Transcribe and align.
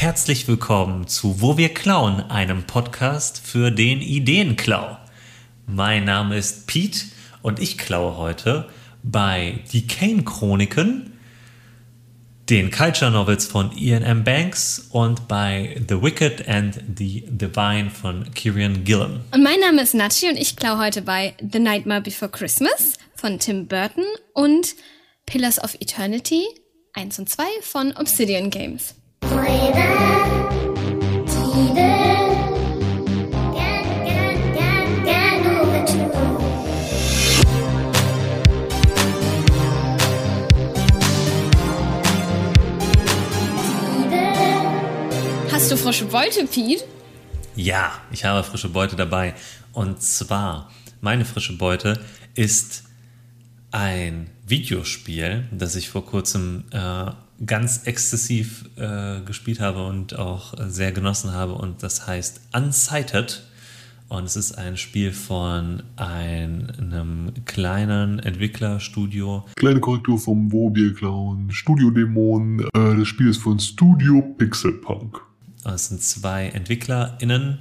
Herzlich 0.00 0.46
willkommen 0.46 1.08
zu 1.08 1.40
Wo 1.40 1.58
wir 1.58 1.74
klauen, 1.74 2.20
einem 2.30 2.62
Podcast 2.62 3.40
für 3.44 3.72
den 3.72 4.00
Ideenklau. 4.00 4.96
Mein 5.66 6.04
Name 6.04 6.38
ist 6.38 6.68
Pete 6.68 7.00
und 7.42 7.58
ich 7.58 7.78
klaue 7.78 8.16
heute 8.16 8.68
bei 9.02 9.58
Die 9.72 9.88
Kane 9.88 10.22
Chroniken, 10.22 11.14
den 12.48 12.70
Culture 12.70 13.10
Novels 13.10 13.46
von 13.46 13.76
Ian 13.76 14.04
M. 14.04 14.22
Banks 14.22 14.86
und 14.92 15.26
bei 15.26 15.82
The 15.88 16.00
Wicked 16.00 16.46
and 16.46 16.80
the 16.96 17.24
Divine 17.26 17.90
von 17.90 18.32
Kieran 18.34 18.84
Gillen. 18.84 19.18
Und 19.32 19.42
mein 19.42 19.58
Name 19.58 19.82
ist 19.82 19.94
Nachi 19.96 20.28
und 20.28 20.36
ich 20.36 20.54
klaue 20.54 20.78
heute 20.78 21.02
bei 21.02 21.34
The 21.40 21.58
Nightmare 21.58 22.02
Before 22.02 22.30
Christmas 22.30 22.92
von 23.16 23.40
Tim 23.40 23.66
Burton 23.66 24.04
und 24.32 24.76
Pillars 25.26 25.60
of 25.60 25.74
Eternity 25.80 26.44
1 26.92 27.18
und 27.18 27.28
2 27.28 27.42
von 27.62 27.96
Obsidian 27.96 28.50
Games. 28.50 28.94
Hast 45.68 45.72
du 45.72 45.76
frische 45.76 46.06
Beute, 46.06 46.46
Pete? 46.46 46.84
Ja, 47.54 47.92
ich 48.10 48.24
habe 48.24 48.42
frische 48.42 48.68
Beute 48.68 48.96
dabei. 48.96 49.34
Und 49.72 50.00
zwar, 50.02 50.70
meine 51.00 51.24
frische 51.24 51.58
Beute 51.58 52.00
ist 52.34 52.84
ein 53.70 54.30
Videospiel, 54.46 55.46
das 55.50 55.76
ich 55.76 55.90
vor 55.90 56.06
kurzem 56.06 56.64
äh, 56.70 57.10
ganz 57.44 57.82
exzessiv 57.84 58.68
äh, 58.76 59.20
gespielt 59.20 59.60
habe 59.60 59.84
und 59.86 60.18
auch 60.18 60.54
sehr 60.68 60.92
genossen 60.92 61.32
habe. 61.32 61.54
Und 61.54 61.82
das 61.82 62.06
heißt 62.06 62.40
Unsighted. 62.52 63.44
Und 64.08 64.24
es 64.24 64.36
ist 64.36 64.52
ein 64.52 64.78
Spiel 64.78 65.12
von 65.12 65.82
einem 65.96 67.34
kleinen 67.44 68.18
Entwicklerstudio. 68.20 69.44
Kleine 69.56 69.80
Korrektur 69.80 70.18
vom 70.18 70.50
Wobier 70.50 70.94
Clown, 70.94 71.50
Studio 71.50 71.90
Dämon. 71.90 72.60
Äh, 72.60 72.96
das 72.96 73.06
Spiel 73.06 73.28
ist 73.28 73.38
von 73.38 73.58
Studio 73.60 74.22
Pixelpunk. 74.38 75.20
Es 75.64 75.88
sind 75.88 76.02
zwei 76.02 76.46
EntwicklerInnen. 76.46 77.58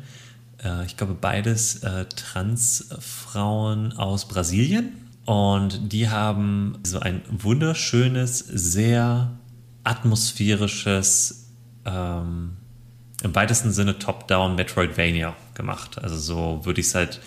Äh, 0.63 0.85
ich 0.85 0.95
glaube, 0.95 1.15
beides 1.19 1.83
äh, 1.83 2.05
Transfrauen 2.05 3.91
aus 3.93 4.27
Brasilien. 4.27 4.93
Und 5.25 5.91
die 5.91 6.07
haben 6.07 6.77
so 6.83 6.99
ein 7.01 7.21
wunderschönes, 7.29 8.39
sehr 8.39 9.37
atmosphärisches, 9.87 11.53
ähm, 11.85 12.57
im 13.23 13.35
weitesten 13.35 13.71
Sinne 13.71 13.97
Top-Down 13.97 14.55
Metroidvania 14.55 15.35
gemacht. 15.55 15.97
Also 16.01 16.17
so 16.17 16.65
würde 16.65 16.81
ich 16.81 16.87
es 16.87 16.95
halt 16.95 17.21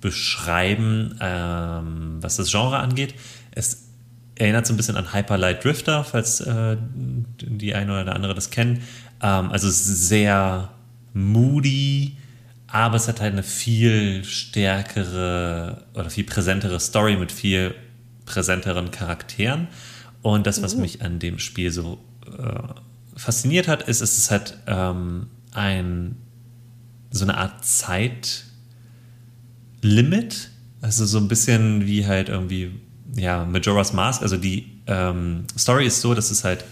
beschreiben, 0.00 1.18
ähm, 1.20 2.18
was 2.20 2.36
das 2.36 2.50
Genre 2.50 2.78
angeht. 2.78 3.14
Es 3.50 3.88
erinnert 4.36 4.66
so 4.66 4.72
ein 4.72 4.76
bisschen 4.76 4.96
an 4.96 5.12
Hyper 5.12 5.36
Light 5.36 5.64
Drifter, 5.64 6.02
falls 6.04 6.40
äh, 6.40 6.76
die 7.40 7.74
eine 7.74 7.92
oder 7.92 8.04
der 8.04 8.14
andere 8.14 8.34
das 8.34 8.50
kennen. 8.50 8.82
Ähm, 9.22 9.50
also 9.50 9.68
sehr 9.68 10.70
moody, 11.12 12.16
aber 12.68 12.96
es 12.96 13.06
hat 13.08 13.20
halt 13.20 13.32
eine 13.32 13.42
viel 13.42 14.24
stärkere 14.24 15.84
oder 15.94 16.08
viel 16.08 16.24
präsentere 16.24 16.80
Story 16.80 17.16
mit 17.16 17.32
viel 17.32 17.74
präsenteren 18.24 18.90
Charakteren. 18.90 19.68
Und 20.22 20.46
das, 20.46 20.62
was 20.62 20.74
uh. 20.74 20.80
mich 20.80 21.02
an 21.02 21.18
dem 21.18 21.38
Spiel 21.38 21.70
so 21.70 21.98
äh, 22.26 22.62
fasziniert 23.16 23.68
hat, 23.68 23.82
ist, 23.88 24.00
es 24.00 24.18
ist 24.18 24.30
halt 24.30 24.58
ähm, 24.66 25.26
ein 25.52 26.16
so 27.10 27.24
eine 27.24 27.36
Art 27.38 27.64
Zeitlimit. 27.64 28.50
Also 30.80 31.04
so 31.06 31.18
ein 31.18 31.26
bisschen 31.28 31.86
wie 31.86 32.06
halt 32.06 32.28
irgendwie, 32.28 32.70
ja, 33.16 33.44
Majora's 33.44 33.92
Mask. 33.92 34.22
Also 34.22 34.36
die 34.36 34.66
ähm, 34.86 35.44
Story 35.56 35.86
ist 35.86 36.00
so, 36.00 36.14
dass 36.14 36.30
es 36.30 36.44
halt 36.44 36.64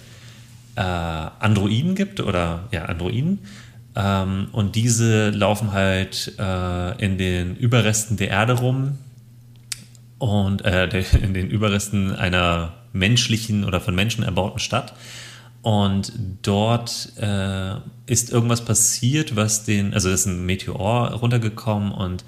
äh, 0.76 0.80
Androiden 0.80 1.94
gibt 1.94 2.20
oder 2.20 2.68
ja, 2.70 2.84
Androiden. 2.84 3.40
Ähm, 3.96 4.48
und 4.52 4.76
diese 4.76 5.30
laufen 5.30 5.72
halt 5.72 6.34
äh, 6.38 7.04
in 7.04 7.18
den 7.18 7.56
Überresten 7.56 8.16
der 8.16 8.28
Erde 8.28 8.52
rum 8.54 8.98
und 10.18 10.64
äh, 10.64 10.88
in 11.22 11.34
den 11.34 11.48
Überresten 11.48 12.14
einer 12.14 12.74
menschlichen 12.92 13.64
oder 13.64 13.80
von 13.80 13.94
Menschen 13.94 14.24
erbauten 14.24 14.58
Stadt. 14.58 14.94
Und 15.62 16.12
dort 16.42 17.12
äh, 17.18 17.74
ist 18.06 18.30
irgendwas 18.30 18.64
passiert, 18.64 19.34
was 19.34 19.64
den, 19.64 19.94
also 19.94 20.10
ist 20.10 20.26
ein 20.26 20.46
Meteor 20.46 21.14
runtergekommen 21.14 21.90
und 21.90 22.24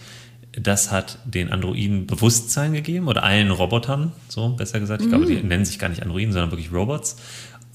das 0.53 0.91
hat 0.91 1.19
den 1.25 1.53
Androiden 1.53 2.07
Bewusstsein 2.07 2.73
gegeben 2.73 3.07
oder 3.07 3.23
allen 3.23 3.51
Robotern, 3.51 4.13
so 4.29 4.49
besser 4.49 4.81
gesagt. 4.81 5.03
Ich 5.03 5.09
glaube, 5.09 5.27
die 5.27 5.37
mhm. 5.37 5.49
nennen 5.49 5.65
sich 5.65 5.79
gar 5.79 5.89
nicht 5.89 6.03
Androiden, 6.03 6.33
sondern 6.33 6.51
wirklich 6.51 6.73
Robots. 6.73 7.17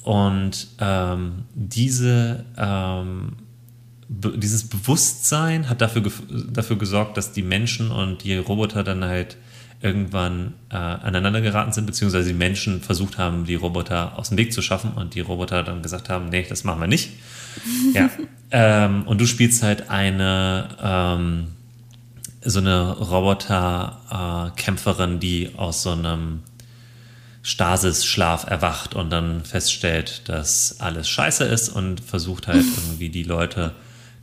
Und 0.03 0.67
ähm, 0.79 1.45
diese, 1.53 2.43
ähm, 2.57 3.37
be 4.09 4.37
dieses 4.37 4.67
Bewusstsein 4.67 5.69
hat 5.69 5.79
dafür, 5.79 6.03
dafür 6.51 6.77
gesorgt, 6.77 7.15
dass 7.15 7.31
die 7.31 7.43
Menschen 7.43 7.89
und 7.89 8.23
die 8.25 8.35
Roboter 8.35 8.83
dann 8.83 9.05
halt 9.05 9.37
irgendwann 9.83 10.53
äh, 10.69 10.75
aneinander 10.75 11.41
geraten 11.41 11.73
sind, 11.73 11.85
beziehungsweise 11.85 12.29
die 12.29 12.33
Menschen 12.33 12.81
versucht 12.81 13.17
haben, 13.17 13.43
die 13.45 13.55
Roboter 13.55 14.17
aus 14.17 14.29
dem 14.29 14.37
Weg 14.37 14.53
zu 14.53 14.61
schaffen 14.61 14.93
und 14.93 15.13
die 15.13 15.19
Roboter 15.19 15.61
dann 15.61 15.81
gesagt 15.81 16.07
haben, 16.09 16.29
nee, 16.29 16.45
das 16.47 16.63
machen 16.63 16.79
wir 16.79 16.87
nicht. 16.87 17.09
ja. 17.93 18.09
Ähm, 18.49 19.03
und 19.03 19.19
du 19.19 19.27
spielst 19.27 19.61
halt 19.61 19.89
eine 19.89 20.69
ähm, 20.81 21.47
so 22.45 22.59
eine 22.59 22.97
Roboter-Kämpferin, 22.97 25.15
äh, 25.15 25.19
die 25.19 25.51
aus 25.57 25.83
so 25.83 25.91
einem 25.91 26.43
Stasis-Schlaf 27.41 28.49
erwacht 28.49 28.95
und 28.95 29.09
dann 29.09 29.43
feststellt, 29.43 30.29
dass 30.29 30.79
alles 30.79 31.09
scheiße 31.09 31.43
ist 31.43 31.67
und 31.69 31.99
versucht 32.01 32.47
halt 32.47 32.63
irgendwie 32.77 33.09
die 33.09 33.23
Leute, 33.23 33.73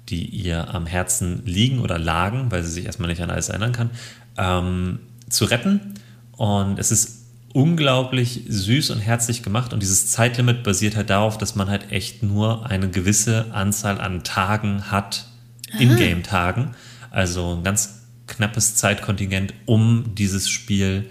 die 0.08 0.24
ihr 0.24 0.74
am 0.74 0.86
Herzen 0.86 1.42
liegen 1.44 1.80
oder 1.80 1.98
lagen, 1.98 2.50
weil 2.50 2.62
sie 2.62 2.72
sich 2.72 2.86
erstmal 2.86 3.10
nicht 3.10 3.22
an 3.22 3.30
alles 3.30 3.50
erinnern 3.50 3.72
kann, 3.72 3.90
ähm, 4.36 5.00
zu 5.30 5.46
retten. 5.46 5.94
Und 6.36 6.78
es 6.78 6.90
ist 6.90 7.20
unglaublich 7.52 8.44
süß 8.48 8.90
und 8.90 9.00
herzlich 9.00 9.42
gemacht. 9.42 9.72
Und 9.72 9.80
dieses 9.80 10.10
Zeitlimit 10.10 10.62
basiert 10.62 10.96
halt 10.96 11.10
darauf, 11.10 11.38
dass 11.38 11.54
man 11.54 11.68
halt 11.68 11.90
echt 11.90 12.22
nur 12.22 12.66
eine 12.66 12.88
gewisse 12.88 13.46
Anzahl 13.52 14.00
an 14.00 14.22
Tagen 14.22 14.90
hat, 14.90 15.26
Ingame-Tagen. 15.78 16.72
Also 17.10 17.56
ein 17.56 17.64
ganz 17.64 18.02
knappes 18.26 18.76
Zeitkontingent, 18.76 19.54
um 19.66 20.14
dieses 20.14 20.48
Spiel 20.48 21.06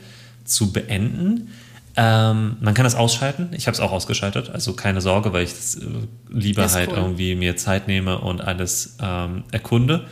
zu 0.46 0.72
beenden. 0.72 1.50
Ähm, 1.96 2.56
man 2.62 2.74
kann 2.74 2.86
das 2.86 2.96
ausschalten. 2.96 3.50
Ich 3.51 3.68
habe 3.68 3.75
es 3.75 3.81
auch 3.81 3.91
ausgeschaltet. 3.91 4.50
Also 4.50 4.74
keine 4.74 5.01
Sorge, 5.01 5.34
weil 5.34 5.44
ich 5.44 5.51
das, 5.51 5.75
äh, 5.75 5.86
lieber 6.30 6.72
halt 6.72 6.91
cool. 6.91 6.97
irgendwie 6.97 7.36
mir 7.36 7.57
Zeit 7.57 7.88
nehme 7.88 8.19
und 8.19 8.41
alles 8.41 8.96
ähm, 9.01 9.44
erkunde. 9.51 10.06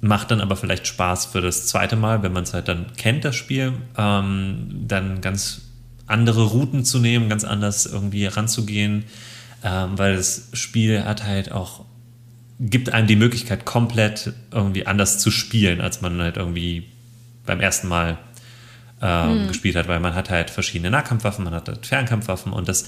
Macht 0.00 0.30
dann 0.30 0.40
aber 0.40 0.56
vielleicht 0.56 0.86
Spaß 0.86 1.26
für 1.26 1.40
das 1.40 1.66
zweite 1.66 1.96
Mal, 1.96 2.22
wenn 2.22 2.32
man 2.32 2.44
es 2.44 2.54
halt 2.54 2.68
dann 2.68 2.86
kennt, 2.96 3.24
das 3.24 3.34
Spiel, 3.34 3.72
ähm, 3.96 4.84
dann 4.86 5.20
ganz 5.20 5.62
andere 6.06 6.44
Routen 6.44 6.84
zu 6.84 6.98
nehmen, 6.98 7.28
ganz 7.28 7.44
anders 7.44 7.86
irgendwie 7.86 8.26
ranzugehen, 8.26 9.04
ähm, 9.64 9.98
weil 9.98 10.16
das 10.16 10.50
Spiel 10.52 11.04
hat 11.04 11.24
halt 11.24 11.50
auch, 11.50 11.84
gibt 12.60 12.92
einem 12.92 13.06
die 13.06 13.16
Möglichkeit, 13.16 13.64
komplett 13.64 14.32
irgendwie 14.52 14.86
anders 14.86 15.18
zu 15.18 15.30
spielen, 15.30 15.80
als 15.80 16.00
man 16.02 16.20
halt 16.20 16.36
irgendwie 16.36 16.86
beim 17.44 17.60
ersten 17.60 17.88
Mal 17.88 18.18
ähm, 19.02 19.40
hm. 19.40 19.48
gespielt 19.48 19.76
hat, 19.76 19.88
weil 19.88 20.00
man 20.00 20.14
hat 20.14 20.30
halt 20.30 20.50
verschiedene 20.50 20.90
Nahkampfwaffen, 20.90 21.44
man 21.44 21.54
hat 21.54 21.68
halt 21.68 21.86
Fernkampfwaffen 21.86 22.52
und 22.52 22.68
das 22.68 22.86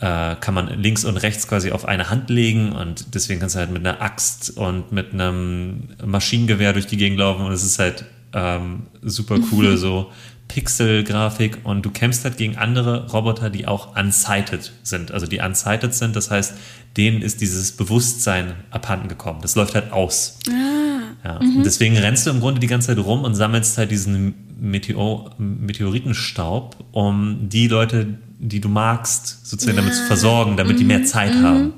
äh, 0.00 0.36
kann 0.36 0.54
man 0.54 0.68
links 0.68 1.04
und 1.04 1.16
rechts 1.16 1.46
quasi 1.46 1.70
auf 1.70 1.84
eine 1.84 2.10
Hand 2.10 2.30
legen 2.30 2.72
und 2.72 3.14
deswegen 3.14 3.40
kannst 3.40 3.54
du 3.54 3.60
halt 3.60 3.70
mit 3.70 3.86
einer 3.86 4.00
Axt 4.02 4.56
und 4.56 4.92
mit 4.92 5.12
einem 5.12 5.88
Maschinengewehr 6.04 6.72
durch 6.72 6.86
die 6.86 6.96
Gegend 6.96 7.18
laufen 7.18 7.46
und 7.46 7.52
es 7.52 7.62
ist 7.62 7.78
halt 7.78 8.04
ähm, 8.32 8.84
super 9.02 9.38
coole 9.50 9.76
so 9.76 10.10
Pixel-Grafik 10.48 11.58
und 11.64 11.82
du 11.84 11.90
kämpfst 11.90 12.24
halt 12.24 12.36
gegen 12.36 12.56
andere 12.56 13.10
Roboter, 13.10 13.50
die 13.50 13.66
auch 13.66 13.96
unsighted 13.96 14.72
sind. 14.82 15.10
Also 15.10 15.26
die 15.26 15.40
unsighted 15.40 15.94
sind, 15.94 16.14
das 16.16 16.30
heißt, 16.30 16.54
denen 16.96 17.22
ist 17.22 17.40
dieses 17.40 17.72
Bewusstsein 17.72 18.54
abhanden 18.70 19.08
gekommen. 19.08 19.40
Das 19.42 19.56
läuft 19.56 19.74
halt 19.74 19.90
aus. 19.90 20.38
Ah, 20.48 21.28
ja. 21.28 21.40
Mhm. 21.42 21.56
Und 21.56 21.66
deswegen 21.66 21.96
rennst 21.96 22.26
du 22.26 22.30
im 22.30 22.40
Grunde 22.40 22.60
die 22.60 22.66
ganze 22.66 22.88
Zeit 22.88 23.04
rum 23.04 23.24
und 23.24 23.34
sammelst 23.34 23.78
halt 23.78 23.90
diesen 23.90 24.34
Meteor 24.60 25.30
Meteoritenstaub, 25.38 26.76
um 26.92 27.48
die 27.48 27.66
Leute, 27.66 28.18
die 28.48 28.60
du 28.60 28.68
magst, 28.68 29.46
sozusagen 29.46 29.76
ja. 29.76 29.82
damit 29.82 29.96
zu 29.96 30.04
versorgen, 30.06 30.56
damit 30.56 30.74
mhm. 30.74 30.78
die 30.78 30.84
mehr 30.84 30.98
mhm. 31.00 31.06
Zeit 31.06 31.34
mhm. 31.34 31.42
haben. 31.42 31.72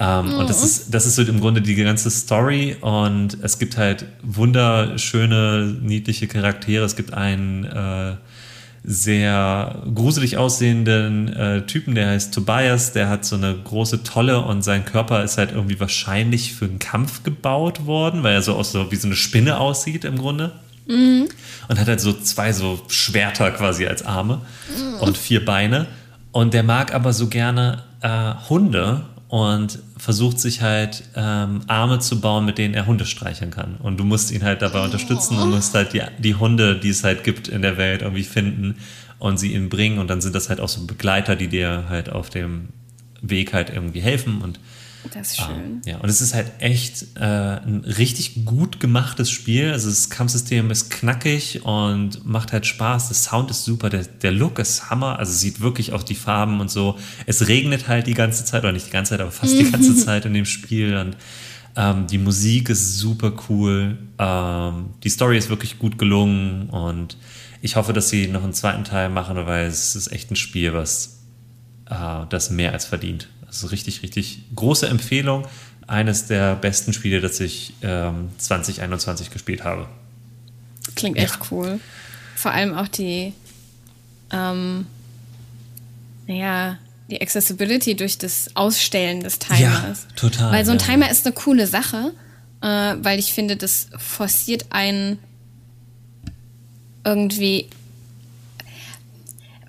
Ähm, 0.00 0.34
oh. 0.34 0.40
Und 0.40 0.50
das 0.50 0.62
oh. 0.62 0.64
ist, 0.64 0.94
das 0.94 1.06
ist 1.06 1.14
so 1.14 1.22
im 1.22 1.40
Grunde 1.40 1.62
die 1.62 1.74
ganze 1.76 2.10
Story 2.10 2.76
und 2.80 3.38
es 3.42 3.58
gibt 3.58 3.76
halt 3.76 4.06
wunderschöne, 4.22 5.76
niedliche 5.80 6.26
Charaktere. 6.26 6.84
Es 6.84 6.96
gibt 6.96 7.14
einen 7.14 7.64
äh, 7.64 8.16
sehr 8.82 9.82
gruselig 9.94 10.36
aussehenden 10.36 11.32
äh, 11.32 11.62
Typen, 11.62 11.94
der 11.94 12.08
heißt 12.08 12.34
Tobias, 12.34 12.92
der 12.92 13.08
hat 13.08 13.24
so 13.24 13.36
eine 13.36 13.54
große 13.54 14.02
Tolle 14.02 14.44
und 14.44 14.62
sein 14.62 14.84
Körper 14.84 15.24
ist 15.24 15.38
halt 15.38 15.52
irgendwie 15.52 15.80
wahrscheinlich 15.80 16.52
für 16.52 16.66
einen 16.66 16.80
Kampf 16.80 17.22
gebaut 17.22 17.86
worden, 17.86 18.22
weil 18.22 18.34
er 18.34 18.42
so 18.42 18.54
aus 18.54 18.72
so 18.72 18.90
wie 18.90 18.96
so 18.96 19.08
eine 19.08 19.16
Spinne 19.16 19.58
aussieht 19.58 20.04
im 20.04 20.18
Grunde. 20.18 20.52
Mhm. 20.86 21.28
Und 21.68 21.80
hat 21.80 21.88
halt 21.88 22.00
so 22.00 22.12
zwei 22.12 22.52
so 22.52 22.80
Schwerter 22.88 23.50
quasi 23.52 23.86
als 23.86 24.04
Arme 24.04 24.40
mhm. 24.68 25.00
und 25.00 25.16
vier 25.16 25.44
Beine. 25.44 25.86
Und 26.32 26.52
der 26.52 26.62
mag 26.62 26.94
aber 26.94 27.12
so 27.12 27.28
gerne 27.28 27.82
äh, 28.00 28.34
Hunde 28.48 29.02
und 29.28 29.78
versucht 29.96 30.38
sich 30.38 30.62
halt 30.62 31.04
ähm, 31.16 31.62
Arme 31.66 31.98
zu 31.98 32.20
bauen, 32.20 32.44
mit 32.44 32.58
denen 32.58 32.74
er 32.74 32.86
Hunde 32.86 33.06
streicheln 33.06 33.50
kann. 33.50 33.76
Und 33.82 33.98
du 33.98 34.04
musst 34.04 34.30
ihn 34.30 34.44
halt 34.44 34.62
dabei 34.62 34.84
unterstützen 34.84 35.38
und 35.38 35.50
musst 35.50 35.74
halt 35.74 35.92
die, 35.92 36.02
die 36.18 36.34
Hunde, 36.34 36.76
die 36.76 36.90
es 36.90 37.04
halt 37.04 37.24
gibt 37.24 37.48
in 37.48 37.62
der 37.62 37.76
Welt, 37.76 38.02
irgendwie 38.02 38.24
finden 38.24 38.76
und 39.18 39.38
sie 39.38 39.54
ihm 39.54 39.70
bringen. 39.70 39.98
Und 39.98 40.08
dann 40.08 40.20
sind 40.20 40.34
das 40.34 40.50
halt 40.50 40.60
auch 40.60 40.68
so 40.68 40.86
Begleiter, 40.86 41.36
die 41.36 41.48
dir 41.48 41.84
halt 41.88 42.10
auf 42.10 42.30
dem 42.30 42.68
Weg 43.22 43.54
halt 43.54 43.70
irgendwie 43.70 44.00
helfen. 44.00 44.42
Und 44.42 44.60
das 45.12 45.30
ist 45.30 45.36
schön. 45.36 45.82
Ah, 45.84 45.88
ja, 45.88 45.96
und 45.98 46.08
es 46.08 46.20
ist 46.20 46.34
halt 46.34 46.50
echt 46.60 47.06
äh, 47.16 47.20
ein 47.20 47.84
richtig 47.84 48.44
gut 48.44 48.80
gemachtes 48.80 49.30
Spiel. 49.30 49.72
Also 49.72 49.88
das 49.88 50.10
Kampfsystem 50.10 50.70
ist 50.70 50.90
knackig 50.90 51.64
und 51.64 52.24
macht 52.24 52.52
halt 52.52 52.66
Spaß. 52.66 53.08
Der 53.08 53.16
Sound 53.16 53.50
ist 53.50 53.64
super, 53.64 53.90
der, 53.90 54.04
der 54.04 54.32
Look 54.32 54.58
ist 54.58 54.90
Hammer. 54.90 55.18
Also 55.18 55.32
sieht 55.32 55.60
wirklich 55.60 55.92
auch 55.92 56.02
die 56.02 56.14
Farben 56.14 56.60
und 56.60 56.70
so. 56.70 56.98
Es 57.26 57.48
regnet 57.48 57.88
halt 57.88 58.06
die 58.06 58.14
ganze 58.14 58.44
Zeit, 58.44 58.62
oder 58.62 58.72
nicht 58.72 58.86
die 58.86 58.92
ganze 58.92 59.10
Zeit, 59.10 59.20
aber 59.20 59.30
fast 59.30 59.58
die 59.58 59.70
ganze 59.70 59.96
Zeit 60.04 60.24
in 60.24 60.34
dem 60.34 60.46
Spiel. 60.46 60.96
Und 60.96 61.16
ähm, 61.76 62.06
die 62.06 62.18
Musik 62.18 62.68
ist 62.68 62.98
super 62.98 63.32
cool. 63.48 63.98
Ähm, 64.18 64.90
die 65.02 65.08
Story 65.08 65.38
ist 65.38 65.48
wirklich 65.48 65.78
gut 65.78 65.98
gelungen 65.98 66.70
und 66.70 67.16
ich 67.60 67.76
hoffe, 67.76 67.92
dass 67.92 68.10
sie 68.10 68.28
noch 68.28 68.44
einen 68.44 68.52
zweiten 68.52 68.84
Teil 68.84 69.08
machen, 69.08 69.36
weil 69.46 69.66
es 69.66 69.96
ist 69.96 70.12
echt 70.12 70.30
ein 70.30 70.36
Spiel, 70.36 70.74
was 70.74 71.24
äh, 71.88 72.26
das 72.28 72.50
mehr 72.50 72.72
als 72.72 72.84
verdient. 72.84 73.28
Also 73.54 73.68
richtig, 73.68 74.02
richtig 74.02 74.40
große 74.56 74.88
Empfehlung. 74.88 75.46
Eines 75.86 76.26
der 76.26 76.56
besten 76.56 76.92
Spiele, 76.92 77.20
das 77.20 77.38
ich 77.38 77.74
ähm, 77.82 78.30
2021 78.38 79.30
gespielt 79.30 79.62
habe. 79.62 79.86
Klingt 80.96 81.16
echt 81.18 81.36
ja. 81.36 81.46
cool. 81.50 81.80
Vor 82.34 82.50
allem 82.50 82.74
auch 82.74 82.88
die, 82.88 83.32
ähm, 84.32 84.86
naja, 86.26 86.78
die 87.08 87.20
Accessibility 87.20 87.94
durch 87.94 88.18
das 88.18 88.50
Ausstellen 88.54 89.22
des 89.22 89.38
Timers. 89.38 89.60
Ja, 89.60 90.16
total. 90.16 90.52
Weil 90.52 90.64
so 90.64 90.72
ein 90.72 90.78
ja. 90.78 90.86
Timer 90.86 91.10
ist 91.10 91.24
eine 91.24 91.34
coole 91.34 91.68
Sache, 91.68 92.12
äh, 92.60 92.66
weil 92.66 93.20
ich 93.20 93.32
finde, 93.32 93.56
das 93.56 93.88
forciert 93.98 94.66
einen 94.70 95.18
irgendwie 97.04 97.68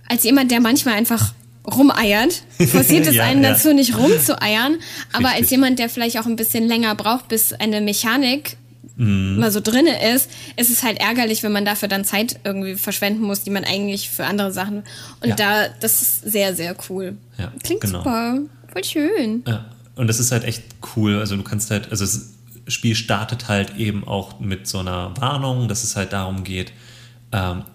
als 0.07 0.23
jemand, 0.23 0.49
der 0.49 0.59
manchmal 0.59 0.95
einfach 0.95 1.33
rumeiert, 1.67 2.43
forciert 2.71 3.07
es 3.07 3.15
ja, 3.15 3.23
einen 3.23 3.43
ja. 3.43 3.51
dazu, 3.51 3.73
nicht 3.73 3.97
rumzueiern. 3.97 4.77
Aber 5.13 5.27
Richtig. 5.27 5.41
als 5.41 5.49
jemand, 5.51 5.79
der 5.79 5.89
vielleicht 5.89 6.19
auch 6.19 6.25
ein 6.25 6.35
bisschen 6.35 6.67
länger 6.67 6.95
braucht, 6.95 7.27
bis 7.27 7.53
eine 7.53 7.81
Mechanik 7.81 8.57
mm. 8.97 9.39
mal 9.39 9.51
so 9.51 9.59
drinne 9.61 10.13
ist, 10.13 10.29
ist 10.55 10.69
es 10.69 10.83
halt 10.83 10.99
ärgerlich, 10.99 11.43
wenn 11.43 11.51
man 11.51 11.65
dafür 11.65 11.87
dann 11.87 12.05
Zeit 12.05 12.39
irgendwie 12.43 12.75
verschwenden 12.75 13.23
muss, 13.23 13.43
die 13.43 13.49
man 13.49 13.63
eigentlich 13.63 14.09
für 14.09 14.25
andere 14.25 14.51
Sachen. 14.51 14.83
Und 15.21 15.29
ja. 15.29 15.35
da, 15.35 15.67
das 15.79 16.01
ist 16.01 16.31
sehr, 16.31 16.55
sehr 16.55 16.75
cool. 16.89 17.17
Ja, 17.37 17.51
Klingt 17.63 17.81
genau. 17.81 17.99
super. 17.99 18.39
Voll 18.71 18.83
schön. 18.83 19.43
Ja. 19.47 19.65
Und 19.95 20.07
das 20.07 20.19
ist 20.19 20.31
halt 20.31 20.43
echt 20.43 20.63
cool. 20.95 21.19
Also 21.19 21.37
du 21.37 21.43
kannst 21.43 21.71
halt, 21.71 21.89
also 21.89 22.05
das 22.05 22.33
Spiel 22.67 22.95
startet 22.95 23.47
halt 23.47 23.77
eben 23.77 24.05
auch 24.05 24.39
mit 24.39 24.67
so 24.67 24.79
einer 24.79 25.13
Warnung, 25.17 25.67
dass 25.67 25.83
es 25.83 25.95
halt 25.95 26.13
darum 26.13 26.43
geht, 26.43 26.73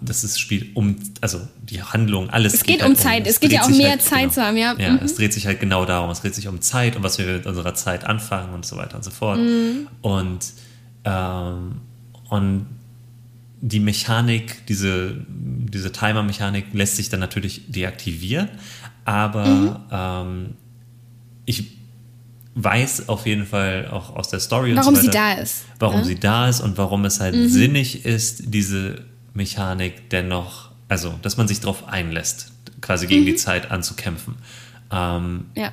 das 0.01 0.25
ist 0.25 0.41
Spiel 0.41 0.71
um, 0.73 0.97
also 1.21 1.41
die 1.63 1.83
Handlung, 1.83 2.31
alles. 2.31 2.55
Es 2.55 2.63
geht, 2.63 2.77
geht 2.77 2.83
halt 2.83 2.93
um 2.93 2.97
Zeit, 2.97 3.27
es, 3.27 3.35
es 3.35 3.41
geht 3.41 3.53
ja 3.53 3.63
auch 3.63 3.69
mehr 3.69 3.91
halt, 3.91 4.03
Zeit 4.03 4.21
genau, 4.21 4.33
zu 4.33 4.43
haben, 4.43 4.57
ja. 4.57 4.75
Ja, 4.79 4.93
mhm. 4.93 5.01
es 5.05 5.17
dreht 5.17 5.35
sich 5.35 5.47
halt 5.47 5.61
genau 5.61 5.85
darum, 5.85 6.09
es 6.09 6.23
dreht 6.23 6.35
sich 6.35 6.49
um 6.49 6.63
Zeit 6.63 6.97
und 6.97 7.03
was 7.03 7.19
wir 7.19 7.27
mit 7.27 7.47
unserer 7.47 7.75
Zeit 7.75 8.05
anfangen 8.05 8.55
und 8.55 8.65
so 8.65 8.77
weiter 8.77 8.97
und 8.97 9.05
so 9.05 9.11
fort. 9.11 9.39
Mhm. 9.39 9.89
Und, 10.01 10.47
ähm, 11.05 11.81
und 12.31 12.67
die 13.61 13.81
Mechanik, 13.81 14.65
diese, 14.67 15.17
diese 15.29 15.93
Timer-Mechanik 15.93 16.67
lässt 16.73 16.97
sich 16.97 17.11
dann 17.11 17.21
natürlich 17.21 17.71
deaktivieren, 17.71 18.49
aber 19.05 19.47
mhm. 19.47 19.77
ähm, 19.91 20.55
ich 21.45 21.77
weiß 22.55 23.11
auf 23.11 23.27
jeden 23.27 23.45
Fall 23.45 23.89
auch 23.91 24.17
aus 24.17 24.29
der 24.29 24.41
Story 24.41 24.75
warum 24.75 24.95
so 24.95 25.03
weiter, 25.03 25.13
sie 25.13 25.19
da 25.19 25.33
ist. 25.35 25.65
Warum 25.79 25.99
ja? 25.99 26.05
sie 26.05 26.19
da 26.19 26.49
ist 26.49 26.61
und 26.63 26.79
warum 26.79 27.05
es 27.05 27.21
halt 27.21 27.35
mhm. 27.35 27.49
sinnig 27.49 28.07
ist, 28.07 28.55
diese 28.55 29.10
Mechanik 29.41 30.11
dennoch, 30.11 30.71
also 30.89 31.19
dass 31.23 31.39
man 31.39 31.49
sich 31.49 31.61
darauf 31.61 31.89
einlässt, 31.89 32.53
quasi 32.83 33.07
gegen 33.07 33.23
mhm. 33.23 33.27
die 33.27 33.37
Zeit 33.37 33.71
anzukämpfen. 33.71 34.35
Ähm, 34.93 35.47
ja. 35.57 35.73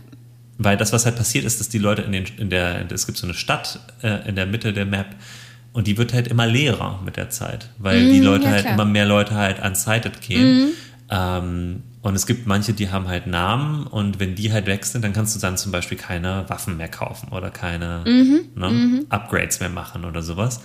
Weil 0.57 0.77
das, 0.77 0.93
was 0.93 1.05
halt 1.05 1.17
passiert 1.17 1.43
ist, 1.45 1.59
dass 1.59 1.69
die 1.69 1.77
Leute 1.77 2.01
in, 2.01 2.13
den, 2.13 2.25
in 2.37 2.49
der, 2.49 2.89
es 2.91 3.05
gibt 3.05 3.17
so 3.17 3.27
eine 3.27 3.33
Stadt 3.33 3.79
äh, 4.01 4.27
in 4.27 4.35
der 4.35 4.45
Mitte 4.45 4.71
der 4.71 4.85
Map 4.85 5.15
und 5.73 5.85
die 5.85 5.97
wird 5.97 6.13
halt 6.13 6.27
immer 6.27 6.47
leerer 6.47 7.01
mit 7.03 7.17
der 7.17 7.29
Zeit, 7.29 7.69
weil 7.77 8.05
mhm, 8.05 8.13
die 8.13 8.19
Leute 8.21 8.45
ja, 8.45 8.51
halt 8.51 8.65
immer 8.65 8.85
mehr 8.85 9.05
Leute 9.05 9.35
halt 9.35 9.63
unsighted 9.63 10.21
gehen. 10.21 10.65
Mhm. 10.65 10.69
Ähm, 11.09 11.83
und 12.01 12.15
es 12.15 12.25
gibt 12.25 12.47
manche, 12.47 12.73
die 12.73 12.89
haben 12.89 13.07
halt 13.09 13.27
Namen 13.27 13.85
und 13.85 14.19
wenn 14.19 14.33
die 14.33 14.53
halt 14.53 14.65
weg 14.65 14.85
sind, 14.85 15.03
dann 15.03 15.11
kannst 15.11 15.35
du 15.35 15.39
dann 15.39 15.57
zum 15.57 15.73
Beispiel 15.73 15.97
keine 15.97 16.45
Waffen 16.47 16.77
mehr 16.77 16.87
kaufen 16.87 17.29
oder 17.33 17.51
keine 17.51 18.03
mhm, 18.05 18.39
ne, 18.55 18.69
mhm. 18.69 19.05
Upgrades 19.09 19.59
mehr 19.59 19.69
machen 19.69 20.05
oder 20.05 20.23
sowas. 20.23 20.61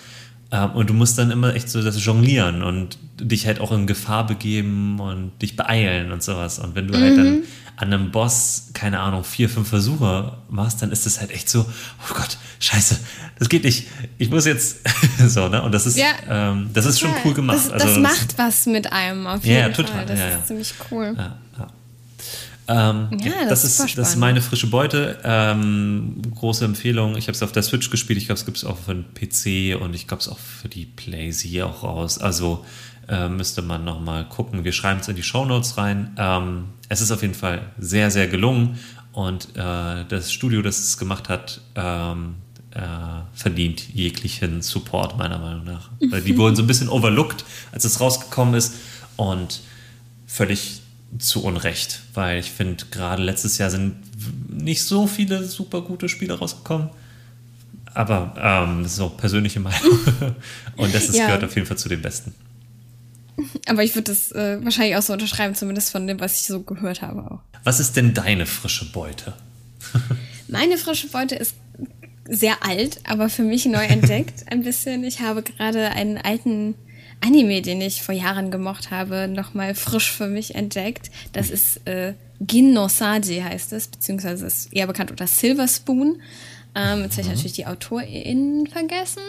Ähm, 0.53 0.73
und 0.73 0.91
du 0.91 0.95
musst 0.95 1.19
dann 1.19 1.31
immer 1.31 1.55
echt 1.55 1.71
so 1.71 1.83
das 1.83 2.05
jonglieren 2.05 2.63
und 2.63 2.99
dich 3.19 3.47
halt 3.47 3.59
auch 3.59 3.73
in 3.73 3.87
Gefahr 3.87 4.27
begeben 4.27 5.01
und 5.01 5.33
dich 5.41 5.57
beeilen 5.57 6.13
und 6.13 6.23
sowas. 6.23 6.59
Und 6.59 6.75
wenn 6.75 6.87
du 6.87 6.97
mhm. 6.97 7.03
halt 7.03 7.19
dann 7.19 7.31
mhm. 7.31 7.43
an 7.77 7.93
einem 7.93 8.11
Boss, 8.11 8.69
keine 8.75 9.01
Ahnung, 9.01 9.25
vier, 9.25 9.49
fünf 9.49 9.69
Versuche 9.69 10.37
machst, 10.51 10.83
dann 10.83 10.93
ist 10.93 11.07
das 11.07 11.21
halt 11.21 11.31
echt 11.31 11.49
so, 11.49 11.61
oh 11.63 12.15
Gott, 12.15 12.37
scheiße, 12.61 12.99
das 13.39 13.49
geht 13.49 13.65
nicht. 13.65 13.89
Ich 14.19 14.29
muss 14.29 14.45
jetzt 14.45 14.81
so, 15.27 15.49
ne? 15.49 15.63
Und 15.63 15.73
das 15.73 15.87
ist, 15.87 15.97
ja, 15.97 16.13
ähm, 16.29 16.69
das 16.75 16.85
ist 16.85 17.01
schon 17.01 17.13
cool 17.25 17.33
gemacht. 17.33 17.57
Das, 17.57 17.71
also, 17.71 17.87
das 17.87 17.99
macht 17.99 18.37
was 18.37 18.67
mit 18.67 18.93
einem 18.93 19.27
auf 19.27 19.43
jeden 19.45 19.57
ja, 19.57 19.63
Fall. 19.65 19.73
Total, 19.73 20.07
das 20.07 20.19
ja, 20.19 20.29
ist 20.29 20.49
ziemlich 20.49 20.75
cool. 20.91 21.15
Ja, 21.17 21.39
ja. 21.59 21.67
Ähm, 22.69 23.09
ja, 23.21 23.45
das, 23.49 23.63
das 23.63 23.81
ist, 23.81 23.99
das 23.99 24.11
ist 24.11 24.17
meine 24.17 24.41
frische 24.41 24.69
Beute. 24.69 25.19
Ähm, 25.25 26.23
große 26.35 26.65
Empfehlung. 26.65 27.17
Ich 27.17 27.27
habe 27.27 27.33
es 27.33 27.43
auf 27.43 27.53
der 27.53 27.63
Switch 27.63 27.91
gespielt. 27.91 28.19
Ich 28.19 28.27
glaube, 28.27 28.39
es 28.39 28.45
gibt 28.45 28.59
es 28.59 28.65
auch 28.65 28.79
für 28.79 28.95
den 28.95 29.05
PC 29.15 29.81
und 29.81 29.95
ich 29.95 30.07
glaube, 30.07 30.21
es 30.21 30.29
auch 30.29 30.39
für 30.39 30.69
die 30.69 30.87
Plays 30.87 31.41
hier 31.41 31.67
auch 31.67 31.83
raus. 31.83 32.19
Also 32.19 32.65
äh, 33.09 33.29
müsste 33.29 33.63
man 33.63 33.85
nochmal 33.85 34.29
gucken. 34.29 34.65
Wir 34.65 34.73
schreiben 34.73 35.01
es 35.01 35.09
in 35.09 35.17
die 35.17 35.23
Show 35.23 35.45
Notes 35.45 35.77
rein. 35.77 36.15
Ähm, 36.17 36.65
es 36.89 37.01
ist 37.01 37.11
auf 37.11 37.23
jeden 37.23 37.35
Fall 37.35 37.63
sehr, 37.79 38.11
sehr 38.11 38.29
gelungen 38.29 38.79
und 39.13 39.57
äh, 39.57 40.05
das 40.09 40.33
Studio, 40.33 40.63
das 40.63 40.79
es 40.79 40.99
gemacht 40.99 41.29
hat, 41.29 41.61
ähm, 41.75 42.37
äh, 42.71 42.81
verdient 43.35 43.93
jeglichen 43.93 44.63
Support, 44.63 45.19
meiner 45.19 45.39
Meinung 45.39 45.65
nach. 45.65 45.91
Weil 46.01 46.23
die 46.23 46.37
wurden 46.39 46.57
so 46.57 46.63
ein 46.63 46.67
bisschen 46.67 46.89
overlooked, 46.89 47.45
als 47.73 47.85
es 47.85 48.01
rausgekommen 48.01 48.55
ist 48.55 48.75
und 49.17 49.61
völlig 50.27 50.82
zu 51.19 51.45
Unrecht, 51.45 52.01
weil 52.15 52.39
ich 52.39 52.51
finde, 52.51 52.85
gerade 52.91 53.23
letztes 53.23 53.59
Jahr 53.59 53.71
sind 53.71 53.97
nicht 54.49 54.85
so 54.85 55.07
viele 55.07 55.45
super 55.45 55.83
gute 55.83 56.09
Spiele 56.09 56.39
rausgekommen. 56.39 56.91
Aber 57.95 58.35
ähm, 58.39 58.83
das 58.83 58.95
ist 58.95 59.01
auch 59.01 59.17
persönliche 59.17 59.61
Meinung. 59.61 59.99
Und 60.77 60.95
das 60.95 61.09
ist, 61.09 61.17
ja. 61.17 61.27
gehört 61.27 61.45
auf 61.45 61.55
jeden 61.55 61.67
Fall 61.67 61.77
zu 61.77 61.89
den 61.89 62.01
besten. 62.01 62.35
Aber 63.67 63.85
ich 63.85 63.95
würde 63.95 64.11
das 64.11 64.33
äh, 64.33 64.63
wahrscheinlich 64.65 64.97
auch 64.97 65.03
so 65.03 65.13
unterschreiben, 65.13 65.55
zumindest 65.55 65.91
von 65.91 66.07
dem, 66.07 66.21
was 66.21 66.41
ich 66.41 66.47
so 66.47 66.63
gehört 66.63 67.03
habe 67.03 67.31
auch. 67.31 67.41
Was 67.65 67.81
ist 67.81 67.97
denn 67.97 68.15
deine 68.15 68.47
frische 68.47 68.91
Beute? 68.91 69.35
Meine 70.49 70.79
frische 70.79 71.09
Beute 71.09 71.35
ist 71.35 71.55
sehr 72.29 72.65
alt, 72.65 73.01
aber 73.05 73.29
für 73.29 73.43
mich 73.43 73.67
neu 73.67 73.85
entdeckt 73.85 74.51
ein 74.51 74.63
bisschen. 74.63 75.05
Ich 75.05 75.21
habe 75.21 75.43
gerade 75.43 75.91
einen 75.91 76.19
alten 76.19 76.75
Anime, 77.23 77.63
den 77.63 77.81
ich 77.81 78.03
vor 78.03 78.15
Jahren 78.15 78.51
gemocht 78.51 78.91
habe, 78.91 79.29
nochmal 79.29 79.75
frisch 79.75 80.11
für 80.11 80.27
mich 80.27 80.55
entdeckt. 80.55 81.11
Das 81.33 81.51
ist 81.51 81.87
äh, 81.87 82.15
Gin 82.47 82.73
no 82.73 82.89
Saji 82.89 83.41
heißt 83.41 83.73
es, 83.73 83.89
beziehungsweise 83.89 84.47
ist 84.47 84.73
eher 84.73 84.87
bekannt 84.87 85.11
unter 85.11 85.27
Silver 85.27 85.69
Spoon. 85.69 86.21
Ähm, 86.75 87.03
jetzt 87.03 87.13
habe 87.13 87.23
ich 87.23 87.27
mhm. 87.27 87.35
natürlich 87.35 87.53
die 87.53 87.67
Autorin 87.67 88.67
vergessen, 88.67 89.23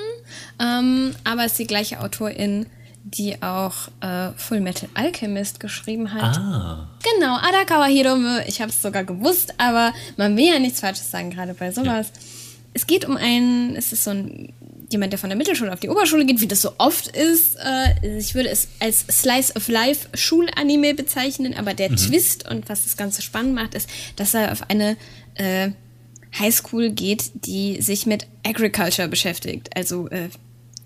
ähm, 0.59 1.13
aber 1.23 1.45
es 1.45 1.53
ist 1.53 1.59
die 1.59 1.67
gleiche 1.67 2.00
Autorin, 2.00 2.65
die 3.03 3.41
auch 3.41 3.89
äh, 4.00 4.31
Full 4.38 4.62
Metal 4.62 4.88
Alchemist 4.93 5.59
geschrieben 5.59 6.13
hat. 6.13 6.38
Ah. 6.38 6.89
Genau, 7.03 7.35
Arakawa 7.35 7.85
Hirome. 7.85 8.45
Ich 8.47 8.62
habe 8.62 8.71
es 8.71 8.81
sogar 8.81 9.03
gewusst, 9.03 9.53
aber 9.57 9.93
man 10.15 10.38
will 10.38 10.45
ja 10.45 10.59
nichts 10.59 10.79
Falsches 10.79 11.12
sagen, 11.12 11.29
gerade 11.29 11.53
bei 11.53 11.71
sowas. 11.71 12.12
Ja. 12.13 12.21
Es 12.73 12.88
geht 12.88 13.05
um 13.05 13.17
einen, 13.17 13.75
es 13.75 13.91
ist 13.91 14.05
so 14.05 14.12
ein 14.12 14.53
jemand, 14.90 15.13
der 15.13 15.20
von 15.20 15.30
der 15.30 15.38
Mittelschule 15.38 15.72
auf 15.72 15.80
die 15.80 15.90
Oberschule 15.90 16.25
geht, 16.25 16.42
wie 16.42 16.48
das 16.48 16.62
so 16.62 16.74
oft 16.78 17.08
ist. 17.08 17.56
Äh, 17.56 18.18
ich 18.18 18.36
würde 18.36 18.50
es 18.50 18.68
als 18.80 19.06
Slice 19.10 19.56
of 19.56 19.68
Life 19.68 20.08
Schulanime 20.13 20.94
bezeichnen, 20.94 21.54
aber 21.54 21.74
der 21.74 21.92
mhm. 21.92 21.98
Twist 21.98 22.50
und 22.50 22.70
was 22.70 22.84
das 22.84 22.98
Ganze 22.98 23.22
spannend 23.22 23.56
macht, 23.56 23.75
ist, 23.75 23.90
dass 24.16 24.34
er 24.34 24.52
auf 24.52 24.70
eine 24.70 24.98
äh, 25.36 25.70
Highschool 26.38 26.92
geht, 26.92 27.32
die 27.46 27.82
sich 27.82 28.06
mit 28.06 28.28
Agriculture 28.46 29.08
beschäftigt, 29.08 29.70
also 29.75 30.08
äh, 30.10 30.30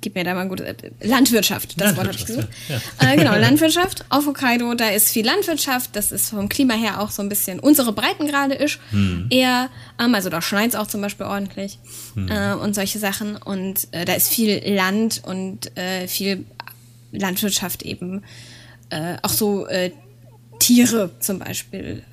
gib 0.02 0.16
mir 0.16 0.24
da 0.24 0.34
mal 0.34 0.48
gut. 0.48 0.62
Äh, 0.62 0.76
Landwirtschaft, 1.02 1.80
das 1.80 1.96
Wort 1.96 2.08
habe 2.08 2.12
ich 2.12 2.28
Landwirtschaft, 2.30 2.50
gesucht. 2.68 2.82
ja. 3.00 3.14
Äh, 3.14 3.18
genau, 3.18 3.36
Landwirtschaft 3.40 4.06
auf 4.10 4.26
Hokkaido, 4.26 4.74
da 4.76 4.90
ist 4.90 5.10
viel 5.10 5.26
Landwirtschaft, 5.26 5.96
das 5.96 6.12
ist 6.12 6.30
vom 6.30 6.50
Klima 6.50 6.74
her 6.76 7.02
auch 7.02 7.10
so 7.12 7.22
ein 7.22 7.30
bisschen 7.30 7.60
unsere 7.60 7.94
Breitengrade 7.94 8.56
ist. 8.56 8.80
Hm. 8.92 9.28
Eher, 9.30 9.70
ähm, 10.00 10.16
also 10.16 10.30
da 10.30 10.42
schneit 10.42 10.76
auch 10.76 10.88
zum 10.88 11.02
Beispiel 11.02 11.26
ordentlich 11.26 11.80
Hm. 12.16 12.30
äh, 12.30 12.54
und 12.54 12.76
solche 12.76 13.00
Sachen. 13.00 13.38
Und 13.38 13.88
äh, 13.92 14.06
da 14.06 14.14
ist 14.14 14.30
viel 14.30 14.62
Land 14.74 15.22
und 15.26 15.76
äh, 15.78 16.08
viel 16.08 16.46
Landwirtschaft 17.12 17.84
eben. 17.84 18.24
Äh, 18.90 19.18
auch 19.22 19.30
so 19.30 19.68
Tiere 20.60 21.12
zum 21.20 21.40
Beispiel 21.40 22.04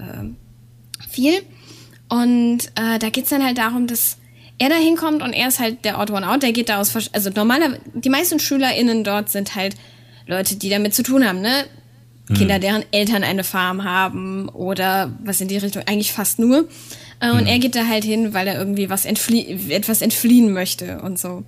viel. 1.10 1.42
Und 2.08 2.70
da 2.74 2.98
geht's 3.10 3.30
dann 3.30 3.44
halt 3.44 3.58
darum, 3.58 3.86
dass 3.86 4.18
er 4.58 4.68
da 4.68 4.76
hinkommt 4.76 5.22
und 5.22 5.32
er 5.32 5.48
ist 5.48 5.60
halt 5.60 5.84
der 5.84 5.98
Odd 5.98 6.12
One 6.12 6.28
Out, 6.28 6.42
der 6.42 6.52
geht 6.52 6.68
da 6.68 6.80
aus, 6.80 6.92
also 7.12 7.30
normaler, 7.30 7.78
die 7.94 8.08
meisten 8.08 8.38
SchülerInnen 8.38 9.04
dort 9.04 9.30
sind 9.30 9.54
halt 9.54 9.76
Leute, 10.26 10.56
die 10.56 10.70
damit 10.70 10.94
zu 10.94 11.02
tun 11.02 11.26
haben, 11.26 11.40
ne? 11.40 11.64
Kinder, 12.32 12.58
deren 12.58 12.84
Eltern 12.90 13.22
eine 13.22 13.44
Farm 13.44 13.84
haben 13.84 14.48
oder 14.48 15.12
was 15.22 15.42
in 15.42 15.48
die 15.48 15.58
Richtung, 15.58 15.82
eigentlich 15.84 16.12
fast 16.12 16.38
nur. 16.38 16.68
Äh, 17.20 17.30
und 17.32 17.46
er 17.46 17.58
geht 17.58 17.76
da 17.76 17.86
halt 17.86 18.02
hin, 18.02 18.32
weil 18.32 18.48
er 18.48 18.58
irgendwie 18.58 18.88
was 18.88 19.04
entflie 19.04 19.58
etwas 19.68 20.00
entfliehen 20.00 20.52
möchte 20.52 21.02
und 21.02 21.18
so. 21.18 21.44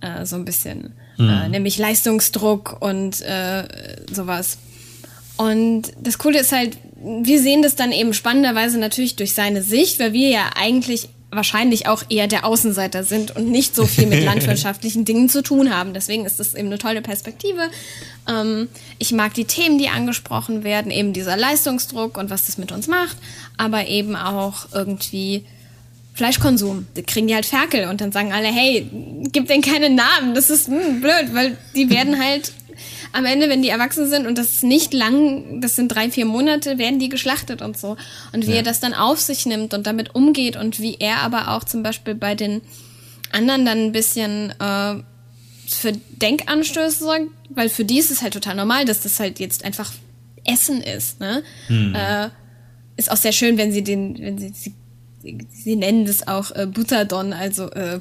Äh, 0.00 0.24
so 0.24 0.36
ein 0.36 0.44
bisschen. 0.44 0.94
Äh, 1.18 1.48
nämlich 1.48 1.78
Leistungsdruck 1.78 2.80
und 2.80 3.20
äh, 3.20 3.64
sowas. 4.10 4.58
Und 5.36 5.92
das 6.00 6.18
Coole 6.18 6.40
ist 6.40 6.52
halt, 6.52 6.76
wir 7.02 7.40
sehen 7.40 7.62
das 7.62 7.76
dann 7.76 7.92
eben 7.92 8.12
spannenderweise 8.14 8.78
natürlich 8.78 9.16
durch 9.16 9.32
seine 9.34 9.62
Sicht, 9.62 9.98
weil 9.98 10.12
wir 10.12 10.28
ja 10.28 10.50
eigentlich 10.56 11.08
wahrscheinlich 11.32 11.88
auch 11.88 12.04
eher 12.08 12.26
der 12.26 12.44
Außenseiter 12.44 13.04
sind 13.04 13.34
und 13.34 13.50
nicht 13.50 13.74
so 13.74 13.86
viel 13.86 14.06
mit 14.06 14.22
landwirtschaftlichen 14.24 15.04
Dingen 15.04 15.28
zu 15.28 15.42
tun 15.42 15.74
haben. 15.74 15.94
Deswegen 15.94 16.26
ist 16.26 16.38
das 16.38 16.54
eben 16.54 16.68
eine 16.68 16.78
tolle 16.78 17.02
Perspektive. 17.02 17.70
Ähm, 18.28 18.68
ich 18.98 19.12
mag 19.12 19.34
die 19.34 19.46
Themen, 19.46 19.78
die 19.78 19.88
angesprochen 19.88 20.62
werden, 20.62 20.92
eben 20.92 21.12
dieser 21.12 21.36
Leistungsdruck 21.36 22.18
und 22.18 22.30
was 22.30 22.46
das 22.46 22.58
mit 22.58 22.70
uns 22.70 22.86
macht, 22.86 23.16
aber 23.56 23.88
eben 23.88 24.14
auch 24.14 24.66
irgendwie 24.72 25.44
Fleischkonsum. 26.14 26.86
Da 26.94 27.02
kriegen 27.02 27.26
die 27.26 27.34
halt 27.34 27.46
Ferkel 27.46 27.88
und 27.88 28.00
dann 28.02 28.12
sagen 28.12 28.32
alle, 28.32 28.48
hey, 28.48 28.86
gib 29.32 29.48
denen 29.48 29.62
keinen 29.62 29.94
Namen. 29.94 30.34
Das 30.34 30.50
ist 30.50 30.68
hm, 30.68 31.00
blöd, 31.00 31.32
weil 31.32 31.56
die 31.74 31.88
werden 31.88 32.22
halt 32.22 32.52
am 33.12 33.24
Ende, 33.26 33.48
wenn 33.48 33.62
die 33.62 33.68
erwachsen 33.68 34.08
sind 34.08 34.26
und 34.26 34.38
das 34.38 34.52
ist 34.54 34.64
nicht 34.64 34.92
lang, 34.94 35.60
das 35.60 35.76
sind 35.76 35.88
drei, 35.88 36.10
vier 36.10 36.24
Monate, 36.24 36.78
werden 36.78 36.98
die 36.98 37.08
geschlachtet 37.08 37.60
und 37.62 37.76
so. 37.78 37.96
Und 38.32 38.46
wie 38.46 38.50
Ja. 38.52 38.56
er 38.58 38.62
das 38.62 38.80
dann 38.80 38.94
auf 38.94 39.20
sich 39.20 39.44
nimmt 39.46 39.74
und 39.74 39.86
damit 39.86 40.14
umgeht 40.14 40.56
und 40.56 40.80
wie 40.80 40.96
er 40.98 41.18
aber 41.18 41.48
auch 41.48 41.64
zum 41.64 41.82
Beispiel 41.82 42.14
bei 42.14 42.34
den 42.34 42.62
anderen 43.32 43.64
dann 43.64 43.78
ein 43.78 43.92
bisschen 43.92 44.50
äh, 44.60 45.02
für 45.68 45.92
Denkanstöße 46.10 46.98
sorgt, 47.04 47.28
weil 47.50 47.68
für 47.68 47.84
die 47.84 47.98
ist 47.98 48.10
es 48.10 48.22
halt 48.22 48.34
total 48.34 48.54
normal, 48.56 48.84
dass 48.84 49.00
das 49.00 49.18
halt 49.20 49.40
jetzt 49.40 49.64
einfach 49.64 49.90
Essen 50.44 50.80
ist. 50.82 51.20
Ne? 51.20 51.42
Äh, 51.68 52.28
ist 52.96 53.10
auch 53.10 53.16
sehr 53.16 53.32
schön, 53.32 53.56
wenn 53.58 53.72
sie 53.72 53.82
den, 53.82 54.18
wenn 54.18 54.38
sie, 54.38 54.52
sie, 54.54 55.38
sie 55.50 55.76
nennen 55.76 56.04
das 56.04 56.26
auch 56.28 56.50
äh, 56.54 56.66
Butterdon, 56.66 57.32
also 57.32 57.70
äh, 57.70 58.00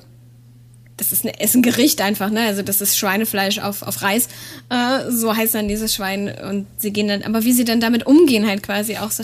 das 1.01 1.12
ist, 1.12 1.25
eine, 1.25 1.34
ist 1.43 1.55
ein 1.55 1.63
Gericht 1.63 2.00
einfach, 2.00 2.29
ne? 2.29 2.41
Also 2.41 2.62
das 2.62 2.79
ist 2.79 2.96
Schweinefleisch 2.96 3.58
auf, 3.58 3.81
auf 3.81 4.03
Reis. 4.03 4.27
Äh, 4.70 5.10
so 5.10 5.36
heißt 5.36 5.55
dann 5.55 5.67
dieses 5.67 5.96
Schwein. 5.96 6.31
Und 6.48 6.67
sie 6.77 6.93
gehen 6.93 7.08
dann, 7.08 7.24
aber 7.24 7.43
wie 7.43 7.53
sie 7.53 7.65
dann 7.65 7.79
damit 7.81 8.05
umgehen, 8.05 8.48
halt 8.48 8.62
quasi 8.62 8.98
auch 8.98 9.10
so. 9.10 9.24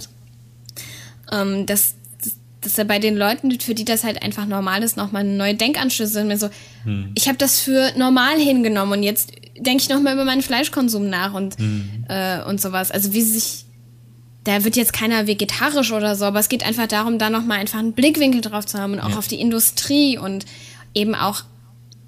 Ähm, 1.31 1.67
dass, 1.67 1.93
dass 2.61 2.79
er 2.79 2.85
bei 2.85 2.97
den 2.97 3.15
Leuten, 3.15 3.59
für 3.59 3.75
die 3.75 3.85
das 3.85 4.03
halt 4.03 4.23
einfach 4.23 4.47
normal 4.47 4.81
ist, 4.81 4.97
nochmal 4.97 5.23
neue 5.23 5.53
Denkanschlüsse 5.53 6.13
sind. 6.13 6.27
Mir 6.27 6.37
so, 6.39 6.49
ich 7.13 7.27
habe 7.27 7.37
das 7.37 7.59
für 7.59 7.91
normal 7.95 8.39
hingenommen 8.39 8.93
und 8.93 9.03
jetzt 9.03 9.33
denke 9.59 9.83
ich 9.83 9.89
nochmal 9.89 10.13
über 10.15 10.25
meinen 10.25 10.41
Fleischkonsum 10.41 11.07
nach 11.09 11.33
und, 11.35 11.57
äh, 12.09 12.41
und 12.43 12.59
sowas. 12.59 12.89
Also 12.89 13.13
wie 13.13 13.21
sich 13.21 13.65
da 14.45 14.63
wird 14.63 14.77
jetzt 14.77 14.93
keiner 14.93 15.27
vegetarisch 15.27 15.91
oder 15.91 16.15
so, 16.15 16.25
aber 16.25 16.39
es 16.39 16.47
geht 16.49 16.65
einfach 16.65 16.87
darum, 16.87 17.19
da 17.19 17.29
nochmal 17.29 17.59
einfach 17.59 17.79
einen 17.79 17.91
Blickwinkel 17.93 18.39
drauf 18.41 18.65
zu 18.65 18.79
haben 18.79 18.93
und 18.93 19.01
auch 19.01 19.09
Ja. 19.09 19.17
auf 19.17 19.27
die 19.27 19.39
Industrie 19.41 20.17
und 20.17 20.45
eben 20.93 21.13
auch 21.15 21.43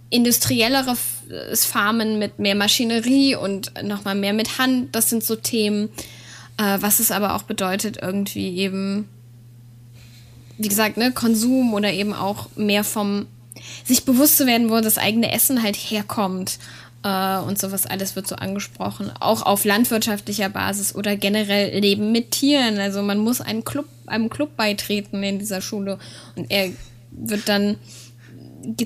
industriellere 0.09 0.91
F- 0.91 1.65
Farmen 1.65 2.19
mit 2.19 2.39
mehr 2.39 2.55
Maschinerie 2.55 3.35
und 3.35 3.71
nochmal 3.83 4.15
mehr 4.15 4.33
mit 4.33 4.57
Hand. 4.57 4.95
Das 4.95 5.09
sind 5.09 5.23
so 5.23 5.35
Themen, 5.35 5.89
äh, 6.57 6.77
was 6.79 6.99
es 6.99 7.11
aber 7.11 7.35
auch 7.35 7.43
bedeutet, 7.43 7.99
irgendwie 8.01 8.57
eben, 8.57 9.07
wie 10.57 10.67
gesagt, 10.67 10.97
ne, 10.97 11.11
Konsum 11.11 11.73
oder 11.73 11.93
eben 11.93 12.13
auch 12.13 12.49
mehr 12.55 12.83
vom, 12.83 13.27
sich 13.83 14.03
bewusst 14.03 14.37
zu 14.37 14.47
werden, 14.47 14.69
wo 14.69 14.79
das 14.81 14.97
eigene 14.97 15.31
Essen 15.31 15.61
halt 15.61 15.75
herkommt. 15.75 16.57
Äh, 17.03 17.37
und 17.39 17.59
sowas 17.59 17.85
alles 17.85 18.15
wird 18.15 18.27
so 18.27 18.35
angesprochen. 18.35 19.11
Auch 19.19 19.43
auf 19.43 19.63
landwirtschaftlicher 19.63 20.49
Basis 20.49 20.95
oder 20.95 21.15
generell 21.15 21.79
Leben 21.79 22.11
mit 22.11 22.31
Tieren. 22.31 22.79
Also 22.79 23.01
man 23.03 23.19
muss 23.19 23.39
einem 23.41 23.63
Club, 23.63 23.85
einem 24.07 24.29
Club 24.29 24.57
beitreten 24.57 25.23
in 25.23 25.39
dieser 25.39 25.61
Schule. 25.61 25.99
Und 26.35 26.49
er 26.49 26.71
wird 27.11 27.47
dann, 27.47 27.77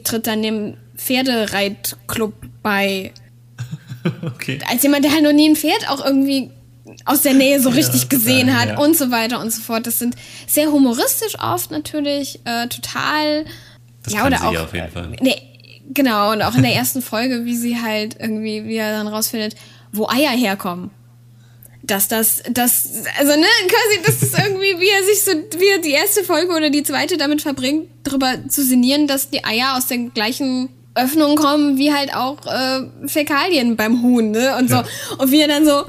tritt 0.04 0.28
dann 0.28 0.44
dem 0.44 0.78
Pferdereitclub 1.04 2.34
bei. 2.62 3.12
Okay. 4.22 4.60
Als 4.70 4.84
jemand, 4.84 5.06
der 5.06 5.14
halt 5.14 5.24
noch 5.24 5.32
nie 5.32 5.48
ein 5.48 5.56
Pferd 5.56 5.90
auch 5.90 6.04
irgendwie 6.04 6.50
aus 7.06 7.22
der 7.22 7.34
Nähe 7.34 7.62
so 7.62 7.70
richtig 7.70 8.10
gesehen 8.10 8.48
ja, 8.48 8.56
hat 8.56 8.70
ja. 8.70 8.78
und 8.78 8.98
so 8.98 9.12
weiter 9.12 9.40
und 9.40 9.52
so 9.52 9.62
fort. 9.62 9.88
Das 9.88 10.00
sind 10.00 10.16
sehr 10.48 10.72
humoristisch 10.72 11.40
oft 11.40 11.72
natürlich, 11.72 12.40
äh, 12.46 12.68
total. 12.68 13.46
Das 14.04 14.14
ja, 14.14 14.26
oder 14.26 14.38
sie 14.38 14.44
auch. 14.44 14.64
auf 14.64 14.74
jeden 14.74 14.92
Fall. 14.92 15.16
Nee, 15.22 15.42
genau, 15.94 16.32
und 16.32 16.42
auch 16.42 16.56
in 16.56 16.64
der 16.64 16.74
ersten 16.74 17.02
Folge, 17.02 17.46
wie 17.46 17.56
sie 17.56 17.82
halt 17.82 18.18
irgendwie, 18.20 18.66
wie 18.66 18.76
er 18.76 18.92
dann 18.92 19.08
rausfindet, 19.08 19.56
wo 19.92 20.08
Eier 20.08 20.32
herkommen. 20.32 20.92
Dass 21.82 22.08
das, 22.08 22.42
das, 22.50 22.90
also 23.20 23.32
ne, 23.34 23.46
quasi, 23.68 24.06
das 24.06 24.22
ist 24.22 24.40
irgendwie, 24.40 24.80
wie 24.80 24.90
er 24.90 25.04
sich 25.04 25.24
so, 25.24 25.32
wie 25.60 25.68
er 25.68 25.80
die 25.80 25.92
erste 25.92 26.24
Folge 26.24 26.54
oder 26.54 26.70
die 26.70 26.84
zweite 26.84 27.18
damit 27.18 27.42
verbringt, 27.42 27.90
darüber 28.04 28.48
zu 28.48 28.64
sinnieren, 28.64 29.08
dass 29.08 29.30
die 29.30 29.44
Eier 29.44 29.76
aus 29.78 29.88
der 29.88 29.98
gleichen 29.98 30.70
Öffnung 30.96 31.36
kommen, 31.36 31.78
wie 31.78 31.94
halt 31.94 32.14
auch 32.16 32.38
äh, 32.46 33.08
Fäkalien 33.08 33.76
beim 33.76 34.02
Huhn, 34.02 34.32
ne? 34.32 34.56
Und 34.58 34.70
so. 34.70 34.76
Ja. 34.76 34.86
Und 35.18 35.32
wie 35.32 35.42
er 35.42 35.48
dann 35.48 35.66
so 35.66 35.84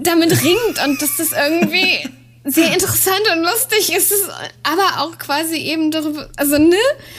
damit 0.00 0.42
ringt 0.42 0.84
und 0.86 1.02
dass 1.02 1.16
das 1.18 1.32
irgendwie 1.32 2.08
sehr 2.44 2.72
interessant 2.72 3.20
und 3.32 3.42
lustig 3.42 3.94
ist, 3.94 4.10
es 4.10 4.28
aber 4.64 5.02
auch 5.02 5.16
quasi 5.18 5.56
eben 5.56 5.90
darüber, 5.92 6.28
also 6.36 6.58
ne, 6.58 6.74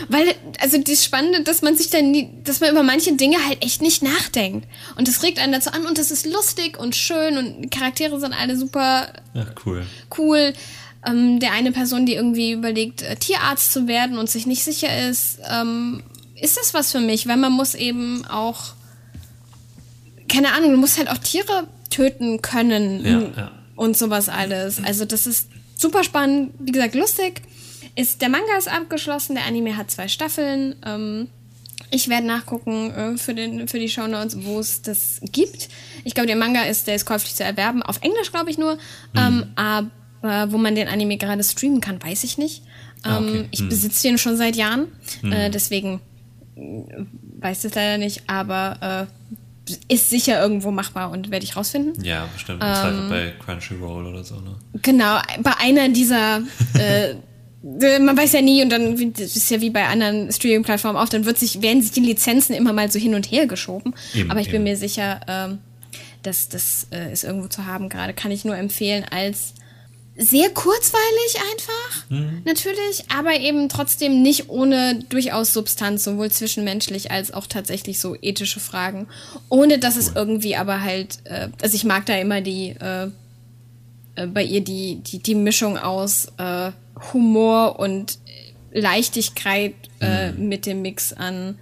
weil, 0.09 0.35
also 0.59 0.77
das 0.79 1.03
Spannende, 1.03 1.43
dass 1.43 1.61
man 1.61 1.77
sich 1.77 1.89
dann, 1.89 2.11
nie, 2.11 2.29
dass 2.43 2.59
man 2.59 2.71
über 2.71 2.83
manche 2.83 3.13
Dinge 3.13 3.37
halt 3.47 3.63
echt 3.63 3.81
nicht 3.81 4.01
nachdenkt. 4.03 4.67
Und 4.97 5.07
das 5.07 5.23
regt 5.23 5.39
einen 5.39 5.53
dazu 5.53 5.71
an 5.71 5.85
und 5.85 5.97
das 5.97 6.11
ist 6.11 6.25
lustig 6.25 6.77
und 6.77 6.95
schön 6.95 7.37
und 7.37 7.61
die 7.61 7.69
Charaktere 7.69 8.19
sind 8.19 8.33
alle 8.33 8.57
super 8.57 9.13
Ja, 9.33 9.45
cool. 9.65 9.85
cool. 10.17 10.53
Ähm, 11.05 11.39
der 11.39 11.53
eine 11.53 11.71
Person, 11.71 12.05
die 12.05 12.15
irgendwie 12.15 12.51
überlegt, 12.51 13.01
äh, 13.01 13.15
Tierarzt 13.15 13.71
zu 13.71 13.87
werden 13.87 14.17
und 14.17 14.29
sich 14.29 14.45
nicht 14.45 14.63
sicher 14.63 15.07
ist, 15.09 15.37
ähm, 15.49 16.03
ist 16.39 16.57
das 16.57 16.73
was 16.73 16.91
für 16.91 16.99
mich? 16.99 17.27
Weil 17.27 17.37
man 17.37 17.51
muss 17.51 17.75
eben 17.75 18.25
auch, 18.25 18.73
keine 20.29 20.53
Ahnung, 20.53 20.71
du 20.71 20.77
musst 20.77 20.97
halt 20.97 21.09
auch 21.09 21.17
Tiere 21.17 21.67
töten 21.89 22.41
können 22.41 23.05
Ja, 23.05 23.19
ja. 23.41 23.51
und 23.75 23.95
sowas 23.97 24.29
alles. 24.29 24.83
Also 24.83 25.05
das 25.05 25.27
ist 25.27 25.49
super 25.77 26.03
spannend, 26.03 26.53
wie 26.59 26.71
gesagt, 26.71 26.95
lustig. 26.95 27.41
Ist, 27.95 28.21
der 28.21 28.29
Manga 28.29 28.57
ist 28.57 28.67
abgeschlossen, 28.67 29.35
der 29.35 29.45
Anime 29.45 29.77
hat 29.77 29.91
zwei 29.91 30.07
Staffeln. 30.07 30.75
Ähm, 30.83 31.27
ich 31.91 32.09
werde 32.09 32.25
nachgucken 32.25 32.89
äh, 32.91 33.17
für, 33.19 33.35
den, 33.35 33.67
für 33.67 33.77
die 33.77 33.89
Shownotes, 33.89 34.43
wo 34.45 34.59
es 34.59 34.81
das 34.81 35.19
gibt. 35.31 35.69
Ich 36.03 36.15
glaube, 36.15 36.25
der 36.27 36.35
Manga 36.35 36.63
ist, 36.63 36.87
der 36.87 36.95
ist 36.95 37.05
käuflich 37.05 37.35
zu 37.35 37.43
erwerben. 37.43 37.83
Auf 37.83 38.01
Englisch, 38.01 38.31
glaube 38.31 38.49
ich 38.49 38.57
nur. 38.57 38.79
Ähm, 39.15 39.45
aber 39.55 40.51
wo 40.51 40.57
man 40.57 40.73
den 40.73 40.87
Anime 40.87 41.17
gerade 41.17 41.43
streamen 41.43 41.81
kann, 41.81 42.01
weiß 42.01 42.23
ich 42.23 42.37
nicht. 42.37 42.63
Ähm, 43.05 43.11
Ah, 43.11 43.19
okay. 43.19 43.47
Ich 43.51 43.59
Hm. 43.59 43.69
besitze 43.69 44.07
den 44.07 44.17
schon 44.17 44.37
seit 44.37 44.55
Jahren. 44.55 44.87
Äh, 45.21 45.49
deswegen 45.51 45.99
weiß 46.55 47.65
es 47.65 47.75
leider 47.75 47.97
nicht. 47.97 48.23
Aber 48.27 49.07
äh, 49.09 49.73
ist 49.87 50.09
sicher 50.09 50.41
irgendwo 50.41 50.71
machbar 50.71 51.11
und 51.11 51.31
werde 51.31 51.45
ich 51.45 51.55
rausfinden. 51.55 52.03
Ja, 52.03 52.27
bestimmt. 52.33 52.61
Im 52.61 52.73
Zweifel 52.73 53.09
bei 53.09 53.33
Crunchyroll 53.43 54.07
oder 54.07 54.23
so, 54.23 54.35
ne? 54.35 54.55
Genau, 54.81 55.19
bei 55.41 55.51
einer 55.59 55.89
dieser, 55.89 56.41
äh, 56.77 57.11
äh, 57.11 57.99
man 57.99 58.17
weiß 58.17 58.33
ja 58.33 58.41
nie 58.41 58.61
und 58.61 58.69
dann, 58.69 59.13
das 59.13 59.35
ist 59.35 59.49
ja 59.49 59.61
wie 59.61 59.69
bei 59.69 59.87
anderen 59.87 60.31
Streaming-Plattformen 60.31 60.97
auch, 60.97 61.07
dann 61.07 61.25
wird 61.25 61.37
sich, 61.37 61.61
werden 61.61 61.81
sich 61.81 61.91
die 61.91 62.01
Lizenzen 62.01 62.53
immer 62.53 62.73
mal 62.73 62.91
so 62.91 62.99
hin 62.99 63.15
und 63.15 63.31
her 63.31 63.47
geschoben. 63.47 63.93
Eben, 64.13 64.29
Aber 64.29 64.41
ich 64.41 64.47
bin 64.47 64.55
eben. 64.55 64.63
mir 64.65 64.77
sicher, 64.77 65.21
ähm, 65.27 65.59
dass 66.23 66.49
das 66.49 66.87
äh, 66.91 67.11
ist 67.11 67.23
irgendwo 67.23 67.47
zu 67.47 67.65
haben 67.65 67.87
gerade. 67.89 68.13
Kann 68.13 68.31
ich 68.31 68.43
nur 68.43 68.57
empfehlen 68.57 69.05
als 69.09 69.53
sehr 70.15 70.49
kurzweilig 70.51 71.35
einfach, 71.51 72.09
Mhm. 72.09 72.41
natürlich, 72.45 73.05
aber 73.15 73.39
eben 73.39 73.67
trotzdem 73.69 74.21
nicht 74.21 74.49
ohne 74.49 74.99
durchaus 75.09 75.53
Substanz, 75.53 76.03
sowohl 76.03 76.29
zwischenmenschlich 76.29 77.09
als 77.09 77.33
auch 77.33 77.47
tatsächlich 77.47 77.99
so 77.99 78.15
ethische 78.21 78.59
Fragen. 78.59 79.07
Ohne 79.49 79.79
dass 79.79 79.95
es 79.95 80.11
irgendwie 80.15 80.55
aber 80.55 80.81
halt, 80.81 81.19
äh, 81.23 81.49
also 81.61 81.75
ich 81.75 81.83
mag 81.83 82.05
da 82.05 82.15
immer 82.15 82.41
die, 82.41 82.75
äh, 82.79 83.07
äh, 84.15 84.27
bei 84.27 84.43
ihr 84.43 84.61
die, 84.61 84.97
die, 84.97 85.17
die 85.19 85.35
Mischung 85.35 85.77
aus 85.77 86.27
äh, 86.37 86.71
Humor 87.11 87.79
und 87.79 88.19
Leichtigkeit 88.71 89.73
äh, 89.99 90.31
mit 90.31 90.65
dem 90.65 90.81
Mix 90.81 91.13
an 91.13 91.57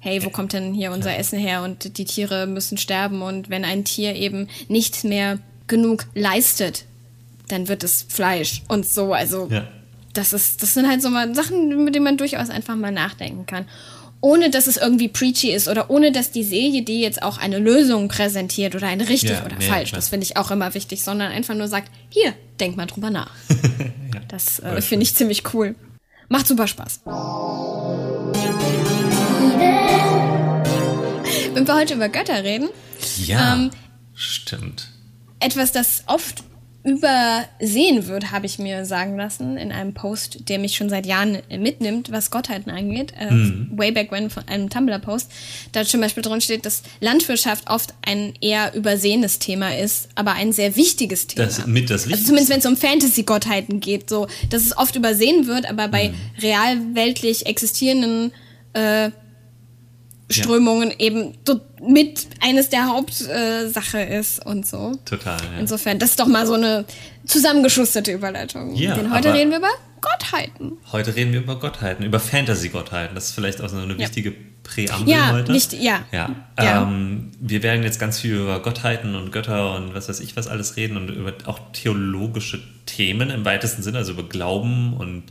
hey, 0.00 0.24
wo 0.24 0.30
kommt 0.30 0.52
denn 0.52 0.74
hier 0.74 0.92
unser 0.92 1.16
Essen 1.18 1.38
her 1.38 1.62
und 1.64 1.98
die 1.98 2.04
Tiere 2.04 2.46
müssen 2.46 2.78
sterben 2.78 3.20
und 3.20 3.50
wenn 3.50 3.64
ein 3.64 3.84
Tier 3.84 4.14
eben 4.14 4.48
nicht 4.68 5.02
mehr 5.04 5.40
genug 5.66 6.06
leistet, 6.14 6.84
dann 7.48 7.68
wird 7.68 7.82
es 7.84 8.04
Fleisch 8.08 8.62
und 8.68 8.86
so. 8.86 9.12
Also 9.12 9.48
Ja. 9.50 9.66
das 10.14 10.32
ist, 10.32 10.62
das 10.62 10.74
sind 10.74 10.88
halt 10.88 11.02
so 11.02 11.10
mal 11.10 11.34
Sachen, 11.34 11.84
mit 11.84 11.94
denen 11.94 12.04
man 12.04 12.16
durchaus 12.16 12.50
einfach 12.50 12.76
mal 12.76 12.92
nachdenken 12.92 13.46
kann. 13.46 13.66
Ohne 14.20 14.50
dass 14.50 14.66
es 14.66 14.76
irgendwie 14.76 15.06
preachy 15.08 15.52
ist 15.52 15.68
oder 15.68 15.90
ohne 15.90 16.10
dass 16.10 16.32
die 16.32 16.42
Serie 16.42 16.82
dir 16.82 16.98
jetzt 16.98 17.22
auch 17.22 17.38
eine 17.38 17.58
Lösung 17.60 18.08
präsentiert 18.08 18.74
oder 18.74 18.88
eine 18.88 19.08
richtig 19.08 19.30
Ja, 19.30 19.44
oder 19.44 19.56
nee, 19.56 19.64
falsch. 19.64 19.90
klar. 19.90 20.00
Das 20.00 20.08
finde 20.08 20.24
ich 20.24 20.36
auch 20.36 20.50
immer 20.50 20.74
wichtig, 20.74 21.02
sondern 21.04 21.30
einfach 21.30 21.54
nur 21.54 21.68
sagt, 21.68 21.90
hier, 22.10 22.34
denk 22.58 22.76
mal 22.76 22.86
drüber 22.86 23.10
nach. 23.10 23.30
Das 24.26 24.58
äh, 24.58 24.80
finde 24.82 25.04
ich 25.04 25.14
ziemlich 25.14 25.54
cool. 25.54 25.74
Macht 26.28 26.46
super 26.48 26.66
Spaß. 26.66 27.00
Wenn 31.54 31.66
wir 31.66 31.74
heute 31.74 31.94
über 31.94 32.08
Götter 32.08 32.44
reden, 32.44 32.68
Ja, 33.24 33.54
Ähm, 33.54 33.70
stimmt. 34.14 34.88
etwas, 35.40 35.72
das 35.72 36.02
oft 36.06 36.42
übersehen 36.88 38.06
wird, 38.06 38.32
habe 38.32 38.46
ich 38.46 38.58
mir 38.58 38.84
sagen 38.84 39.16
lassen 39.16 39.56
in 39.56 39.72
einem 39.72 39.94
Post, 39.94 40.48
der 40.48 40.58
mich 40.58 40.76
schon 40.76 40.88
seit 40.88 41.06
Jahren 41.06 41.38
mitnimmt, 41.50 42.10
was 42.10 42.30
Gottheiten 42.30 42.70
angeht. 42.70 43.12
Äh, 43.18 43.30
Way 43.76 43.92
back 43.92 44.10
when 44.10 44.30
von 44.30 44.46
einem 44.48 44.70
Tumblr-Post. 44.70 45.30
Da 45.72 45.84
zum 45.84 46.00
Beispiel 46.00 46.22
drin 46.22 46.40
steht, 46.40 46.66
dass 46.66 46.82
Landwirtschaft 47.00 47.70
oft 47.70 47.94
ein 48.02 48.34
eher 48.40 48.74
übersehenes 48.74 49.38
Thema 49.38 49.76
ist, 49.76 50.08
aber 50.14 50.32
ein 50.32 50.52
sehr 50.52 50.76
wichtiges 50.76 51.26
Thema. 51.26 51.46
Das 51.46 51.66
mit 51.66 51.90
das 51.90 52.02
also 52.02 52.10
Wichtigste. 52.10 52.26
zumindest 52.26 52.50
wenn 52.50 52.58
es 52.58 52.66
um 52.66 52.76
Fantasy-Gottheiten 52.76 53.80
geht, 53.80 54.08
so, 54.08 54.26
dass 54.50 54.64
es 54.64 54.76
oft 54.76 54.96
übersehen 54.96 55.46
wird, 55.46 55.68
aber 55.68 55.88
bei 55.88 56.12
realweltlich 56.40 57.46
existierenden 57.46 58.32
äh, 58.72 59.10
Strömungen 60.30 60.92
eben 60.98 61.38
so 61.46 61.60
mit 61.80 62.26
eines 62.40 62.68
der 62.68 62.86
Hauptsache 62.88 63.98
äh, 63.98 64.18
ist 64.20 64.44
und 64.44 64.66
so. 64.66 64.92
Total, 65.04 65.38
ja. 65.54 65.58
Insofern, 65.60 65.98
das 65.98 66.10
ist 66.10 66.20
doch 66.20 66.26
mal 66.26 66.46
so 66.46 66.54
eine 66.54 66.84
zusammengeschusterte 67.26 68.12
Überleitung. 68.12 68.74
Ja, 68.74 68.94
Denn 68.94 69.12
heute 69.14 69.32
reden 69.32 69.50
wir 69.50 69.58
über 69.58 69.70
Gottheiten. 70.00 70.72
Heute 70.92 71.14
reden 71.16 71.32
wir 71.32 71.40
über 71.40 71.58
Gottheiten, 71.58 72.04
über 72.04 72.20
Fantasy-Gottheiten. 72.20 73.14
Das 73.14 73.26
ist 73.30 73.32
vielleicht 73.34 73.60
auch 73.60 73.68
so 73.68 73.78
eine 73.78 73.98
wichtige 73.98 74.32
Präambel 74.62 75.08
Ja, 75.14 75.32
heute. 75.32 75.52
wichtig- 75.52 75.80
ja. 75.82 76.04
ja. 76.12 76.34
Ja. 76.60 76.82
Ähm, 76.82 77.30
wir 77.40 77.62
werden 77.62 77.82
jetzt 77.82 77.98
ganz 77.98 78.20
viel 78.20 78.34
über 78.36 78.60
Gottheiten 78.60 79.14
und 79.14 79.32
Götter 79.32 79.74
und 79.76 79.94
was 79.94 80.08
weiß 80.08 80.20
ich 80.20 80.36
was 80.36 80.46
alles 80.46 80.76
reden 80.76 80.96
und 80.96 81.08
über 81.08 81.32
auch 81.46 81.58
theologische 81.72 82.60
Themen 82.86 83.30
im 83.30 83.44
weitesten 83.44 83.82
Sinne, 83.82 83.98
also 83.98 84.12
über 84.12 84.24
Glauben 84.24 84.94
und 84.94 85.24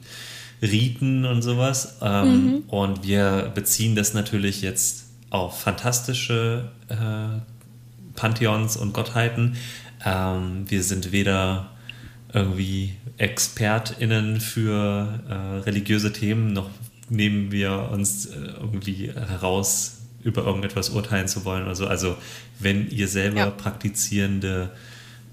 Riten 0.61 1.25
und 1.25 1.41
sowas. 1.41 1.97
Ähm, 2.01 2.45
Mhm. 2.45 2.63
Und 2.67 3.03
wir 3.07 3.51
beziehen 3.53 3.95
das 3.95 4.13
natürlich 4.13 4.61
jetzt 4.61 5.05
auf 5.29 5.59
fantastische 5.61 6.69
äh, 6.89 7.39
Pantheons 8.15 8.77
und 8.77 8.93
Gottheiten. 8.93 9.55
Ähm, 10.05 10.65
wir 10.69 10.83
sind 10.83 11.11
weder 11.11 11.69
irgendwie 12.33 12.93
ExpertInnen 13.17 14.39
für 14.41 15.19
äh, 15.29 15.33
religiöse 15.63 16.11
Themen, 16.13 16.53
noch 16.53 16.69
nehmen 17.09 17.51
wir 17.51 17.89
uns 17.91 18.25
äh, 18.27 18.35
irgendwie 18.59 19.11
heraus, 19.13 19.93
über 20.23 20.43
irgendetwas 20.43 20.89
urteilen 20.89 21.27
zu 21.27 21.45
wollen 21.45 21.63
oder 21.63 21.75
so. 21.75 21.87
Also 21.87 22.17
wenn 22.59 22.89
ihr 22.89 23.07
selber 23.07 23.37
Ja. 23.39 23.49
praktizierende 23.49 24.71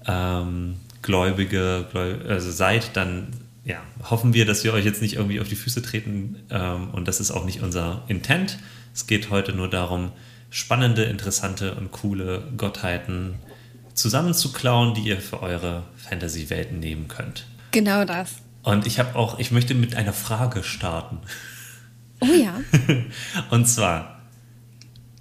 ähm, 0.07 0.75
Gläubige 1.01 1.85
Gläu 1.91 2.15
also 2.27 2.49
seid, 2.51 2.95
dann 2.95 3.27
ja, 3.65 3.81
hoffen 4.09 4.33
wir, 4.33 4.45
dass 4.45 4.63
wir 4.63 4.73
euch 4.73 4.85
jetzt 4.85 5.01
nicht 5.01 5.15
irgendwie 5.15 5.39
auf 5.39 5.49
die 5.49 5.55
Füße 5.55 5.81
treten 5.81 6.37
ähm, 6.51 6.91
und 6.91 7.07
das 7.07 7.19
ist 7.19 7.31
auch 7.31 7.45
nicht 7.45 7.61
unser 7.61 8.03
Intent. 8.07 8.59
Es 8.93 9.07
geht 9.07 9.31
heute 9.31 9.53
nur 9.53 9.69
darum, 9.69 10.11
spannende, 10.51 11.03
interessante 11.03 11.73
und 11.75 11.91
coole 11.91 12.43
Gottheiten 12.55 13.35
zusammenzuklauen, 13.95 14.93
die 14.93 15.01
ihr 15.01 15.19
für 15.19 15.41
eure 15.41 15.83
Fantasy-Welten 15.97 16.79
nehmen 16.79 17.07
könnt. 17.07 17.47
Genau 17.71 18.05
das. 18.05 18.35
Und 18.61 18.85
ich 18.85 18.99
habe 18.99 19.15
auch, 19.15 19.39
ich 19.39 19.51
möchte 19.51 19.73
mit 19.73 19.95
einer 19.95 20.13
Frage 20.13 20.63
starten. 20.63 21.19
Oh 22.19 22.25
ja. 22.25 22.61
Und 23.49 23.67
zwar, 23.67 24.21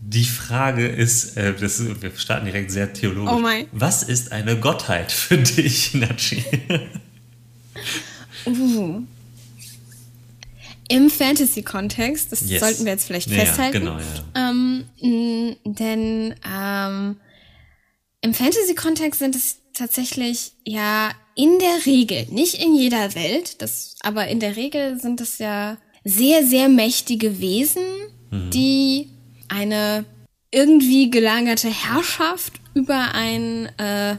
die 0.01 0.25
Frage 0.25 0.87
ist, 0.87 1.37
äh, 1.37 1.55
das, 1.55 1.83
wir 2.01 2.13
starten 2.17 2.47
direkt 2.47 2.71
sehr 2.71 2.93
theologisch. 2.93 3.33
Oh 3.33 3.39
mein. 3.39 3.67
Was 3.73 4.03
ist 4.03 4.33
eine 4.33 4.59
Gottheit 4.59 5.13
für 5.13 5.39
dich, 5.39 5.95
Nachi? 5.95 6.45
Uh. 8.47 9.03
Im 10.89 11.09
Fantasy-Kontext, 11.09 12.31
das 12.31 12.49
Yes. 12.49 12.61
sollten 12.61 12.85
wir 12.85 12.93
jetzt 12.93 13.07
vielleicht 13.07 13.31
Ja, 13.31 13.39
festhalten. 13.45 13.81
genau, 13.81 13.97
ja. 13.99 14.51
Ähm, 14.53 14.85
denn 15.65 16.35
ähm, 16.47 17.17
im 18.21 18.35
Fantasy-Kontext 18.35 19.19
sind 19.19 19.35
es 19.35 19.59
tatsächlich 19.73 20.53
ja 20.67 21.11
in 21.35 21.59
der 21.59 21.87
Regel, 21.87 22.27
nicht 22.31 22.63
in 22.63 22.75
jeder 22.77 23.15
Welt, 23.15 23.61
das, 23.63 23.97
aber 24.03 24.29
in 24.29 24.41
der 24.41 24.57
Regel 24.57 25.01
sind 25.01 25.21
es 25.21 25.39
ja 25.39 25.79
sehr, 26.05 26.47
sehr 26.47 26.69
mächtige 26.69 27.41
Wesen, 27.41 27.83
die 28.53 29.09
eine 29.49 30.05
irgendwie 30.51 31.11
gelagerte 31.11 31.69
Herrschaft 31.69 32.53
über 32.75 33.15
ein, 33.15 33.67
äh, 33.79 34.17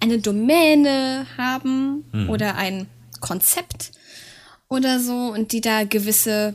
eine 0.00 0.18
Domäne 0.18 1.26
haben 1.36 2.04
oder 2.28 2.56
ein 2.56 2.86
Konzept 3.20 3.92
oder 4.68 5.00
so 5.00 5.32
und 5.32 5.52
die 5.52 5.60
da 5.60 5.84
gewisse 5.84 6.54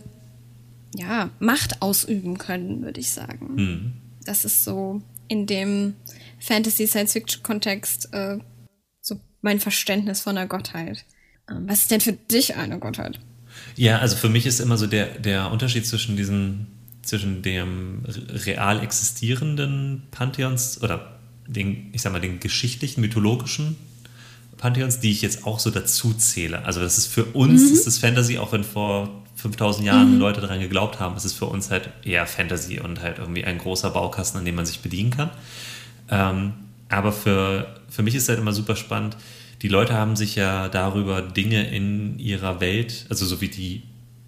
ja, 0.95 1.30
Macht 1.39 1.82
ausüben 1.82 2.38
können, 2.38 2.82
würde 2.82 2.99
ich 2.99 3.12
sagen. 3.12 4.01
Das 4.23 4.45
ist 4.45 4.63
so 4.63 5.01
in 5.28 5.45
dem 5.45 5.95
Fantasy-Science-Fiction-Kontext 6.39 8.13
äh, 8.13 8.38
so 9.01 9.19
mein 9.41 9.60
Verständnis 9.60 10.21
von 10.21 10.38
einer 10.38 10.47
Gottheit. 10.47 11.06
Ähm, 11.49 11.67
was 11.67 11.82
ist 11.82 11.91
denn 11.91 12.01
für 12.01 12.13
dich 12.13 12.56
eine 12.56 12.80
Gottheit? 12.80 13.19
Ja, 13.75 13.99
also 13.99 14.15
für 14.15 14.30
mich 14.30 14.45
ist 14.45 14.60
immer 14.60 14.78
so 14.78 14.88
der, 14.88 15.19
der 15.19 15.51
Unterschied 15.51 15.86
zwischen 15.86 16.17
diesen, 16.17 16.67
zwischen 17.01 17.41
dem 17.41 18.04
real 18.06 18.82
existierenden 18.84 20.04
Pantheons 20.12 20.82
oder 20.82 21.19
den, 21.47 21.89
ich 21.93 22.01
sag 22.01 22.12
mal, 22.12 22.21
den 22.21 22.39
geschichtlichen, 22.39 23.01
mythologischen 23.01 23.75
Pantheons, 24.57 24.99
die 24.99 25.11
ich 25.11 25.21
jetzt 25.21 25.45
auch 25.45 25.59
so 25.59 25.69
dazu 25.69 26.13
zähle. 26.13 26.65
Also 26.65 26.79
das 26.79 26.97
ist 26.97 27.07
für 27.07 27.25
uns, 27.25 27.61
ist 27.71 27.87
das 27.87 27.97
Fantasy, 27.97 28.37
auch 28.37 28.51
wenn 28.51 28.63
vor 28.63 29.23
5000 29.35 29.85
Jahren 29.85 30.17
Leute 30.17 30.41
daran 30.41 30.59
geglaubt 30.59 30.99
haben, 30.99 31.15
ist 31.17 31.25
es 31.25 31.33
für 31.33 31.45
uns 31.45 31.69
halt 31.69 31.89
eher 32.03 32.25
Fantasy 32.25 32.79
und 32.79 33.01
halt 33.01 33.19
irgendwie 33.19 33.43
ein 33.43 33.57
großer 33.57 33.91
Baukasten, 33.91 34.39
an 34.39 34.45
dem 34.45 34.55
man 34.55 34.65
sich 34.65 34.79
bedienen 34.79 35.11
kann. 35.11 35.29
Ähm, 36.09 36.53
aber 36.89 37.11
für, 37.11 37.75
für 37.89 38.03
mich 38.03 38.15
ist 38.15 38.29
halt 38.29 38.39
immer 38.39 38.53
super 38.53 38.75
spannend, 38.75 39.17
die 39.61 39.67
Leute 39.67 39.93
haben 39.93 40.15
sich 40.15 40.35
ja 40.35 40.69
darüber 40.69 41.21
Dinge 41.21 41.67
in 41.69 42.19
ihrer 42.19 42.59
Welt, 42.61 43.05
also 43.09 43.25
so 43.25 43.41
wie 43.41 43.47
die 43.47 43.83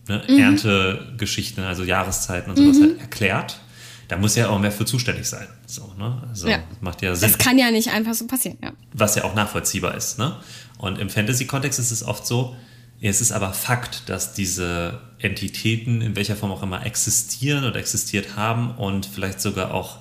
ne, 0.08 0.22
Erntegeschichten, 0.28 1.64
also 1.64 1.84
Jahreszeiten 1.84 2.50
und 2.50 2.58
sowas 2.58 2.80
halt 2.82 3.00
erklärt. 3.00 3.60
Da 4.08 4.18
muss 4.18 4.36
ja 4.36 4.50
auch 4.50 4.60
mehr 4.60 4.72
für 4.72 4.86
zuständig 4.86 5.28
sein. 5.28 5.48
So, 5.66 5.94
ne? 5.98 6.24
Also 6.30 6.48
Ja. 6.48 6.60
macht 6.80 7.02
ja 7.02 7.16
Sinn 7.16 7.30
Das 7.30 7.38
kann 7.38 7.58
ja 7.58 7.72
nicht 7.72 7.90
einfach 7.90 8.14
so 8.14 8.26
passieren, 8.28 8.58
ja. 8.64 8.72
was 8.94 9.16
ja 9.16 9.24
auch 9.26 9.36
nachvollziehbar 9.36 9.96
ist. 9.96 10.18
Ne? 10.18 10.36
Und 10.78 11.00
im 11.00 11.10
Fantasy-Kontext 11.10 11.80
ist 11.80 11.92
es 11.92 12.04
oft 12.04 12.26
so, 12.26 12.56
es 13.02 13.22
ist 13.22 13.32
aber 13.32 13.54
Fakt, 13.54 14.10
dass 14.10 14.34
diese 14.34 15.02
Entitäten 15.20 16.02
in 16.02 16.16
welcher 16.16 16.36
Form 16.36 16.52
auch 16.52 16.64
immer 16.64 16.86
existieren 16.86 17.64
oder 17.64 17.76
existiert 17.80 18.36
haben 18.36 18.72
und 18.72 19.06
vielleicht 19.06 19.40
sogar 19.42 19.74
auch 19.74 20.00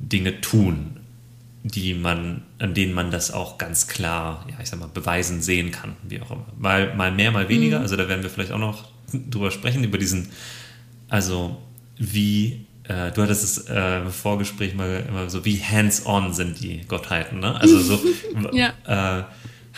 Dinge 0.00 0.40
tun, 0.40 0.98
die 1.62 1.94
man, 1.94 2.42
an 2.58 2.74
denen 2.74 2.92
man 2.92 3.10
das 3.10 3.30
auch 3.30 3.58
ganz 3.58 3.88
klar, 3.88 4.46
ja, 4.50 4.56
ich 4.62 4.68
sag 4.68 4.80
mal, 4.80 4.88
beweisen 4.88 5.42
sehen 5.42 5.70
kann, 5.70 5.96
wie 6.02 6.20
auch 6.20 6.30
immer. 6.30 6.46
Mal, 6.56 6.94
mal 6.96 7.12
mehr, 7.12 7.30
mal 7.30 7.48
weniger. 7.48 7.80
Also 7.80 7.96
da 7.96 8.08
werden 8.08 8.22
wir 8.22 8.30
vielleicht 8.30 8.52
auch 8.52 8.58
noch 8.58 8.88
drüber 9.12 9.50
sprechen, 9.50 9.84
über 9.84 9.98
diesen, 9.98 10.30
also 11.08 11.56
wie, 11.96 12.66
äh, 12.88 13.12
du 13.12 13.22
hattest 13.22 13.44
es 13.44 13.58
äh, 13.68 14.00
im 14.00 14.10
Vorgespräch 14.10 14.74
mal 14.74 15.04
immer 15.08 15.30
so, 15.30 15.44
wie 15.44 15.58
hands-on 15.62 16.32
sind 16.32 16.60
die 16.60 16.80
Gottheiten, 16.88 17.40
ne? 17.40 17.60
Also 17.60 17.78
so, 17.80 18.00
Ja. 18.52 18.72
äh, 18.86 19.24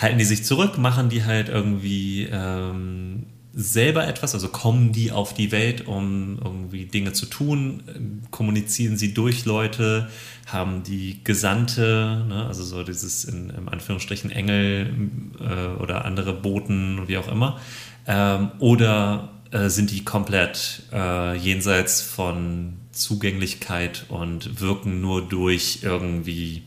halten 0.00 0.18
die 0.18 0.24
sich 0.24 0.44
zurück, 0.44 0.78
machen 0.78 1.08
die 1.08 1.24
halt 1.24 1.48
irgendwie 1.48 2.28
ähm, 2.30 3.26
selber 3.52 4.06
etwas, 4.06 4.34
also 4.34 4.48
kommen 4.48 4.92
die 4.92 5.10
auf 5.10 5.34
die 5.34 5.50
Welt, 5.50 5.86
um 5.86 6.38
irgendwie 6.42 6.84
Dinge 6.86 7.12
zu 7.12 7.26
tun, 7.26 8.22
kommunizieren 8.30 8.96
sie 8.96 9.12
durch 9.12 9.44
Leute, 9.44 10.08
haben 10.46 10.84
die 10.84 11.22
Gesandte, 11.24 12.24
ne, 12.28 12.46
also 12.46 12.62
so 12.62 12.82
dieses 12.84 13.24
in, 13.24 13.50
in 13.50 13.68
Anführungsstrichen 13.68 14.30
Engel 14.30 14.94
äh, 15.40 15.80
oder 15.82 16.04
andere 16.04 16.32
Boten, 16.32 17.08
wie 17.08 17.18
auch 17.18 17.28
immer, 17.28 17.58
ähm, 18.06 18.52
oder 18.60 19.30
äh, 19.50 19.68
sind 19.68 19.90
die 19.90 20.04
komplett 20.04 20.84
äh, 20.92 21.36
jenseits 21.36 22.00
von 22.02 22.74
Zugänglichkeit 22.92 24.06
und 24.08 24.60
wirken 24.60 25.00
nur 25.00 25.28
durch 25.28 25.80
irgendwie 25.82 26.62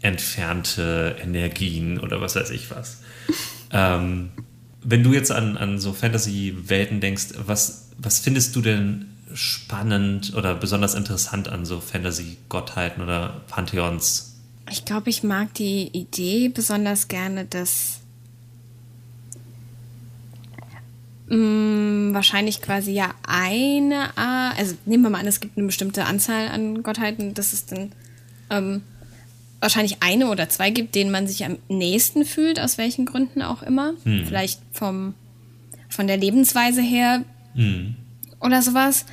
entfernte 0.00 1.16
Energien 1.22 1.98
oder 1.98 2.20
was 2.20 2.36
weiß 2.36 2.50
ich 2.50 2.70
was. 2.70 3.02
ähm, 3.72 4.30
wenn 4.82 5.02
du 5.02 5.12
jetzt 5.12 5.30
an, 5.30 5.56
an 5.56 5.78
so 5.78 5.92
Fantasy-Welten 5.92 7.00
denkst, 7.00 7.28
was, 7.44 7.90
was 7.98 8.18
findest 8.18 8.56
du 8.56 8.62
denn 8.62 9.06
spannend 9.34 10.34
oder 10.34 10.54
besonders 10.54 10.94
interessant 10.94 11.48
an 11.48 11.64
so 11.64 11.80
Fantasy-Gottheiten 11.80 13.02
oder 13.02 13.42
Pantheons? 13.48 14.38
Ich 14.70 14.84
glaube, 14.84 15.10
ich 15.10 15.22
mag 15.22 15.52
die 15.54 15.88
Idee 15.88 16.48
besonders 16.48 17.08
gerne, 17.08 17.44
dass 17.44 17.99
mh, 21.30 21.36
mm, 21.36 22.14
wahrscheinlich 22.14 22.60
quasi 22.60 22.92
ja 22.92 23.14
eine, 23.26 24.16
also 24.16 24.74
nehmen 24.84 25.04
wir 25.04 25.10
mal 25.10 25.20
an, 25.20 25.26
es 25.26 25.40
gibt 25.40 25.56
eine 25.56 25.66
bestimmte 25.66 26.04
Anzahl 26.04 26.48
an 26.48 26.82
Gottheiten, 26.82 27.34
dass 27.34 27.52
es 27.52 27.66
dann 27.66 27.92
ähm, 28.50 28.82
wahrscheinlich 29.60 29.98
eine 30.00 30.28
oder 30.28 30.48
zwei 30.48 30.70
gibt, 30.70 30.94
denen 30.94 31.10
man 31.10 31.26
sich 31.26 31.44
am 31.44 31.58
nächsten 31.68 32.24
fühlt, 32.24 32.60
aus 32.60 32.78
welchen 32.78 33.06
Gründen 33.06 33.42
auch 33.42 33.62
immer. 33.62 33.94
Hm. 34.04 34.26
Vielleicht 34.26 34.60
vom, 34.72 35.14
von 35.88 36.06
der 36.06 36.16
Lebensweise 36.16 36.82
her 36.82 37.24
hm. 37.54 37.94
oder 38.40 38.62
sowas. 38.62 39.06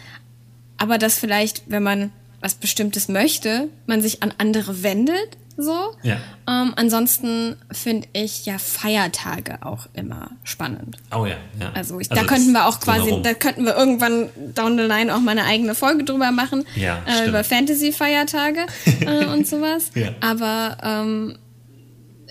Aber 0.77 0.97
dass 0.97 1.19
vielleicht, 1.19 1.63
wenn 1.67 1.83
man 1.83 2.11
was 2.39 2.55
Bestimmtes 2.55 3.07
möchte, 3.07 3.69
man 3.87 4.01
sich 4.01 4.23
an 4.23 4.33
andere 4.37 4.83
wendet 4.83 5.37
so. 5.57 5.95
Ja. 6.03 6.17
Ähm, 6.47 6.73
ansonsten 6.75 7.57
finde 7.71 8.07
ich 8.13 8.45
ja 8.45 8.59
Feiertage 8.59 9.57
auch 9.61 9.87
immer 9.93 10.29
spannend. 10.43 10.97
Oh 11.11 11.25
ja, 11.25 11.35
ja. 11.59 11.71
Also, 11.73 11.99
ich, 11.99 12.11
also 12.11 12.21
da 12.21 12.27
könnten 12.27 12.51
wir 12.53 12.67
auch 12.67 12.79
quasi, 12.79 13.21
da 13.23 13.33
könnten 13.33 13.65
wir 13.65 13.75
irgendwann 13.75 14.29
down 14.53 14.77
the 14.77 14.83
line 14.83 15.13
auch 15.13 15.19
mal 15.19 15.31
eine 15.31 15.45
eigene 15.45 15.75
Folge 15.75 16.03
drüber 16.03 16.31
machen. 16.31 16.65
Ja, 16.75 17.03
äh, 17.07 17.27
über 17.27 17.43
Fantasy-Feiertage 17.43 18.67
äh, 19.01 19.25
und 19.25 19.47
sowas. 19.47 19.91
Ja. 19.95 20.09
Aber 20.21 20.77
ähm, 20.83 21.37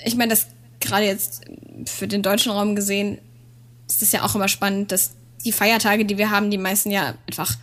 ich 0.05 0.17
meine, 0.17 0.31
das 0.31 0.47
gerade 0.81 1.07
jetzt 1.07 1.43
für 1.87 2.07
den 2.07 2.23
deutschen 2.23 2.53
Raum 2.53 2.77
gesehen, 2.77 3.19
ist 3.89 4.03
es 4.03 4.13
ja 4.13 4.23
auch 4.23 4.35
immer 4.35 4.49
spannend, 4.49 4.93
dass 4.93 5.13
die 5.45 5.53
Feiertage, 5.53 6.05
die 6.05 6.19
wir 6.19 6.31
haben, 6.31 6.51
die 6.51 6.59
meisten 6.59 6.91
ja 6.91 7.15
einfach 7.29 7.55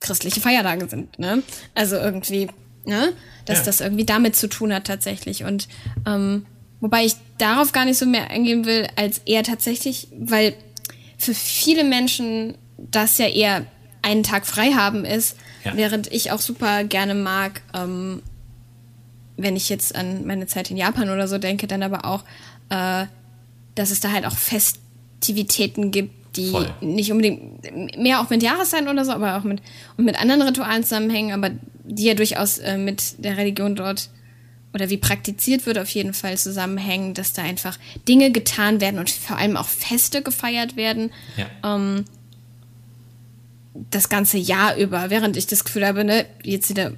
christliche 0.00 0.40
Feiertage 0.40 0.88
sind. 0.88 1.18
Ne? 1.18 1.42
Also 1.74 1.96
irgendwie 1.96 2.48
ne? 2.86 3.12
dass 3.44 3.58
ja. 3.58 3.64
das 3.64 3.80
irgendwie 3.80 4.06
damit 4.06 4.36
zu 4.36 4.48
tun 4.48 4.72
hat 4.72 4.86
tatsächlich. 4.86 5.44
Und 5.44 5.68
ähm, 6.06 6.46
wobei 6.80 7.04
ich 7.04 7.16
darauf 7.38 7.72
gar 7.72 7.84
nicht 7.84 7.98
so 7.98 8.06
mehr 8.06 8.30
eingehen 8.30 8.64
will, 8.64 8.86
als 8.96 9.18
eher 9.18 9.42
tatsächlich, 9.42 10.08
weil 10.18 10.54
für 11.18 11.34
viele 11.34 11.84
Menschen 11.84 12.56
das 12.78 13.18
ja 13.18 13.26
eher 13.26 13.66
einen 14.02 14.22
Tag 14.22 14.46
frei 14.46 14.72
haben 14.72 15.04
ist, 15.04 15.36
ja. 15.64 15.76
während 15.76 16.12
ich 16.12 16.30
auch 16.30 16.40
super 16.40 16.84
gerne 16.84 17.14
mag, 17.14 17.62
ähm, 17.74 18.22
wenn 19.36 19.56
ich 19.56 19.68
jetzt 19.68 19.94
an 19.94 20.26
meine 20.26 20.46
Zeit 20.46 20.70
in 20.70 20.76
Japan 20.76 21.10
oder 21.10 21.26
so 21.26 21.38
denke, 21.38 21.66
dann 21.66 21.82
aber 21.82 22.04
auch, 22.04 22.22
äh, 22.68 23.06
dass 23.74 23.90
es 23.90 24.00
da 24.00 24.12
halt 24.12 24.26
auch 24.26 24.36
Festivitäten 24.36 25.90
gibt, 25.90 26.14
die 26.36 26.50
Voll. 26.50 26.72
nicht 26.80 27.12
unbedingt 27.12 27.98
mehr 27.98 28.20
auch 28.20 28.30
mit 28.30 28.42
Jahreszeiten 28.42 28.88
oder 28.88 29.04
so, 29.04 29.12
aber 29.12 29.36
auch 29.36 29.44
mit, 29.44 29.60
und 29.96 30.04
mit 30.04 30.20
anderen 30.20 30.42
Ritualen 30.42 30.82
zusammenhängen, 30.82 31.32
aber 31.32 31.50
die 31.84 32.04
ja 32.04 32.14
durchaus 32.14 32.58
äh, 32.58 32.78
mit 32.78 33.24
der 33.24 33.36
Religion 33.36 33.76
dort 33.76 34.10
oder 34.72 34.90
wie 34.90 34.96
praktiziert 34.96 35.66
wird 35.66 35.78
auf 35.78 35.88
jeden 35.90 36.14
Fall 36.14 36.36
zusammenhängen, 36.36 37.14
dass 37.14 37.32
da 37.32 37.42
einfach 37.42 37.78
Dinge 38.08 38.32
getan 38.32 38.80
werden 38.80 38.98
und 38.98 39.08
vor 39.08 39.36
allem 39.36 39.56
auch 39.56 39.68
Feste 39.68 40.20
gefeiert 40.20 40.76
werden. 40.76 41.12
Ja. 41.36 41.76
Ähm, 41.76 42.04
das 43.90 44.08
ganze 44.08 44.38
Jahr 44.38 44.76
über, 44.76 45.10
während 45.10 45.36
ich 45.36 45.46
das 45.46 45.64
Gefühl 45.64 45.86
habe, 45.86 46.04
ne, 46.04 46.26
jetzt 46.42 46.70
in 46.70 46.76
der 46.76 46.92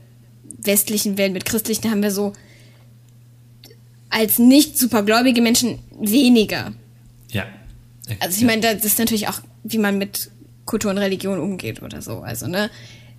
westlichen 0.58 1.18
Welt 1.18 1.32
mit 1.32 1.44
Christlichen 1.44 1.90
haben 1.90 2.02
wir 2.02 2.10
so 2.10 2.32
als 4.08 4.38
nicht 4.38 4.78
supergläubige 4.78 5.42
Menschen 5.42 5.78
weniger. 6.00 6.72
Ja. 7.30 7.46
Also 8.20 8.38
ich 8.38 8.44
meine, 8.44 8.62
das 8.62 8.84
ist 8.84 8.98
natürlich 8.98 9.28
auch, 9.28 9.40
wie 9.64 9.78
man 9.78 9.98
mit 9.98 10.30
Kultur 10.64 10.90
und 10.90 10.98
Religion 10.98 11.40
umgeht 11.40 11.82
oder 11.82 12.02
so. 12.02 12.20
Also, 12.20 12.46
ne, 12.46 12.70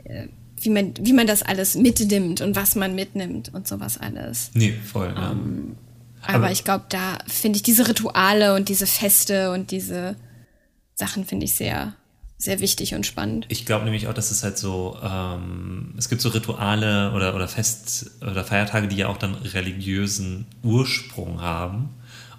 äh, 0.03 0.27
wie 0.61 0.69
man, 0.69 0.93
wie 0.99 1.13
man 1.13 1.27
das 1.27 1.43
alles 1.43 1.75
mitnimmt 1.75 2.41
und 2.41 2.55
was 2.55 2.75
man 2.75 2.95
mitnimmt 2.95 3.53
und 3.53 3.67
sowas 3.67 3.97
alles. 3.97 4.51
Nee, 4.53 4.73
voll. 4.73 5.13
Ja. 5.15 5.31
Ähm, 5.31 5.75
aber, 6.21 6.35
aber, 6.35 6.51
ich 6.51 6.63
glaube, 6.63 6.85
da 6.89 7.19
finde 7.27 7.57
ich 7.57 7.63
diese 7.63 7.87
Rituale 7.87 8.55
und 8.55 8.69
diese 8.69 8.87
Feste 8.87 9.51
und 9.51 9.71
diese 9.71 10.15
Sachen 10.95 11.25
finde 11.25 11.45
ich 11.45 11.55
sehr, 11.55 11.93
sehr 12.37 12.59
wichtig 12.59 12.95
und 12.95 13.05
spannend. 13.05 13.45
Ich 13.49 13.65
glaube 13.65 13.85
nämlich 13.85 14.07
auch, 14.07 14.13
dass 14.13 14.31
es 14.31 14.43
halt 14.43 14.57
so, 14.57 14.97
ähm, 15.01 15.93
es 15.97 16.09
gibt 16.09 16.21
so 16.21 16.29
Rituale 16.29 17.13
oder, 17.13 17.35
oder 17.35 17.47
Fest- 17.47 18.11
oder 18.21 18.43
Feiertage, 18.43 18.87
die 18.87 18.97
ja 18.97 19.07
auch 19.07 19.17
dann 19.17 19.35
religiösen 19.35 20.47
Ursprung 20.63 21.41
haben, 21.41 21.89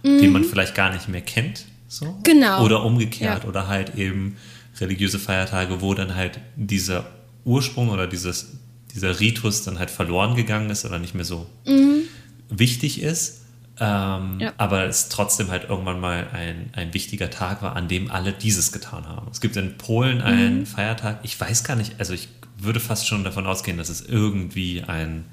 mhm. 0.03 0.19
den 0.19 0.33
man 0.33 0.45
vielleicht 0.45 0.75
gar 0.75 0.93
nicht 0.93 1.09
mehr 1.09 1.23
kennt. 1.23 1.67
So. 1.89 2.19
Genau. 2.23 2.65
Oder 2.65 2.85
umgekehrt. 2.85 3.45
Ja. 3.45 3.49
Oder 3.49 3.67
halt 3.67 3.97
eben 3.97 4.37
religiöse 4.79 5.19
Feiertage, 5.19 5.81
wo 5.81 5.95
dann 5.95 6.15
halt 6.15 6.39
dieser 6.55 7.07
Ursprung 7.45 7.89
oder 7.89 8.07
dieses, 8.07 8.59
dieser 8.95 9.19
Ritus 9.19 9.63
dann 9.63 9.79
halt 9.79 9.91
verloren 9.91 10.37
gegangen 10.37 10.71
ist 10.71 10.85
oder 10.85 10.99
nicht 10.99 11.15
mehr 11.15 11.25
so 11.25 11.47
mhm. 11.67 12.03
wichtig 12.51 13.03
ist. 13.03 13.43
Ähm, 13.81 14.41
ja. 14.41 14.53
Aber 14.57 14.85
es 14.85 15.09
trotzdem 15.09 15.51
halt 15.51 15.69
irgendwann 15.69 16.01
mal 16.01 16.29
ein, 16.33 16.71
ein 16.75 16.93
wichtiger 16.95 17.31
Tag 17.31 17.63
war, 17.63 17.77
an 17.77 17.89
dem 17.89 18.11
alle 18.11 18.33
dieses 18.33 18.73
getan 18.73 19.07
haben. 19.07 19.29
Es 19.31 19.41
gibt 19.41 19.57
in 19.57 19.79
Polen 19.79 20.21
einen 20.21 20.61
mhm. 20.61 20.67
Feiertag, 20.67 21.21
ich 21.23 21.41
weiß 21.41 21.65
gar 21.65 21.77
nicht, 21.77 21.95
also 21.99 22.13
ich 22.13 22.29
würde 22.59 22.81
fast 22.81 23.07
schon 23.07 23.23
davon 23.23 23.47
ausgehen, 23.47 23.79
dass 23.79 23.89
es 23.89 24.01
irgendwie 24.01 24.83
einen 24.83 25.27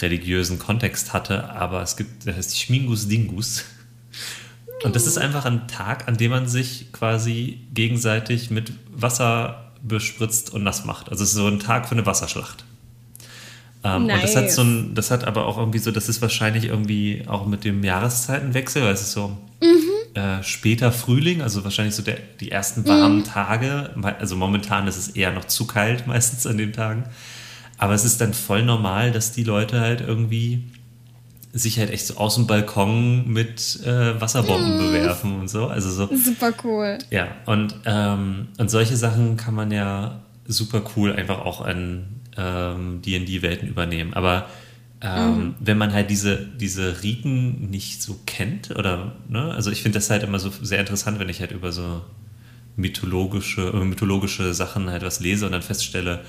religiösen 0.00 0.58
Kontext 0.58 1.12
hatte, 1.12 1.50
aber 1.50 1.82
es 1.82 1.96
gibt, 1.96 2.26
der 2.26 2.36
heißt 2.36 2.58
Schmingus 2.58 3.08
Dingus. 3.08 3.64
Und 4.84 4.94
das 4.94 5.06
ist 5.06 5.18
einfach 5.18 5.44
ein 5.44 5.68
Tag, 5.68 6.06
an 6.06 6.16
dem 6.16 6.30
man 6.30 6.48
sich 6.48 6.92
quasi 6.92 7.60
gegenseitig 7.72 8.50
mit 8.50 8.72
Wasser 8.90 9.72
bespritzt 9.82 10.52
und 10.52 10.62
nass 10.62 10.84
macht. 10.84 11.10
Also 11.10 11.24
es 11.24 11.30
ist 11.30 11.36
so 11.36 11.46
ein 11.46 11.60
Tag 11.60 11.88
für 11.88 11.94
eine 11.94 12.06
Wasserschlacht. 12.06 12.64
Ähm, 13.84 14.06
nice. 14.06 14.16
Und 14.16 14.22
das 14.22 14.36
hat 14.36 14.50
so 14.50 14.62
ein, 14.62 14.94
das 14.94 15.10
hat 15.10 15.24
aber 15.24 15.46
auch 15.46 15.58
irgendwie 15.58 15.78
so, 15.78 15.90
das 15.90 16.08
ist 16.08 16.20
wahrscheinlich 16.22 16.64
irgendwie 16.64 17.24
auch 17.26 17.46
mit 17.46 17.64
dem 17.64 17.84
Jahreszeitenwechsel, 17.84 18.82
weil 18.82 18.94
es 18.94 19.02
ist 19.02 19.12
so 19.12 19.36
mhm. 19.60 20.20
äh, 20.20 20.42
später 20.42 20.92
Frühling, 20.92 21.42
also 21.42 21.62
wahrscheinlich 21.64 21.94
so 21.94 22.02
der, 22.02 22.18
die 22.40 22.50
ersten 22.50 22.86
warmen 22.86 23.18
mhm. 23.18 23.24
Tage. 23.24 23.90
Also 24.18 24.36
momentan 24.36 24.86
ist 24.86 24.96
es 24.96 25.08
eher 25.08 25.32
noch 25.32 25.44
zu 25.44 25.66
kalt 25.66 26.06
meistens 26.06 26.46
an 26.46 26.58
den 26.58 26.72
Tagen. 26.72 27.04
Aber 27.78 27.94
es 27.94 28.04
ist 28.04 28.20
dann 28.20 28.34
voll 28.34 28.62
normal, 28.62 29.12
dass 29.12 29.32
die 29.32 29.44
Leute 29.44 29.80
halt 29.80 30.00
irgendwie 30.00 30.64
sich 31.56 31.78
halt 31.78 31.90
echt 31.90 32.06
so 32.06 32.16
aus 32.16 32.34
dem 32.34 32.46
Balkon 32.46 33.26
mit 33.28 33.80
äh, 33.84 34.20
Wasserbomben 34.20 34.76
mm. 34.76 34.78
bewerfen 34.78 35.40
und 35.40 35.48
so. 35.48 35.66
Also 35.66 35.90
so. 35.90 36.14
Super 36.14 36.52
cool. 36.64 36.98
Ja, 37.10 37.28
und, 37.46 37.74
ähm, 37.86 38.48
und 38.58 38.70
solche 38.70 38.96
Sachen 38.96 39.36
kann 39.36 39.54
man 39.54 39.70
ja 39.70 40.20
super 40.46 40.82
cool 40.96 41.12
einfach 41.12 41.40
auch 41.40 41.62
an 41.62 42.06
ähm, 42.36 43.00
D&D-Welten 43.02 43.68
übernehmen. 43.68 44.12
Aber 44.12 44.46
ähm, 45.00 45.38
mhm. 45.38 45.54
wenn 45.60 45.78
man 45.78 45.92
halt 45.92 46.10
diese, 46.10 46.36
diese 46.36 47.02
Riten 47.02 47.70
nicht 47.70 48.02
so 48.02 48.18
kennt 48.26 48.70
oder, 48.70 49.12
ne, 49.28 49.52
also 49.52 49.70
ich 49.70 49.82
finde 49.82 49.98
das 49.98 50.10
halt 50.10 50.22
immer 50.22 50.38
so 50.38 50.50
sehr 50.50 50.80
interessant, 50.80 51.18
wenn 51.18 51.28
ich 51.28 51.40
halt 51.40 51.52
über 51.52 51.72
so 51.72 52.02
mythologische, 52.76 53.72
mythologische 53.72 54.52
Sachen 54.52 54.90
halt 54.90 55.02
was 55.02 55.20
lese 55.20 55.46
und 55.46 55.52
dann 55.52 55.62
feststelle, 55.62 56.20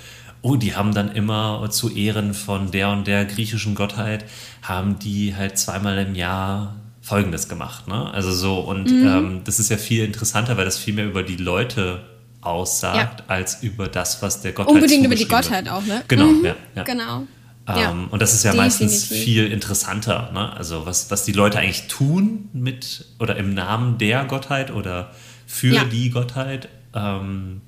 oh, 0.41 0.55
die 0.55 0.75
haben 0.75 0.93
dann 0.93 1.11
immer 1.11 1.67
zu 1.69 1.89
Ehren 1.89 2.33
von 2.33 2.71
der 2.71 2.89
und 2.89 3.07
der 3.07 3.25
griechischen 3.25 3.75
Gottheit, 3.75 4.25
haben 4.61 4.99
die 4.99 5.35
halt 5.35 5.57
zweimal 5.57 5.97
im 5.99 6.15
Jahr 6.15 6.75
Folgendes 7.01 7.47
gemacht. 7.47 7.87
Ne? 7.87 8.11
Also 8.11 8.31
so, 8.31 8.59
und 8.59 8.89
mhm. 8.89 9.07
ähm, 9.07 9.41
das 9.45 9.59
ist 9.59 9.69
ja 9.69 9.77
viel 9.77 10.03
interessanter, 10.03 10.57
weil 10.57 10.65
das 10.65 10.77
viel 10.77 10.93
mehr 10.93 11.05
über 11.05 11.23
die 11.23 11.37
Leute 11.37 12.01
aussagt, 12.41 13.21
ja. 13.21 13.25
als 13.27 13.63
über 13.63 13.87
das, 13.87 14.21
was 14.21 14.41
der 14.41 14.51
Gottheit 14.51 14.75
Unbedingt 14.75 15.05
über 15.05 15.15
die 15.15 15.27
Gottheit 15.27 15.69
auch, 15.69 15.83
ne? 15.85 16.03
Genau, 16.07 16.25
mhm. 16.25 16.45
ja, 16.45 16.55
ja. 16.75 16.83
Genau. 16.83 17.19
Ähm, 17.67 17.77
ja. 17.77 18.07
Und 18.11 18.21
das 18.21 18.33
ist 18.33 18.43
ja 18.43 18.51
Definitiv. 18.51 18.81
meistens 18.81 19.07
viel 19.07 19.51
interessanter. 19.51 20.31
Ne? 20.33 20.53
Also 20.53 20.85
was, 20.85 21.11
was 21.11 21.25
die 21.25 21.33
Leute 21.33 21.59
eigentlich 21.59 21.87
tun 21.87 22.49
mit 22.53 23.05
oder 23.19 23.35
im 23.35 23.53
Namen 23.53 23.97
der 23.97 24.25
Gottheit 24.25 24.71
oder 24.71 25.11
für 25.45 25.73
ja. 25.75 25.83
die 25.83 26.09
Gottheit. 26.09 26.69
Ähm, 26.93 27.61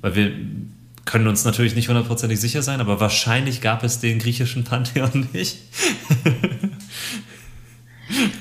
weil 0.00 0.14
wir 0.16 0.32
können 1.04 1.26
uns 1.26 1.44
natürlich 1.44 1.74
nicht 1.74 1.88
hundertprozentig 1.88 2.40
sicher 2.40 2.62
sein, 2.62 2.80
aber 2.80 3.00
wahrscheinlich 3.00 3.60
gab 3.60 3.84
es 3.84 4.00
den 4.00 4.18
griechischen 4.18 4.64
Pantheon 4.64 5.28
nicht. 5.32 5.58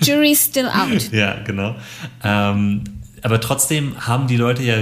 Jury 0.01 0.35
still 0.35 0.67
out. 0.67 1.03
Ja, 1.11 1.39
genau. 1.43 1.75
Ähm, 2.23 2.83
aber 3.21 3.39
trotzdem 3.39 4.07
haben 4.07 4.27
die 4.27 4.37
Leute 4.37 4.63
ja 4.63 4.77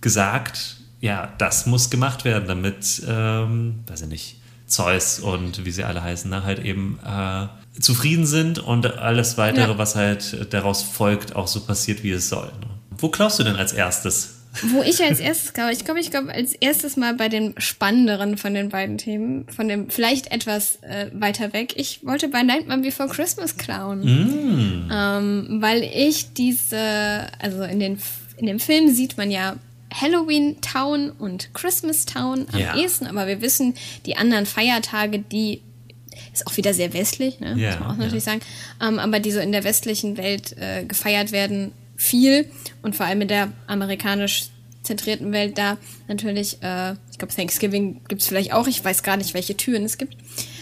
gesagt, 0.00 0.76
ja, 1.00 1.32
das 1.38 1.66
muss 1.66 1.90
gemacht 1.90 2.24
werden, 2.24 2.46
damit, 2.46 3.02
ähm, 3.08 3.80
weiß 3.86 4.02
ich 4.02 4.08
nicht, 4.08 4.36
Zeus 4.66 5.18
und 5.18 5.64
wie 5.64 5.70
sie 5.70 5.84
alle 5.84 6.02
heißen, 6.02 6.30
ne, 6.30 6.44
halt 6.44 6.64
eben 6.64 6.98
äh, 7.04 7.46
zufrieden 7.80 8.26
sind 8.26 8.58
und 8.58 8.98
alles 8.98 9.36
weitere, 9.36 9.72
ja. 9.72 9.78
was 9.78 9.96
halt 9.96 10.52
daraus 10.52 10.82
folgt, 10.82 11.36
auch 11.36 11.46
so 11.46 11.60
passiert, 11.60 12.02
wie 12.02 12.12
es 12.12 12.28
soll. 12.28 12.46
Ne? 12.46 12.68
Wo 12.90 13.08
glaubst 13.08 13.38
du 13.38 13.44
denn 13.44 13.56
als 13.56 13.72
erstes? 13.72 14.41
Wo 14.60 14.82
ich 14.82 15.02
als 15.02 15.18
erstes 15.18 15.54
glaube, 15.54 15.72
ich 15.72 15.84
glaube, 15.84 16.00
ich 16.00 16.10
glaube 16.10 16.32
als 16.32 16.52
erstes 16.54 16.96
mal 16.96 17.14
bei 17.14 17.28
den 17.28 17.54
spannenderen 17.56 18.36
von 18.36 18.52
den 18.52 18.68
beiden 18.68 18.98
Themen, 18.98 19.46
von 19.48 19.66
dem 19.66 19.88
vielleicht 19.88 20.30
etwas 20.30 20.76
äh, 20.82 21.10
weiter 21.14 21.52
weg. 21.52 21.72
Ich 21.76 22.04
wollte 22.04 22.28
bei 22.28 22.42
Nightmare 22.42 22.80
Before 22.80 23.08
Christmas 23.08 23.56
klauen, 23.56 24.02
mm. 24.04 24.90
ähm, 24.92 25.46
weil 25.60 25.82
ich 25.82 26.34
diese, 26.34 27.28
also 27.40 27.62
in 27.62 27.80
den 27.80 27.98
in 28.36 28.46
dem 28.46 28.58
Film 28.58 28.92
sieht 28.92 29.16
man 29.16 29.30
ja 29.30 29.56
Halloween 29.92 30.60
Town 30.60 31.10
und 31.10 31.54
Christmas 31.54 32.06
Town 32.06 32.46
am 32.52 32.58
Ja. 32.58 32.76
ehesten, 32.76 33.06
aber 33.06 33.26
wir 33.26 33.40
wissen, 33.40 33.74
die 34.06 34.16
anderen 34.16 34.46
Feiertage, 34.46 35.18
die 35.18 35.62
ist 36.32 36.46
auch 36.46 36.56
wieder 36.56 36.74
sehr 36.74 36.92
westlich, 36.92 37.40
ne? 37.40 37.54
Ja, 37.56 37.70
muss 37.70 37.80
man 37.80 37.88
auch 37.88 37.98
ja. 37.98 38.04
natürlich 38.04 38.24
sagen, 38.24 38.40
ähm, 38.82 38.98
aber 38.98 39.20
die 39.20 39.30
so 39.30 39.40
in 39.40 39.52
der 39.52 39.64
westlichen 39.64 40.16
Welt 40.16 40.56
äh, 40.58 40.84
gefeiert 40.84 41.32
werden, 41.32 41.72
viel 42.02 42.50
und 42.82 42.96
vor 42.96 43.06
allem 43.06 43.20
in 43.22 43.28
der 43.28 43.52
amerikanisch 43.66 44.46
zentrierten 44.82 45.32
Welt 45.32 45.56
da 45.56 45.76
natürlich, 46.08 46.60
äh, 46.62 46.92
ich 47.12 47.18
glaube 47.18 47.32
Thanksgiving 47.34 48.00
gibt's 48.08 48.26
vielleicht 48.26 48.52
auch, 48.52 48.66
ich 48.66 48.84
weiß 48.84 49.02
gar 49.04 49.16
nicht, 49.16 49.32
welche 49.34 49.56
Türen 49.56 49.84
es 49.84 49.96
gibt. 49.98 50.16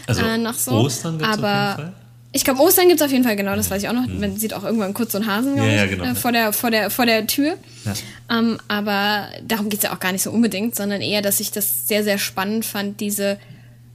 Also 0.07 0.23
äh, 0.23 0.37
noch 0.37 0.55
so. 0.55 0.73
Ostern 0.73 1.19
gibt's 1.19 1.33
auf 1.33 1.39
aber 1.45 1.69
jeden 1.71 1.77
Fall? 1.77 1.93
ich 2.33 2.45
glaube, 2.45 2.61
Ostern 2.61 2.89
gibt's 2.89 3.03
auf 3.03 3.11
jeden 3.11 3.25
Fall, 3.25 3.37
genau, 3.37 3.57
das 3.57 3.71
weiß 3.71 3.83
ich 3.83 3.89
auch 3.89 3.95
noch. 3.95 4.07
Man 4.07 4.37
sieht 4.37 4.53
auch 4.53 4.63
irgendwann 4.63 4.93
kurz 4.93 5.13
so 5.13 5.19
einen 5.19 5.27
Hasen, 5.27 5.57
Ja, 5.57 5.65
ja, 5.65 5.87
genau. 5.87 6.05
äh, 6.05 6.15
vor, 6.15 6.33
der, 6.33 6.53
vor, 6.53 6.71
der, 6.71 6.91
vor 6.91 7.07
der 7.07 7.27
Tür. 7.27 7.57
Ja. 7.87 8.39
Ähm, 8.39 8.59
aber 8.69 9.29
darum 9.43 9.71
geht's 9.71 9.85
ja 9.85 9.95
auch 9.95 10.01
gar 10.01 10.13
nicht 10.13 10.23
so 10.23 10.31
unbedingt, 10.31 10.77
sondern 10.77 11.01
eher, 11.01 11.23
dass 11.23 11.41
ich 11.41 11.51
das 11.51 11.89
sehr, 11.89 12.05
sehr 12.05 12.19
spannend 12.19 12.67
fand, 12.67 13.01
diese 13.01 13.39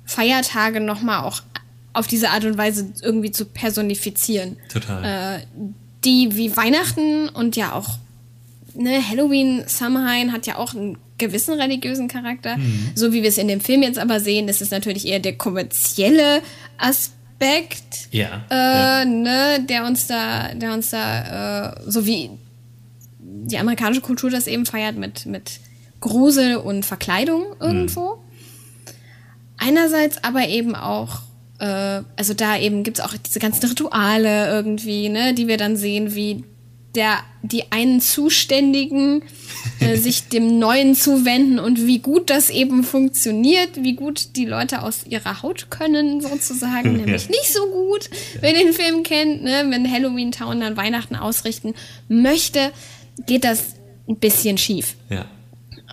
Feiertage 0.06 0.80
nochmal 0.80 1.24
auch 1.24 1.44
auf 1.94 2.08
diese 2.08 2.32
Art 2.32 2.44
und 2.46 2.58
Weise 2.58 2.92
irgendwie 3.02 3.32
zu 3.32 3.46
personifizieren. 3.46 4.58
Total. 4.70 5.40
Äh, 5.40 5.40
die 6.06 6.38
wie 6.38 6.56
Weihnachten 6.56 7.30
und 7.30 7.56
ja 7.56 7.74
auch 7.74 7.98
ne, 8.76 9.02
Halloween, 9.08 9.64
Samhain 9.66 10.32
hat 10.32 10.48
ja 10.48 10.58
auch 10.58 10.74
einen 10.74 10.98
gewissen 11.18 11.60
religiösen 11.60 12.08
Charakter. 12.08 12.58
Mhm. 12.58 12.92
So 12.96 13.14
wie 13.14 13.22
wir 13.24 13.30
es 13.30 13.38
in 13.38 13.48
dem 13.48 13.62
Film 13.62 13.84
jetzt 13.84 13.98
aber 14.00 14.20
sehen, 14.20 14.48
ist 14.48 14.62
es 14.62 14.72
natürlich 14.72 15.08
eher 15.08 15.20
der 15.20 15.38
kommerzielle 15.38 16.42
Aspekt, 16.78 18.10
Ja, 18.12 18.44
äh, 18.50 18.56
ja. 18.56 19.06
ne, 19.06 19.66
der 19.68 19.86
uns 19.86 20.08
da, 20.08 20.54
der 20.54 20.74
uns 20.74 20.90
da, 20.90 21.72
äh, 21.72 21.82
so 21.88 22.06
wie 22.06 22.32
die 23.20 23.58
amerikanische 23.58 24.02
Kultur 24.02 24.30
das 24.30 24.48
eben 24.48 24.66
feiert 24.66 24.98
mit, 24.98 25.26
mit 25.26 25.60
Grusel 26.02 26.58
und 26.58 26.86
Verkleidung 26.86 27.44
irgendwo. 27.60 28.18
Einerseits 29.58 30.24
aber 30.24 30.48
eben 30.48 30.76
auch, 30.76 31.22
äh, 31.60 32.02
also 32.16 32.34
da 32.34 32.58
eben 32.58 32.84
gibt's 32.84 33.00
auch 33.00 33.14
diese 33.16 33.40
ganzen 33.40 33.68
Rituale 33.68 34.50
irgendwie, 34.50 35.10
ne, 35.10 35.34
die 35.34 35.48
wir 35.48 35.58
dann 35.58 35.78
sehen, 35.78 36.16
wie 36.16 36.44
der, 36.96 37.20
die 37.44 37.72
einen 37.72 38.02
Zuständigen 38.02 39.24
äh, 39.80 39.96
sich 39.98 40.28
dem 40.30 40.60
Neuen 40.60 40.96
zuwenden 40.96 41.60
und 41.60 41.86
wie 41.86 42.00
gut 42.00 42.30
das 42.30 42.50
eben 42.50 42.84
funktioniert, 42.84 43.84
wie 43.84 43.94
gut 43.94 44.36
die 44.36 44.46
Leute 44.46 44.82
aus 44.82 45.06
ihrer 45.06 45.42
Haut 45.44 45.70
können, 45.70 46.22
sozusagen, 46.22 46.94
nämlich 46.98 47.30
nicht 47.30 47.54
so 47.54 47.66
gut, 47.68 48.10
wer 48.40 48.54
den 48.54 48.74
Film 48.74 49.04
kennt, 49.04 49.44
ne, 49.44 49.66
wenn 49.70 49.92
Halloween 49.92 50.32
Town 50.32 50.60
dann 50.62 50.78
Weihnachten 50.78 51.16
ausrichten 51.16 51.74
möchte, 52.08 52.72
geht 53.26 53.44
das 53.44 53.76
ein 54.08 54.18
bisschen 54.18 54.58
schief. 54.58 54.96
Ja. 55.10 55.26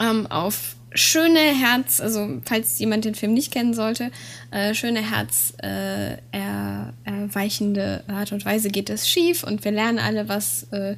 ähm, 0.01 0.27
auf 0.27 0.77
schöne 0.95 1.39
Herz, 1.39 2.01
also 2.01 2.41
falls 2.45 2.79
jemand 2.79 3.05
den 3.05 3.15
Film 3.15 3.35
nicht 3.35 3.53
kennen 3.53 3.75
sollte, 3.75 4.11
äh, 4.51 4.75
schöne 4.75 5.01
Herz 5.11 5.55
äh, 5.63 6.17
er, 6.33 6.93
erweichende 7.05 8.05
Art 8.09 8.33
und 8.33 8.45
Weise 8.45 8.71
geht 8.71 8.91
es 8.91 9.09
schief 9.09 9.45
und 9.45 9.65
wir 9.65 9.73
lernen 9.73 9.99
alle 9.99 10.29
was. 10.29 10.65
Äh, 10.71 10.97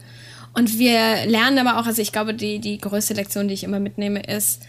und 0.54 0.78
wir 0.78 1.26
lernen 1.26 1.58
aber 1.58 1.80
auch, 1.80 1.86
also 1.86 2.00
ich 2.00 2.12
glaube, 2.12 2.32
die, 2.32 2.60
die 2.60 2.78
größte 2.78 3.14
Lektion, 3.14 3.48
die 3.48 3.54
ich 3.54 3.64
immer 3.64 3.80
mitnehme, 3.80 4.22
ist, 4.22 4.62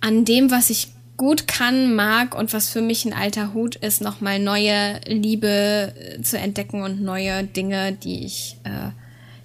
an 0.00 0.24
dem, 0.24 0.50
was 0.50 0.70
ich 0.70 0.88
gut 1.16 1.46
kann, 1.46 1.94
mag 1.94 2.36
und 2.36 2.52
was 2.52 2.68
für 2.68 2.80
mich 2.80 3.04
ein 3.04 3.12
alter 3.12 3.52
Hut 3.54 3.76
ist, 3.76 4.00
nochmal 4.00 4.38
neue 4.38 5.00
Liebe 5.06 5.92
äh, 5.96 6.22
zu 6.22 6.38
entdecken 6.38 6.82
und 6.82 7.02
neue 7.02 7.44
Dinge, 7.44 7.92
die 7.92 8.24
ich, 8.24 8.56
äh, 8.64 8.90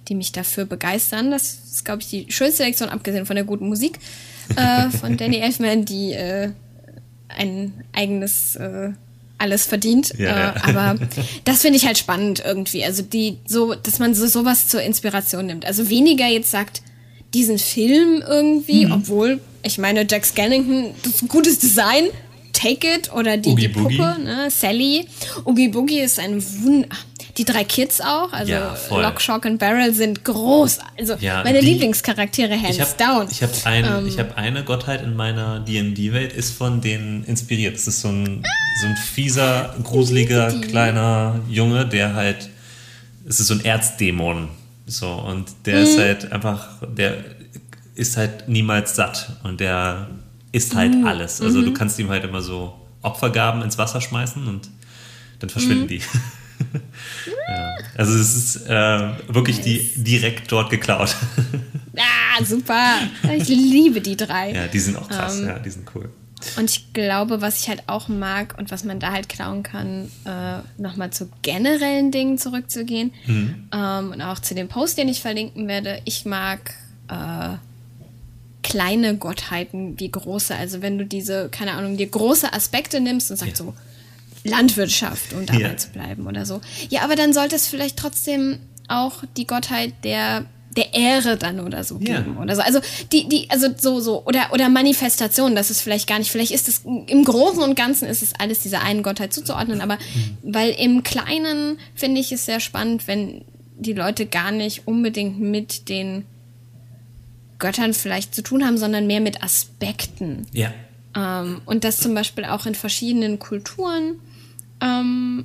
die 0.08 0.14
mich 0.14 0.32
dafür 0.32 0.64
begeistern. 0.64 1.30
Das 1.30 1.54
ist, 1.72 1.84
glaube 1.84 2.02
ich, 2.02 2.08
die 2.08 2.26
schönste 2.30 2.64
Lektion, 2.64 2.88
abgesehen 2.88 3.26
von 3.26 3.36
der 3.36 3.44
guten 3.44 3.68
Musik 3.68 3.98
äh, 4.56 4.90
von 4.90 5.16
Danny 5.16 5.38
Elfman, 5.38 5.84
die 5.84 6.12
äh, 6.12 6.50
ein 7.28 7.72
eigenes 7.92 8.56
äh, 8.56 8.90
alles 9.38 9.66
verdient. 9.66 10.12
Ja, 10.18 10.26
äh, 10.26 10.30
ja. 10.40 10.54
Aber 10.62 10.98
das 11.44 11.62
finde 11.62 11.76
ich 11.78 11.86
halt 11.86 11.98
spannend 11.98 12.42
irgendwie. 12.44 12.84
Also 12.84 13.02
die, 13.02 13.38
so, 13.46 13.74
dass 13.74 13.98
man 13.98 14.14
so 14.14 14.26
sowas 14.26 14.68
zur 14.68 14.82
Inspiration 14.82 15.46
nimmt. 15.46 15.64
Also 15.66 15.88
weniger 15.90 16.26
jetzt 16.26 16.50
sagt, 16.50 16.82
diesen 17.34 17.58
Film 17.58 18.22
irgendwie, 18.26 18.86
Mhm. 18.86 18.92
obwohl, 18.92 19.40
ich 19.62 19.78
meine, 19.78 20.06
Jack 20.08 20.24
Skellington, 20.24 20.94
das 21.02 21.16
ist 21.16 21.22
ein 21.22 21.28
gutes 21.28 21.58
Design, 21.58 22.04
Take 22.52 22.88
It 22.94 23.12
oder 23.12 23.36
die, 23.36 23.50
Oogie 23.50 23.68
die 23.68 23.74
Puppe, 23.74 24.16
ne, 24.24 24.48
Sally. 24.50 25.06
Oogie 25.44 25.68
Boogie 25.68 26.00
ist 26.00 26.18
ein 26.18 26.42
Wunder. 26.62 26.88
Die 27.38 27.44
drei 27.44 27.62
Kids 27.64 28.00
auch, 28.00 28.32
also 28.32 28.52
Ja. 28.52 28.76
Lock, 28.90 29.20
Shock 29.20 29.44
und 29.44 29.58
Barrel 29.58 29.94
sind 29.94 30.24
groß. 30.24 30.78
Also 30.98 31.14
Ja, 31.20 31.42
meine 31.44 31.60
die- 31.60 31.66
Lieblingscharaktere 31.66 32.60
hands 32.60 32.70
Ich 32.76 32.80
habe 32.80 32.90
down. 32.98 33.28
ich 33.30 33.42
hab 33.42 33.50
ein, 33.66 33.84
Ähm. 33.84 34.06
ich 34.08 34.18
hab 34.18 34.36
eine 34.36 34.64
Gottheit 34.64 35.02
in 35.02 35.14
meiner 35.14 35.60
D&D-Welt, 35.60 36.32
ist 36.32 36.50
von 36.56 36.80
denen 36.80 37.24
inspiriert. 37.24 37.76
Es 37.76 37.86
ist 37.86 38.00
so 38.00 38.08
ein, 38.08 38.42
so 38.80 38.86
ein 38.88 38.96
fieser, 38.96 39.74
gruseliger, 39.84 40.50
Die. 40.50 40.60
kleiner 40.62 41.40
Junge, 41.48 41.86
der 41.86 42.14
halt, 42.14 42.48
es 43.26 43.38
ist 43.40 43.46
so 43.46 43.54
ein 43.54 43.64
Erzdämon. 43.64 44.48
So, 44.86 45.08
und 45.12 45.46
der 45.66 45.76
Mhm. 45.76 45.82
ist 45.84 45.98
halt 45.98 46.32
einfach, 46.32 46.68
der 46.96 47.18
ist 47.94 48.16
halt 48.16 48.48
niemals 48.48 48.96
satt 48.96 49.30
und 49.44 49.60
der 49.60 50.08
isst 50.52 50.74
halt 50.74 50.94
Mhm. 50.94 51.06
alles. 51.06 51.40
Also 51.40 51.62
du 51.62 51.72
kannst 51.72 51.98
ihm 51.98 52.08
halt 52.08 52.24
immer 52.24 52.40
so 52.42 52.74
Opfergaben 53.02 53.62
ins 53.62 53.76
Wasser 53.78 54.00
schmeißen 54.00 54.46
und 54.48 54.68
dann 55.40 55.50
verschwinden 55.50 55.84
Mhm. 55.84 55.88
die. 55.88 56.00
ja. 57.26 57.76
Also 57.96 58.14
es 58.14 58.34
ist 58.34 58.66
äh, 58.66 59.10
wirklich 59.28 59.60
die 59.60 59.90
direkt 59.96 60.50
dort 60.52 60.70
geklaut. 60.70 61.16
Ah, 62.00 62.44
super. 62.44 62.94
Ich 63.36 63.48
liebe 63.48 64.00
die 64.00 64.16
drei. 64.16 64.52
Ja, 64.52 64.68
die 64.68 64.78
sind 64.78 64.96
auch 64.96 65.08
krass, 65.08 65.40
Ähm, 65.40 65.46
ja, 65.48 65.58
die 65.58 65.70
sind 65.70 65.84
cool. 65.96 66.08
Und 66.56 66.70
ich 66.70 66.92
glaube, 66.92 67.40
was 67.40 67.58
ich 67.60 67.68
halt 67.68 67.82
auch 67.88 68.06
mag 68.06 68.54
und 68.56 68.70
was 68.70 68.84
man 68.84 69.00
da 69.00 69.10
halt 69.10 69.28
klauen 69.28 69.64
kann, 69.64 70.08
äh, 70.24 70.58
nochmal 70.80 71.10
zu 71.10 71.28
generellen 71.42 72.12
Dingen 72.12 72.38
zurückzugehen 72.38 73.12
ähm, 73.26 74.12
und 74.12 74.22
auch 74.22 74.38
zu 74.38 74.54
dem 74.54 74.68
Post, 74.68 74.96
den 74.98 75.08
ich 75.08 75.20
verlinken 75.20 75.66
werde. 75.66 76.00
Ich 76.04 76.24
mag 76.24 76.72
äh, 77.08 77.56
kleine 78.62 79.16
Gottheiten 79.16 79.98
wie 79.98 80.10
große. 80.10 80.54
Also 80.54 80.82
wenn 80.82 80.98
du 80.98 81.04
diese, 81.06 81.48
keine 81.48 81.72
Ahnung, 81.72 81.96
dir 81.96 82.06
große 82.08 82.52
Aspekte 82.52 83.00
nimmst 83.00 83.30
und 83.32 83.38
sagst 83.38 83.58
Ja. 83.58 83.64
so, 83.64 83.74
Landwirtschaft, 84.48 85.32
um 85.32 85.46
dabei 85.46 85.60
Ja. 85.60 85.76
zu 85.76 85.90
bleiben 85.90 86.26
oder 86.26 86.44
so. 86.46 86.60
Ja, 86.90 87.02
aber 87.02 87.16
dann 87.16 87.32
sollte 87.32 87.56
es 87.56 87.66
vielleicht 87.68 87.96
trotzdem 87.96 88.58
auch 88.88 89.22
die 89.36 89.46
Gottheit 89.46 89.92
der 90.04 90.44
der 90.76 90.94
Ehre 90.94 91.36
dann 91.36 91.58
oder 91.60 91.82
so 91.82 91.98
Ja. 92.00 92.20
geben 92.20 92.36
oder 92.36 92.54
so. 92.54 92.62
Also 92.62 92.78
die 93.10 93.28
die 93.28 93.50
also 93.50 93.68
so 93.76 94.00
so 94.00 94.24
oder 94.26 94.52
oder 94.52 94.68
Manifestation, 94.68 95.56
das 95.56 95.70
ist 95.70 95.80
vielleicht 95.80 96.06
gar 96.06 96.18
nicht, 96.18 96.30
vielleicht 96.30 96.52
ist 96.52 96.68
es 96.68 96.82
im 96.84 97.24
Großen 97.24 97.62
und 97.62 97.74
Ganzen 97.74 98.06
ist 98.06 98.22
es 98.22 98.34
alles 98.38 98.60
dieser 98.60 98.82
einen 98.82 99.02
Gottheit 99.02 99.32
zuzuordnen, 99.32 99.80
aber 99.80 99.98
weil 100.42 100.70
im 100.70 101.02
Kleinen 101.02 101.78
finde 101.94 102.20
ich 102.20 102.30
es 102.32 102.46
sehr 102.46 102.60
spannend, 102.60 103.08
wenn 103.08 103.44
die 103.80 103.92
Leute 103.92 104.26
gar 104.26 104.52
nicht 104.52 104.86
unbedingt 104.86 105.40
mit 105.40 105.88
den 105.88 106.24
Göttern 107.58 107.92
vielleicht 107.92 108.34
zu 108.34 108.42
tun 108.42 108.64
haben, 108.64 108.78
sondern 108.78 109.06
mehr 109.06 109.20
mit 109.20 109.42
Aspekten. 109.42 110.46
Ja. 110.52 110.72
Ähm, 111.16 111.60
und 111.66 111.82
dass 111.84 111.98
zum 111.98 112.14
Beispiel 112.14 112.44
auch 112.44 112.66
in 112.66 112.74
verschiedenen 112.74 113.38
Kulturen 113.40 114.16
ähm, 114.80 115.44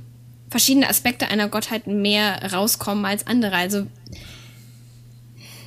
verschiedene 0.50 0.90
Aspekte 0.90 1.28
einer 1.28 1.48
Gottheit 1.48 1.88
mehr 1.88 2.52
rauskommen 2.52 3.06
als 3.06 3.26
andere. 3.26 3.56
Also, 3.56 3.88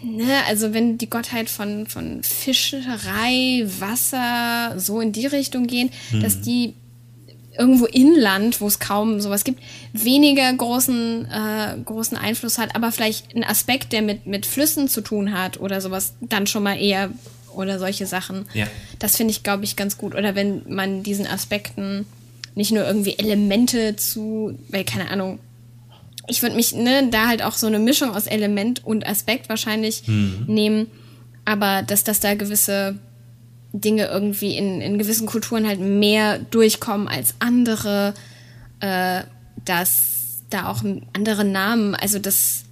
ne, 0.03 0.45
also 0.47 0.73
wenn 0.73 0.99
die 0.99 1.11
Gottheit 1.11 1.51
von, 1.51 1.87
von 1.87 2.23
Fischerei, 2.23 3.67
Wasser, 3.81 4.79
so 4.79 5.01
in 5.01 5.13
die 5.13 5.27
Richtung 5.27 5.67
gehen, 5.67 5.91
dass 6.23 6.41
die 6.41 6.75
irgendwo 7.59 7.87
inland, 7.87 8.61
wo 8.61 8.67
es 8.67 8.79
kaum 8.79 9.21
sowas 9.21 9.45
gibt, 9.45 9.63
weniger 9.93 10.53
großen, 10.53 11.27
äh, 11.27 11.77
großen 11.85 12.17
Einfluss 12.17 12.59
hat, 12.59 12.75
aber 12.77 12.93
vielleicht 12.93 13.35
ein 13.35 13.45
Aspekt, 13.45 13.93
der 13.93 14.03
mit, 14.03 14.27
mit 14.27 14.47
Flüssen 14.47 14.89
zu 14.89 15.01
tun 15.01 15.37
hat 15.37 15.59
oder 15.59 15.81
sowas, 15.81 16.15
dann 16.21 16.47
schon 16.47 16.63
mal 16.63 16.81
eher 16.81 17.11
oder 17.55 17.79
solche 17.79 18.07
Sachen. 18.07 18.47
Ja. 18.55 18.67
Das 18.99 19.17
finde 19.17 19.33
ich, 19.33 19.43
glaube 19.43 19.65
ich, 19.65 19.77
ganz 19.77 19.97
gut. 19.97 20.15
Oder 20.15 20.35
wenn 20.35 20.63
man 20.69 21.03
diesen 21.03 21.27
Aspekten 21.27 22.07
nicht 22.57 22.73
nur 22.73 22.85
irgendwie 22.85 23.17
Elemente 23.19 23.95
zu, 23.95 24.59
weil 24.69 24.83
keine 24.85 25.11
Ahnung, 25.11 25.39
ich 26.27 26.43
würde 26.43 26.57
mich, 26.57 26.75
ne, 26.75 27.09
da 27.11 27.29
halt 27.29 27.43
auch 27.43 27.53
so 27.53 27.69
eine 27.69 27.79
Mischung 27.79 28.11
aus 28.11 28.27
Element 28.27 28.85
und 28.85 29.07
Aspekt 29.07 29.49
wahrscheinlich 29.49 30.03
nehmen, 30.49 30.89
aber 31.45 31.83
dass 31.83 32.03
das 32.03 32.19
da 32.19 32.35
gewisse 32.35 32.99
Dinge 33.73 34.07
irgendwie 34.07 34.57
in, 34.57 34.81
in 34.81 34.99
gewissen 34.99 35.27
Kulturen 35.27 35.67
halt 35.67 35.81
mehr 35.81 36.39
durchkommen 36.39 37.07
als 37.09 37.35
andere, 37.39 38.15
äh, 38.81 39.23
dass 39.65 40.43
da 40.51 40.69
auch 40.69 40.83
andere 41.13 41.45
Namen, 41.45 41.95
also 41.95 42.19
das 42.19 42.65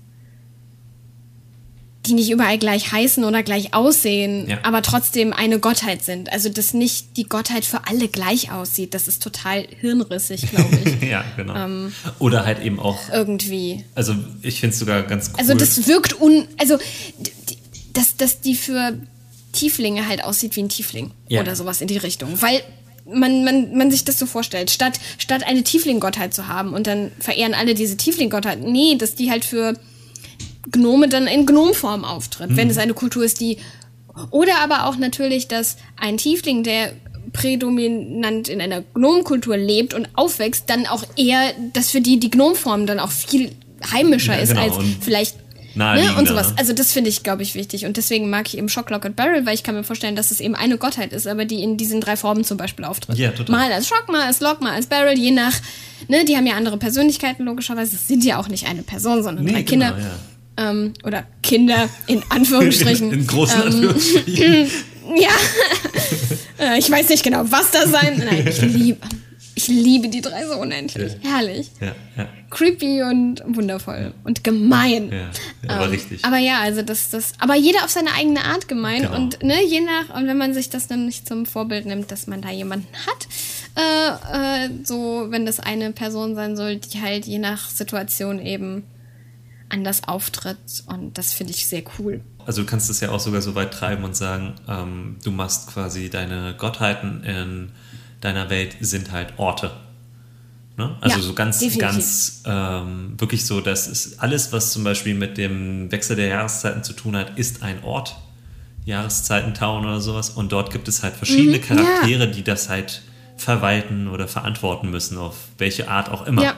die 2.06 2.14
nicht 2.14 2.30
überall 2.30 2.58
gleich 2.58 2.92
heißen 2.92 3.24
oder 3.24 3.42
gleich 3.42 3.74
aussehen, 3.74 4.48
Ja. 4.48 4.58
aber 4.62 4.82
trotzdem 4.82 5.32
eine 5.32 5.58
Gottheit 5.58 6.04
sind. 6.04 6.32
Also 6.32 6.48
dass 6.48 6.74
nicht 6.74 7.16
die 7.16 7.24
Gottheit 7.24 7.64
für 7.64 7.86
alle 7.86 8.08
gleich 8.08 8.52
aussieht, 8.52 8.94
das 8.94 9.08
ist 9.08 9.22
total 9.22 9.66
hirnrissig, 9.80 10.50
glaube 10.50 10.78
ich. 10.84 11.02
ja, 11.08 11.24
genau. 11.36 11.54
Ähm. 11.54 11.92
Oder 12.18 12.44
halt 12.44 12.62
eben 12.62 12.78
auch, 12.80 12.98
irgendwie. 13.12 13.84
also 13.94 14.14
ich 14.42 14.60
finde 14.60 14.74
es 14.74 14.78
sogar 14.78 15.02
ganz 15.04 15.28
cool. 15.30 15.34
Also 15.38 15.54
das 15.54 15.86
wirkt 15.86 16.20
un... 16.20 16.46
Also, 16.58 16.78
dass, 17.92 18.16
dass 18.16 18.40
die 18.40 18.54
für 18.54 18.98
Tieflinge 19.52 20.08
halt 20.08 20.24
aussieht 20.24 20.56
wie 20.56 20.62
ein 20.62 20.68
Tiefling 20.68 21.12
Ja. 21.28 21.40
oder 21.40 21.54
sowas 21.56 21.80
in 21.80 21.86
die 21.88 21.96
Richtung. 21.96 22.40
Weil 22.42 22.60
man, 23.06 23.44
man, 23.44 23.76
man 23.76 23.90
sich 23.90 24.04
das 24.04 24.18
so 24.18 24.26
vorstellt, 24.26 24.70
statt, 24.70 24.98
statt 25.18 25.42
eine 25.46 25.62
Tiefling-Gottheit 25.62 26.34
zu 26.34 26.48
haben 26.48 26.72
und 26.74 26.86
dann 26.86 27.12
verehren 27.20 27.54
alle 27.54 27.74
diese 27.74 27.96
Tiefling-Gottheit. 27.96 28.62
Nee, 28.62 28.96
dass 28.96 29.14
die 29.14 29.30
halt 29.30 29.44
für 29.44 29.74
Gnome 30.70 31.08
dann 31.08 31.26
in 31.26 31.46
Gnomform 31.46 32.04
auftritt, 32.04 32.50
Mhm. 32.50 32.56
wenn 32.56 32.70
es 32.70 32.78
eine 32.78 32.94
Kultur 32.94 33.24
ist, 33.24 33.40
die. 33.40 33.58
Oder 34.30 34.58
aber 34.62 34.86
auch 34.86 34.96
natürlich, 34.96 35.48
dass 35.48 35.76
ein 35.96 36.16
Tiefling, 36.16 36.62
der 36.62 36.92
prädominant 37.32 38.48
in 38.48 38.60
einer 38.60 38.82
Gnomkultur 38.94 39.56
lebt 39.56 39.94
und 39.94 40.08
aufwächst, 40.14 40.64
dann 40.70 40.86
auch 40.86 41.04
eher, 41.16 41.52
dass 41.72 41.90
für 41.90 42.00
die 42.00 42.18
die 42.20 42.30
Gnomform 42.30 42.86
dann 42.86 42.98
auch 43.00 43.10
viel 43.10 43.50
heimischer 43.92 44.34
Ja, 44.36 44.40
ist 44.40 44.50
genau, 44.50 44.62
als 44.62 44.76
und 44.76 44.96
vielleicht 45.00 45.36
ne, 45.74 46.14
und 46.16 46.28
sowas. 46.28 46.50
ne? 46.50 46.54
Also 46.58 46.72
das 46.72 46.92
finde 46.92 47.10
ich, 47.10 47.22
glaube 47.22 47.42
ich, 47.42 47.54
wichtig. 47.54 47.86
Und 47.86 47.96
deswegen 47.96 48.30
mag 48.30 48.46
ich 48.46 48.56
eben 48.56 48.68
Shocklock 48.68 49.04
und 49.04 49.16
Barrel, 49.16 49.44
weil 49.46 49.54
ich 49.54 49.62
kann 49.64 49.74
mir 49.74 49.84
vorstellen, 49.84 50.16
dass 50.16 50.30
es 50.30 50.40
eben 50.40 50.54
eine 50.54 50.78
Gottheit 50.78 51.12
ist, 51.12 51.26
aber 51.26 51.44
die 51.44 51.62
in 51.62 51.76
diesen 51.76 52.00
drei 52.00 52.16
Formen 52.16 52.44
zum 52.44 52.56
Beispiel 52.56 52.84
auftritt. 52.84 53.18
Ja, 53.18 53.32
total. 53.32 53.56
Mal 53.56 53.72
als 53.72 53.88
Shock, 53.88 54.06
mal 54.10 54.22
als 54.22 54.40
Lock, 54.40 54.60
mal 54.60 54.72
als 54.72 54.86
Barrel, 54.86 55.18
je 55.18 55.32
nach, 55.32 55.54
ne, 56.08 56.24
die 56.24 56.36
haben 56.36 56.46
ja 56.46 56.54
andere 56.54 56.76
Persönlichkeiten 56.78 57.44
logischerweise. 57.44 57.96
Es 57.96 58.06
sind 58.06 58.24
ja 58.24 58.38
auch 58.38 58.48
nicht 58.48 58.66
eine 58.68 58.82
Person, 58.82 59.22
sondern 59.22 59.44
drei 59.46 59.62
genau, 59.62 59.86
Kinder. 59.92 60.20
Ähm, 60.56 60.92
oder 61.04 61.24
Kinder 61.42 61.88
in 62.06 62.22
Anführungsstrichen. 62.28 63.12
In, 63.12 63.18
in 63.20 63.26
großen 63.26 63.60
ähm, 63.60 63.66
Anführungsstrichen. 63.66 64.70
Ja. 65.16 65.28
Äh, 66.58 66.78
ich 66.78 66.90
weiß 66.90 67.10
nicht 67.10 67.22
genau, 67.22 67.44
was 67.50 67.70
das 67.70 67.90
sein. 67.90 68.22
Nein, 68.24 68.46
ich 68.48 68.60
liebe. 68.62 69.06
Ich 69.56 69.68
liebe 69.68 70.08
die 70.08 70.20
drei 70.20 70.46
so 70.46 70.54
unendlich. 70.56 71.12
Herrlich. 71.22 71.70
Ja, 71.80 71.94
ja, 72.16 72.28
Creepy 72.50 73.02
und 73.02 73.40
wundervoll. 73.46 74.12
Und 74.24 74.42
gemein. 74.42 75.10
ja, 75.12 75.18
ja 75.68 75.74
aber 75.76 75.84
Ähm, 75.84 75.90
richtig. 75.92 76.24
Aber 76.24 76.38
ja, 76.38 76.58
also 76.60 76.82
das, 76.82 77.10
das, 77.10 77.34
aber 77.38 77.54
jeder 77.54 77.84
auf 77.84 77.90
seine 77.90 78.12
eigene 78.14 78.44
Art 78.44 78.66
gemein 78.66 79.02
Genau. 79.02 79.14
und 79.14 79.42
ne, 79.44 79.62
je 79.64 79.80
nach, 79.80 80.16
und 80.16 80.26
wenn 80.26 80.38
man 80.38 80.54
sich 80.54 80.70
das 80.70 80.88
dann 80.88 81.06
nicht 81.06 81.28
zum 81.28 81.46
Vorbild 81.46 81.86
nimmt, 81.86 82.10
dass 82.10 82.26
man 82.26 82.42
da 82.42 82.50
jemanden 82.50 82.88
hat, 83.06 83.28
äh, 83.76 84.64
äh, 84.66 84.70
so, 84.82 85.26
wenn 85.28 85.46
das 85.46 85.60
eine 85.60 85.92
Person 85.92 86.34
sein 86.34 86.56
soll, 86.56 86.76
die 86.76 87.00
halt 87.00 87.26
je 87.26 87.38
nach 87.38 87.70
Situation 87.70 88.44
eben 88.44 88.82
anders 89.74 90.02
auftritt 90.06 90.84
und 90.86 91.18
das 91.18 91.32
finde 91.34 91.52
ich 91.52 91.66
sehr 91.66 91.82
cool. 91.98 92.20
Also 92.46 92.62
du 92.62 92.66
kannst 92.68 92.88
es 92.90 93.00
ja 93.00 93.10
auch 93.10 93.20
sogar 93.20 93.42
so 93.42 93.54
weit 93.54 93.72
treiben 93.74 94.04
und 94.04 94.16
sagen, 94.16 94.54
ähm, 94.68 95.16
du 95.24 95.30
machst 95.30 95.68
quasi 95.68 96.08
deine 96.10 96.54
Gottheiten 96.56 97.22
in 97.24 97.72
deiner 98.20 98.48
Welt 98.50 98.76
sind 98.80 99.12
halt 99.12 99.34
Orte. 99.38 99.70
Ne? 100.76 100.96
Also 101.00 101.16
Ja, 101.18 101.22
so 101.22 101.34
ganz, 101.34 101.58
definitiv. 101.58 101.80
ganz 101.80 102.42
ähm, 102.46 103.14
wirklich 103.18 103.44
so, 103.46 103.60
das 103.60 103.86
ist 103.86 104.18
alles, 104.20 104.52
was 104.52 104.72
zum 104.72 104.82
Beispiel 104.84 105.14
mit 105.14 105.36
dem 105.38 105.90
Wechsel 105.92 106.16
der 106.16 106.28
Jahreszeiten 106.28 106.82
zu 106.82 106.94
tun 106.94 107.16
hat, 107.16 107.38
ist 107.38 107.62
ein 107.62 107.84
Ort. 107.84 108.16
Jahreszeiten, 108.86 109.54
Town 109.54 109.84
oder 109.84 110.00
sowas. 110.00 110.30
Und 110.30 110.52
dort 110.52 110.70
gibt 110.72 110.88
es 110.88 111.02
halt 111.02 111.14
verschiedene 111.14 111.58
Mhm, 111.58 111.62
ja. 111.62 111.68
Charaktere, 111.76 112.30
die 112.30 112.42
das 112.42 112.68
halt 112.68 113.02
verwalten 113.36 114.08
oder 114.08 114.28
verantworten 114.28 114.90
müssen, 114.90 115.16
auf 115.18 115.36
welche 115.58 115.88
Art 115.88 116.08
auch 116.10 116.26
immer. 116.26 116.42
Ja. 116.42 116.54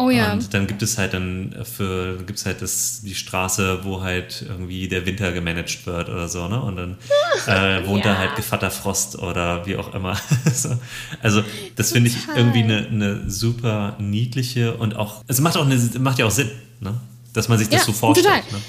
Oh 0.00 0.10
ja. 0.10 0.32
Und 0.32 0.54
dann 0.54 0.68
gibt 0.68 0.80
es 0.82 0.96
halt 0.96 1.12
dann 1.12 1.54
für 1.64 2.22
gibt's 2.24 2.46
halt 2.46 2.62
das, 2.62 3.00
die 3.02 3.16
Straße, 3.16 3.80
wo 3.82 4.00
halt 4.00 4.44
irgendwie 4.48 4.86
der 4.86 5.04
Winter 5.06 5.32
gemanagt 5.32 5.84
wird 5.86 6.08
oder 6.08 6.28
so, 6.28 6.46
ne? 6.46 6.62
Und 6.62 6.76
dann 6.76 6.96
äh, 7.48 7.84
wohnt 7.86 8.04
da 8.04 8.12
Ja. 8.12 8.18
halt 8.18 8.36
Gevatter 8.36 8.70
Frost 8.70 9.18
oder 9.18 9.66
wie 9.66 9.76
auch 9.76 9.92
immer. 9.94 10.16
so. 10.54 10.78
Also 11.20 11.42
das 11.74 11.90
finde 11.92 12.10
ich 12.10 12.16
irgendwie 12.36 12.62
eine, 12.62 12.86
eine 12.86 13.28
super 13.30 13.96
niedliche 13.98 14.74
und 14.76 14.94
auch, 14.96 15.24
es 15.26 15.40
macht 15.40 15.56
auch 15.56 15.66
eine, 15.66 15.76
macht 15.98 16.20
ja 16.20 16.26
auch 16.26 16.30
Sinn, 16.30 16.50
ne? 16.80 16.94
Dass 17.32 17.48
man 17.48 17.58
sich 17.58 17.68
das 17.68 17.80
Ja, 17.80 17.86
so 17.86 17.92
vorstellt. 17.92 18.26
total. 18.26 18.40
Ne? 18.52 18.64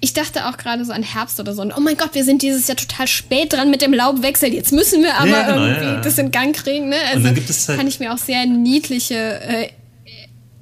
Ich 0.00 0.12
dachte 0.12 0.46
auch 0.46 0.56
gerade 0.56 0.84
so 0.84 0.92
an 0.92 1.02
Herbst 1.02 1.40
oder 1.40 1.54
so. 1.54 1.62
Und 1.62 1.72
oh 1.76 1.80
mein 1.80 1.96
Gott, 1.96 2.10
wir 2.14 2.24
sind 2.24 2.42
dieses 2.42 2.68
Jahr 2.68 2.76
total 2.76 3.08
spät 3.08 3.52
dran 3.54 3.70
mit 3.70 3.80
dem 3.82 3.92
Laubwechsel. 3.92 4.52
Jetzt 4.52 4.70
müssen 4.72 5.02
wir 5.02 5.16
aber 5.16 5.26
Ja, 5.28 5.42
genau, 5.50 5.64
irgendwie 5.66 6.02
das 6.04 6.18
in 6.18 6.30
Gang 6.30 6.54
kriegen. 6.54 6.90
Ne? 6.90 6.96
Also 7.10 7.24
dann 7.24 7.34
gibt 7.34 7.48
es 7.50 7.68
halt- 7.68 7.78
kann 7.78 7.88
ich 7.88 7.98
mir 8.00 8.12
auch 8.12 8.18
sehr 8.18 8.44
niedliche 8.46 9.14
äh, 9.40 9.68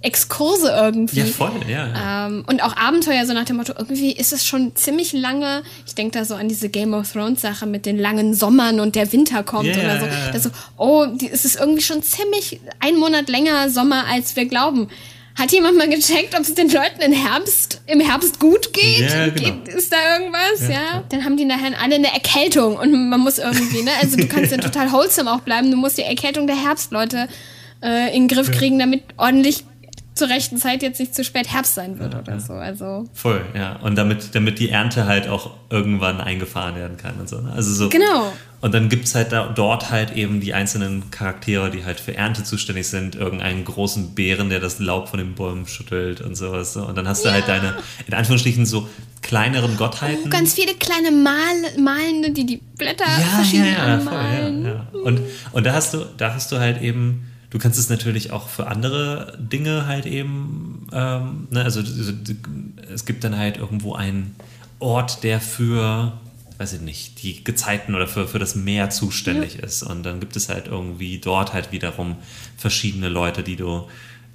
Exkurse 0.03 0.69
irgendwie. 0.69 1.21
Ja, 1.21 1.27
voll, 1.27 1.53
ja. 1.69 1.89
ja. 1.89 2.27
Ähm, 2.27 2.45
und 2.47 2.63
auch 2.63 2.77
Abenteuer, 2.77 3.25
so 3.25 3.33
nach 3.33 3.45
dem 3.45 3.57
Motto, 3.57 3.73
irgendwie 3.77 4.13
ist 4.13 4.33
es 4.33 4.45
schon 4.45 4.75
ziemlich 4.75 5.13
lange. 5.13 5.63
Ich 5.87 5.95
denke 5.95 6.19
da 6.19 6.25
so 6.25 6.35
an 6.35 6.49
diese 6.49 6.69
Game 6.69 6.93
of 6.93 7.13
Thrones 7.13 7.41
Sache 7.41 7.67
mit 7.67 7.87
den 7.87 7.99
langen 7.99 8.35
Sommern 8.35 8.81
und 8.81 8.95
der 8.95 9.13
Winter 9.13 9.43
kommt 9.43 9.67
Ja, 9.67 9.79
oder 9.79 10.01
so. 10.01 10.07
ja, 10.07 10.13
ja. 10.13 10.31
Da 10.33 10.39
so, 10.41 10.51
oh, 10.77 11.07
die, 11.07 11.31
es 11.31 11.45
ist 11.45 11.59
irgendwie 11.59 11.83
schon 11.83 12.03
ziemlich 12.03 12.61
ein 12.81 12.97
Monat 12.97 13.29
länger 13.29 13.71
Sommer, 13.71 14.05
als 14.11 14.35
wir 14.37 14.47
glauben. 14.47 14.89
Hat 15.35 15.51
jemand 15.51 15.79
mal 15.79 15.89
gecheckt, 15.89 16.35
ob 16.35 16.43
es 16.43 16.55
den 16.55 16.69
Leuten 16.69 17.01
im 17.01 17.13
Herbst, 17.13 17.81
im 17.87 18.01
Herbst 18.01 18.39
gut 18.39 18.73
geht? 18.75 19.11
Ja, 19.11 19.29
genau. 19.29 19.35
geht 19.35 19.69
ist 19.69 19.91
da 19.91 20.19
irgendwas? 20.19 20.69
Ja, 20.69 21.05
Dann 21.09 21.25
haben 21.25 21.39
die 21.39 21.47
nachher 21.47 21.71
alle 21.81 21.95
eine 21.95 22.13
Erkältung 22.13 22.77
und 22.77 23.09
man 23.09 23.21
muss 23.21 23.39
irgendwie, 23.39 23.83
ne? 23.83 23.93
Also 24.03 24.19
du 24.19 24.27
kannst 24.27 24.53
ja 24.53 24.59
total 24.61 24.93
wholesome 24.93 25.33
auch 25.33 25.41
bleiben. 25.41 25.71
Du 25.71 25.79
musst 25.79 25.97
die 25.97 26.03
Erkältung 26.03 26.47
der 26.47 26.57
Herbstleute 26.57 27.29
äh, 27.83 28.15
in 28.15 28.29
den 28.29 28.37
Griff 28.37 28.51
kriegen, 28.51 28.79
damit 28.79 29.05
ordentlich 29.17 29.65
zur 30.15 30.29
rechten 30.29 30.59
Zeit 30.59 30.83
jetzt 30.83 31.01
nicht 31.01 31.15
zu 31.15 31.25
spät 31.25 31.51
Herbst 31.53 31.75
sein 31.75 31.99
wird 31.99 32.15
oder 32.15 32.39
so. 32.39 32.53
Also 32.53 33.09
Voll, 33.15 33.45
ja. 33.55 33.77
Und 33.77 33.97
damit, 33.97 34.35
damit 34.35 34.59
die 34.59 34.69
Ernte 34.69 35.07
halt 35.07 35.29
auch 35.29 35.51
irgendwann 35.71 36.21
eingefahren 36.21 36.77
werden 36.77 36.97
kann 36.97 37.15
und 37.19 37.29
so. 37.29 37.41
Ne? 37.41 37.53
Also 37.53 37.73
so. 37.73 37.89
Genau. 37.89 38.33
Und 38.61 38.75
dann 38.75 38.89
gibt 38.89 39.07
es 39.07 39.15
halt 39.15 39.33
da, 39.33 39.49
dort 39.49 39.91
halt 39.91 40.15
eben 40.15 40.41
die 40.41 40.55
einzelnen 40.55 41.11
Charaktere, 41.11 41.71
die 41.71 41.85
halt 41.85 41.99
für 41.99 42.15
Ernte 42.15 42.45
zuständig 42.45 42.87
sind. 42.87 43.17
Irgendeinen 43.17 43.65
großen 43.65 44.15
Bären, 44.15 44.51
der 44.51 44.61
das 44.61 44.79
Laub 44.79 45.09
von 45.09 45.19
den 45.19 45.35
Bäumen 45.35 45.67
schüttelt 45.67 46.21
und 46.21 46.37
sowas. 46.37 46.75
So. 46.75 46.85
Und 46.85 46.97
dann 46.97 47.09
hast 47.09 47.25
du 47.25 47.33
halt 47.33 47.49
deine, 47.49 47.75
in 48.07 48.15
Anführungsstrichen, 48.15 48.67
so 48.67 48.89
kleineren 49.23 49.77
Gottheiten. 49.77 50.25
oh, 50.27 50.29
ganz 50.29 50.55
viele 50.55 50.75
kleine 50.75 51.11
Mal 51.11 51.81
Malende, 51.81 52.31
die 52.31 52.45
die 52.45 52.61
Blätter 52.77 53.07
verschieden 53.07 53.75
anmalen. 53.77 54.65
ja, 54.65 54.71
ja. 54.71 54.87
Und, 54.93 55.21
und 55.53 55.65
da 55.65 55.73
hast 55.73 55.95
du, 55.95 56.05
da 56.19 56.35
hast 56.35 56.53
du 56.53 56.59
halt 56.59 56.83
eben, 56.83 57.32
du 57.53 57.59
kannst 57.59 57.79
es 57.79 57.91
natürlich 57.91 58.33
auch 58.33 58.49
für 58.49 58.67
andere 58.67 59.37
Dinge 59.39 59.87
halt 59.87 60.07
eben, 60.07 60.87
ähm, 60.93 61.49
ne, 61.51 61.63
also 61.63 61.81
also, 61.81 62.13
es 62.93 63.05
gibt 63.05 63.25
dann 63.25 63.37
halt 63.37 63.59
irgendwo 63.59 63.95
einen 63.95 64.35
Ort, 64.79 65.23
der 65.23 65.39
für, 65.39 66.15
weiß 66.57 66.73
ich 66.73 66.81
nicht, 66.81 67.23
die 67.23 67.45
Gezeiten 67.45 67.95
oder 67.95 68.09
für, 68.09 68.27
für 68.27 68.39
das 68.39 68.55
Meer 68.55 68.89
zuständig 68.89 69.59
ist. 69.59 69.83
Und 69.83 70.03
dann 70.03 70.19
gibt 70.19 70.35
es 70.35 70.49
halt 70.49 70.67
irgendwie 70.67 71.19
dort 71.19 71.53
halt 71.53 71.73
wiederum 71.73 72.17
verschiedene 72.57 73.09
Leute, 73.11 73.43
die 73.43 73.57
du 73.57 73.87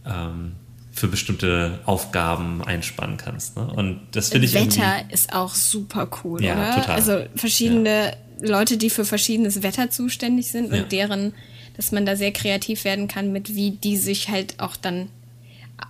ähm, 0.06 0.54
für 0.92 1.08
bestimmte 1.08 1.80
Aufgaben 1.86 2.64
einspannen 2.64 3.18
kannst. 3.18 3.58
Ne? 3.58 3.68
Und 3.68 4.00
das 4.12 4.30
finde 4.30 4.46
ich 4.48 4.54
Wetter 4.54 5.04
ist 5.12 5.34
auch 5.34 5.54
super 5.56 6.08
cool, 6.24 6.44
Ja, 6.44 6.54
oder? 6.54 6.76
total. 6.82 6.96
Also 6.96 7.26
verschiedene 7.36 8.16
Leute, 8.42 8.78
die 8.78 8.90
für 8.92 9.06
verschiedenes 9.06 9.64
Wetter 9.64 9.90
zuständig 9.90 10.52
sind 10.52 10.72
Ja. 10.72 10.84
und 10.84 10.92
deren, 10.92 11.34
dass 11.78 11.92
man 11.92 12.06
da 12.06 12.16
sehr 12.16 12.32
kreativ 12.32 12.84
werden 12.84 13.08
kann 13.08 13.32
mit, 13.32 13.56
wie 13.56 13.72
die 13.72 13.98
sich 13.98 14.30
halt 14.30 14.60
auch 14.60 14.76
dann, 14.76 15.08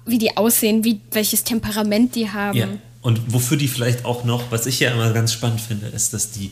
wie 0.06 0.18
die 0.18 0.38
aussehen, 0.38 0.84
wie 0.84 1.00
welches 1.12 1.44
Temperament 1.44 2.16
die 2.16 2.30
haben. 2.30 2.58
Ja. 2.58 2.68
Und 3.02 3.34
wofür 3.34 3.58
die 3.58 3.70
vielleicht 3.70 4.04
auch 4.04 4.26
noch, 4.26 4.52
was 4.52 4.66
ich 4.66 4.82
ja 4.82 4.92
immer 4.92 5.14
ganz 5.14 5.32
spannend 5.32 5.62
finde, 5.62 5.88
ist, 5.88 6.14
dass 6.14 6.32
die 6.32 6.52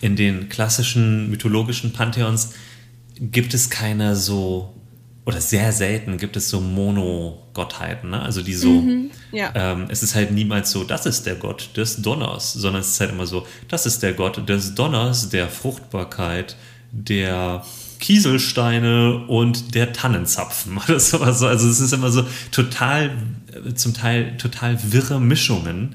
in 0.00 0.16
den 0.16 0.48
klassischen 0.48 1.28
mythologischen 1.28 1.92
Pantheons 1.92 2.54
gibt 3.20 3.52
es 3.52 3.68
keine 3.68 4.16
so, 4.16 4.72
oder 5.26 5.42
sehr 5.42 5.72
selten 5.72 6.16
gibt 6.16 6.36
es 6.36 6.48
so 6.48 6.62
Mono-Gottheiten, 6.62 8.08
ne? 8.08 8.22
Also 8.22 8.40
die 8.40 8.54
so, 8.54 8.82
ja. 9.30 9.52
ähm, 9.54 9.88
es 9.90 10.02
ist 10.02 10.14
halt 10.14 10.30
niemals 10.30 10.70
so, 10.70 10.84
das 10.84 11.04
ist 11.04 11.26
der 11.26 11.34
Gott 11.34 11.76
des 11.76 12.00
Donners, 12.00 12.54
sondern 12.54 12.80
es 12.80 12.92
ist 12.92 13.00
halt 13.00 13.10
immer 13.10 13.26
so, 13.26 13.46
das 13.68 13.84
ist 13.84 14.02
der 14.02 14.14
Gott 14.14 14.48
des 14.48 14.74
Donners, 14.74 15.28
der 15.28 15.48
Fruchtbarkeit, 15.50 16.56
der 16.92 17.62
Kieselsteine 18.00 19.26
und 19.26 19.74
der 19.74 19.92
Tannenzapfen 19.92 20.78
oder 20.78 20.98
sowas. 20.98 21.42
Also 21.42 21.68
es 21.68 21.80
ist 21.80 21.92
immer 21.92 22.10
so 22.10 22.24
total, 22.50 23.10
äh, 23.52 23.74
zum 23.74 23.94
Teil 23.94 24.36
total 24.36 24.78
wirre 24.92 25.20
Mischungen, 25.20 25.94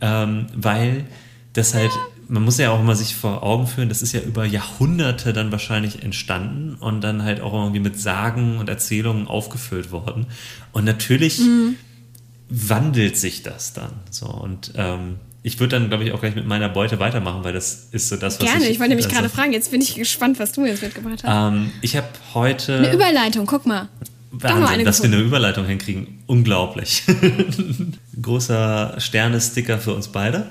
ähm, 0.00 0.46
weil 0.54 1.04
das 1.52 1.74
halt, 1.74 1.92
man 2.28 2.42
muss 2.42 2.58
ja 2.58 2.70
auch 2.70 2.80
immer 2.80 2.96
sich 2.96 3.14
vor 3.14 3.42
Augen 3.42 3.66
führen, 3.66 3.88
das 3.88 4.02
ist 4.02 4.12
ja 4.12 4.20
über 4.20 4.44
Jahrhunderte 4.44 5.32
dann 5.32 5.52
wahrscheinlich 5.52 6.02
entstanden 6.02 6.74
und 6.74 7.00
dann 7.02 7.22
halt 7.22 7.40
auch 7.40 7.54
irgendwie 7.54 7.80
mit 7.80 7.98
Sagen 7.98 8.58
und 8.58 8.68
Erzählungen 8.68 9.28
aufgefüllt 9.28 9.92
worden. 9.92 10.26
Und 10.72 10.84
natürlich 10.84 11.40
wandelt 12.48 13.16
sich 13.16 13.42
das 13.42 13.72
dann 13.72 13.92
so 14.10 14.26
und 14.26 14.72
ähm, 14.76 15.16
ich 15.46 15.60
würde 15.60 15.78
dann, 15.78 15.90
glaube 15.90 16.04
ich, 16.04 16.12
auch 16.12 16.20
gleich 16.20 16.34
mit 16.34 16.46
meiner 16.46 16.70
Beute 16.70 16.98
weitermachen, 16.98 17.44
weil 17.44 17.52
das 17.52 17.88
ist 17.92 18.08
so 18.08 18.16
das, 18.16 18.40
was 18.40 18.50
Gerne, 18.50 18.66
ich 18.66 18.80
wollte 18.80 18.88
nämlich 18.88 19.06
also, 19.06 19.16
gerade 19.16 19.28
fragen, 19.28 19.52
jetzt 19.52 19.70
bin 19.70 19.82
ich 19.82 19.94
gespannt, 19.94 20.38
was 20.38 20.52
du 20.52 20.64
jetzt 20.64 20.82
mitgebracht 20.82 21.22
hast. 21.22 21.52
ähm, 21.52 21.70
ich 21.82 21.96
habe 21.96 22.08
heute. 22.32 22.78
Eine 22.78 22.92
Überleitung, 22.94 23.44
guck 23.44 23.66
mal. 23.66 23.90
Wahnsinn, 24.30 24.86
dass 24.86 25.02
wir 25.02 25.10
eine 25.12 25.20
Überleitung 25.20 25.66
hinkriegen. 25.66 26.22
Unglaublich. 26.26 27.02
Großer 28.22 28.94
Sterne-Sticker 28.96 29.78
für 29.78 29.92
uns 29.92 30.08
beide. 30.08 30.46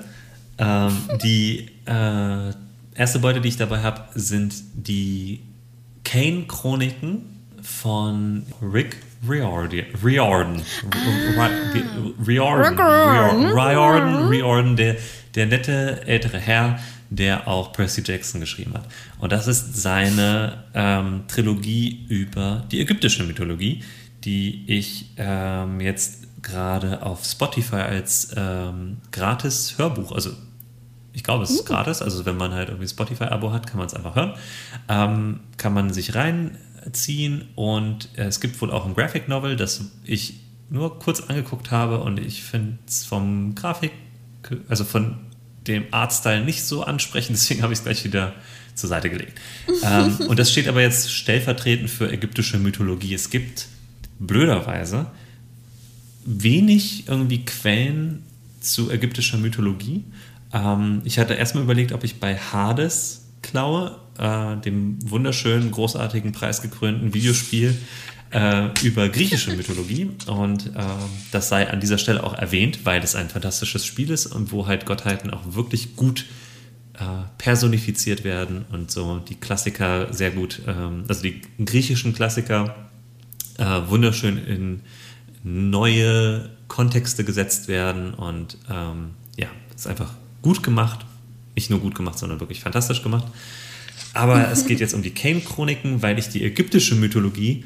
Ähm, 0.58 0.96
die 1.24 1.70
äh, 1.86 2.52
erste 2.94 3.18
Beute, 3.18 3.40
die 3.40 3.48
ich 3.48 3.56
dabei 3.56 3.82
habe, 3.82 4.04
sind 4.14 4.54
die 4.74 5.40
Kane-Chroniken 6.04 7.22
von 7.62 8.46
Rick 8.62 8.96
Riordan. 9.28 9.84
Riordan. 10.02 10.62
Riordan. 12.26 12.76
Riordan. 12.76 13.52
Riordan. 13.52 14.28
Riordan. 14.28 14.76
Der, 14.76 14.96
der 15.34 15.46
nette 15.46 16.06
ältere 16.06 16.38
Herr, 16.38 16.78
der 17.10 17.48
auch 17.48 17.72
Percy 17.72 18.02
Jackson 18.04 18.40
geschrieben 18.40 18.74
hat. 18.74 18.86
Und 19.18 19.32
das 19.32 19.46
ist 19.46 19.76
seine 19.76 20.64
ähm, 20.74 21.24
Trilogie 21.28 22.06
über 22.08 22.64
die 22.70 22.80
ägyptische 22.80 23.24
Mythologie, 23.24 23.82
die 24.24 24.64
ich 24.66 25.12
ähm, 25.16 25.80
jetzt 25.80 26.24
gerade 26.42 27.02
auf 27.02 27.24
Spotify 27.24 27.76
als 27.76 28.32
ähm, 28.36 28.98
gratis 29.10 29.74
Hörbuch, 29.78 30.12
also 30.12 30.30
ich 31.14 31.22
glaube, 31.22 31.44
es 31.44 31.50
ist 31.50 31.60
uh. 31.60 31.64
gratis, 31.64 32.02
also 32.02 32.26
wenn 32.26 32.36
man 32.36 32.52
halt 32.52 32.68
irgendwie 32.68 32.88
Spotify-Abo 32.88 33.52
hat, 33.52 33.68
kann 33.68 33.78
man 33.78 33.86
es 33.86 33.94
einfach 33.94 34.16
hören, 34.16 34.34
ähm, 34.88 35.40
kann 35.56 35.72
man 35.72 35.92
sich 35.92 36.14
reinziehen 36.84 37.48
und 37.54 38.08
äh, 38.16 38.24
es 38.24 38.40
gibt 38.40 38.60
wohl 38.60 38.70
auch 38.70 38.86
ein 38.86 38.94
Graphic 38.94 39.28
Novel, 39.28 39.56
das 39.56 39.80
ich 40.04 40.40
nur 40.70 40.98
kurz 40.98 41.20
angeguckt 41.20 41.70
habe 41.70 42.00
und 42.00 42.18
ich 42.18 42.42
finde 42.42 42.78
es 42.86 43.04
vom 43.04 43.54
Grafik, 43.54 43.92
also 44.68 44.84
von 44.84 45.16
dem 45.66 45.84
Artstyle 45.90 46.44
nicht 46.44 46.64
so 46.64 46.84
ansprechend, 46.84 47.36
deswegen 47.38 47.62
habe 47.62 47.72
ich 47.72 47.78
es 47.80 47.84
gleich 47.84 48.04
wieder 48.04 48.34
zur 48.74 48.88
Seite 48.88 49.08
gelegt. 49.08 49.40
ähm, 49.84 50.16
und 50.28 50.38
das 50.38 50.50
steht 50.50 50.68
aber 50.68 50.82
jetzt 50.82 51.12
stellvertretend 51.12 51.90
für 51.90 52.10
ägyptische 52.10 52.58
Mythologie. 52.58 53.14
Es 53.14 53.30
gibt 53.30 53.66
blöderweise 54.18 55.06
wenig 56.26 57.08
irgendwie 57.08 57.44
Quellen 57.44 58.22
zu 58.60 58.90
ägyptischer 58.90 59.36
Mythologie. 59.36 60.04
Ähm, 60.52 61.02
ich 61.04 61.18
hatte 61.18 61.34
erstmal 61.34 61.64
überlegt, 61.64 61.92
ob 61.92 62.02
ich 62.02 62.18
bei 62.18 62.36
Hades 62.36 63.23
klaue, 63.44 63.96
äh, 64.18 64.56
dem 64.56 64.98
wunderschönen, 65.08 65.70
großartigen, 65.70 66.32
preisgekrönten 66.32 67.14
Videospiel 67.14 67.76
äh, 68.30 68.68
über 68.82 69.08
griechische 69.08 69.52
Mythologie. 69.56 70.10
Und 70.26 70.74
äh, 70.74 70.80
das 71.30 71.48
sei 71.48 71.70
an 71.70 71.80
dieser 71.80 71.98
Stelle 71.98 72.24
auch 72.24 72.34
erwähnt, 72.34 72.80
weil 72.84 73.02
es 73.02 73.14
ein 73.14 73.28
fantastisches 73.28 73.86
Spiel 73.86 74.10
ist 74.10 74.26
und 74.26 74.50
wo 74.50 74.66
halt 74.66 74.86
Gottheiten 74.86 75.30
auch 75.30 75.42
wirklich 75.54 75.94
gut 75.94 76.24
äh, 76.94 77.04
personifiziert 77.38 78.24
werden 78.24 78.64
und 78.72 78.90
so 78.90 79.18
die 79.18 79.36
Klassiker 79.36 80.12
sehr 80.12 80.30
gut, 80.30 80.62
ähm, 80.66 81.04
also 81.08 81.22
die 81.22 81.42
griechischen 81.64 82.12
Klassiker 82.14 82.88
äh, 83.58 83.64
wunderschön 83.88 84.38
in 84.38 84.80
neue 85.42 86.50
Kontexte 86.68 87.24
gesetzt 87.24 87.68
werden 87.68 88.14
und 88.14 88.58
ähm, 88.70 89.10
ja, 89.36 89.48
ist 89.74 89.86
einfach 89.86 90.14
gut 90.42 90.62
gemacht. 90.62 91.04
Nicht 91.54 91.70
nur 91.70 91.80
gut 91.80 91.94
gemacht, 91.94 92.18
sondern 92.18 92.40
wirklich 92.40 92.60
fantastisch 92.60 93.02
gemacht. 93.02 93.26
Aber 94.12 94.50
es 94.50 94.66
geht 94.66 94.80
jetzt 94.80 94.94
um 94.94 95.02
die 95.02 95.10
Kane-Chroniken, 95.10 96.02
weil 96.02 96.18
ich 96.18 96.28
die 96.28 96.44
ägyptische 96.44 96.94
Mythologie 96.94 97.64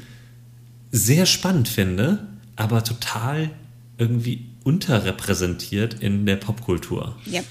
sehr 0.91 1.25
spannend 1.25 1.67
finde, 1.67 2.27
aber 2.55 2.83
total 2.83 3.51
irgendwie 3.97 4.45
unterrepräsentiert 4.63 5.95
in 5.95 6.25
der 6.25 6.37
Popkultur. 6.37 7.15
Yep. 7.31 7.45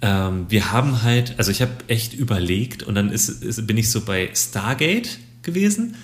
Ähm, 0.00 0.46
wir 0.48 0.72
haben 0.72 1.02
halt, 1.02 1.34
also 1.38 1.50
ich 1.50 1.60
habe 1.60 1.72
echt 1.88 2.14
überlegt 2.14 2.82
und 2.82 2.94
dann 2.94 3.10
ist, 3.10 3.28
ist, 3.28 3.66
bin 3.66 3.76
ich 3.76 3.90
so 3.90 4.02
bei 4.02 4.30
Stargate 4.34 5.18
gewesen 5.42 5.96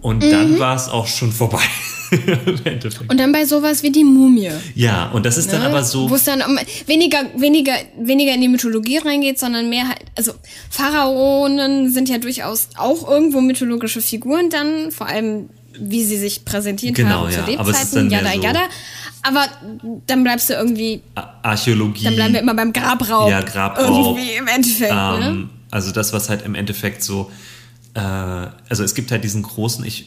und 0.00 0.22
mhm. 0.22 0.30
dann 0.30 0.58
war 0.58 0.76
es 0.76 0.88
auch 0.88 1.06
schon 1.06 1.32
vorbei. 1.32 1.62
und 3.08 3.20
dann 3.20 3.32
bei 3.32 3.44
sowas 3.44 3.82
wie 3.82 3.90
die 3.90 4.04
Mumie. 4.04 4.50
Ja, 4.74 5.10
und 5.10 5.26
das 5.26 5.36
ist 5.36 5.46
ne? 5.46 5.52
dann 5.52 5.62
aber 5.62 5.84
so. 5.84 6.08
Wo 6.10 6.14
es 6.14 6.24
dann 6.24 6.42
um 6.42 6.58
weniger, 6.86 7.18
weniger, 7.36 7.74
weniger 7.98 8.34
in 8.34 8.40
die 8.40 8.48
Mythologie 8.48 8.98
reingeht, 8.98 9.38
sondern 9.38 9.68
mehr 9.68 9.88
halt, 9.88 10.00
also 10.16 10.32
Pharaonen 10.70 11.90
sind 11.90 12.08
ja 12.08 12.18
durchaus 12.18 12.68
auch 12.76 13.08
irgendwo 13.08 13.40
mythologische 13.40 14.00
Figuren 14.00 14.50
dann, 14.50 14.90
vor 14.90 15.06
allem 15.06 15.48
wie 15.78 16.04
sie 16.04 16.18
sich 16.18 16.44
präsentiert 16.44 16.94
genau, 16.94 17.26
haben 17.26 17.32
ja. 17.32 17.44
zu 17.44 17.50
Lebzeiten, 17.50 18.10
jada, 18.10 18.32
so 18.32 18.40
jada. 18.40 18.60
Aber 19.22 19.46
dann 20.06 20.22
bleibst 20.22 20.50
du 20.50 20.54
irgendwie. 20.54 21.02
Archäologie. 21.14 22.04
Dann 22.04 22.14
bleiben 22.14 22.34
wir 22.34 22.40
immer 22.40 22.54
beim 22.54 22.72
Grabraub. 22.72 23.30
Ja, 23.30 23.40
Grabraub. 23.40 23.88
Irgendwie 24.16 24.32
im 24.32 24.46
Endeffekt. 24.46 24.92
Ähm, 24.92 25.20
ne? 25.20 25.48
Also 25.70 25.92
das, 25.92 26.12
was 26.12 26.28
halt 26.28 26.44
im 26.44 26.54
Endeffekt 26.54 27.02
so. 27.02 27.30
Äh, 27.94 28.00
also 28.00 28.84
es 28.84 28.94
gibt 28.94 29.10
halt 29.10 29.24
diesen 29.24 29.42
großen, 29.42 29.84
ich 29.84 30.06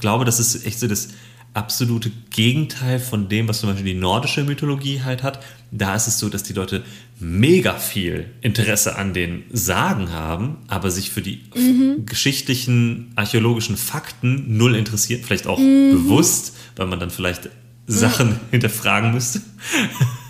glaube, 0.00 0.24
das 0.24 0.38
ist 0.38 0.66
echt 0.66 0.78
so 0.78 0.86
das 0.86 1.08
absolute 1.54 2.10
Gegenteil 2.30 2.98
von 3.00 3.28
dem, 3.28 3.48
was 3.48 3.60
zum 3.60 3.70
Beispiel 3.70 3.94
die 3.94 3.98
nordische 3.98 4.44
Mythologie 4.44 5.02
halt 5.02 5.22
hat. 5.22 5.42
Da 5.70 5.94
ist 5.94 6.06
es 6.06 6.18
so, 6.18 6.28
dass 6.28 6.42
die 6.42 6.52
Leute 6.52 6.82
mega 7.20 7.74
viel 7.74 8.30
Interesse 8.40 8.96
an 8.96 9.12
den 9.12 9.44
Sagen 9.50 10.12
haben, 10.12 10.58
aber 10.68 10.90
sich 10.90 11.10
für 11.10 11.20
die 11.20 11.42
mhm. 11.54 12.06
geschichtlichen, 12.06 13.12
archäologischen 13.16 13.76
Fakten 13.76 14.56
null 14.56 14.76
interessiert, 14.76 15.24
vielleicht 15.24 15.46
auch 15.46 15.58
mhm. 15.58 15.90
bewusst, 15.90 16.56
weil 16.76 16.86
man 16.86 17.00
dann 17.00 17.10
vielleicht 17.10 17.50
Sachen 17.86 18.28
mhm. 18.28 18.40
hinterfragen 18.52 19.12
müsste. 19.12 19.40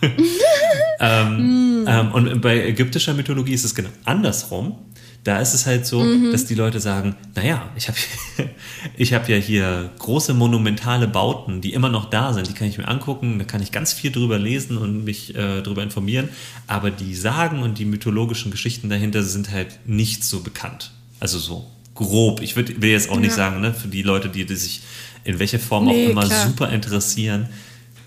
ähm, 1.01 1.83
mhm. 1.83 1.85
ähm, 1.87 2.13
und 2.13 2.41
bei 2.41 2.67
ägyptischer 2.67 3.15
Mythologie 3.15 3.53
ist 3.53 3.65
es 3.65 3.75
genau 3.75 3.91
andersrum. 4.05 4.79
Da 5.25 5.41
ist 5.41 5.53
es 5.53 5.67
halt 5.67 5.87
so, 5.87 6.01
mhm. 6.01 6.33
dass 6.33 6.47
die 6.47 6.55
Leute 6.55 6.81
sagen, 6.81 7.15
naja, 7.35 7.69
ich 7.77 7.89
habe 7.89 7.99
ich 8.97 9.13
hab 9.13 9.29
ja 9.29 9.37
hier 9.37 9.91
große 9.99 10.33
monumentale 10.33 11.09
Bauten, 11.09 11.61
die 11.61 11.73
immer 11.73 11.89
noch 11.89 12.09
da 12.09 12.33
sind, 12.33 12.49
die 12.49 12.53
kann 12.53 12.69
ich 12.69 12.79
mir 12.79 12.89
angucken, 12.89 13.39
da 13.39 13.45
kann 13.45 13.63
ich 13.63 13.73
ganz 13.73 13.93
viel 13.93 14.11
drüber 14.11 14.39
lesen 14.39 14.79
und 14.79 15.05
mich 15.05 15.35
äh, 15.35 15.61
drüber 15.63 15.83
informieren, 15.83 16.29
aber 16.67 16.91
die 16.91 17.15
Sagen 17.15 17.63
und 17.63 17.79
die 17.79 17.85
mythologischen 17.85 18.51
Geschichten 18.51 18.89
dahinter 18.89 19.23
sind 19.23 19.51
halt 19.51 19.81
nicht 19.87 20.25
so 20.25 20.41
bekannt. 20.41 20.93
Also 21.21 21.39
so 21.39 21.67
grob. 21.95 22.41
Ich 22.41 22.57
würd, 22.57 22.81
will 22.81 22.91
jetzt 22.91 23.11
auch 23.11 23.19
nicht 23.19 23.35
sagen, 23.35 23.61
ne, 23.61 23.75
für 23.75 23.89
die 23.89 24.03
Leute, 24.03 24.29
die, 24.29 24.47
die 24.47 24.57
sich 24.57 24.83
in 25.25 25.39
welcher 25.41 25.59
Form 25.59 25.87
nee, 25.87 26.07
auch 26.07 26.11
immer 26.11 26.25
klar. 26.27 26.47
super 26.47 26.71
interessieren, 26.71 27.49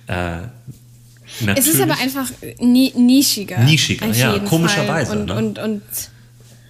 äh, 0.08 0.38
Natürlich. 1.40 1.70
Es 1.70 1.74
ist 1.76 1.82
aber 1.82 1.98
einfach 1.98 2.30
ni 2.60 2.94
nischiger. 2.96 3.60
Nischiger, 3.60 4.08
ja, 4.08 4.40
komischerweise. 4.40 5.14
Und, 5.14 5.26
ne? 5.26 5.36
und, 5.36 5.60
und 5.60 5.82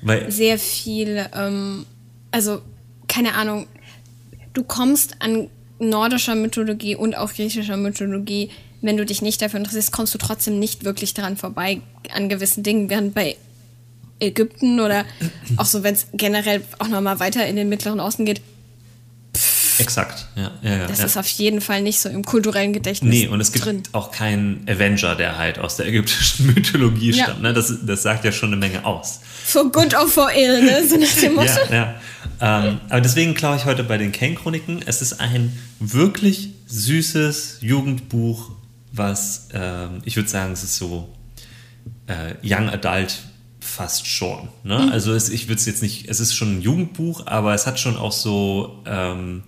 weil 0.02 0.32
sehr 0.32 0.58
viel, 0.58 1.26
ähm, 1.34 1.86
also 2.32 2.62
keine 3.08 3.36
Ahnung, 3.36 3.68
du 4.54 4.64
kommst 4.64 5.18
an 5.20 5.49
nordischer 5.80 6.36
Mythologie 6.36 6.95
und 6.95 7.16
auch 7.16 7.34
griechischer 7.34 7.78
Mythologie, 7.78 8.49
wenn 8.82 8.97
du 8.97 9.06
dich 9.06 9.22
nicht 9.22 9.41
dafür 9.41 9.60
interessierst, 9.60 9.91
kommst 9.91 10.14
du 10.14 10.18
trotzdem 10.18 10.60
nicht 10.60 10.86
wirklich 10.86 11.14
daran 11.14 11.38
vorbei 11.38 11.82
an 12.14 12.30
gewissen 12.30 12.64
Dingen, 12.64 12.89
während 12.89 13.14
bei 13.14 13.36
Ägypten 14.20 14.80
oder 14.80 15.06
auch 15.58 15.66
so, 15.66 15.84
wenn 15.84 15.95
es 15.95 16.08
generell 16.14 16.62
auch 16.80 16.88
nochmal 16.88 17.20
weiter 17.20 17.45
in 17.45 17.56
den 17.56 17.70
Mittleren 17.70 17.99
Osten 17.99 18.26
geht, 18.26 18.41
Exakt, 19.80 20.28
ja. 20.36 20.52
ja, 20.62 20.78
ja 20.78 20.88
das 20.88 21.00
ja. 21.00 21.06
ist 21.06 21.18
auf 21.18 21.28
jeden 21.28 21.62
Fall 21.62 21.82
nicht 21.82 22.00
so 22.00 22.10
im 22.10 22.24
kulturellen 22.24 22.74
Gedächtnis. 22.74 23.10
Nee, 23.10 23.28
und 23.28 23.40
es 23.42 23.52
gibt 23.52 23.66
drin. 23.66 23.84
auch 23.92 24.12
keinen 24.12 24.66
Avenger, 24.68 25.16
der 25.16 25.38
halt 25.38 25.60
aus 25.60 25.78
der 25.78 25.88
ägyptischen 25.88 26.48
Mythologie 26.54 27.14
stammt. 27.14 27.42
Ne? 27.42 27.54
Das, 27.54 27.74
das 27.86 28.04
sagt 28.04 28.26
ja 28.26 28.32
schon 28.32 28.50
eine 28.50 28.58
Menge 28.58 28.86
aus. 28.86 29.22
For 29.46 29.72
good 29.72 29.94
or 29.96 30.08
for 30.08 30.32
ill, 30.32 30.64
ne? 30.64 30.88
So 30.88 30.98
nach 30.98 31.22
dem 31.22 31.34
Motto. 31.36 31.52
ja, 31.70 31.76
ja. 31.76 31.96
Ähm, 32.40 32.80
aber 32.90 33.02
deswegen 33.02 33.34
glaube 33.34 33.58
ich 33.58 33.66
heute 33.66 33.84
bei 33.84 33.98
den 33.98 34.12
Kane-Chroniken, 34.12 34.82
es 34.86 35.02
ist 35.02 35.20
ein 35.20 35.58
wirklich 35.80 36.50
süßes 36.68 37.60
Jugendbuch, 37.62 38.52
was, 38.92 39.50
ähm, 39.54 40.02
ich 40.06 40.16
würde 40.16 40.30
sagen, 40.30 40.54
es 40.54 40.64
ist 40.64 40.78
so 40.78 41.10
äh, 42.08 42.34
Young 42.44 42.70
Adult 42.70 43.20
fast 43.60 44.08
schon. 44.08 44.50
Ne? 44.64 44.78
Mhm. 44.78 44.92
Also 44.92 45.14
es, 45.14 45.30
ich 45.30 45.48
würde 45.48 45.60
es 45.60 45.66
jetzt 45.66 45.82
nicht, 45.82 46.10
es 46.10 46.20
ist 46.20 46.34
schon 46.34 46.58
ein 46.58 46.62
Jugendbuch, 46.62 47.28
aber 47.28 47.54
es 47.54 47.68
hat 47.68 47.80
schon 47.80 47.96
auch 47.96 48.12
so 48.12 48.82
ähm, 48.86 49.44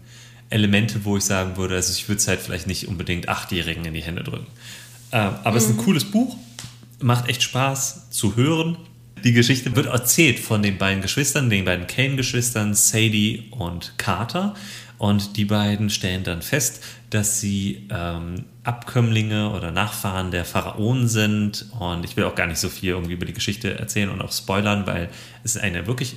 Elemente, 0.53 1.03
wo 1.03 1.17
ich 1.17 1.23
sagen 1.23 1.57
würde, 1.57 1.75
also 1.75 1.91
ich 1.91 2.07
würde 2.07 2.19
es 2.19 2.27
halt 2.27 2.39
vielleicht 2.39 2.67
nicht 2.67 2.87
unbedingt 2.87 3.27
Achtjährigen 3.27 3.83
in 3.85 3.93
die 3.93 4.01
Hände 4.01 4.23
drücken. 4.23 4.47
Äh, 5.11 5.17
aber 5.17 5.51
mhm. 5.51 5.57
es 5.57 5.63
ist 5.63 5.69
ein 5.71 5.75
mhm. 5.77 5.81
cooles 5.81 6.05
Buch, 6.05 6.37
macht 7.01 7.27
echt 7.27 7.43
Spaß 7.43 8.09
zu 8.11 8.35
hören. 8.35 8.77
Die 9.23 9.33
Geschichte 9.33 9.75
wird 9.75 9.87
erzählt 9.87 10.39
von 10.39 10.61
den 10.61 10.77
beiden 10.77 11.01
Geschwistern, 11.01 11.49
den 11.49 11.65
beiden 11.65 11.87
Kane-Geschwistern, 11.87 12.73
Sadie 12.73 13.47
und 13.51 13.93
Carter. 13.97 14.53
Und 14.97 15.37
die 15.37 15.45
beiden 15.45 15.89
stellen 15.89 16.23
dann 16.23 16.41
fest, 16.41 16.83
dass 17.09 17.41
sie 17.41 17.87
ähm, 17.89 18.45
Abkömmlinge 18.63 19.49
oder 19.49 19.71
Nachfahren 19.71 20.31
der 20.31 20.45
Pharaonen 20.45 21.07
sind. 21.07 21.65
Und 21.79 22.05
ich 22.05 22.15
will 22.15 22.23
auch 22.25 22.35
gar 22.35 22.47
nicht 22.47 22.59
so 22.59 22.69
viel 22.69 22.89
irgendwie 22.89 23.13
über 23.13 23.25
die 23.25 23.33
Geschichte 23.33 23.77
erzählen 23.77 24.09
und 24.09 24.21
auch 24.21 24.31
spoilern, 24.31 24.85
weil 24.87 25.09
es 25.43 25.55
ist 25.55 25.61
eine 25.61 25.87
wirklich 25.87 26.15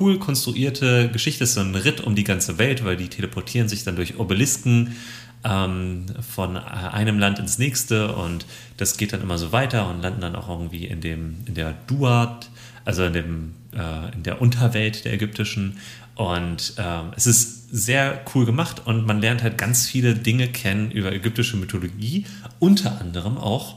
cool 0.00 0.18
konstruierte 0.18 1.10
Geschichte 1.10 1.44
ist 1.44 1.54
so 1.54 1.60
ein 1.60 1.74
Ritt 1.74 2.00
um 2.00 2.14
die 2.14 2.24
ganze 2.24 2.58
Welt, 2.58 2.84
weil 2.84 2.96
die 2.96 3.08
teleportieren 3.08 3.68
sich 3.68 3.84
dann 3.84 3.96
durch 3.96 4.18
Obelisken 4.18 4.96
ähm, 5.44 6.06
von 6.20 6.56
einem 6.56 7.18
Land 7.18 7.38
ins 7.38 7.58
nächste 7.58 8.14
und 8.14 8.46
das 8.76 8.96
geht 8.96 9.12
dann 9.12 9.22
immer 9.22 9.38
so 9.38 9.52
weiter 9.52 9.88
und 9.88 10.02
landen 10.02 10.20
dann 10.20 10.36
auch 10.36 10.48
irgendwie 10.48 10.86
in 10.86 11.00
dem 11.00 11.36
in 11.46 11.54
der 11.54 11.74
Duat, 11.86 12.50
also 12.84 13.04
in 13.04 13.12
dem 13.12 13.54
äh, 13.72 14.14
in 14.14 14.22
der 14.22 14.40
Unterwelt 14.40 15.04
der 15.04 15.14
ägyptischen. 15.14 15.78
Und 16.14 16.74
ähm, 16.76 17.12
es 17.16 17.26
ist 17.26 17.70
sehr 17.74 18.20
cool 18.34 18.44
gemacht 18.44 18.82
und 18.84 19.06
man 19.06 19.20
lernt 19.20 19.42
halt 19.42 19.56
ganz 19.56 19.86
viele 19.86 20.14
Dinge 20.14 20.48
kennen 20.48 20.90
über 20.90 21.10
ägyptische 21.10 21.56
Mythologie, 21.56 22.26
unter 22.58 23.00
anderem 23.00 23.38
auch 23.38 23.76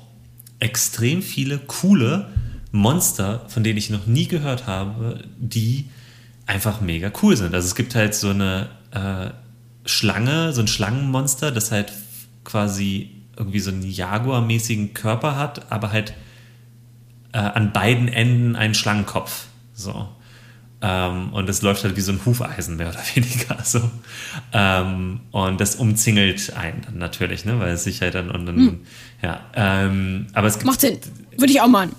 extrem 0.60 1.22
viele 1.22 1.60
coole 1.60 2.30
Monster, 2.72 3.46
von 3.48 3.64
denen 3.64 3.78
ich 3.78 3.90
noch 3.90 4.06
nie 4.06 4.28
gehört 4.28 4.68
habe, 4.68 5.24
die 5.38 5.86
einfach 6.46 6.82
mega 6.82 7.12
cool 7.22 7.36
sind. 7.36 7.54
Also 7.54 7.68
es 7.68 7.76
gibt 7.76 7.96
halt 7.96 8.16
so 8.16 8.30
eine 8.30 8.70
äh, 8.92 9.30
Schlange, 9.88 10.54
so 10.54 10.62
ein 10.62 10.68
Schlangenmonster, 10.68 11.52
das 11.52 11.72
halt 11.72 11.92
quasi 12.44 13.12
irgendwie 13.38 13.60
so 13.60 13.72
einen 13.72 13.84
Jaguar-mäßigen 13.84 14.94
Körper 14.94 15.36
hat, 15.36 15.72
aber 15.72 15.92
halt 15.92 16.14
äh, 17.34 17.38
an 17.38 17.74
beiden 17.74 18.08
Enden 18.08 18.56
einen 18.56 18.74
Schlangenkopf. 18.74 19.46
So. 19.74 20.08
Ähm, 20.82 21.34
und 21.34 21.50
das 21.50 21.62
läuft 21.62 21.84
halt 21.84 21.96
wie 21.98 22.02
so 22.02 22.12
ein 22.12 22.20
Hufeisen, 22.26 22.78
mehr 22.78 22.90
oder 22.90 23.00
weniger. 23.16 23.58
So. 23.64 23.82
Ähm, 24.54 25.22
und 25.32 25.60
das 25.60 25.76
umzingelt 25.76 26.54
einen 26.56 26.82
dann 26.82 26.98
natürlich, 26.98 27.46
ne? 27.46 27.60
weil 27.60 27.74
es 27.74 27.84
sich 27.84 28.02
halt 28.02 28.16
dann 28.16 28.32
und 28.32 28.46
dann, 28.46 28.56
hm. 28.56 28.80
ja. 29.22 29.40
Ähm, 29.56 30.28
aber 30.34 30.48
es 30.48 30.56
gibt, 30.56 30.66
Macht 30.66 30.82
Sinn. 30.82 31.00
Würde 31.38 31.52
ich 31.52 31.60
auch 31.60 31.68
machen. 31.68 31.92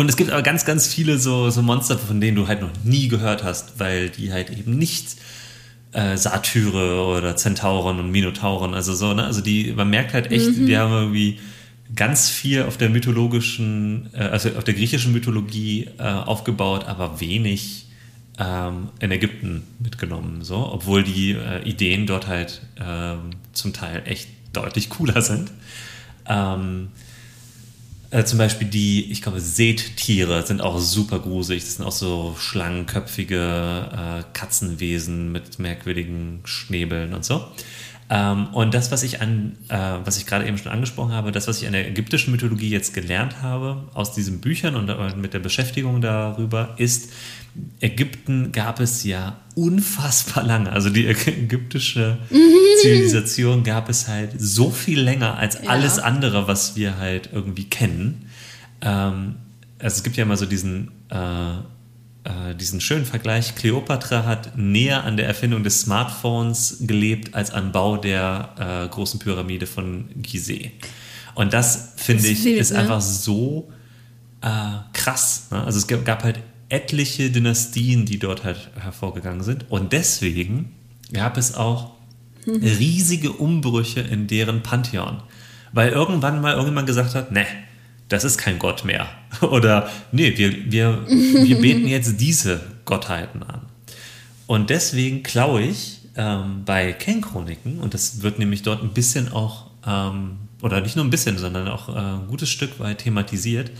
Und 0.00 0.08
es 0.08 0.16
gibt 0.16 0.30
aber 0.30 0.40
ganz, 0.40 0.64
ganz 0.64 0.86
viele 0.86 1.18
so, 1.18 1.50
so 1.50 1.60
Monster, 1.60 1.98
von 1.98 2.22
denen 2.22 2.34
du 2.34 2.48
halt 2.48 2.62
noch 2.62 2.70
nie 2.84 3.08
gehört 3.08 3.44
hast, 3.44 3.78
weil 3.78 4.08
die 4.08 4.32
halt 4.32 4.48
eben 4.48 4.78
nicht 4.78 5.16
äh, 5.92 6.16
Satyre 6.16 7.04
oder 7.04 7.36
Zentauren 7.36 7.98
und 7.98 8.10
Minotauren, 8.10 8.72
also 8.72 8.94
so, 8.94 9.12
ne? 9.12 9.24
Also 9.24 9.42
die, 9.42 9.74
man 9.76 9.90
merkt 9.90 10.14
halt 10.14 10.32
echt, 10.32 10.56
mhm. 10.56 10.64
die 10.64 10.78
haben 10.78 10.90
irgendwie 10.90 11.38
ganz 11.94 12.30
viel 12.30 12.62
auf 12.62 12.78
der 12.78 12.88
mythologischen, 12.88 14.08
äh, 14.14 14.20
also 14.20 14.48
auf 14.56 14.64
der 14.64 14.72
griechischen 14.72 15.12
Mythologie 15.12 15.90
äh, 15.98 16.02
aufgebaut, 16.04 16.86
aber 16.86 17.20
wenig 17.20 17.88
ähm, 18.38 18.88
in 19.00 19.10
Ägypten 19.10 19.64
mitgenommen, 19.80 20.44
so, 20.44 20.66
obwohl 20.72 21.02
die 21.02 21.32
äh, 21.32 21.62
Ideen 21.68 22.06
dort 22.06 22.26
halt 22.26 22.62
ähm, 22.82 23.32
zum 23.52 23.74
Teil 23.74 24.04
echt 24.06 24.30
deutlich 24.54 24.88
cooler 24.88 25.20
sind. 25.20 25.50
Ähm, 26.26 26.88
äh, 28.10 28.24
zum 28.24 28.38
Beispiel 28.38 28.68
die, 28.68 29.10
ich 29.10 29.22
glaube, 29.22 29.40
Seettiere 29.40 30.44
sind 30.46 30.60
auch 30.60 30.78
super 30.78 31.18
gruselig. 31.20 31.64
Das 31.64 31.76
sind 31.76 31.84
auch 31.86 31.92
so 31.92 32.34
schlangenköpfige 32.38 33.88
äh, 33.92 34.22
Katzenwesen 34.32 35.32
mit 35.32 35.58
merkwürdigen 35.58 36.40
Schnäbeln 36.44 37.14
und 37.14 37.24
so. 37.24 37.44
Ähm, 38.12 38.48
und 38.48 38.74
das, 38.74 38.90
was 38.90 39.04
ich 39.04 39.20
an, 39.20 39.56
äh, 39.68 39.76
was 40.04 40.18
ich 40.18 40.26
gerade 40.26 40.44
eben 40.44 40.58
schon 40.58 40.72
angesprochen 40.72 41.12
habe, 41.12 41.30
das, 41.30 41.46
was 41.46 41.62
ich 41.62 41.66
an 41.68 41.74
der 41.74 41.86
ägyptischen 41.86 42.32
Mythologie 42.32 42.68
jetzt 42.68 42.92
gelernt 42.92 43.40
habe 43.40 43.84
aus 43.94 44.12
diesen 44.12 44.40
Büchern 44.40 44.74
und 44.74 45.16
mit 45.16 45.32
der 45.32 45.38
Beschäftigung 45.38 46.00
darüber, 46.00 46.74
ist, 46.76 47.12
Ägypten 47.80 48.50
gab 48.50 48.80
es 48.80 49.04
ja 49.04 49.36
unfassbar 49.54 50.42
lange. 50.42 50.72
Also 50.72 50.90
die 50.90 51.06
ägyptische 51.06 52.18
Zivilisation 52.82 53.62
gab 53.62 53.88
es 53.88 54.08
halt 54.08 54.32
so 54.38 54.70
viel 54.70 55.00
länger 55.00 55.38
als 55.38 55.54
ja. 55.62 55.70
alles 55.70 56.00
andere, 56.00 56.48
was 56.48 56.74
wir 56.74 56.98
halt 56.98 57.30
irgendwie 57.32 57.64
kennen. 57.64 58.28
Ähm, 58.80 59.36
also 59.78 59.96
es 59.96 60.02
gibt 60.02 60.16
ja 60.16 60.24
immer 60.24 60.36
so 60.36 60.46
diesen 60.46 60.90
äh, 61.10 61.58
äh, 62.24 62.54
diesen 62.54 62.80
schönen 62.80 63.06
Vergleich, 63.06 63.54
Kleopatra 63.54 64.24
hat 64.24 64.56
näher 64.56 65.04
an 65.04 65.16
der 65.16 65.26
Erfindung 65.26 65.64
des 65.64 65.80
Smartphones 65.80 66.78
gelebt 66.80 67.34
als 67.34 67.50
am 67.50 67.72
Bau 67.72 67.96
der 67.96 68.54
äh, 68.58 68.88
großen 68.88 69.18
Pyramide 69.18 69.66
von 69.66 70.08
Gizeh. 70.16 70.72
Und 71.34 71.52
das, 71.52 71.94
finde 71.96 72.26
ich, 72.28 72.44
wild, 72.44 72.60
ist 72.60 72.72
ne? 72.72 72.80
einfach 72.80 73.00
so 73.00 73.70
äh, 74.42 74.48
krass. 74.92 75.48
Ne? 75.50 75.64
Also 75.64 75.78
es 75.78 76.04
gab 76.04 76.22
halt 76.22 76.40
etliche 76.68 77.30
Dynastien, 77.30 78.04
die 78.04 78.18
dort 78.18 78.44
halt 78.44 78.70
hervorgegangen 78.78 79.42
sind. 79.42 79.70
Und 79.70 79.92
deswegen 79.92 80.72
gab 81.12 81.36
es 81.36 81.54
auch 81.54 81.92
mhm. 82.46 82.56
riesige 82.62 83.32
Umbrüche 83.32 84.00
in 84.00 84.26
deren 84.26 84.62
Pantheon. 84.62 85.22
Weil 85.72 85.90
irgendwann 85.90 86.40
mal 86.40 86.52
irgendjemand 86.52 86.86
gesagt 86.86 87.14
hat, 87.14 87.32
ne, 87.32 87.46
das 88.10 88.24
ist 88.24 88.36
kein 88.36 88.58
Gott 88.58 88.84
mehr. 88.84 89.08
Oder 89.40 89.88
nee, 90.12 90.36
wir, 90.36 90.70
wir, 90.70 91.06
wir 91.08 91.58
beten 91.60 91.88
jetzt 91.88 92.20
diese 92.20 92.60
Gottheiten 92.84 93.42
an. 93.42 93.62
Und 94.46 94.68
deswegen 94.68 95.22
klaue 95.22 95.62
ich 95.62 96.00
ähm, 96.16 96.64
bei 96.66 96.92
Ken-Chroniken, 96.92 97.78
und 97.78 97.94
das 97.94 98.20
wird 98.20 98.38
nämlich 98.38 98.62
dort 98.62 98.82
ein 98.82 98.90
bisschen 98.90 99.32
auch, 99.32 99.70
ähm, 99.86 100.38
oder 100.60 100.80
nicht 100.80 100.96
nur 100.96 101.04
ein 101.04 101.10
bisschen, 101.10 101.38
sondern 101.38 101.68
auch 101.68 101.88
äh, 101.88 101.92
ein 101.92 102.26
gutes 102.26 102.50
Stück 102.50 102.80
weit 102.80 102.98
thematisiert, 102.98 103.70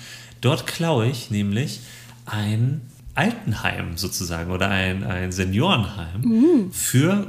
dort 0.41 0.67
klaue 0.67 1.09
ich 1.09 1.31
nämlich 1.31 1.81
ein 2.25 2.83
Altenheim 3.17 3.97
sozusagen 3.97 4.53
oder 4.53 4.69
ein, 4.69 5.03
ein 5.03 5.33
Seniorenheim 5.33 6.21
mhm. 6.23 6.73
für 6.73 7.27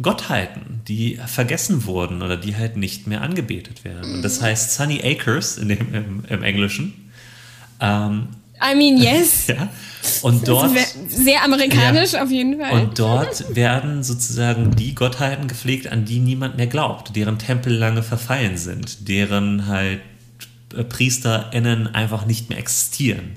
Gottheiten, 0.00 0.82
die 0.86 1.18
vergessen 1.26 1.86
wurden 1.86 2.22
oder 2.22 2.36
die 2.36 2.56
halt 2.56 2.76
nicht 2.76 3.06
mehr 3.06 3.22
angebetet 3.22 3.84
werden. 3.84 4.16
Und 4.16 4.22
das 4.22 4.42
heißt 4.42 4.74
Sunny 4.74 5.00
Acres 5.02 5.58
in 5.58 5.68
dem, 5.68 5.94
im, 5.94 6.24
im 6.28 6.42
Englischen. 6.42 7.10
Ähm, 7.80 8.28
I 8.62 8.74
mean, 8.74 8.96
yes. 8.96 9.46
ja. 9.48 9.68
Und 10.22 10.46
dort. 10.48 10.70
Sehr 11.08 11.42
amerikanisch 11.42 12.12
ja, 12.12 12.22
auf 12.22 12.30
jeden 12.30 12.58
Fall. 12.60 12.72
Und 12.72 12.98
dort 12.98 13.54
werden 13.54 14.02
sozusagen 14.02 14.74
die 14.76 14.94
Gottheiten 14.94 15.48
gepflegt, 15.48 15.88
an 15.88 16.04
die 16.04 16.20
niemand 16.20 16.56
mehr 16.56 16.66
glaubt, 16.66 17.16
deren 17.16 17.38
Tempel 17.38 17.74
lange 17.74 18.02
verfallen 18.02 18.56
sind, 18.56 19.08
deren 19.08 19.66
halt 19.66 20.00
PriesterInnen 20.88 21.94
einfach 21.94 22.26
nicht 22.26 22.48
mehr 22.48 22.58
existieren. 22.58 23.36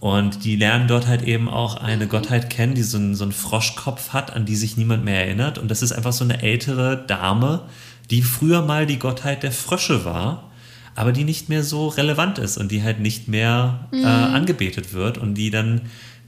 Und 0.00 0.44
die 0.44 0.56
lernen 0.56 0.88
dort 0.88 1.06
halt 1.06 1.22
eben 1.22 1.48
auch 1.48 1.76
eine 1.76 2.06
Gottheit 2.06 2.48
kennen, 2.48 2.74
die 2.74 2.82
so 2.82 2.96
einen, 2.96 3.14
so 3.14 3.24
einen 3.24 3.32
Froschkopf 3.32 4.10
hat, 4.10 4.34
an 4.34 4.46
die 4.46 4.56
sich 4.56 4.78
niemand 4.78 5.04
mehr 5.04 5.26
erinnert. 5.26 5.58
Und 5.58 5.70
das 5.70 5.82
ist 5.82 5.92
einfach 5.92 6.14
so 6.14 6.24
eine 6.24 6.42
ältere 6.42 7.04
Dame, 7.06 7.62
die 8.10 8.22
früher 8.22 8.62
mal 8.62 8.86
die 8.86 8.98
Gottheit 8.98 9.42
der 9.42 9.52
Frösche 9.52 10.06
war, 10.06 10.50
aber 10.94 11.12
die 11.12 11.24
nicht 11.24 11.50
mehr 11.50 11.62
so 11.62 11.88
relevant 11.88 12.38
ist 12.38 12.56
und 12.56 12.72
die 12.72 12.82
halt 12.82 12.98
nicht 13.00 13.28
mehr 13.28 13.88
äh, 13.92 13.96
mhm. 13.96 14.04
äh, 14.04 14.06
angebetet 14.06 14.94
wird 14.94 15.18
und 15.18 15.34
die 15.34 15.50
dann 15.50 15.82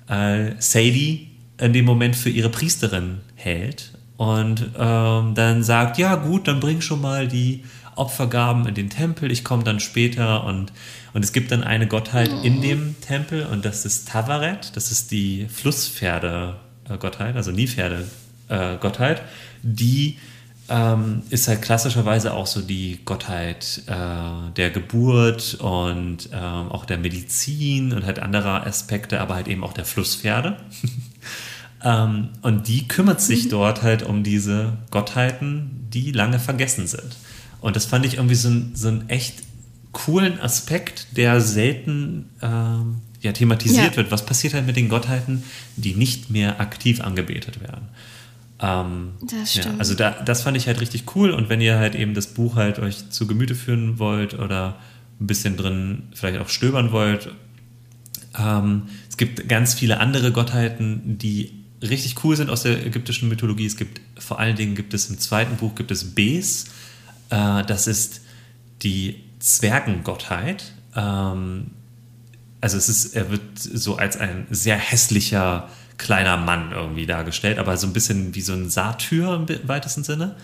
äh, 0.06 0.52
Sadie 0.58 1.30
in 1.58 1.72
dem 1.72 1.86
Moment 1.86 2.14
für 2.14 2.30
ihre 2.30 2.50
Priesterin 2.50 3.20
hält 3.34 3.92
und 4.16 4.70
ähm, 4.78 5.34
dann 5.34 5.62
sagt, 5.64 5.98
ja 5.98 6.14
gut, 6.14 6.46
dann 6.46 6.60
bring 6.60 6.80
schon 6.80 7.00
mal 7.00 7.26
die 7.26 7.64
Opfergaben 7.96 8.66
in 8.66 8.74
den 8.74 8.90
Tempel, 8.90 9.30
ich 9.30 9.44
komme 9.44 9.64
dann 9.64 9.80
später 9.80 10.44
und, 10.44 10.72
und 11.12 11.24
es 11.24 11.32
gibt 11.32 11.50
dann 11.52 11.62
eine 11.62 11.86
Gottheit 11.86 12.30
in 12.42 12.60
dem 12.62 13.00
Tempel 13.00 13.46
und 13.46 13.64
das 13.64 13.84
ist 13.84 14.08
Tavaret, 14.08 14.74
das 14.74 14.90
ist 14.90 15.10
die 15.10 15.46
Flusspferde-Gottheit, 15.48 17.36
also 17.36 17.50
Niepferde-Gottheit, 17.50 19.22
die 19.62 20.18
ähm, 20.68 21.22
ist 21.30 21.48
halt 21.48 21.60
klassischerweise 21.60 22.32
auch 22.32 22.46
so 22.46 22.60
die 22.60 23.00
Gottheit 23.04 23.82
äh, 23.86 24.50
der 24.56 24.70
Geburt 24.70 25.54
und 25.54 26.30
ähm, 26.32 26.70
auch 26.70 26.84
der 26.84 26.98
Medizin 26.98 27.92
und 27.92 28.06
halt 28.06 28.20
anderer 28.20 28.66
Aspekte, 28.66 29.20
aber 29.20 29.34
halt 29.34 29.48
eben 29.48 29.64
auch 29.64 29.74
der 29.74 29.84
Flusspferde. 29.84 30.56
ähm, 31.84 32.30
und 32.42 32.68
die 32.68 32.88
kümmert 32.88 33.20
sich 33.20 33.46
mhm. 33.46 33.50
dort 33.50 33.82
halt 33.82 34.02
um 34.02 34.22
diese 34.22 34.78
Gottheiten, 34.90 35.88
die 35.92 36.12
lange 36.12 36.38
vergessen 36.38 36.86
sind. 36.86 37.16
Und 37.62 37.76
das 37.76 37.86
fand 37.86 38.04
ich 38.04 38.14
irgendwie 38.14 38.34
so, 38.34 38.48
ein, 38.48 38.72
so 38.74 38.88
einen 38.88 39.08
echt 39.08 39.42
coolen 39.92 40.40
Aspekt, 40.40 41.16
der 41.16 41.40
selten 41.40 42.28
ähm, 42.42 42.96
ja, 43.20 43.32
thematisiert 43.32 43.92
ja. 43.92 43.96
wird. 43.96 44.10
Was 44.10 44.26
passiert 44.26 44.52
halt 44.52 44.66
mit 44.66 44.76
den 44.76 44.88
Gottheiten, 44.88 45.44
die 45.76 45.94
nicht 45.94 46.28
mehr 46.28 46.60
aktiv 46.60 47.00
angebetet 47.00 47.60
werden? 47.60 47.88
Ähm, 48.58 49.12
das 49.22 49.52
stimmt. 49.52 49.66
Ja, 49.66 49.74
also 49.78 49.94
da, 49.94 50.10
das 50.10 50.42
fand 50.42 50.56
ich 50.56 50.66
halt 50.66 50.80
richtig 50.80 51.04
cool. 51.14 51.30
Und 51.30 51.48
wenn 51.48 51.60
ihr 51.60 51.78
halt 51.78 51.94
eben 51.94 52.14
das 52.14 52.28
Buch 52.28 52.56
halt 52.56 52.78
euch 52.78 53.10
zu 53.10 53.26
Gemüte 53.26 53.54
führen 53.54 53.98
wollt 53.98 54.34
oder 54.34 54.76
ein 55.20 55.26
bisschen 55.26 55.56
drin 55.56 56.04
vielleicht 56.14 56.40
auch 56.40 56.48
stöbern 56.48 56.92
wollt, 56.92 57.30
ähm, 58.38 58.82
es 59.08 59.16
gibt 59.16 59.48
ganz 59.48 59.74
viele 59.74 60.00
andere 60.00 60.32
Gottheiten, 60.32 61.18
die 61.18 61.52
richtig 61.82 62.24
cool 62.24 62.36
sind 62.36 62.50
aus 62.50 62.62
der 62.62 62.84
ägyptischen 62.86 63.28
Mythologie. 63.28 63.66
Es 63.66 63.76
gibt 63.76 64.00
vor 64.18 64.38
allen 64.38 64.56
Dingen 64.56 64.74
gibt 64.74 64.94
es 64.94 65.10
im 65.10 65.18
zweiten 65.18 65.56
Buch 65.56 65.74
gibt 65.74 65.90
es 65.90 66.14
Bes, 66.14 66.66
äh, 67.32 67.64
das 67.64 67.86
ist 67.86 68.20
die 68.82 69.24
Zwergengottheit. 69.38 70.72
Ähm, 70.94 71.70
also 72.60 72.76
es 72.76 72.88
ist, 72.88 73.16
er 73.16 73.30
wird 73.30 73.42
so 73.58 73.96
als 73.96 74.16
ein 74.16 74.46
sehr 74.50 74.76
hässlicher 74.76 75.68
kleiner 75.98 76.36
Mann 76.36 76.72
irgendwie 76.72 77.06
dargestellt, 77.06 77.58
aber 77.58 77.76
so 77.76 77.86
ein 77.86 77.92
bisschen 77.92 78.34
wie 78.34 78.40
so 78.40 78.52
ein 78.52 78.70
Satyr 78.70 79.34
im 79.34 79.68
weitesten 79.68 80.04
Sinne. 80.04 80.36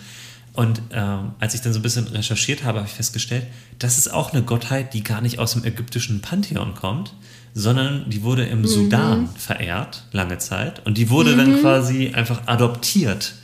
Und 0.53 0.81
ähm, 0.91 1.31
als 1.39 1.53
ich 1.53 1.61
dann 1.61 1.73
so 1.73 1.79
ein 1.79 1.83
bisschen 1.83 2.07
recherchiert 2.07 2.63
habe, 2.63 2.79
habe 2.79 2.87
ich 2.87 2.95
festgestellt, 2.95 3.45
das 3.77 3.97
ist 3.97 4.11
auch 4.11 4.33
eine 4.33 4.41
Gottheit, 4.41 4.93
die 4.93 5.03
gar 5.03 5.21
nicht 5.21 5.39
aus 5.39 5.53
dem 5.53 5.63
ägyptischen 5.63 6.21
Pantheon 6.21 6.73
kommt, 6.73 7.13
sondern 7.53 8.09
die 8.09 8.23
wurde 8.23 8.45
im 8.45 8.61
mhm. 8.61 8.67
Sudan 8.67 9.29
verehrt, 9.37 10.07
lange 10.11 10.37
Zeit. 10.39 10.85
Und 10.85 10.97
die 10.97 11.09
wurde 11.09 11.33
mhm. 11.33 11.37
dann 11.37 11.61
quasi 11.61 12.09
einfach 12.13 12.41
adoptiert 12.47 13.35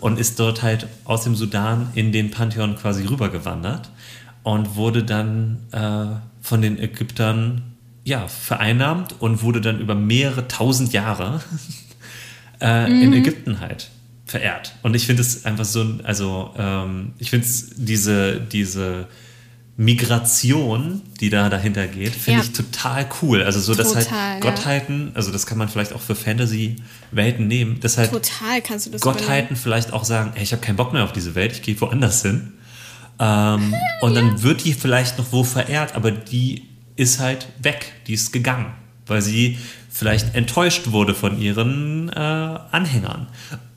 und 0.00 0.18
ist 0.18 0.38
dort 0.38 0.62
halt 0.62 0.86
aus 1.04 1.24
dem 1.24 1.34
Sudan 1.34 1.90
in 1.94 2.12
den 2.12 2.30
Pantheon 2.30 2.76
quasi 2.76 3.04
rübergewandert 3.04 3.90
und 4.42 4.76
wurde 4.76 5.04
dann 5.04 5.58
äh, 5.72 6.06
von 6.40 6.62
den 6.62 6.78
Ägyptern 6.78 7.62
ja, 8.04 8.26
vereinnahmt 8.26 9.16
und 9.20 9.42
wurde 9.42 9.60
dann 9.60 9.80
über 9.80 9.94
mehrere 9.94 10.48
tausend 10.48 10.92
Jahre 10.92 11.40
äh, 12.60 12.88
mhm. 12.88 13.02
in 13.02 13.12
Ägypten 13.12 13.60
halt 13.60 13.90
verehrt. 14.24 14.74
Und 14.82 14.94
ich 14.94 15.06
finde 15.06 15.22
es 15.22 15.44
einfach 15.44 15.64
so, 15.64 15.84
also 16.04 16.54
ähm, 16.56 17.12
ich 17.18 17.30
finde 17.30 17.46
es 17.46 17.70
diese, 17.76 18.40
diese 18.40 19.08
Migration, 19.80 21.02
die 21.20 21.30
da 21.30 21.48
dahinter 21.48 21.86
geht, 21.86 22.12
finde 22.12 22.40
ja. 22.40 22.44
ich 22.44 22.52
total 22.52 23.08
cool. 23.22 23.44
Also 23.44 23.60
so, 23.60 23.76
dass 23.76 23.94
halt 23.94 24.40
Gottheiten, 24.40 25.12
also 25.14 25.30
das 25.30 25.46
kann 25.46 25.56
man 25.56 25.68
vielleicht 25.68 25.92
auch 25.92 26.00
für 26.00 26.16
Fantasy-Welten 26.16 27.46
nehmen, 27.46 27.78
dass 27.78 27.96
halt 27.96 28.10
total 28.10 28.60
kannst 28.60 28.86
du 28.86 28.90
das 28.90 29.02
Gottheiten 29.02 29.28
übernehmen. 29.30 29.56
vielleicht 29.56 29.92
auch 29.92 30.02
sagen, 30.02 30.32
hey, 30.34 30.42
ich 30.42 30.50
habe 30.50 30.60
keinen 30.60 30.74
Bock 30.74 30.92
mehr 30.92 31.04
auf 31.04 31.12
diese 31.12 31.36
Welt, 31.36 31.52
ich 31.52 31.62
gehe 31.62 31.80
woanders 31.80 32.22
hin. 32.22 32.54
Ähm, 33.20 33.72
und 34.00 34.16
dann 34.16 34.42
wird 34.42 34.64
die 34.64 34.72
vielleicht 34.72 35.16
noch 35.16 35.30
wo 35.30 35.44
verehrt, 35.44 35.94
aber 35.94 36.10
die 36.10 36.64
ist 36.96 37.20
halt 37.20 37.46
weg, 37.62 37.92
die 38.08 38.14
ist 38.14 38.32
gegangen, 38.32 38.74
weil 39.06 39.22
sie 39.22 39.58
vielleicht 39.90 40.34
enttäuscht 40.34 40.90
wurde 40.90 41.14
von 41.14 41.40
ihren 41.40 42.08
äh, 42.08 42.18
Anhängern. 42.18 43.28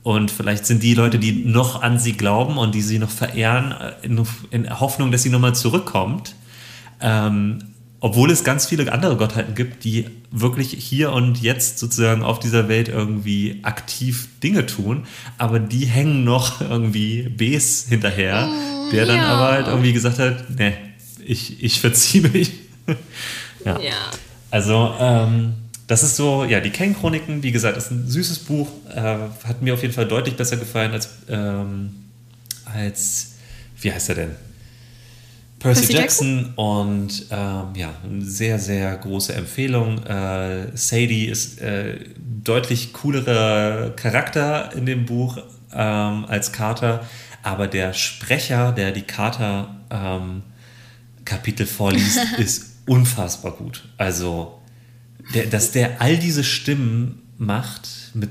Und 0.03 0.31
vielleicht 0.31 0.65
sind 0.65 0.81
die 0.81 0.95
Leute, 0.95 1.19
die 1.19 1.31
noch 1.45 1.81
an 1.81 1.99
sie 1.99 2.13
glauben 2.13 2.57
und 2.57 2.73
die 2.73 2.81
sie 2.81 2.97
noch 2.97 3.09
verehren, 3.09 3.71
äh, 3.71 4.05
in, 4.05 4.25
in 4.49 4.79
Hoffnung, 4.79 5.11
dass 5.11 5.23
sie 5.23 5.29
nochmal 5.29 5.55
zurückkommt. 5.55 6.35
Ähm, 6.99 7.59
obwohl 7.99 8.31
es 8.31 8.43
ganz 8.43 8.65
viele 8.65 8.91
andere 8.91 9.15
Gottheiten 9.15 9.53
gibt, 9.53 9.83
die 9.83 10.07
wirklich 10.31 10.71
hier 10.71 11.11
und 11.11 11.39
jetzt 11.39 11.77
sozusagen 11.77 12.23
auf 12.23 12.39
dieser 12.39 12.67
Welt 12.67 12.89
irgendwie 12.89 13.59
aktiv 13.61 14.27
Dinge 14.41 14.65
tun, 14.65 15.05
aber 15.37 15.59
die 15.59 15.85
hängen 15.85 16.23
noch 16.23 16.61
irgendwie 16.61 17.29
Bs 17.29 17.85
hinterher, 17.89 18.47
mm, 18.47 18.89
der 18.91 19.05
dann 19.05 19.17
ja. 19.17 19.27
aber 19.27 19.51
halt 19.53 19.67
irgendwie 19.67 19.93
gesagt 19.93 20.17
hat, 20.17 20.49
ne, 20.49 20.73
ich, 21.23 21.63
ich 21.63 21.79
verziehe 21.79 22.27
mich. 22.27 22.51
ja. 23.65 23.79
ja. 23.79 23.93
Also, 24.49 24.95
ähm, 24.99 25.53
das 25.91 26.03
ist 26.03 26.15
so, 26.15 26.45
ja, 26.45 26.61
die 26.61 26.69
Ken-Chroniken, 26.69 27.43
wie 27.43 27.51
gesagt, 27.51 27.75
ist 27.75 27.91
ein 27.91 28.07
süßes 28.07 28.39
Buch, 28.39 28.69
äh, 28.95 29.01
hat 29.43 29.61
mir 29.61 29.73
auf 29.73 29.81
jeden 29.81 29.93
Fall 29.93 30.07
deutlich 30.07 30.37
besser 30.37 30.55
gefallen 30.55 30.93
als, 30.93 31.09
ähm, 31.27 32.05
als 32.63 33.33
wie 33.81 33.91
heißt 33.91 34.07
er 34.07 34.15
denn? 34.15 34.31
Percy, 35.59 35.81
Percy 35.81 35.93
Jackson, 35.93 36.37
Jackson, 36.37 36.53
und 36.55 37.25
ähm, 37.29 37.75
ja, 37.75 37.93
eine 38.05 38.23
sehr, 38.23 38.57
sehr 38.57 38.95
große 38.95 39.33
Empfehlung. 39.33 40.01
Äh, 40.05 40.67
Sadie 40.75 41.25
ist 41.25 41.59
äh, 41.59 41.99
deutlich 42.41 42.93
coolerer 42.93 43.89
Charakter 43.97 44.71
in 44.73 44.85
dem 44.85 45.05
Buch 45.05 45.39
ähm, 45.73 46.23
als 46.25 46.53
Carter, 46.53 47.05
aber 47.43 47.67
der 47.67 47.91
Sprecher, 47.91 48.71
der 48.71 48.93
die 48.93 49.01
Carter 49.01 49.75
ähm, 49.89 50.43
Kapitel 51.25 51.65
vorliest, 51.65 52.17
ist 52.37 52.77
unfassbar 52.87 53.51
gut. 53.51 53.83
Also, 53.97 54.60
der, 55.33 55.45
dass 55.45 55.71
der 55.71 56.01
all 56.01 56.17
diese 56.17 56.43
Stimmen 56.43 57.21
macht 57.37 58.11
mit 58.13 58.29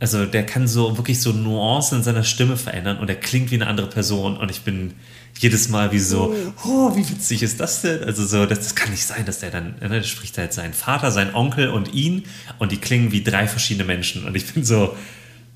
also 0.00 0.26
der 0.26 0.44
kann 0.44 0.68
so 0.68 0.98
wirklich 0.98 1.20
so 1.22 1.32
Nuancen 1.32 1.98
in 1.98 2.04
seiner 2.04 2.24
Stimme 2.24 2.58
verändern 2.58 2.98
und 2.98 3.08
er 3.08 3.14
klingt 3.14 3.50
wie 3.50 3.54
eine 3.54 3.68
andere 3.68 3.88
Person 3.88 4.36
und 4.36 4.50
ich 4.50 4.60
bin 4.60 4.92
jedes 5.38 5.68
Mal 5.68 5.92
wie 5.92 5.98
so, 5.98 6.34
oh, 6.64 6.94
wie 6.94 7.08
witzig 7.08 7.42
ist 7.42 7.58
das 7.58 7.80
denn? 7.82 8.04
Also 8.04 8.26
so, 8.26 8.44
das, 8.44 8.58
das 8.58 8.74
kann 8.74 8.90
nicht 8.90 9.04
sein, 9.04 9.24
dass 9.24 9.38
der 9.38 9.50
dann, 9.50 9.76
ne, 9.80 9.88
der 9.88 10.02
spricht 10.02 10.36
halt 10.36 10.52
seinen 10.52 10.74
Vater, 10.74 11.10
seinen 11.10 11.34
Onkel 11.34 11.70
und 11.70 11.94
ihn 11.94 12.24
und 12.58 12.70
die 12.70 12.76
klingen 12.76 13.12
wie 13.12 13.24
drei 13.24 13.48
verschiedene 13.48 13.84
Menschen 13.84 14.26
und 14.26 14.36
ich 14.36 14.52
bin 14.52 14.64
so, 14.64 14.94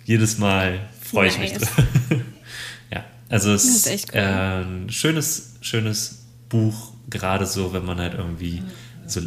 jedes 0.05 0.39
Mal 0.39 0.81
freue 1.03 1.29
ich 1.29 1.39
nice. 1.39 1.51
mich 1.51 1.59
drauf. 1.59 1.85
ja, 2.91 3.05
also 3.29 3.53
es 3.53 3.65
ist 3.65 3.87
echt 3.87 4.15
cool. 4.15 4.21
äh, 4.21 4.63
ein 4.63 4.91
schönes, 4.91 5.57
schönes 5.61 6.25
Buch, 6.49 6.93
gerade 7.11 7.45
so, 7.45 7.73
wenn 7.75 7.85
man 7.85 7.99
halt 7.99 8.15
irgendwie 8.15 8.63
so 9.07 9.21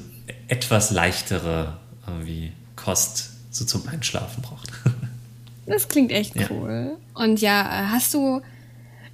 etwas 0.48 0.92
leichtere 0.92 1.78
irgendwie 2.08 2.52
Kost 2.76 3.30
so 3.52 3.66
zum 3.66 3.88
Einschlafen 3.88 4.42
braucht. 4.42 4.70
das 5.66 5.88
klingt 5.88 6.12
echt 6.12 6.34
cool. 6.50 6.98
Ja. 6.98 7.24
Und 7.24 7.42
ja, 7.42 7.90
hast 7.92 8.14
du 8.14 8.42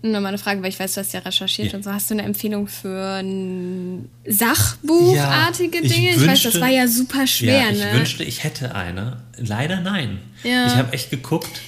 nur 0.04 0.22
mal 0.22 0.30
eine 0.30 0.38
Frage, 0.38 0.62
weil 0.62 0.70
ich 0.70 0.80
weiß, 0.80 0.94
du 0.94 1.02
hast 1.02 1.14
ja 1.14 1.22
recherchiert 1.22 1.72
ja. 1.72 1.78
und 1.78 1.84
so. 1.84 1.92
Hast 1.92 2.10
du 2.10 2.14
eine 2.14 2.24
Empfehlung 2.24 2.68
für 2.68 3.20
ein 3.20 4.10
Sachbuchartige 4.28 5.82
ja, 5.82 5.88
Dinge? 5.88 6.10
Ich, 6.12 6.20
wünschte, 6.20 6.26
ich, 6.26 6.28
weiß, 6.30 6.44
das 6.54 6.62
war 6.62 6.70
ja 6.70 6.88
super 6.88 7.26
schwer. 7.26 7.62
Ja, 7.62 7.70
ich 7.72 7.80
ne? 7.80 7.94
wünschte, 7.94 8.24
ich 8.24 8.44
hätte 8.44 8.76
eine. 8.76 9.18
Leider 9.38 9.82
nein. 9.82 10.20
Ich 10.44 10.52
habe 10.52 10.94
echt 10.94 11.10
geguckt. 11.10 11.62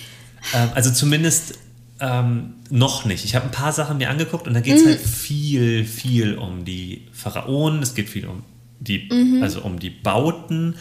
Ähm, 0.54 0.70
also 0.76 0.92
zumindest 0.92 1.56
ähm, 2.00 2.54
noch 2.70 3.06
nicht. 3.06 3.26
Ich 3.26 3.36
habe 3.36 3.46
ein 3.46 3.52
paar 3.52 3.74
Sachen 3.74 3.98
mir 3.98 4.10
angeguckt 4.10 4.48
und 4.48 4.54
da 4.54 4.62
geht 4.62 4.76
es 4.78 4.84
mhm. 4.84 4.90
halt 4.90 5.02
viel, 5.02 5.86
viel 5.86 6.38
um 6.38 6.66
die 6.66 7.08
Pharaonen. 7.12 7.82
Es 7.82 7.96
geht 7.96 8.10
viel 8.10 8.28
um 8.28 8.44
die, 8.80 9.10
mhm. 9.12 9.44
also 9.44 9.62
um 9.62 9.80
die 9.80 9.90
Bauten. 9.90 10.76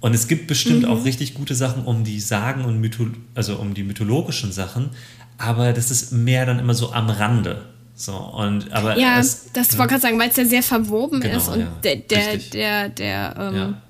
Und 0.00 0.14
es 0.14 0.28
gibt 0.28 0.46
bestimmt 0.46 0.82
mhm. 0.82 0.88
auch 0.88 1.04
richtig 1.04 1.34
gute 1.34 1.54
Sachen 1.54 1.84
um 1.84 2.04
die 2.04 2.20
Sagen 2.20 2.64
und 2.64 2.80
Mytho 2.80 3.08
also 3.34 3.56
um 3.56 3.74
die 3.74 3.82
mythologischen 3.82 4.50
Sachen 4.50 4.90
aber 5.40 5.72
das 5.72 5.90
ist 5.90 6.12
mehr 6.12 6.44
dann 6.44 6.58
immer 6.58 6.74
so 6.74 6.92
am 6.92 7.08
Rande. 7.08 7.64
So, 7.94 8.16
und, 8.16 8.72
aber 8.72 8.98
ja, 8.98 9.16
das, 9.16 9.52
das 9.52 9.76
wollte 9.76 9.90
gerade 9.90 10.02
sagen, 10.02 10.18
weil 10.18 10.30
es 10.30 10.36
ja 10.36 10.44
sehr 10.44 10.62
verwoben 10.62 11.20
genau, 11.20 11.36
ist 11.36 11.48
und 11.48 11.60
ja, 11.60 11.66
der, 11.82 11.96
der, 11.96 12.36
der, 12.38 12.88
der, 12.88 13.34
ähm, 13.38 13.54
ja. 13.54 13.82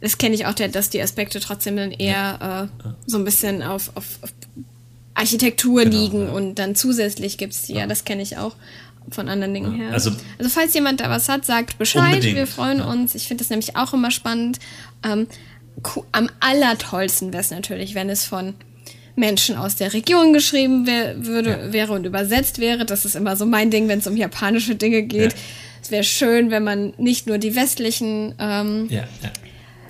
das 0.00 0.18
kenne 0.18 0.34
ich 0.34 0.46
auch, 0.46 0.54
der, 0.54 0.68
dass 0.68 0.90
die 0.90 1.00
Aspekte 1.00 1.38
trotzdem 1.38 1.76
dann 1.76 1.92
eher 1.92 2.38
ja. 2.40 2.62
äh, 2.64 2.66
so 3.06 3.18
ein 3.18 3.24
bisschen 3.24 3.62
auf, 3.62 3.90
auf, 3.94 4.18
auf 4.22 4.32
Architektur 5.14 5.84
genau, 5.84 5.96
liegen 5.96 6.28
und 6.30 6.56
dann 6.56 6.74
zusätzlich 6.74 7.38
gibt 7.38 7.52
es 7.52 7.62
die, 7.62 7.74
ja, 7.74 7.86
das 7.86 8.04
kenne 8.04 8.22
ich 8.22 8.38
auch 8.38 8.56
von 9.10 9.28
anderen 9.28 9.54
Dingen 9.54 9.74
her. 9.74 9.92
Also, 9.92 10.12
also 10.38 10.50
falls 10.50 10.74
jemand 10.74 11.00
da 11.00 11.10
was 11.10 11.28
hat, 11.28 11.44
sagt 11.44 11.78
Bescheid, 11.78 12.14
unbedingt. 12.14 12.36
wir 12.36 12.46
freuen 12.46 12.80
uns. 12.80 13.14
Ich 13.14 13.28
finde 13.28 13.42
das 13.42 13.50
nämlich 13.50 13.76
auch 13.76 13.92
immer 13.92 14.10
spannend. 14.10 14.58
Ähm, 15.04 15.26
am 16.12 16.28
allertollsten 16.40 17.32
wäre 17.32 17.42
es 17.42 17.50
natürlich, 17.50 17.94
wenn 17.94 18.08
es 18.10 18.24
von 18.24 18.54
Menschen 19.16 19.56
aus 19.56 19.76
der 19.76 19.92
Region 19.92 20.32
geschrieben 20.32 20.86
wär, 20.86 21.24
würde, 21.26 21.50
ja. 21.50 21.72
wäre 21.72 21.92
und 21.92 22.06
übersetzt 22.06 22.58
wäre. 22.58 22.84
Das 22.84 23.04
ist 23.04 23.14
immer 23.14 23.36
so 23.36 23.46
mein 23.46 23.70
Ding, 23.70 23.88
wenn 23.88 23.98
es 23.98 24.06
um 24.06 24.16
japanische 24.16 24.74
Dinge 24.74 25.02
geht. 25.02 25.32
Ja. 25.32 25.38
Es 25.82 25.90
wäre 25.90 26.04
schön, 26.04 26.50
wenn 26.50 26.64
man 26.64 26.94
nicht 26.96 27.26
nur 27.26 27.38
die 27.38 27.54
westlichen 27.54 28.34
ähm, 28.38 28.86
ja, 28.88 29.04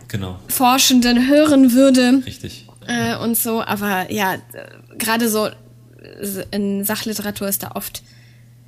genau. 0.08 0.38
Forschenden 0.48 1.28
hören 1.28 1.72
würde. 1.72 2.22
Richtig. 2.24 2.66
Äh, 2.86 3.16
und 3.16 3.36
so, 3.36 3.62
aber 3.62 4.10
ja, 4.10 4.36
gerade 4.98 5.28
so 5.28 5.48
in 6.50 6.84
Sachliteratur 6.84 7.48
ist 7.48 7.62
da 7.62 7.72
oft 7.74 8.02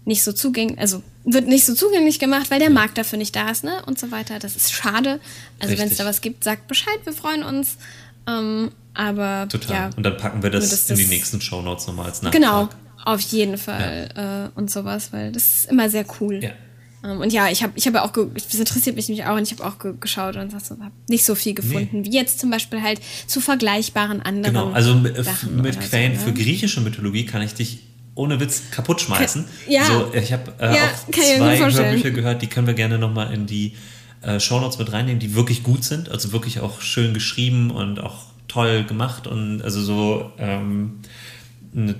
nicht 0.05 0.23
so 0.23 0.33
zugänglich, 0.33 0.79
also 0.79 1.03
wird 1.25 1.47
nicht 1.47 1.65
so 1.65 1.75
zugänglich 1.75 2.19
gemacht, 2.19 2.51
weil 2.51 2.61
der 2.61 2.71
Markt 2.71 2.99
dafür 2.99 3.19
nicht 3.19 3.35
da 3.35 3.51
ist, 3.51 3.65
ne? 3.65 3.83
Und 3.87 3.99
so 3.99 4.11
weiter. 4.11 4.39
Das 4.39 4.57
ist 4.57 4.73
schade. 4.73 5.21
Also 5.59 5.79
wenn 5.79 5.89
es 5.89 5.97
da 5.97 6.05
was 6.05 6.21
gibt, 6.21 6.45
sagt 6.45 6.69
Bescheid, 6.69 6.99
wir 7.05 7.13
freuen 7.13 7.43
uns. 7.43 7.77
Ähm, 8.27 8.71
aber 8.95 9.49
Total. 9.49 9.77
Ja, 9.77 9.91
und 9.97 10.03
dann 10.03 10.17
packen 10.17 10.43
wir 10.43 10.51
das, 10.51 10.71
das 10.71 10.91
in 10.91 10.97
die 10.97 11.07
nächsten 11.07 11.41
Shownotes 11.41 11.87
nochmal 11.87 12.07
als 12.07 12.23
Nachtrag. 12.23 12.41
Genau, 12.41 12.69
auf 13.05 13.21
jeden 13.21 13.59
Fall 13.59 14.11
ja. 14.15 14.47
äh, 14.47 14.49
und 14.55 14.71
sowas, 14.71 15.13
weil 15.13 15.33
das 15.33 15.57
ist 15.57 15.65
immer 15.67 15.91
sehr 15.91 16.07
cool. 16.21 16.41
Ja. 16.43 16.51
Ähm, 17.03 17.21
und 17.21 17.33
ja, 17.33 17.51
ich 17.51 17.63
habe 17.63 17.73
ich 17.75 17.87
hab 17.87 17.95
auch, 17.97 18.13
das 18.13 18.55
interessiert 18.55 18.97
mich 18.97 19.09
nämlich 19.09 19.27
auch 19.27 19.37
und 19.37 19.43
ich 19.43 19.53
habe 19.53 19.65
auch 19.65 19.79
ge 19.79 19.95
geschaut 19.99 20.37
und 20.37 20.55
habe 20.55 20.91
nicht 21.09 21.25
so 21.25 21.35
viel 21.35 21.55
gefunden, 21.55 22.01
nee. 22.01 22.05
wie 22.07 22.15
jetzt 22.15 22.39
zum 22.39 22.51
Beispiel 22.51 22.83
halt 22.83 23.01
zu 23.27 23.41
vergleichbaren 23.41 24.23
anderen. 24.23 24.55
Genau, 24.55 24.71
also 24.71 25.03
Sachen 25.23 25.61
mit 25.61 25.81
Quellen 25.81 26.17
so, 26.17 26.27
für 26.27 26.33
griechische 26.33 26.81
Mythologie 26.81 27.27
kann 27.27 27.43
ich 27.43 27.55
dich 27.55 27.81
ohne 28.15 28.41
Witz 28.41 28.71
kaputt 28.71 29.01
schmeißen. 29.01 29.45
Ja. 29.69 29.85
So, 29.87 30.13
ich 30.15 30.33
habe 30.33 30.53
äh, 30.59 30.75
ja, 30.75 30.83
auch 30.85 31.11
zwei 31.11 31.59
Hörbücher 31.59 32.11
gehört, 32.11 32.43
die 32.43 32.47
können 32.47 32.67
wir 32.67 32.75
gerne 32.75 32.99
nochmal 32.99 33.33
in 33.33 33.47
die 33.47 33.75
äh, 34.23 34.41
Shownotes 34.41 34.79
mit 34.79 34.93
reinnehmen, 34.93 35.19
die 35.19 35.35
wirklich 35.35 35.63
gut 35.63 35.85
sind, 35.85 36.09
also 36.11 36.33
wirklich 36.33 36.61
auch 36.61 36.81
schön 36.81 37.15
geschrieben 37.15 37.71
und 37.71 38.01
auch 38.01 38.27
toll 38.49 38.85
gemacht 38.85 39.27
und 39.27 39.63
also 39.63 39.83
so 39.83 40.33
ähm, 40.39 41.01
eine 41.75 41.97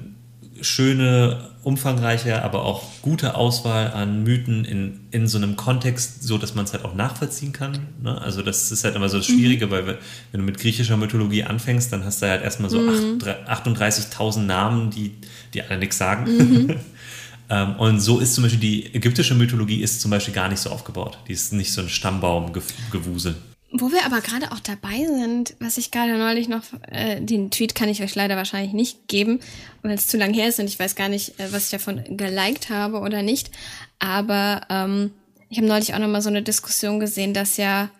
schöne, 0.61 1.51
umfangreiche, 1.65 2.43
aber 2.43 2.65
auch 2.65 2.85
gute 3.01 3.37
Auswahl 3.37 3.93
an 3.93 4.23
Mythen 4.23 4.65
in, 4.65 5.01
in 5.11 5.27
so 5.27 5.39
einem 5.39 5.57
Kontext, 5.57 6.23
so 6.23 6.37
dass 6.37 6.55
man 6.55 6.67
es 6.67 6.75
halt 6.75 6.85
auch 6.85 6.95
nachvollziehen 6.95 7.53
kann. 7.53 7.79
Ne? 8.03 8.21
Also 8.21 8.43
das 8.43 8.71
ist 8.71 8.85
halt 8.85 8.95
immer 8.97 9.09
so 9.09 9.17
das 9.17 9.27
Schwierige, 9.27 9.67
mhm. 9.67 9.71
weil 9.71 9.87
wenn 9.87 10.41
du 10.41 10.43
mit 10.43 10.59
griechischer 10.59 10.97
Mythologie 10.97 11.45
anfängst, 11.45 11.93
dann 11.93 12.05
hast 12.05 12.23
du 12.23 12.29
halt 12.29 12.43
erstmal 12.43 12.71
so 12.71 12.79
mhm. 12.79 13.19
38.000 13.19 14.41
Namen, 14.41 14.91
die, 14.91 15.15
die 15.55 15.63
alle 15.63 15.79
nichts 15.79 15.99
sagen. 15.99 16.37
Mhm. 16.37 16.81
ähm, 17.51 17.77
und 17.77 18.01
so 18.01 18.19
ist 18.19 18.35
zum 18.35 18.45
Beispiel 18.45 18.61
die 18.61 18.95
ägyptische 18.95 19.35
Mythologie 19.35 19.83
ist 19.83 20.01
zum 20.01 20.11
Beispiel 20.11 20.35
gar 20.35 20.49
nicht 20.49 20.61
so 20.61 20.71
aufgebaut. 20.71 21.19
Die 21.29 21.33
ist 21.33 21.53
nicht 21.53 21.73
so 21.73 21.81
ein 21.81 21.89
Stammbaumgewusel. 21.89 23.37
Wo 23.77 23.91
wir 23.91 24.07
aber 24.07 24.21
gerade 24.21 24.53
auch 24.53 24.61
dabei 24.61 25.05
sind, 25.05 25.57
was 25.59 25.79
ich 25.79 25.91
gerade 25.91 26.17
neulich 26.17 26.47
noch, 26.47 26.63
äh, 26.87 27.21
den 27.21 27.51
Tweet 27.51 27.75
kann 27.75 27.89
ich 27.89 28.05
euch 28.05 28.15
leider 28.15 28.37
wahrscheinlich 28.37 28.73
nicht 28.73 29.09
geben, 29.09 29.41
weil 29.83 29.95
es 29.95 30.07
zu 30.07 30.17
lang 30.17 30.33
her 30.33 30.49
ist 30.49 30.61
und 30.61 30.67
ich 30.67 30.79
weiß 30.79 30.95
gar 30.95 31.09
nicht, 31.09 31.41
äh, 31.41 31.53
was 31.53 31.65
ich 31.65 31.71
davon 31.71 32.01
geliked 32.17 32.71
habe 32.71 33.01
oder 33.01 33.23
nicht. 33.23 33.51
Aber 33.99 34.61
ähm, 34.71 35.11
ich 35.49 35.59
habe 35.59 35.67
neulich 35.67 35.93
auch 35.93 35.99
noch 35.99 36.07
mal 36.07 36.23
so 36.23 36.29
eine 36.29 36.43
Diskussion 36.43 37.01
gesehen, 37.01 37.35
dass 37.35 37.57
ja, 37.57 37.91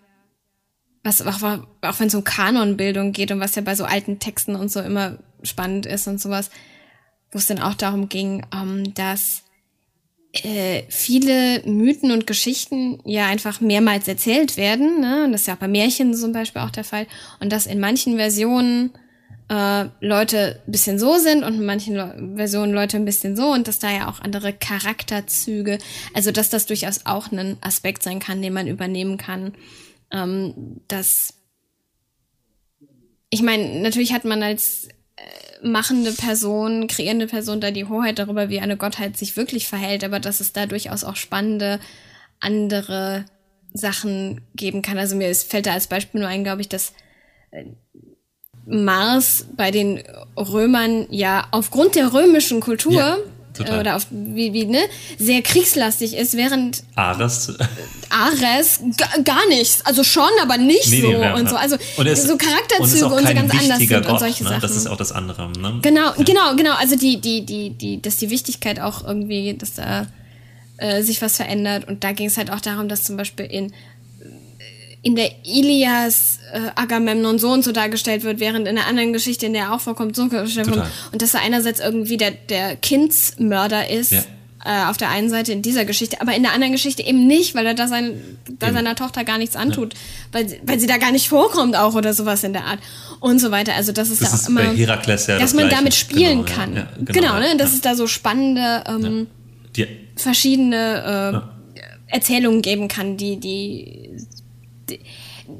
was 1.03 1.23
auch, 1.23 1.43
auch 1.43 2.01
wenn 2.01 2.07
es 2.07 2.15
um 2.15 2.23
Kanonbildung 2.23 3.11
geht 3.11 3.33
und 3.33 3.41
was 3.41 3.57
ja 3.57 3.63
bei 3.63 3.75
so 3.75 3.85
alten 3.85 4.21
Texten 4.21 4.55
und 4.55 4.71
so 4.71 4.81
immer 4.81 5.19
spannend 5.43 5.87
ist 5.87 6.07
und 6.07 6.21
sowas, 6.21 6.51
wo 7.35 7.39
es 7.39 7.47
dann 7.47 7.61
auch 7.61 7.75
darum 7.75 8.09
ging, 8.09 8.47
ähm, 8.55 8.95
dass 8.95 9.43
äh, 10.33 10.85
viele 10.89 11.63
Mythen 11.67 12.11
und 12.11 12.27
Geschichten 12.27 13.01
ja 13.05 13.27
einfach 13.27 13.61
mehrmals 13.61 14.09
erzählt 14.09 14.57
werden. 14.57 15.01
Ne? 15.01 15.25
Und 15.25 15.33
das 15.33 15.43
ist 15.43 15.47
ja 15.49 15.55
auch 15.55 15.59
bei 15.59 15.69
Märchen 15.69 16.15
zum 16.15 16.33
Beispiel 16.33 16.63
auch 16.63 16.71
der 16.71 16.85
Fall. 16.85 17.07
Und 17.41 17.53
dass 17.53 17.67
in 17.67 17.81
manchen 17.81 18.17
Versionen 18.17 18.93
äh, 19.49 19.87
Leute 20.01 20.61
ein 20.67 20.73
bisschen 20.73 20.99
so 20.99 21.19
sind 21.19 21.45
und 21.45 21.55
in 21.55 21.67
manchen 21.67 21.95
Le 21.95 22.33
Versionen 22.37 22.73
Leute 22.73 22.97
ein 22.97 23.05
bisschen 23.05 23.37
so 23.37 23.53
und 23.53 23.69
dass 23.69 23.79
da 23.79 23.93
ja 23.93 24.09
auch 24.09 24.21
andere 24.21 24.53
Charakterzüge, 24.53 25.79
also 26.15 26.31
dass 26.31 26.51
das 26.51 26.67
durchaus 26.67 27.05
auch 27.05 27.31
ein 27.31 27.57
Aspekt 27.61 28.03
sein 28.03 28.21
kann, 28.21 28.43
den 28.43 28.55
man 28.55 28.67
übernehmen 28.67 29.19
kann. 29.19 29.55
Ähm, 30.11 30.81
dass 30.89 31.35
ich 33.31 33.43
meine, 33.43 33.81
natürlich 33.81 34.13
hat 34.13 34.25
man 34.25 34.43
als 34.43 34.89
machende 35.65 36.13
Person, 36.13 36.87
kreierende 36.87 37.27
Person 37.27 37.61
da 37.61 37.71
die 37.71 37.87
Hoheit 37.87 38.19
darüber, 38.19 38.49
wie 38.49 38.61
eine 38.61 38.77
Gottheit 38.77 39.17
sich 39.17 39.37
wirklich 39.37 39.67
verhält, 39.67 40.05
aber 40.05 40.21
dass 40.21 40.41
es 40.41 40.53
da 40.53 40.67
durchaus 40.67 41.05
auch 41.05 41.17
spannende 41.17 41.81
andere 42.41 43.25
Sachen 43.73 44.43
geben 44.55 44.83
kann. 44.83 44.99
Also 44.99 45.17
mir 45.17 45.35
fällt 45.35 45.67
da 45.67 45.73
als 45.73 45.87
Beispiel 45.87 46.21
nur 46.21 46.29
ein, 46.29 46.45
glaube 46.45 46.61
ich, 46.61 46.69
dass 46.69 46.93
äh, 47.51 47.65
Mars 48.67 49.47
bei 49.57 49.71
den 49.71 50.03
Römern 50.37 51.07
ja 51.11 51.49
aufgrund 51.51 51.97
der 51.97 52.13
römischen 52.13 52.61
Kultur 52.61 52.93
Ja, 52.93 53.17
total. 53.55 53.81
oder 53.81 53.97
auf, 53.97 54.07
wie, 54.11 54.53
wie, 54.53 54.67
ne, 54.67 54.81
sehr 55.19 55.41
kriegslastig 55.43 56.15
ist, 56.17 56.37
während 56.37 56.83
Ares. 56.95 57.55
Ares 58.11 58.81
ga- 58.97 59.23
gar 59.23 59.47
nichts. 59.49 59.85
Also 59.87 60.05
schon, 60.05 60.29
aber 60.43 60.57
nicht 60.59 60.89
Nee, 60.91 61.01
so 61.01 61.09
nee, 61.09 61.21
ja, 61.21 61.35
und 61.35 61.45
ja. 61.45 61.51
so. 61.51 61.57
Also 61.57 61.77
Und 61.97 62.07
es- 62.07 62.25
so 62.25 62.33
und 62.33 62.39
Charakterzüge 62.43 63.07
auch 63.07 63.13
und, 63.17 63.27
so 63.27 63.35
ganz 63.35 63.53
anders 63.53 63.79
sind 63.79 63.93
und 63.95 64.07
Gott, 64.07 64.21
solche 64.21 64.45
ne? 64.45 64.49
Sachen. 64.51 64.61
Das 64.63 64.77
ist 64.77 64.87
auch 64.87 64.97
das 64.97 65.13
andere. 65.13 65.51
Ne? 65.59 65.79
Genau, 65.83 66.13
genau, 66.19 66.55
genau. 66.57 66.75
Also 66.75 66.97
die, 66.97 67.21
die, 67.21 67.45
die, 67.47 67.71
die, 67.71 68.01
dass 68.03 68.17
die 68.17 68.31
Wichtigkeit 68.31 68.81
auch 68.81 69.05
irgendwie, 69.07 69.55
dass 69.55 69.75
da 69.75 70.07
äh, 70.77 71.03
sich 71.03 71.23
was 71.23 71.37
verändert. 71.37 71.87
Und 71.89 72.05
da 72.05 72.13
ging 72.13 72.27
es 72.27 72.37
halt 72.37 72.51
auch 72.51 72.61
darum, 72.61 72.89
dass 72.89 73.05
zum 73.05 73.17
Beispiel 73.17 73.47
in 73.47 73.73
in 75.05 75.15
der 75.17 75.31
Ilias 75.45 76.39
äh, 76.53 76.61
Agamemnon 76.75 77.39
so 77.39 77.51
und 77.53 77.63
so 77.63 77.71
dargestellt 77.73 78.25
wird, 78.25 78.41
während 78.41 78.67
in 78.67 78.75
der 78.75 78.87
anderen 78.87 79.13
Geschichte, 79.13 79.47
in 79.47 79.53
der 79.53 79.65
er 79.65 79.75
auch 79.75 79.81
vorkommt, 79.81 80.17
so 80.17 80.27
dargestellt 80.29 80.67
wird. 80.69 80.87
Und 81.13 81.21
dass 81.23 81.35
er 81.35 81.43
einerseits 81.43 81.79
irgendwie 81.79 82.17
der, 82.17 82.31
der 82.33 82.75
Kindsmörder 82.77 83.91
ist, 83.91 84.13
Ja. 84.13 84.23
äh, 84.65 84.87
auf 84.89 84.97
der 84.97 85.11
einen 85.11 85.29
Seite 85.29 85.53
in 85.53 85.61
dieser 85.61 85.85
Geschichte, 85.85 86.23
aber 86.23 86.35
in 86.35 86.43
der 86.43 86.53
anderen 86.55 86.73
Geschichte 86.73 87.03
eben 87.07 87.27
nicht, 87.27 87.55
weil 87.55 87.67
er 87.67 87.75
da, 87.75 87.87
sein, 87.87 88.15
da 88.59 88.69
Eben. 88.69 88.77
seiner 88.77 88.95
Tochter 88.97 89.25
gar 89.25 89.37
nichts 89.37 89.57
antut, 89.57 89.93
weil, 90.33 90.49
sie- 90.49 90.59
weil 90.65 90.81
sie 90.81 90.87
da 90.87 90.97
gar 90.97 91.13
nicht 91.13 91.29
vorkommt 91.29 91.77
auch 91.77 91.95
oder 91.95 92.15
sowas 92.15 92.43
in 92.43 92.55
der 92.55 92.65
Art 92.65 92.79
und 93.21 93.39
so 93.41 93.51
weiter. 93.51 93.75
Also 93.75 93.93
das 93.93 94.09
ist 94.09 94.23
Das 94.23 94.31
da 94.31 94.37
auch 94.37 94.41
ist 94.41 94.49
immer 94.49 94.73
ja 94.73 94.97
dass 94.97 95.27
das 95.27 95.53
man 95.53 95.65
Gleiche. 95.69 95.77
damit 95.77 95.95
spielen 95.95 96.47
Genau, 96.47 96.49
ja, 96.49 96.55
kann. 96.55 96.77
ja, 96.77 96.89
genau, 96.99 97.13
genau, 97.13 97.39
ne? 97.41 97.49
ja, 97.49 97.55
dass 97.57 97.71
ja. 97.73 97.75
es 97.75 97.81
da 97.83 97.95
so 97.95 98.07
spannende 98.07 98.85
ähm, 98.89 99.27
Die, 99.77 99.87
verschiedene 100.17 101.43
äh, 102.09 102.15
Erzählungen 102.15 102.63
geben 102.63 102.89
kann, 102.89 103.17
die, 103.19 103.37
die 103.39 104.11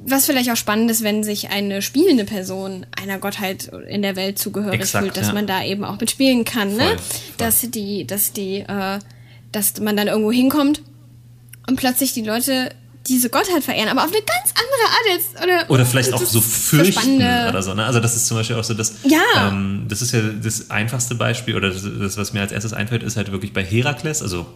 was 0.07 0.27
vielleicht 0.27 0.51
auch 0.51 0.57
spannend 0.57 0.91
ist, 0.91 1.03
wenn 1.03 1.25
sich 1.25 1.51
eine 1.51 1.83
spielende 1.83 2.25
Person 2.25 2.87
einer 3.01 3.19
Gottheit 3.19 3.71
in 3.89 4.03
der 4.03 4.17
Welt 4.17 4.39
zugehörig 4.39 4.81
Exakt, 4.81 5.05
fühlt, 5.05 5.17
dass 5.17 5.29
ja. 5.29 5.33
man 5.35 5.47
da 5.47 5.63
eben 5.63 5.85
auch 5.85 6.01
mitspielen 6.01 6.45
kann, 6.45 6.71
Voll, 6.71 6.79
ne? 6.79 6.89
voll. 6.89 6.99
Dass 7.37 7.61
die, 7.61 8.07
dass 8.07 8.33
die, 8.33 8.61
äh, 8.61 8.99
dass 9.53 9.81
man 9.81 9.97
dann 9.97 10.09
irgendwo 10.09 10.33
hinkommt 10.33 10.83
und 11.67 11.77
plötzlich 11.77 12.13
die 12.13 12.23
Leute 12.23 12.71
diese 13.07 13.29
Gottheit 13.29 13.63
verehren, 13.63 13.89
aber 13.89 14.03
auf 14.05 14.11
eine 14.11 14.23
ganz 14.23 14.55
andere 14.55 14.89
Art 14.89 15.07
jetzt. 15.13 15.43
Oder, 15.43 15.71
Oder 15.71 15.87
vielleicht 15.87 16.13
auch 16.15 16.23
so 16.23 16.41
fürchten 16.41 16.93
spannende- 16.93 17.51
oder 17.51 17.63
so. 17.63 17.75
Ne? 17.75 17.85
Also 17.85 18.01
das 18.01 18.17
ist 18.17 18.27
zum 18.27 18.39
Beispiel 18.39 18.57
auch 18.57 18.65
so 18.65 18.73
das. 18.73 18.95
Ja. 19.05 19.49
Ähm, 19.49 19.85
das 19.89 20.01
ist 20.01 20.13
ja 20.13 20.23
das 20.23 20.71
einfachste 20.71 21.15
Beispiel 21.15 21.55
oder 21.55 21.71
das, 21.71 21.83
das, 21.83 22.17
was 22.17 22.33
mir 22.33 22.41
als 22.41 22.53
erstes 22.53 22.73
einfällt, 22.73 23.03
ist 23.03 23.17
halt 23.17 23.31
wirklich 23.31 23.53
bei 23.53 23.63
Herakles. 23.63 24.23
Also 24.23 24.47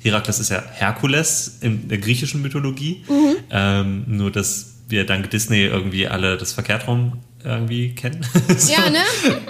Herakles 0.00 0.38
ist 0.40 0.50
ja 0.50 0.62
Herkules 0.72 1.58
in 1.60 1.88
der 1.88 1.98
griechischen 1.98 2.42
Mythologie. 2.42 3.04
Mhm. 3.08 3.36
Ähm, 3.50 4.04
nur 4.06 4.30
dass 4.30 4.74
wir 4.88 5.04
dank 5.04 5.30
Disney 5.30 5.64
irgendwie 5.64 6.08
alle 6.08 6.36
das 6.36 6.52
verkehrt 6.52 6.86
rum 6.86 7.18
irgendwie 7.44 7.94
kennen. 7.94 8.24
so. 8.56 8.72
Ja, 8.72 8.90
ne? 8.90 9.02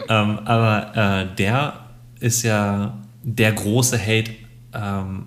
ähm, 0.08 0.38
aber 0.44 0.96
äh, 0.96 1.36
der 1.36 1.86
ist 2.20 2.42
ja 2.42 2.98
der 3.22 3.52
große 3.52 3.96
Held 3.96 4.30
ähm, 4.74 5.26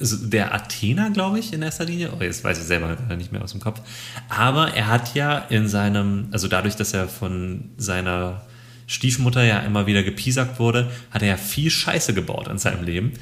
also 0.00 0.28
der 0.28 0.54
Athener, 0.54 1.10
glaube 1.10 1.38
ich, 1.38 1.52
in 1.52 1.62
erster 1.62 1.84
Linie. 1.84 2.12
Oh, 2.16 2.22
jetzt 2.22 2.44
weiß 2.44 2.58
ich 2.58 2.64
selber 2.64 2.96
nicht 3.16 3.32
mehr 3.32 3.42
aus 3.42 3.52
dem 3.52 3.60
Kopf. 3.60 3.80
Aber 4.28 4.72
er 4.74 4.86
hat 4.86 5.14
ja 5.14 5.38
in 5.38 5.68
seinem, 5.68 6.28
also 6.30 6.48
dadurch, 6.48 6.76
dass 6.76 6.94
er 6.94 7.08
von 7.08 7.70
seiner 7.76 8.42
Stiefmutter 8.86 9.42
ja 9.42 9.58
immer 9.60 9.86
wieder 9.86 10.02
gepiesackt 10.02 10.58
wurde, 10.58 10.90
hat 11.10 11.22
er 11.22 11.28
ja 11.28 11.36
viel 11.36 11.70
Scheiße 11.70 12.14
gebaut 12.14 12.48
in 12.48 12.58
seinem 12.58 12.84
Leben. 12.84 13.12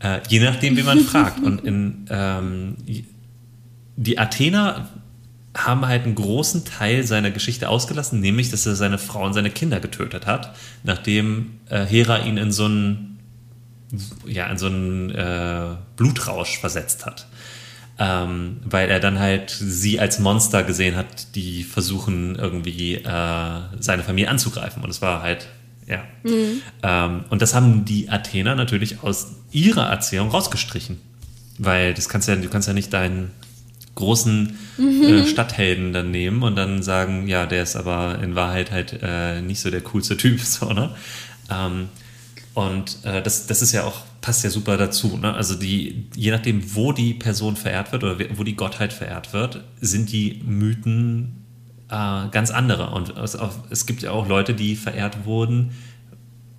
Äh, 0.00 0.20
je 0.28 0.40
nachdem, 0.40 0.76
wie 0.76 0.82
man 0.82 1.00
fragt. 1.04 1.42
Und 1.42 1.64
in, 1.64 2.06
ähm, 2.10 2.76
die 3.96 4.18
Athener 4.18 4.88
haben 5.56 5.86
halt 5.86 6.04
einen 6.04 6.14
großen 6.14 6.64
Teil 6.64 7.06
seiner 7.06 7.30
Geschichte 7.30 7.68
ausgelassen, 7.68 8.20
nämlich, 8.20 8.50
dass 8.50 8.66
er 8.66 8.74
seine 8.74 8.98
Frau 8.98 9.24
und 9.24 9.32
seine 9.32 9.50
Kinder 9.50 9.80
getötet 9.80 10.26
hat, 10.26 10.54
nachdem 10.84 11.60
äh, 11.70 11.84
Hera 11.84 12.18
ihn 12.18 12.36
in 12.36 12.52
so 12.52 12.66
einen 12.66 13.16
ja, 14.26 14.46
in 14.46 14.58
so 14.58 14.66
einen 14.66 15.10
äh, 15.10 15.76
Blutrausch 15.96 16.58
versetzt 16.58 17.06
hat. 17.06 17.26
Ähm, 17.98 18.58
weil 18.64 18.90
er 18.90 19.00
dann 19.00 19.18
halt 19.18 19.50
sie 19.50 19.98
als 19.98 20.18
Monster 20.18 20.64
gesehen 20.64 20.96
hat, 20.96 21.34
die 21.34 21.64
versuchen 21.64 22.36
irgendwie 22.36 22.96
äh, 22.96 23.60
seine 23.78 24.02
Familie 24.02 24.30
anzugreifen. 24.30 24.82
Und 24.82 24.90
es 24.90 25.00
war 25.00 25.22
halt, 25.22 25.46
ja. 25.86 26.02
Ähm, 26.82 27.24
und 27.30 27.42
das 27.42 27.54
haben 27.54 27.84
die 27.84 28.08
Athener 28.08 28.54
natürlich 28.54 29.02
aus 29.02 29.36
ihrer 29.52 29.88
Erzählung 29.88 30.30
rausgestrichen. 30.30 31.00
Weil 31.58 31.94
das 31.94 32.08
kannst 32.08 32.28
ja, 32.28 32.36
du 32.36 32.48
kannst 32.48 32.68
ja 32.68 32.74
nicht 32.74 32.92
deinen 32.92 33.30
großen 33.94 34.58
äh, 34.78 35.26
Stadthelden 35.26 35.92
dann 35.92 36.10
nehmen 36.10 36.42
und 36.42 36.56
dann 36.56 36.82
sagen, 36.82 37.28
ja, 37.28 37.46
der 37.46 37.62
ist 37.62 37.76
aber 37.76 38.18
in 38.22 38.34
Wahrheit 38.34 38.70
halt 38.70 38.98
äh, 39.02 39.40
nicht 39.40 39.60
so 39.60 39.70
der 39.70 39.80
coolste 39.80 40.16
Typ, 40.16 40.40
so, 40.42 40.72
ne? 40.72 40.90
Ähm, 41.50 41.88
und 42.52 43.04
äh, 43.04 43.22
das, 43.22 43.46
das 43.46 43.60
ist 43.60 43.72
ja 43.72 43.84
auch, 43.84 44.00
passt 44.22 44.42
ja 44.42 44.48
super 44.48 44.78
dazu. 44.78 45.18
Ne? 45.18 45.34
Also 45.34 45.54
die, 45.54 46.06
je 46.16 46.30
nachdem, 46.30 46.74
wo 46.74 46.92
die 46.92 47.12
Person 47.12 47.54
verehrt 47.54 47.92
wird 47.92 48.02
oder 48.02 48.18
wo 48.36 48.44
die 48.44 48.56
Gottheit 48.56 48.94
verehrt 48.94 49.34
wird, 49.34 49.62
sind 49.82 50.10
die 50.10 50.42
Mythen 50.42 51.45
äh, 51.88 52.28
ganz 52.30 52.50
andere. 52.50 52.90
Und 52.90 53.16
es, 53.16 53.36
auch, 53.36 53.52
es 53.70 53.86
gibt 53.86 54.02
ja 54.02 54.10
auch 54.10 54.28
Leute, 54.28 54.54
die 54.54 54.76
verehrt 54.76 55.24
wurden, 55.24 55.72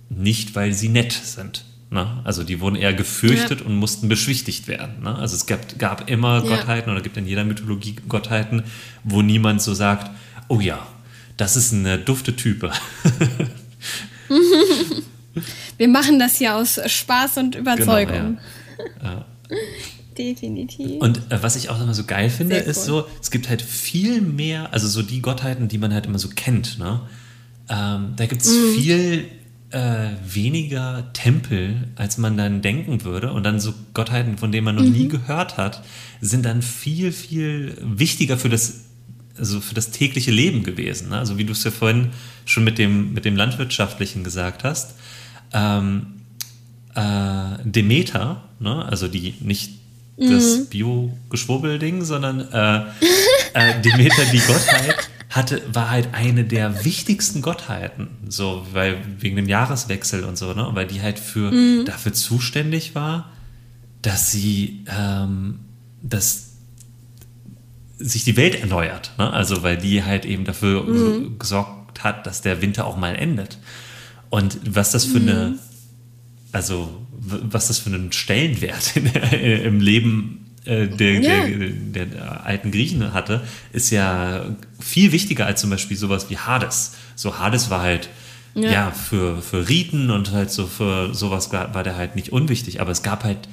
nicht 0.08 0.54
weil 0.54 0.72
sie 0.72 0.88
nett 0.88 1.12
sind. 1.12 1.64
Ne? 1.90 2.20
Also 2.24 2.44
die 2.44 2.60
wurden 2.60 2.76
eher 2.76 2.92
gefürchtet 2.92 3.62
und 3.62 3.74
mussten 3.76 4.08
beschwichtigt 4.08 4.68
werden. 4.68 5.02
Ne? 5.02 5.14
Also 5.14 5.36
es 5.36 5.46
gab, 5.46 5.78
gab 5.78 6.10
immer 6.10 6.44
Ja. 6.44 6.56
Gottheiten 6.56 6.92
oder 6.92 7.00
gibt 7.00 7.16
in 7.16 7.26
jeder 7.26 7.44
Mythologie 7.44 7.96
Gottheiten, 8.08 8.64
wo 9.04 9.22
niemand 9.22 9.62
so 9.62 9.72
sagt, 9.74 10.10
oh 10.48 10.60
ja, 10.60 10.86
das 11.36 11.56
ist 11.56 11.72
eine 11.72 11.98
dufte 11.98 12.36
Type. 12.36 12.70
Wir 15.78 15.88
machen 15.88 16.18
das 16.18 16.36
hier 16.36 16.56
aus 16.56 16.80
Spaß 16.84 17.38
und 17.38 17.54
Genau, 17.54 17.72
Überzeugung. 17.72 18.38
ja. 19.02 19.24
Definitiv. 20.18 21.00
Und 21.00 21.18
äh, 21.30 21.42
was 21.42 21.56
ich 21.56 21.70
auch 21.70 21.80
immer 21.80 21.94
so 21.94 22.04
geil 22.04 22.28
finde, 22.30 22.56
Sehr 22.56 22.64
ist 22.66 22.78
cool. 22.80 22.84
so, 22.84 23.06
es 23.22 23.30
gibt 23.30 23.48
halt 23.48 23.62
viel 23.62 24.20
mehr, 24.20 24.72
also 24.72 24.88
so 24.88 25.02
die 25.02 25.22
Gottheiten, 25.22 25.68
die 25.68 25.78
man 25.78 25.94
halt 25.94 26.06
immer 26.06 26.18
so 26.18 26.28
kennt, 26.34 26.78
ne? 26.78 27.00
Ähm, 27.70 28.14
da 28.16 28.26
gibt 28.26 28.42
es 28.42 28.48
Mhm. 28.50 28.74
viel 28.80 29.24
äh, 29.70 30.12
weniger 30.26 31.12
Tempel, 31.12 31.88
als 31.96 32.16
man 32.16 32.38
dann 32.38 32.62
denken 32.62 33.04
würde. 33.04 33.32
Und 33.34 33.42
dann 33.44 33.60
so 33.60 33.74
Gottheiten, 33.92 34.38
von 34.38 34.50
denen 34.50 34.64
man 34.64 34.76
noch 34.76 34.82
nie 34.82 35.04
Mhm. 35.04 35.08
gehört 35.10 35.58
hat, 35.58 35.82
sind 36.22 36.46
dann 36.46 36.62
viel, 36.62 37.12
viel 37.12 37.76
wichtiger 37.82 38.38
für 38.38 38.48
das, 38.48 38.84
also 39.38 39.60
für 39.60 39.74
das 39.74 39.90
tägliche 39.90 40.30
Leben 40.30 40.62
gewesen. 40.62 41.10
Ne? 41.10 41.18
Also 41.18 41.36
wie 41.36 41.44
du 41.44 41.52
es 41.52 41.62
ja 41.64 41.70
vorhin 41.70 42.12
schon 42.46 42.64
mit 42.64 42.78
dem, 42.78 43.12
mit 43.12 43.26
dem 43.26 43.36
Landwirtschaftlichen 43.36 44.24
gesagt 44.24 44.64
hast. 44.64 44.94
Ähm, 45.52 46.06
äh, 46.94 47.58
Demeter, 47.64 48.42
ne? 48.60 48.86
also 48.86 49.06
die 49.06 49.34
nicht 49.40 49.72
das 50.18 50.66
Bio-Geschwurbelding, 50.66 52.04
sondern 52.04 52.40
äh, 52.52 52.78
äh, 53.54 53.80
Demeter, 53.80 54.24
die 54.32 54.40
Gottheit, 54.40 54.96
hatte, 55.30 55.62
war 55.72 55.90
halt 55.90 56.08
eine 56.12 56.44
der 56.44 56.84
wichtigsten 56.84 57.42
Gottheiten, 57.42 58.08
so, 58.28 58.66
weil 58.72 58.96
wegen 59.20 59.36
dem 59.36 59.48
Jahreswechsel 59.48 60.24
und 60.24 60.38
so, 60.38 60.54
ne? 60.54 60.68
weil 60.72 60.86
die 60.86 61.02
halt 61.02 61.18
für, 61.18 61.84
dafür 61.84 62.12
zuständig 62.12 62.94
war, 62.94 63.30
dass 64.02 64.30
sie, 64.32 64.84
ähm, 64.88 65.60
dass 66.02 66.52
sich 67.98 68.24
die 68.24 68.36
Welt 68.36 68.54
erneuert. 68.60 69.12
Ne? 69.18 69.30
Also 69.32 69.62
weil 69.62 69.76
die 69.76 70.04
halt 70.04 70.24
eben 70.24 70.44
dafür 70.44 70.84
so 70.86 71.30
gesorgt 71.38 72.04
hat, 72.04 72.26
dass 72.26 72.42
der 72.42 72.62
Winter 72.62 72.86
auch 72.86 72.96
mal 72.96 73.14
endet. 73.14 73.58
Und 74.30 74.58
was 74.64 74.92
das 74.92 75.04
für 75.04 75.18
eine, 75.18 75.58
also 76.52 76.88
was 77.20 77.68
das 77.68 77.78
für 77.78 77.90
einen 77.90 78.12
Stellenwert 78.12 78.92
in, 78.96 79.12
der- 79.12 79.62
im 79.64 79.80
Leben 79.80 80.46
äh, 80.64 80.86
der, 80.88 81.20
Ja. 81.20 81.46
der, 81.46 82.06
der 82.06 82.46
alten 82.46 82.70
Griechen 82.70 83.12
hatte, 83.12 83.42
ist 83.72 83.90
ja 83.90 84.46
viel 84.80 85.12
wichtiger 85.12 85.46
als 85.46 85.60
zum 85.60 85.70
Beispiel 85.70 85.96
sowas 85.96 86.30
wie 86.30 86.38
Hades. 86.38 86.94
So 87.16 87.38
Hades 87.38 87.70
war 87.70 87.82
halt 87.82 88.08
ja, 88.54 88.70
Ja. 88.72 88.90
für, 88.90 89.40
für 89.42 89.68
Riten 89.68 90.10
und 90.10 90.32
halt 90.32 90.50
so 90.50 90.66
für 90.66 91.14
sowas 91.14 91.52
war, 91.52 91.82
der 91.82 91.96
halt 91.96 92.16
nicht 92.16 92.32
unwichtig, 92.32 92.80
aber 92.80 92.90
es 92.90 93.02
gab 93.02 93.24
halt 93.24 93.48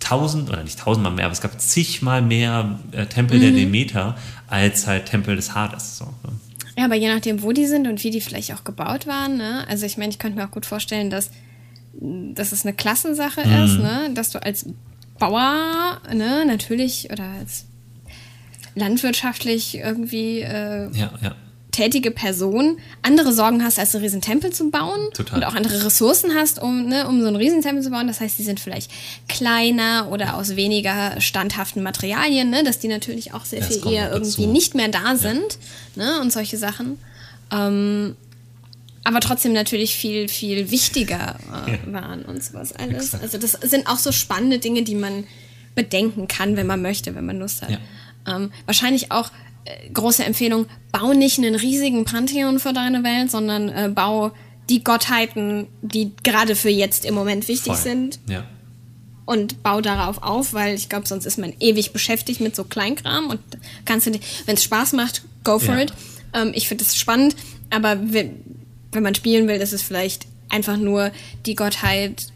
tausend 0.00 0.48
oder 0.48 0.62
nicht 0.62 0.78
tausendmal 0.78 1.12
mehr, 1.12 1.26
aber 1.26 1.32
es 1.32 1.40
gab 1.40 1.60
zigmal 1.60 2.22
mehr 2.22 2.78
äh, 2.92 3.06
Tempel 3.06 3.40
der 3.40 3.50
Demeter 3.50 4.16
als 4.46 4.86
halt 4.86 5.06
Tempel 5.06 5.36
des 5.36 5.54
Hades. 5.54 5.98
So, 5.98 6.04
ne? 6.06 6.32
Ja, 6.78 6.84
aber 6.84 6.94
je 6.94 7.08
nachdem, 7.12 7.42
wo 7.42 7.52
die 7.52 7.66
sind 7.66 7.86
und 7.88 8.02
wie 8.04 8.10
die 8.10 8.20
vielleicht 8.20 8.52
auch 8.54 8.64
gebaut 8.64 9.06
waren, 9.06 9.36
ne? 9.36 9.66
Also 9.68 9.84
ich 9.86 9.98
meine, 9.98 10.10
ich 10.10 10.18
könnte 10.18 10.38
mir 10.38 10.46
auch 10.46 10.50
gut 10.52 10.64
vorstellen, 10.66 11.10
dass, 11.10 11.30
dass 12.00 12.52
es 12.52 12.64
eine 12.64 12.74
Klassensache 12.74 13.46
Mhm. 13.46 13.64
ist, 13.64 13.78
ne? 13.78 14.10
Dass 14.14 14.30
du 14.30 14.42
als 14.42 14.66
Bauer, 15.18 16.00
ne, 16.12 16.44
natürlich, 16.46 17.08
oder 17.10 17.24
als 17.40 17.64
landwirtschaftlich 18.74 19.76
irgendwie 19.78 20.40
äh, 20.40 20.88
Ja, 20.96 21.10
ja. 21.22 21.34
tätige 21.72 22.10
Person 22.10 22.78
andere 23.02 23.32
Sorgen 23.32 23.62
hast, 23.64 23.78
als 23.78 23.94
einen 23.94 24.04
Riesentempel 24.04 24.52
zu 24.52 24.70
bauen 24.70 25.00
Total. 25.14 25.38
und 25.38 25.44
auch 25.44 25.54
andere 25.54 25.84
Ressourcen 25.84 26.34
hast, 26.34 26.60
um, 26.60 26.86
ne, 26.86 27.06
um 27.08 27.20
so 27.20 27.26
einen 27.26 27.36
Riesentempel 27.36 27.82
zu 27.82 27.90
bauen. 27.90 28.06
Das 28.06 28.20
heißt, 28.20 28.38
die 28.38 28.42
sind 28.44 28.60
vielleicht 28.60 28.90
kleiner 29.28 30.08
oder 30.10 30.34
aus 30.36 30.54
weniger 30.56 31.20
standhaften 31.20 31.82
Materialien, 31.82 32.50
ne, 32.50 32.62
dass 32.64 32.78
die 32.78 32.88
natürlich 32.88 33.34
auch 33.34 33.44
sehr 33.44 33.60
Das 33.60 33.68
viel 33.78 33.92
eher 33.92 34.10
noch 34.10 34.18
dazu. 34.18 34.40
irgendwie 34.42 34.52
nicht 34.52 34.74
mehr 34.74 34.88
da 34.88 35.16
sind 35.16 35.58
ne, 35.96 36.20
und 36.20 36.32
solche 36.32 36.56
Sachen. 36.58 36.98
Ähm, 37.50 38.16
aber 39.08 39.20
trotzdem 39.20 39.54
natürlich 39.54 39.94
viel, 39.94 40.28
viel 40.28 40.70
wichtiger 40.70 41.36
äh, 41.66 41.92
waren 41.92 42.22
und 42.26 42.44
sowas 42.44 42.72
alles. 42.74 43.04
Exakt. 43.14 43.22
Also 43.22 43.38
das 43.38 43.52
sind 43.52 43.86
auch 43.86 43.96
so 43.98 44.12
spannende 44.12 44.58
Dinge, 44.58 44.82
die 44.82 44.94
man 44.94 45.24
bedenken 45.74 46.28
kann, 46.28 46.56
wenn 46.56 46.66
man 46.66 46.82
möchte, 46.82 47.14
wenn 47.14 47.24
man 47.24 47.38
Lust 47.38 47.62
hat. 47.62 47.70
Ja. 47.70 47.78
Ähm, 48.36 48.52
wahrscheinlich 48.66 49.10
auch 49.10 49.30
äh, 49.64 49.88
große 49.90 50.24
Empfehlung, 50.24 50.66
bau 50.92 51.14
nicht 51.14 51.38
einen 51.38 51.54
riesigen 51.54 52.04
Pantheon 52.04 52.58
für 52.58 52.72
deine 52.74 53.02
Welt, 53.02 53.30
sondern 53.30 53.68
äh, 53.70 53.88
bau 53.88 54.32
die 54.68 54.84
Gottheiten, 54.84 55.66
die 55.80 56.12
gerade 56.22 56.54
für 56.54 56.68
jetzt 56.68 57.06
im 57.06 57.14
Moment 57.14 57.48
wichtig 57.48 57.72
Voll. 57.72 57.82
sind 57.82 58.18
Ja. 58.28 58.44
und 59.24 59.62
bau 59.62 59.80
darauf 59.80 60.22
auf, 60.22 60.52
weil 60.52 60.74
ich 60.74 60.90
glaube, 60.90 61.08
sonst 61.08 61.24
ist 61.24 61.38
man 61.38 61.54
ewig 61.60 61.92
beschäftigt 61.94 62.40
mit 62.42 62.54
so 62.54 62.64
Kleinkram 62.64 63.30
und 63.30 63.40
kannst 63.86 64.06
du, 64.06 64.12
wenn 64.44 64.54
es 64.56 64.62
Spaß 64.64 64.92
macht, 64.92 65.22
go 65.44 65.58
for 65.58 65.76
Ja. 65.76 65.82
it. 65.84 65.92
Ähm, 66.34 66.52
ich 66.54 66.68
finde 66.68 66.84
es 66.84 66.94
spannend, 66.96 67.34
aber 67.70 67.96
wenn 68.92 69.02
man 69.02 69.14
spielen 69.14 69.48
will, 69.48 69.56
ist 69.60 69.72
es 69.72 69.82
vielleicht 69.82 70.26
einfach 70.48 70.76
nur 70.76 71.10
die 71.46 71.54
Gottheit, 71.54 72.26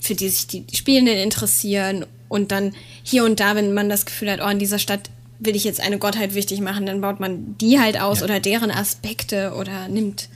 für 0.00 0.14
die 0.14 0.28
sich 0.28 0.46
die 0.46 0.64
Spielenden 0.74 1.16
interessieren 1.16 2.04
und 2.28 2.52
dann 2.52 2.74
hier 3.02 3.24
und 3.24 3.40
da, 3.40 3.54
wenn 3.56 3.72
man 3.74 3.88
das 3.88 4.04
Gefühl 4.06 4.30
hat, 4.30 4.40
oh, 4.44 4.48
in 4.48 4.58
dieser 4.58 4.78
Stadt 4.78 5.10
will 5.40 5.56
ich 5.56 5.64
jetzt 5.64 5.80
eine 5.80 5.98
Gottheit 5.98 6.34
wichtig 6.34 6.60
machen, 6.60 6.84
dann 6.86 7.00
baut 7.00 7.20
man 7.20 7.56
die 7.58 7.78
halt 7.80 7.98
aus 8.00 8.18
Ja. 8.20 8.24
oder 8.24 8.40
deren 8.40 8.70
Aspekte 8.70 9.54
oder 9.54 9.88
nimmt, 9.88 10.28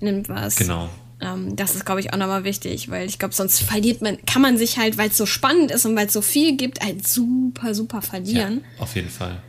nimmt 0.00 0.28
was. 0.28 0.56
Genau. 0.56 0.88
Ähm, 1.20 1.56
das 1.56 1.74
ist, 1.74 1.84
glaube 1.84 2.00
ich, 2.00 2.12
auch 2.12 2.18
nochmal 2.18 2.44
wichtig, 2.44 2.88
weil 2.90 3.06
ich 3.08 3.18
glaube, 3.18 3.34
sonst 3.34 3.60
verliert 3.60 4.00
man, 4.02 4.18
kann 4.26 4.40
man 4.42 4.56
sich 4.56 4.78
halt, 4.78 4.96
weil 4.96 5.10
es 5.10 5.16
so 5.16 5.26
spannend 5.26 5.70
ist 5.70 5.84
und 5.86 5.96
weil 5.96 6.06
es 6.06 6.12
so 6.12 6.22
viel 6.22 6.56
gibt, 6.56 6.80
halt 6.82 7.06
super, 7.06 7.74
super 7.74 7.96
Ja, 7.98 8.02
verlieren. 8.02 8.64
auf 8.78 8.94
jeden 8.94 9.10
Fall. 9.10 9.42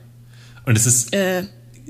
Und 0.65 0.75
es 0.77 0.85
ist, 0.85 1.13
Äh, 1.13 1.43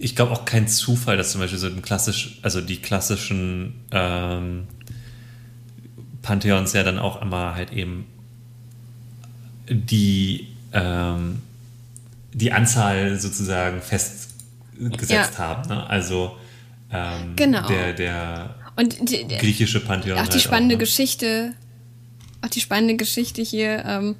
ich 0.04 0.16
glaube 0.16 0.32
auch 0.32 0.46
kein 0.46 0.68
Zufall, 0.68 1.16
dass 1.18 1.32
zum 1.32 1.42
Beispiel 1.42 1.60
so 1.60 1.68
ein 1.68 1.82
klassisch, 1.82 2.40
also 2.42 2.60
die 2.62 2.78
klassischen 2.78 3.76
ähm, 3.92 4.68
Pantheons 6.22 6.74
ja 6.74 6.84
dann 6.84 7.00
auch 7.00 7.22
immer 7.22 7.56
halt 7.56 7.72
eben 7.72 8.06
die, 9.70 10.48
ähm, 10.74 11.42
die 12.34 12.52
Anzahl 12.52 13.20
sozusagen 13.20 13.82
festgesetzt 13.82 15.10
Ja. 15.10 15.38
haben. 15.38 15.70
Ne? 15.70 15.88
Also 15.90 16.36
ähm, 16.92 17.36
Genau. 17.36 17.68
der, 17.68 17.94
der 17.94 18.56
und 18.76 19.10
die, 19.10 19.28
griechische 19.28 19.80
Pantheon. 19.82 20.18
auch 20.18 20.24
die 20.28 20.32
halt 20.34 20.42
spannende 20.42 20.76
auch, 20.76 20.80
ne? 20.80 20.84
Geschichte, 20.86 21.54
auch 22.42 22.50
die 22.50 22.62
spannende 22.62 22.96
Geschichte 22.96 23.42
hier, 23.42 23.84
ähm, 23.86 24.16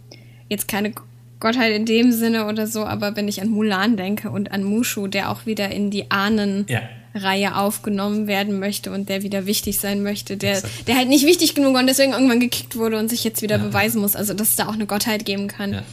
jetzt 0.50 0.68
keine 0.68 0.94
Gottheit 1.42 1.74
in 1.76 1.86
dem 1.86 2.14
Sinne 2.14 2.46
oder 2.48 2.68
so, 2.68 2.86
aber 2.86 3.18
wenn 3.18 3.28
ich 3.28 3.42
an 3.42 3.50
Mulan 3.50 3.98
denke 3.98 4.30
und 4.30 4.52
an 4.54 4.64
Mushu, 4.64 5.08
der 5.08 5.30
auch 5.30 5.46
wieder 5.46 5.70
in 5.72 5.92
die 5.92 6.10
Ahnen 6.10 6.66
Ja. 6.70 6.80
Reihe 7.14 7.58
aufgenommen 7.58 8.28
werden 8.28 8.60
möchte 8.60 8.90
und 8.94 9.10
der 9.10 9.22
wieder 9.22 9.46
wichtig 9.46 9.80
sein 9.82 10.02
möchte, 10.02 10.38
der, 10.38 10.54
Exakt. 10.54 10.88
der 10.88 10.96
halt 10.96 11.10
nicht 11.10 11.26
wichtig 11.26 11.54
genug 11.56 11.74
war 11.74 11.82
und 11.82 11.88
deswegen 11.88 12.14
irgendwann 12.14 12.40
gekickt 12.40 12.78
wurde 12.78 12.98
und 12.98 13.10
sich 13.10 13.26
jetzt 13.26 13.42
wieder 13.42 13.58
Ja. 13.58 13.64
beweisen 13.66 14.00
muss, 14.00 14.16
also 14.16 14.34
dass 14.34 14.52
es 14.52 14.56
da 14.56 14.68
auch 14.70 14.74
eine 14.76 14.86
Gottheit 14.86 15.26
geben 15.26 15.50
kann. 15.50 15.74
Ja. 15.74 15.84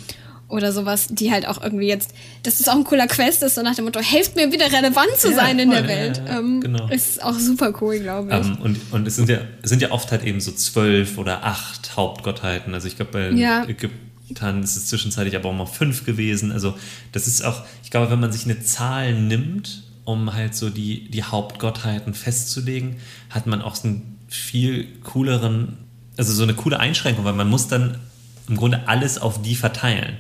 Oder 0.51 0.73
sowas, 0.73 1.09
die 1.11 1.31
halt 1.31 1.47
auch 1.47 1.61
irgendwie 1.63 1.89
jetzt, 1.89 2.15
dass 2.45 2.57
das 2.57 2.69
auch 2.69 2.77
ein 2.77 2.85
cooler 2.85 3.07
Quest 3.07 3.43
ist, 3.43 3.57
so 3.57 3.63
nach 3.63 3.75
dem 3.75 3.85
Motto, 3.85 4.01
helft 4.01 4.35
mir 4.37 4.51
wieder 4.51 4.73
relevant 4.73 5.11
zu 5.19 5.29
Ja, 5.31 5.35
sein 5.37 5.59
in 5.59 5.71
der 5.71 5.81
voll, 5.81 5.91
ja, 5.91 5.97
Welt. 5.97 6.23
ähm, 6.31 6.61
genau. 6.63 6.89
Ist 6.89 7.23
auch 7.23 7.35
super 7.39 7.75
cool, 7.83 7.99
glaube 7.99 8.29
ich. 8.31 8.47
Ähm, 8.47 8.57
und, 8.63 8.79
und 8.93 9.07
es 9.07 9.17
sind 9.17 9.29
ja, 9.29 9.39
es 9.63 9.69
sind 9.69 9.83
ja 9.83 9.91
oft 9.91 10.11
halt 10.11 10.25
eben 10.25 10.41
so 10.41 10.53
zwölf 10.53 11.19
oder 11.19 11.45
acht 11.45 11.97
Hauptgottheiten. 11.97 12.73
Also 12.73 12.87
ich 12.89 12.97
glaube, 12.97 13.11
bei 13.13 13.31
Ja. 13.31 13.67
Ägyptern 14.29 14.63
ist 14.63 14.77
es 14.77 14.87
zwischenzeitlich 14.87 15.37
aber 15.37 15.49
auch 15.49 15.55
mal 15.55 15.67
fünf 15.67 16.05
gewesen. 16.05 16.53
Also 16.53 16.75
das 17.13 17.27
ist 17.27 17.45
auch, 17.45 17.65
ich 17.83 17.91
glaube, 17.91 18.11
wenn 18.11 18.21
man 18.21 18.33
sich 18.33 18.45
eine 18.45 18.61
Zahl 18.61 19.15
nimmt, 19.15 19.85
um 20.05 20.35
halt 20.35 20.55
so 20.55 20.71
die, 20.71 21.11
die 21.11 21.23
Hauptgottheiten 21.23 22.15
festzulegen, 22.15 22.97
hat 23.31 23.47
man 23.47 23.63
auch 23.63 23.75
so 23.75 23.89
einen 23.89 24.19
viel 24.29 24.87
cooleren, 25.03 25.79
also 26.17 26.33
so 26.33 26.43
eine 26.43 26.55
coole 26.55 26.79
Einschränkung, 26.79 27.25
weil 27.25 27.35
man 27.35 27.49
muss 27.49 27.69
dann 27.69 27.99
im 28.49 28.57
Grunde 28.57 28.87
alles 28.87 29.19
auf 29.19 29.43
die 29.43 29.55
verteilen. 29.55 30.17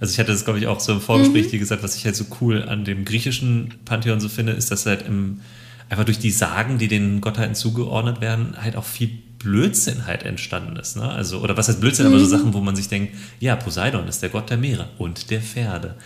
Also 0.00 0.12
ich 0.12 0.18
hatte 0.18 0.32
das, 0.32 0.44
glaube 0.44 0.58
ich, 0.58 0.66
auch 0.66 0.80
so 0.80 0.92
im 0.92 1.00
Vorgespräch 1.00 1.48
dir 1.48 1.58
gesagt, 1.58 1.82
was 1.82 1.96
ich 1.96 2.04
halt 2.04 2.16
so 2.16 2.24
cool 2.40 2.64
an 2.64 2.84
dem 2.84 3.04
griechischen 3.04 3.74
Pantheon 3.84 4.20
so 4.20 4.28
finde, 4.28 4.52
ist, 4.52 4.70
dass 4.72 4.86
halt 4.86 5.02
im, 5.02 5.40
einfach 5.88 6.04
durch 6.04 6.18
die 6.18 6.32
Sagen, 6.32 6.78
die 6.78 6.88
den 6.88 7.20
Gottheiten 7.20 7.54
zugeordnet 7.54 8.20
werden, 8.20 8.56
halt 8.60 8.74
auch 8.74 8.84
viel 8.84 9.10
Blödsinn 9.42 10.06
halt 10.06 10.22
entstanden 10.24 10.76
ist. 10.76 10.96
Ne? 10.96 11.08
Also, 11.08 11.40
oder 11.40 11.56
was 11.56 11.68
heißt 11.68 11.80
Blödsinn, 11.80 12.06
aber 12.06 12.18
so 12.18 12.26
Sachen, 12.26 12.52
wo 12.54 12.60
man 12.60 12.76
sich 12.76 12.88
denkt, 12.88 13.14
ja, 13.40 13.56
Poseidon 13.56 14.06
ist 14.08 14.22
der 14.22 14.28
Gott 14.30 14.50
der 14.50 14.56
Meere 14.56 14.88
und 14.98 15.30
der 15.30 15.40
Pferde. 15.40 15.96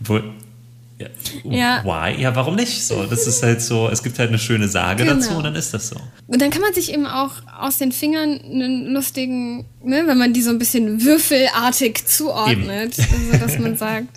Wo, 0.00 0.20
ja, 0.98 1.08
Ja. 1.44 1.84
Why? 1.84 2.20
Ja, 2.22 2.34
warum 2.34 2.54
nicht? 2.56 2.86
So, 2.86 3.04
das 3.04 3.26
ist 3.26 3.42
halt 3.42 3.60
so, 3.60 3.88
es 3.90 4.02
gibt 4.02 4.18
halt 4.18 4.30
eine 4.30 4.38
schöne 4.38 4.66
Sage 4.68 5.04
Genau. 5.04 5.16
dazu 5.16 5.34
und 5.34 5.44
dann 5.44 5.54
ist 5.54 5.74
das 5.74 5.88
so. 5.88 5.96
Und 6.26 6.40
dann 6.40 6.50
kann 6.50 6.62
man 6.62 6.72
sich 6.72 6.92
eben 6.92 7.06
auch 7.06 7.32
aus 7.60 7.76
den 7.78 7.92
Fingern 7.92 8.40
einen 8.40 8.86
lustigen, 8.94 9.66
ne, 9.84 10.04
wenn 10.06 10.16
man 10.16 10.32
die 10.32 10.40
so 10.42 10.50
ein 10.50 10.58
bisschen 10.58 11.04
würfelartig 11.04 12.06
zuordnet, 12.06 12.98
also 12.98 13.38
dass 13.44 13.58
man 13.58 13.76
sagt, 13.76 14.08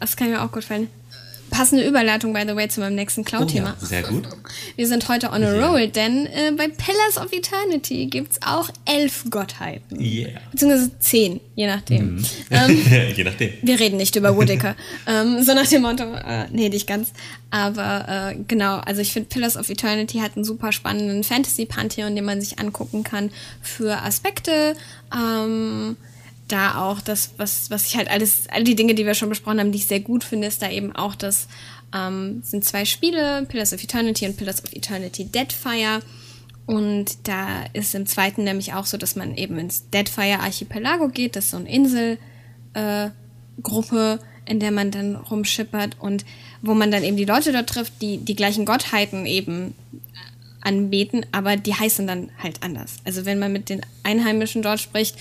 das 0.00 0.16
kann 0.16 0.30
mir 0.30 0.40
auch 0.42 0.50
gut 0.50 0.62
gefallen. 0.62 0.88
Passende 1.50 1.86
Überleitung, 1.86 2.32
by 2.32 2.42
the 2.46 2.54
way, 2.54 2.68
zu 2.68 2.80
meinem 2.80 2.94
nächsten 2.94 3.24
Cloud-Thema. 3.24 3.74
Oh 3.78 3.82
ja, 3.82 3.86
sehr 3.86 4.02
gut. 4.02 4.28
Wir 4.76 4.86
sind 4.86 5.08
heute 5.08 5.30
on 5.30 5.42
a 5.42 5.66
roll, 5.66 5.88
denn 5.88 6.26
äh, 6.26 6.52
bei 6.56 6.68
Pillars 6.68 7.16
of 7.18 7.32
Eternity 7.32 8.06
gibt's 8.06 8.38
auch 8.44 8.70
elf 8.84 9.24
Gottheiten. 9.30 10.00
Yeah. 10.00 10.40
Beziehungsweise 10.52 10.98
zehn, 10.98 11.40
je 11.54 11.66
nachdem. 11.66 12.16
Mhm. 12.16 12.24
Ähm, 12.50 12.86
Je 13.16 13.24
nachdem. 13.24 13.52
wir 13.62 13.80
reden 13.80 13.96
nicht 13.96 14.14
über 14.16 14.36
Woodicker. 14.36 14.76
ähm, 15.06 15.42
so 15.42 15.54
nach 15.54 15.66
dem 15.66 15.82
Motto, 15.82 16.04
äh, 16.04 16.46
nee, 16.52 16.68
nicht 16.68 16.86
ganz. 16.86 17.12
Aber 17.50 18.32
äh, 18.32 18.36
genau, 18.46 18.76
also 18.78 19.00
ich 19.00 19.12
finde 19.12 19.28
Pillars 19.28 19.56
of 19.56 19.68
Eternity 19.70 20.18
hat 20.18 20.36
einen 20.36 20.44
super 20.44 20.70
spannenden 20.72 21.24
Fantasy-Pantheon, 21.24 22.14
den 22.14 22.24
man 22.24 22.40
sich 22.40 22.58
angucken 22.58 23.04
kann 23.04 23.30
für 23.62 24.02
Aspekte. 24.02 24.76
Ähm, 25.14 25.96
da 26.48 26.82
auch 26.82 27.00
das, 27.00 27.34
was, 27.36 27.70
was 27.70 27.86
ich 27.86 27.96
halt 27.96 28.10
alles, 28.10 28.48
all 28.50 28.64
die 28.64 28.74
Dinge, 28.74 28.94
die 28.94 29.06
wir 29.06 29.14
schon 29.14 29.28
besprochen 29.28 29.60
haben, 29.60 29.72
die 29.72 29.78
ich 29.78 29.86
sehr 29.86 30.00
gut 30.00 30.24
finde, 30.24 30.48
ist 30.48 30.62
da 30.62 30.70
eben 30.70 30.94
auch 30.94 31.14
das, 31.14 31.48
ähm, 31.94 32.42
sind 32.42 32.64
zwei 32.64 32.84
Spiele, 32.84 33.46
Pillars 33.48 33.72
of 33.72 33.82
Eternity 33.82 34.26
und 34.26 34.36
Pillars 34.36 34.64
of 34.64 34.72
Eternity 34.72 35.26
Deadfire. 35.26 36.00
Und 36.66 37.28
da 37.28 37.64
ist 37.72 37.94
im 37.94 38.06
zweiten 38.06 38.44
nämlich 38.44 38.74
auch 38.74 38.86
so, 38.86 38.96
dass 38.96 39.16
man 39.16 39.34
eben 39.36 39.58
ins 39.58 39.88
Deadfire 39.90 40.40
Archipelago 40.40 41.08
geht, 41.08 41.36
das 41.36 41.44
ist 41.44 41.50
so 41.52 41.56
eine 41.56 41.70
Insel, 41.70 42.18
äh, 42.74 43.08
in 44.46 44.60
der 44.60 44.70
man 44.70 44.90
dann 44.90 45.16
rumschippert 45.16 45.96
und 45.98 46.24
wo 46.62 46.74
man 46.74 46.90
dann 46.90 47.04
eben 47.04 47.16
die 47.16 47.24
Leute 47.24 47.52
dort 47.52 47.68
trifft, 47.68 48.00
die 48.00 48.18
die 48.18 48.36
gleichen 48.36 48.64
Gottheiten 48.64 49.26
eben 49.26 49.74
anbeten, 50.60 51.26
aber 51.32 51.56
die 51.56 51.74
heißen 51.74 52.06
dann 52.06 52.30
halt 52.42 52.62
anders. 52.62 52.96
Also 53.04 53.24
wenn 53.24 53.38
man 53.38 53.52
mit 53.52 53.68
den 53.68 53.82
Einheimischen 54.02 54.62
dort 54.62 54.80
spricht, 54.80 55.16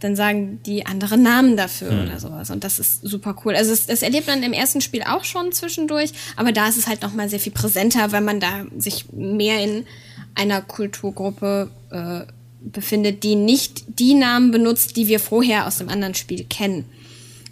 dann 0.00 0.16
sagen 0.16 0.60
die 0.64 0.86
andere 0.86 1.16
Namen 1.18 1.56
dafür 1.56 2.02
oder 2.02 2.18
sowas. 2.18 2.50
Und 2.50 2.64
das 2.64 2.78
ist 2.78 3.02
super 3.02 3.36
cool. 3.44 3.54
Also 3.54 3.72
es, 3.72 3.86
das 3.86 4.02
erlebt 4.02 4.26
man 4.26 4.42
im 4.42 4.52
ersten 4.52 4.80
Spiel 4.80 5.02
auch 5.02 5.24
schon 5.24 5.52
zwischendurch, 5.52 6.12
aber 6.36 6.52
da 6.52 6.68
ist 6.68 6.78
es 6.78 6.86
halt 6.86 7.02
nochmal 7.02 7.28
sehr 7.28 7.40
viel 7.40 7.52
präsenter, 7.52 8.10
weil 8.12 8.22
man 8.22 8.40
da 8.40 8.64
sich 8.76 9.12
mehr 9.12 9.62
in 9.62 9.86
einer 10.34 10.62
Kulturgruppe 10.62 11.70
äh, 11.90 12.32
befindet, 12.62 13.22
die 13.22 13.36
nicht 13.36 13.84
die 14.00 14.14
Namen 14.14 14.50
benutzt, 14.50 14.96
die 14.96 15.06
wir 15.06 15.20
vorher 15.20 15.66
aus 15.66 15.78
dem 15.78 15.88
anderen 15.88 16.14
Spiel 16.14 16.44
kennen. 16.44 16.84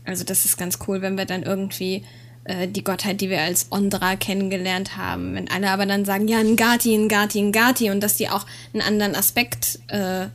Also 0.04 0.24
das 0.24 0.44
ist 0.44 0.56
ganz 0.56 0.78
cool, 0.86 1.02
wenn 1.02 1.18
wir 1.18 1.26
dann 1.26 1.42
irgendwie 1.42 2.04
äh, 2.44 2.66
die 2.66 2.84
Gottheit, 2.84 3.20
die 3.20 3.28
wir 3.28 3.42
als 3.42 3.66
Ondra 3.70 4.16
kennengelernt 4.16 4.96
haben, 4.96 5.34
wenn 5.34 5.50
alle 5.50 5.70
aber 5.70 5.86
dann 5.86 6.04
sagen, 6.04 6.28
ja, 6.28 6.42
Ngati, 6.42 6.96
Ngati, 6.96 7.42
Ngati 7.42 7.90
und 7.90 8.00
dass 8.00 8.16
die 8.16 8.28
auch 8.28 8.46
einen 8.72 8.82
anderen 8.82 9.14
Aspekt 9.14 9.80
äh, 9.88 10.28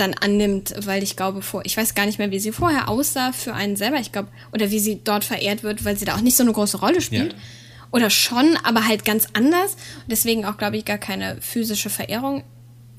dann 0.00 0.14
annimmt, 0.14 0.74
weil 0.86 1.02
ich 1.02 1.16
glaube, 1.16 1.42
vor, 1.42 1.62
ich 1.64 1.76
weiß 1.76 1.94
gar 1.94 2.06
nicht 2.06 2.18
mehr, 2.18 2.30
wie 2.30 2.38
sie 2.38 2.52
vorher 2.52 2.88
aussah 2.88 3.32
für 3.32 3.54
einen 3.54 3.76
selber, 3.76 3.98
ich 3.98 4.12
glaube, 4.12 4.28
oder 4.52 4.70
wie 4.70 4.78
sie 4.78 5.00
dort 5.02 5.24
verehrt 5.24 5.62
wird, 5.62 5.84
weil 5.84 5.96
sie 5.96 6.04
da 6.04 6.14
auch 6.16 6.20
nicht 6.20 6.36
so 6.36 6.42
eine 6.42 6.52
große 6.52 6.78
Rolle 6.78 7.00
spielt. 7.00 7.32
Ja. 7.32 7.38
Oder 7.90 8.10
schon, 8.10 8.56
aber 8.64 8.86
halt 8.86 9.04
ganz 9.04 9.26
anders. 9.32 9.76
Deswegen 10.06 10.44
auch, 10.44 10.58
glaube 10.58 10.76
ich, 10.76 10.84
gar 10.84 10.98
keine 10.98 11.38
physische 11.40 11.88
Verehrung. 11.90 12.42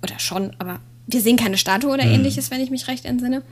Oder 0.01 0.17
schon, 0.19 0.55
aber 0.59 0.79
wir 1.07 1.21
sehen 1.21 1.37
keine 1.37 1.57
Statue 1.57 1.91
oder 1.91 2.03
ähnliches, 2.03 2.51
wenn 2.51 2.61
ich 2.61 2.69
mich 2.71 2.87
recht 2.87 3.05
entsinne. 3.05 3.43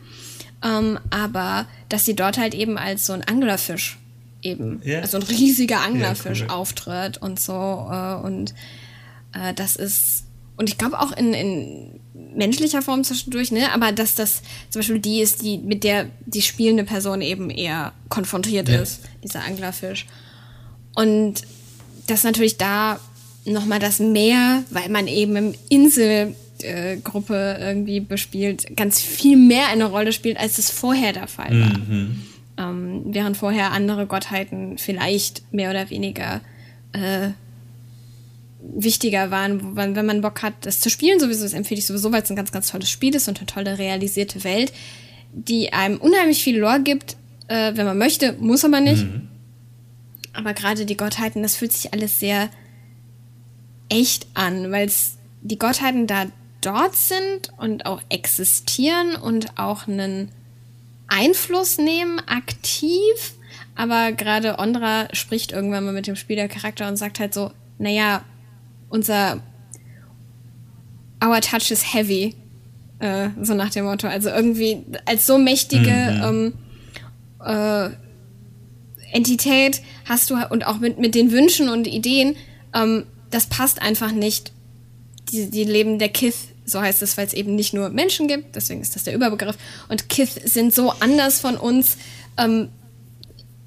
Ähm, 0.63 0.97
aber 1.09 1.67
dass 1.89 2.05
sie 2.05 2.15
dort 2.15 2.37
halt 2.37 2.55
eben 2.55 2.77
als 2.77 3.05
so 3.05 3.13
ein 3.13 3.23
Anglerfisch 3.23 3.99
eben, 4.41 4.81
Ja. 4.83 5.01
also 5.01 5.17
ein 5.17 5.23
riesiger 5.23 5.81
Anglerfisch 5.81 6.41
cool. 6.43 6.49
auftritt 6.49 7.17
und 7.19 7.39
so. 7.39 7.53
Äh, 7.91 8.15
und 8.25 8.53
äh, 9.33 9.53
das 9.53 9.75
ist, 9.75 10.25
und 10.55 10.69
ich 10.69 10.77
glaube 10.77 10.99
auch 10.99 11.11
in, 11.11 11.33
in 11.33 11.99
menschlicher 12.35 12.81
Form 12.81 13.03
zwischendurch, 13.03 13.51
ne? 13.51 13.71
Aber 13.73 13.91
dass 13.91 14.15
das 14.15 14.41
zum 14.69 14.79
Beispiel 14.79 14.99
die 14.99 15.21
ist, 15.21 15.41
die, 15.41 15.57
mit 15.57 15.83
der 15.83 16.07
die 16.25 16.41
spielende 16.41 16.83
Person 16.83 17.21
eben 17.21 17.49
eher 17.49 17.93
konfrontiert 18.09 18.69
Ja. 18.69 18.81
ist, 18.81 19.01
dieser 19.23 19.43
Anglerfisch. 19.43 20.05
Und 20.95 21.35
das 22.07 22.23
natürlich 22.23 22.57
da 22.57 22.99
nochmal 23.45 23.79
das 23.79 23.99
Meer, 23.99 24.63
weil 24.71 24.89
man 24.89 25.07
eben 25.07 25.35
im 25.35 25.53
Inselgruppe 25.69 27.57
irgendwie 27.59 27.99
bespielt, 27.99 28.75
ganz 28.75 28.99
viel 29.01 29.37
mehr 29.37 29.67
eine 29.67 29.85
Rolle 29.85 30.11
spielt, 30.11 30.37
als 30.37 30.57
es 30.57 30.69
vorher 30.69 31.13
der 31.13 31.27
Fall 31.27 31.51
war. 31.51 31.77
Mhm. 31.77 32.21
Ähm, 32.57 33.01
während 33.05 33.37
vorher 33.37 33.71
andere 33.71 34.07
Gottheiten 34.07 34.77
vielleicht 34.77 35.43
mehr 35.53 35.69
oder 35.69 35.89
weniger 35.89 36.41
äh, 36.93 37.29
wichtiger 38.75 39.31
waren, 39.31 39.73
man, 39.73 39.95
wenn 39.95 40.05
man 40.05 40.21
Bock 40.21 40.41
hat, 40.43 40.53
das 40.61 40.79
zu 40.79 40.89
spielen, 40.89 41.19
sowieso, 41.19 41.43
das 41.43 41.53
empfehle 41.53 41.79
ich 41.79 41.85
sowieso, 41.85 42.11
weil 42.11 42.21
es 42.21 42.29
ein 42.29 42.35
ganz, 42.35 42.51
ganz 42.51 42.69
tolles 42.69 42.89
Spiel 42.89 43.15
ist 43.15 43.27
und 43.27 43.37
eine 43.37 43.45
tolle 43.45 43.77
realisierte 43.77 44.43
Welt, 44.43 44.73
die 45.33 45.73
einem 45.73 45.97
unheimlich 45.97 46.43
viel 46.43 46.57
Lore 46.57 46.81
gibt, 46.81 47.15
äh, 47.47 47.73
wenn 47.75 47.85
man 47.85 47.97
möchte, 47.97 48.33
muss 48.33 48.65
aber 48.65 48.81
nicht. 48.81 49.05
Mhm. 49.05 49.27
Aber 50.33 50.53
gerade 50.53 50.85
die 50.85 50.97
Gottheiten, 50.97 51.41
das 51.41 51.55
fühlt 51.55 51.73
sich 51.73 51.93
alles 51.93 52.19
sehr 52.19 52.49
echt 53.89 54.27
an, 54.33 54.71
weil 54.71 54.91
die 55.41 55.57
Gottheiten 55.57 56.07
da 56.07 56.25
dort 56.61 56.95
sind 56.95 57.51
und 57.57 57.85
auch 57.85 58.01
existieren 58.09 59.15
und 59.15 59.57
auch 59.57 59.87
einen 59.87 60.29
Einfluss 61.07 61.77
nehmen, 61.77 62.19
aktiv. 62.19 63.33
Aber 63.75 64.11
gerade 64.11 64.59
Ondra 64.59 65.07
spricht 65.13 65.51
irgendwann 65.51 65.85
mal 65.85 65.93
mit 65.93 66.07
dem 66.07 66.15
Spielercharakter 66.15 66.87
und 66.87 66.97
sagt 66.97 67.19
halt 67.19 67.33
so, 67.33 67.51
naja, 67.77 68.23
unser 68.89 69.41
Our 71.23 71.41
Touch 71.41 71.71
is 71.71 71.93
heavy. 71.93 72.35
Äh, 72.99 73.29
so 73.41 73.53
nach 73.53 73.69
dem 73.69 73.85
Motto. 73.85 74.07
Also 74.07 74.29
irgendwie 74.29 74.83
als 75.05 75.25
so 75.27 75.37
mächtige 75.37 75.89
ähm, 75.89 76.53
äh, 77.43 77.89
Entität 79.11 79.81
hast 80.05 80.29
du 80.29 80.35
und 80.49 80.65
auch 80.65 80.79
mit, 80.79 80.99
mit 80.99 81.15
den 81.15 81.31
Wünschen 81.31 81.69
und 81.69 81.87
Ideen, 81.87 82.35
ähm, 82.73 83.05
das 83.29 83.47
passt 83.47 83.81
einfach 83.81 84.11
nicht. 84.11 84.51
Die, 85.31 85.49
die 85.49 85.65
Leben 85.65 85.99
der 85.99 86.09
Kith, 86.09 86.35
so 86.65 86.81
heißt 86.81 87.01
es, 87.01 87.17
weil 87.17 87.27
es 87.27 87.33
eben 87.33 87.55
nicht 87.55 87.73
nur 87.73 87.89
Menschen 87.89 88.27
gibt, 88.27 88.55
deswegen 88.55 88.81
ist 88.81 88.95
das 88.95 89.03
der 89.03 89.13
Überbegriff. 89.13 89.57
Und 89.89 90.09
Kith 90.09 90.39
sind 90.45 90.73
so 90.73 90.91
anders 90.99 91.39
von 91.39 91.57
uns. 91.57 91.97
Ähm, 92.37 92.69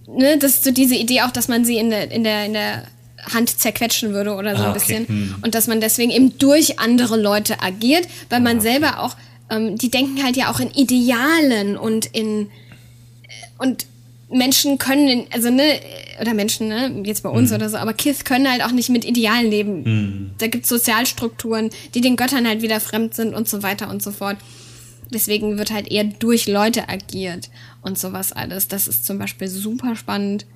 ne, 0.07 0.39
das 0.39 0.55
ist 0.55 0.65
so 0.65 0.71
diese 0.71 0.97
Idee 0.97 1.23
auch, 1.23 1.31
dass 1.31 1.49
man 1.49 1.65
sie 1.65 1.79
in 1.79 1.91
der, 1.91 2.11
in 2.11 2.25
der, 2.25 2.47
in 2.47 2.55
der 2.55 2.85
Hand 3.33 3.59
zerquetschen 3.59 4.13
würde 4.13 4.35
oder 4.35 4.57
so 4.57 4.63
Ah, 4.63 4.67
ein 4.67 4.71
okay. 4.71 4.79
bisschen. 4.81 5.09
Hm. 5.09 5.35
Und 5.43 5.55
dass 5.55 5.67
man 5.67 5.81
deswegen 5.81 6.11
eben 6.11 6.39
durch 6.39 6.79
andere 6.79 7.21
Leute 7.21 7.63
agiert, 7.63 8.07
weil 8.29 8.41
man 8.41 8.61
selber 8.61 9.01
auch, 9.01 9.17
ähm, 9.51 9.77
die 9.77 9.91
denken 9.91 10.23
halt 10.23 10.37
ja 10.37 10.51
auch 10.51 10.61
in 10.61 10.71
Idealen 10.71 11.77
und 11.77 12.07
in 12.07 12.49
und 13.59 13.87
Menschen 14.33 14.79
können, 14.79 15.09
in- 15.09 15.27
also 15.33 15.51
ne, 15.51 15.81
oder 16.21 16.35
Menschen, 16.35 16.69
ne, 16.69 17.03
jetzt 17.05 17.23
bei 17.23 17.29
uns 17.31 17.53
oder 17.53 17.69
so, 17.69 17.77
aber 17.77 17.93
Kith 17.95 18.25
können 18.25 18.49
halt 18.51 18.63
auch 18.65 18.71
nicht 18.71 18.89
mit 18.89 19.05
Idealen 19.05 19.51
leben. 19.51 20.35
Da 20.39 20.47
gibt's 20.47 20.69
Sozialstrukturen, 20.69 21.71
die 21.95 22.01
den 22.01 22.17
Göttern 22.17 22.47
halt 22.47 22.63
wieder 22.63 22.79
fremd 22.81 23.15
sind 23.15 23.35
und 23.35 23.49
so 23.49 23.63
weiter 23.63 23.91
und 23.91 24.03
so 24.03 24.13
fort. 24.13 24.37
Deswegen 25.13 25.59
wird 25.59 25.73
halt 25.73 25.91
eher 25.91 26.05
durch 26.05 26.47
Leute 26.47 26.89
agiert 26.89 27.51
und 27.83 27.99
sowas 27.99 28.31
alles. 28.33 28.69
Das 28.69 28.87
ist 28.87 29.05
zum 29.05 29.19
Beispiel 29.19 29.49
super 29.49 29.97
spannend. 29.97 30.47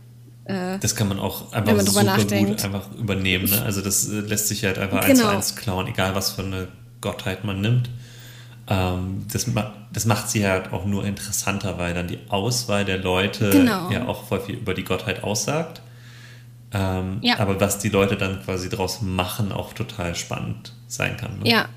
Das 0.47 0.95
kann 0.95 1.09
man 1.09 1.18
auch 1.18 1.53
einfach 1.53 1.74
man 1.74 1.86
super 1.86 2.03
nachdenkt. 2.03 2.51
gut 2.51 2.64
einfach 2.64 2.92
übernehmen. 2.99 3.49
Ne? 3.49 3.62
Also 3.62 3.80
das 3.80 4.09
äh, 4.09 4.20
lässt 4.20 4.49
sich 4.49 4.62
halt 4.64 4.78
einfach 4.78 5.01
Genau. 5.01 5.09
eins 5.11 5.20
zu 5.20 5.28
eins 5.28 5.57
klauen, 5.57 5.86
egal 5.86 6.14
was 6.14 6.32
für 6.32 6.42
eine 6.42 6.68
Gottheit 7.01 7.45
man 7.45 7.61
nimmt. 7.62 7.88
Ähm, 8.68 9.24
das, 9.32 9.47
das 9.92 10.05
macht 10.07 10.28
sie 10.30 10.47
halt 10.47 10.72
auch 10.72 10.84
nur 10.84 11.05
interessanter, 11.07 11.78
weil 11.78 11.95
dann 11.95 12.09
die 12.09 12.18
Auswahl 12.28 12.84
der 12.84 12.99
Leute 12.99 13.51
Genau. 13.51 13.90
ja 13.90 14.07
auch 14.07 14.24
voll 14.24 14.40
viel 14.40 14.57
über 14.57 14.74
die 14.74 14.84
Gottheit 14.84 15.22
aussagt. 15.24 15.80
Ähm, 16.72 17.18
Ja. 17.22 17.38
Aber 17.38 17.59
was 17.61 17.78
die 17.78 17.88
Leute 17.88 18.16
dann 18.16 18.42
quasi 18.42 18.68
draus 18.68 19.01
machen, 19.01 19.51
auch 19.53 19.72
total 19.72 20.14
spannend 20.14 20.72
sein 20.88 21.16
kann. 21.16 21.38
Ne? 21.40 21.49
Ja. 21.51 21.68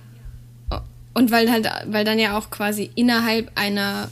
Und 1.13 1.31
weil 1.31 1.49
halt, 1.51 1.67
weil 1.87 2.03
dann 2.05 2.19
ja 2.19 2.37
auch 2.37 2.49
quasi 2.51 2.91
innerhalb 2.95 3.49
einer 3.55 4.09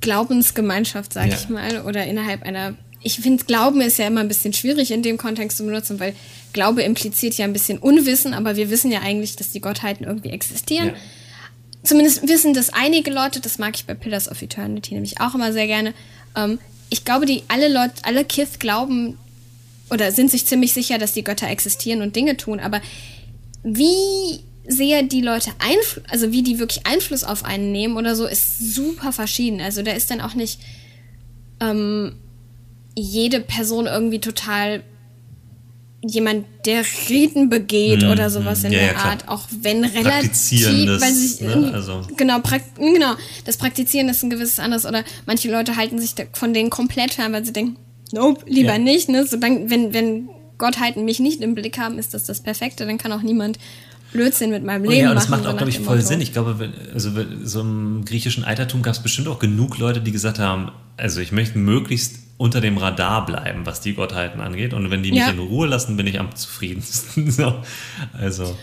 Glaubensgemeinschaft, 0.00 1.12
sag 1.12 1.28
Ja. 1.28 1.34
ich 1.34 1.48
mal, 1.48 1.82
oder 1.82 2.04
innerhalb 2.06 2.42
einer, 2.42 2.74
ich 3.02 3.20
finde, 3.20 3.44
Glauben 3.44 3.80
ist 3.80 3.98
ja 3.98 4.06
immer 4.06 4.20
ein 4.20 4.28
bisschen 4.28 4.52
schwierig 4.52 4.90
in 4.90 5.02
dem 5.02 5.18
Kontext 5.18 5.58
zu 5.58 5.64
benutzen, 5.64 6.00
weil 6.00 6.14
Glaube 6.52 6.82
impliziert 6.82 7.34
ja 7.34 7.44
ein 7.44 7.52
bisschen 7.52 7.78
Unwissen, 7.78 8.34
aber 8.34 8.56
wir 8.56 8.70
wissen 8.70 8.92
ja 8.92 9.00
eigentlich, 9.00 9.36
dass 9.36 9.50
die 9.50 9.60
Gottheiten 9.60 10.04
irgendwie 10.04 10.30
existieren. 10.30 10.88
Ja. 10.88 10.94
Zumindest 11.82 12.28
wissen 12.28 12.54
das 12.54 12.72
einige 12.72 13.10
Leute, 13.10 13.40
das 13.40 13.58
mag 13.58 13.74
ich 13.74 13.86
bei 13.86 13.94
Pillars 13.94 14.30
of 14.30 14.40
Eternity 14.40 14.94
nämlich 14.94 15.20
auch 15.20 15.34
immer 15.34 15.52
sehr 15.52 15.66
gerne. 15.66 15.94
Ähm, 16.36 16.58
ich 16.90 17.04
glaube, 17.04 17.26
die 17.26 17.42
alle 17.48 17.72
Leute, 17.72 17.94
alle 18.02 18.24
Kith 18.24 18.58
glauben 18.58 19.18
oder 19.90 20.12
sind 20.12 20.30
sich 20.30 20.46
ziemlich 20.46 20.72
sicher, 20.72 20.98
dass 20.98 21.12
die 21.12 21.24
Götter 21.24 21.48
existieren 21.48 22.02
und 22.02 22.14
Dinge 22.14 22.36
tun, 22.36 22.60
aber 22.60 22.80
wie 23.64 24.40
sehr 24.66 25.02
die 25.02 25.22
Leute 25.22 25.50
Einfluss, 25.58 26.04
also 26.08 26.32
wie 26.32 26.42
die 26.42 26.58
wirklich 26.58 26.86
Einfluss 26.86 27.24
auf 27.24 27.44
einen 27.44 27.72
nehmen 27.72 27.96
oder 27.96 28.14
so, 28.14 28.26
ist 28.26 28.74
super 28.74 29.12
verschieden. 29.12 29.60
Also 29.60 29.82
da 29.82 29.92
ist 29.92 30.10
dann 30.10 30.20
auch 30.20 30.34
nicht 30.34 30.60
ähm, 31.60 32.14
jede 32.94 33.40
Person 33.40 33.86
irgendwie 33.86 34.20
total 34.20 34.82
jemand, 36.04 36.46
der 36.66 36.84
Riten 37.08 37.48
begeht 37.48 38.02
Mhm, 38.02 38.10
oder 38.10 38.28
sowas 38.28 38.64
in 38.64 38.72
ja, 38.72 38.78
der 38.80 38.92
ja. 38.92 38.98
Art, 38.98 39.28
auch 39.28 39.42
wenn 39.60 39.84
relativ, 39.84 40.30
weil 41.00 41.12
sich 41.14 41.40
ne, 41.40 41.70
also- 41.72 42.02
genau, 42.16 42.40
genau, 42.76 43.14
das 43.44 43.56
Praktizieren 43.56 44.08
ist 44.08 44.22
ein 44.24 44.30
gewisses 44.30 44.58
anderes 44.58 44.84
oder 44.84 45.04
manche 45.26 45.50
Leute 45.50 45.76
halten 45.76 46.00
sich 46.00 46.14
von 46.32 46.52
denen 46.52 46.70
komplett 46.70 47.14
fern, 47.14 47.32
weil 47.32 47.44
sie 47.44 47.52
denken, 47.52 47.76
nope, 48.12 48.44
lieber 48.48 48.72
Ja. 48.72 48.78
nicht, 48.78 49.08
ne, 49.08 49.24
solange, 49.26 49.70
wenn, 49.70 49.94
wenn 49.94 50.28
Gottheiten 50.58 51.04
mich 51.04 51.20
nicht 51.20 51.40
im 51.40 51.54
Blick 51.54 51.78
haben, 51.78 51.98
ist 51.98 52.14
das 52.14 52.24
das 52.24 52.40
Perfekte, 52.40 52.84
dann 52.84 52.98
kann 52.98 53.12
auch 53.12 53.22
niemand 53.22 53.58
Blödsinn 54.12 54.50
mit 54.50 54.64
meinem 54.64 54.84
Oh 54.86 54.90
Leben 54.90 55.04
ja, 55.04 55.10
und 55.10 55.14
das 55.14 55.28
machen. 55.28 55.44
macht 55.44 55.52
auch, 55.54 55.56
glaube 55.56 55.70
ich, 55.70 55.78
voll 55.78 55.96
Motto. 55.96 56.08
Sinn. 56.08 56.20
Ich 56.20 56.32
glaube, 56.32 56.58
wenn, 56.58 56.72
also 56.92 57.14
wenn- 57.14 57.46
so 57.46 57.60
im 57.60 58.04
griechischen 58.04 58.42
Altertum 58.44 58.82
gab 58.82 58.94
es 58.94 59.00
bestimmt 59.02 59.28
auch 59.28 59.38
genug 59.38 59.78
Leute, 59.78 60.00
die 60.00 60.10
gesagt 60.12 60.38
haben, 60.40 60.70
also 60.96 61.20
ich 61.20 61.30
möchte 61.32 61.58
möglichst 61.58 62.16
unter 62.38 62.60
dem 62.60 62.76
Radar 62.78 63.24
bleiben, 63.26 63.64
was 63.66 63.80
die 63.80 63.94
Gottheiten 63.94 64.40
angeht. 64.40 64.74
Und 64.74 64.90
wenn 64.90 65.02
die 65.02 65.10
mich 65.10 65.20
Ja. 65.20 65.30
in 65.30 65.38
Ruhe 65.38 65.66
lassen, 65.66 65.96
bin 65.96 66.06
ich 66.06 66.18
am 66.18 66.34
zufriedensten. 66.34 67.30
so. 67.30 67.54
Also, 68.18 68.56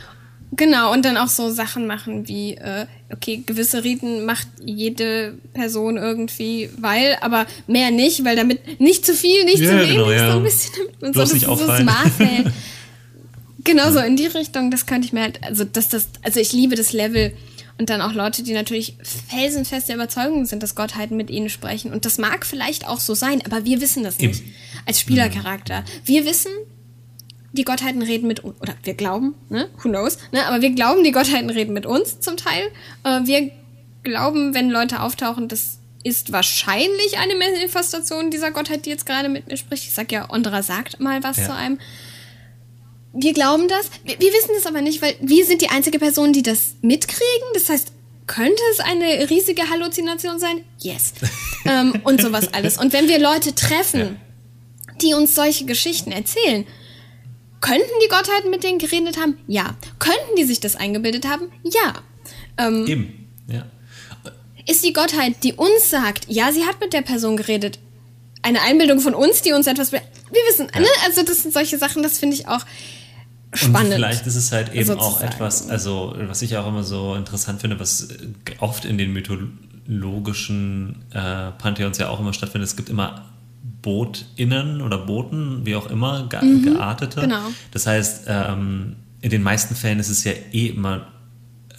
Genau, 0.58 0.92
und 0.92 1.06
dann 1.06 1.16
auch 1.16 1.28
so 1.28 1.52
Sachen 1.52 1.86
machen 1.86 2.28
wie, 2.28 2.56
äh, 2.56 2.88
okay, 3.14 3.44
gewisse 3.46 3.84
Riten 3.84 4.26
macht 4.26 4.48
jede 4.66 5.36
Person 5.54 5.96
irgendwie, 5.96 6.72
weil, 6.80 7.18
aber 7.22 7.46
mehr 7.68 7.92
nicht, 7.92 8.26
weil 8.26 8.36
damit 8.36 8.80
nicht 8.82 9.06
zu 9.06 9.14
viel, 9.14 9.46
nicht 9.46 9.60
Ja, 9.60 9.70
zu 9.70 9.78
wenig, 9.78 9.90
genau, 9.92 10.10
ja. 10.12 10.32
so 10.32 10.38
ein 10.40 10.44
bisschen, 10.44 10.74
damit 10.76 11.02
man 11.02 11.14
so, 11.14 11.20
Bloß 11.20 11.30
das, 11.34 11.42
so 11.42 11.48
das 11.52 11.62
auffallen. 11.62 11.86
Maß 11.86 12.20
hält. 12.20 12.52
genau 13.64 13.92
so 13.92 14.00
in 14.00 14.16
die 14.16 14.26
Richtung, 14.26 14.72
das 14.72 14.88
könnte 14.88 15.06
ich 15.06 15.14
mir 15.14 15.22
halt, 15.22 15.44
also 15.44 15.66
dass 15.66 15.88
das, 15.90 16.08
also 16.24 16.40
ich 16.40 16.52
liebe 16.52 16.76
das 16.76 16.94
Level 16.94 17.32
und 17.80 17.90
dann 17.90 18.02
auch 18.02 18.14
Leute, 18.14 18.44
die 18.44 18.54
natürlich 18.54 18.98
felsenfest 19.30 19.88
der 19.90 19.96
Überzeugung 19.96 20.46
sind, 20.46 20.62
dass 20.62 20.76
Gottheiten 20.76 21.18
mit 21.18 21.30
ihnen 21.30 21.50
sprechen 21.50 21.92
und 21.94 22.06
das 22.06 22.18
mag 22.18 22.46
vielleicht 22.46 22.88
auch 22.88 23.00
so 23.00 23.16
sein, 23.16 23.42
aber 23.46 23.66
wir 23.66 23.82
wissen 23.82 24.04
das 24.04 24.20
nicht 24.20 24.42
Eben. 24.42 24.54
als 24.86 25.00
Spielercharakter. 25.00 25.84
Wir 26.06 26.26
wissen, 26.26 26.52
die 27.54 27.64
Gottheiten 27.64 28.02
reden 28.02 28.28
mit 28.28 28.42
uns, 28.42 28.60
oder 28.62 28.76
wir 28.84 28.94
glauben, 28.94 29.34
ne, 29.50 29.70
who 29.78 29.90
knows, 29.90 30.18
ne, 30.32 30.46
aber 30.46 30.62
wir 30.62 30.70
glauben, 30.72 31.04
die 31.04 31.12
Gottheiten 31.12 31.50
reden 31.50 31.74
mit 31.74 31.86
uns 31.86 32.20
zum 32.20 32.38
Teil. 32.38 32.64
Äh, 33.04 33.26
wir 33.26 33.50
glauben, 34.04 34.54
wenn 34.54 34.70
Leute 34.70 35.02
auftauchen, 35.02 35.48
das 35.48 35.80
ist 36.04 36.32
wahrscheinlich 36.32 37.18
eine 37.22 37.36
Manifestation 37.36 38.30
dieser 38.32 38.52
Gottheit, 38.52 38.86
die 38.86 38.90
jetzt 38.90 39.06
gerade 39.06 39.30
mit 39.30 39.48
mir 39.48 39.58
spricht. 39.58 39.84
Ich 39.84 39.94
sag 39.94 40.12
ja, 40.12 40.30
Ondra 40.32 40.64
sagt 40.64 41.00
mal 41.00 41.24
was 41.24 41.38
Ja. 41.38 41.46
zu 41.46 41.56
einem. 41.56 41.80
Wir 43.14 43.34
glauben 43.34 43.68
das. 43.68 43.90
Wir, 44.04 44.20
wir 44.20 44.32
wissen 44.34 44.52
das 44.56 44.66
aber 44.66 44.82
nicht, 44.82 45.02
weil 45.02 45.16
wir 45.22 45.46
sind 45.46 45.62
die 45.62 45.70
einzige 45.70 46.00
Person, 46.00 46.34
die 46.34 46.44
das 46.44 46.76
mitkriegen. 46.82 47.48
Das 47.54 47.70
heißt, 47.70 47.92
könnte 48.28 48.62
es 48.72 48.80
eine 48.80 49.30
riesige 49.30 49.70
Halluzination 49.70 50.40
sein? 50.40 50.64
Yes. 50.80 51.14
ähm, 51.66 52.00
und 52.04 52.22
sowas 52.22 52.54
alles. 52.54 52.78
Und 52.78 52.94
wenn 52.94 53.08
wir 53.08 53.20
Leute 53.20 53.56
treffen, 53.56 54.00
Ja. 54.00 54.94
die 55.02 55.14
uns 55.14 55.34
solche 55.34 55.66
Geschichten 55.66 56.12
erzählen, 56.12 56.66
könnten 57.62 57.90
die 58.04 58.08
Gottheiten 58.08 58.52
mit 58.52 58.64
denen 58.64 58.78
geredet 58.80 59.18
haben? 59.20 59.38
Ja. 59.48 59.76
Könnten 59.98 60.36
die 60.38 60.46
sich 60.46 60.60
das 60.60 60.76
eingebildet 60.76 61.28
haben? 61.28 61.52
Ja. 61.64 61.96
Ähm, 62.58 62.88
eben. 62.88 63.28
Ja. 63.48 63.66
ist 64.68 64.86
die 64.86 64.94
Gottheit, 64.94 65.44
die 65.44 65.54
uns 65.54 65.90
sagt, 65.90 66.26
ja, 66.30 66.52
sie 66.52 66.66
hat 66.66 66.80
mit 66.80 66.94
der 66.94 67.02
Person 67.02 67.36
geredet, 67.38 67.80
eine 68.44 68.62
Einbildung 68.62 69.00
von 69.00 69.16
uns, 69.16 69.42
die 69.42 69.52
uns 69.52 69.66
etwas. 69.68 69.92
Wir 69.92 70.02
wissen, 70.50 70.68
ne? 70.68 70.88
Also, 71.06 71.24
das 71.24 71.42
sind 71.42 71.54
solche 71.54 71.78
Sachen, 71.80 72.04
das 72.04 72.20
finde 72.20 72.36
ich 72.36 72.48
auch 72.48 72.62
spannend. 73.54 73.92
Und 73.92 73.96
vielleicht 73.96 74.28
ist 74.28 74.36
es 74.36 74.52
halt 74.52 74.74
eben 74.74 74.92
auch 74.92 75.12
sozusagen. 75.12 75.34
etwas, 75.34 75.70
also 75.70 76.16
was 76.18 76.42
ich 76.42 76.58
auch 76.58 76.68
immer 76.68 76.84
so 76.84 77.16
interessant 77.16 77.62
finde, 77.62 77.80
was 77.80 78.10
oft 78.60 78.86
in 78.86 78.98
den 78.98 79.14
mythologischen 79.14 81.04
äh, 81.12 81.52
Pantheons 81.52 81.98
ja 81.98 82.10
auch 82.10 82.20
immer 82.20 82.34
stattfindet. 82.34 82.70
Es 82.70 82.76
gibt 82.76 82.90
immer 82.90 83.26
BotInnen 83.82 84.82
oder 84.82 84.98
Boten, 84.98 85.66
wie 85.66 85.76
auch 85.76 85.90
immer, 85.90 86.28
ge 86.30 86.62
geartete. 86.62 87.22
genau. 87.22 87.42
Das 87.72 87.88
heißt, 87.88 88.26
ähm, 88.28 88.98
in 89.22 89.30
den 89.30 89.44
meisten 89.44 89.76
Fällen 89.76 90.00
ist 90.00 90.10
es 90.10 90.24
ja 90.24 90.34
eh 90.52 90.68
immer 90.68 91.08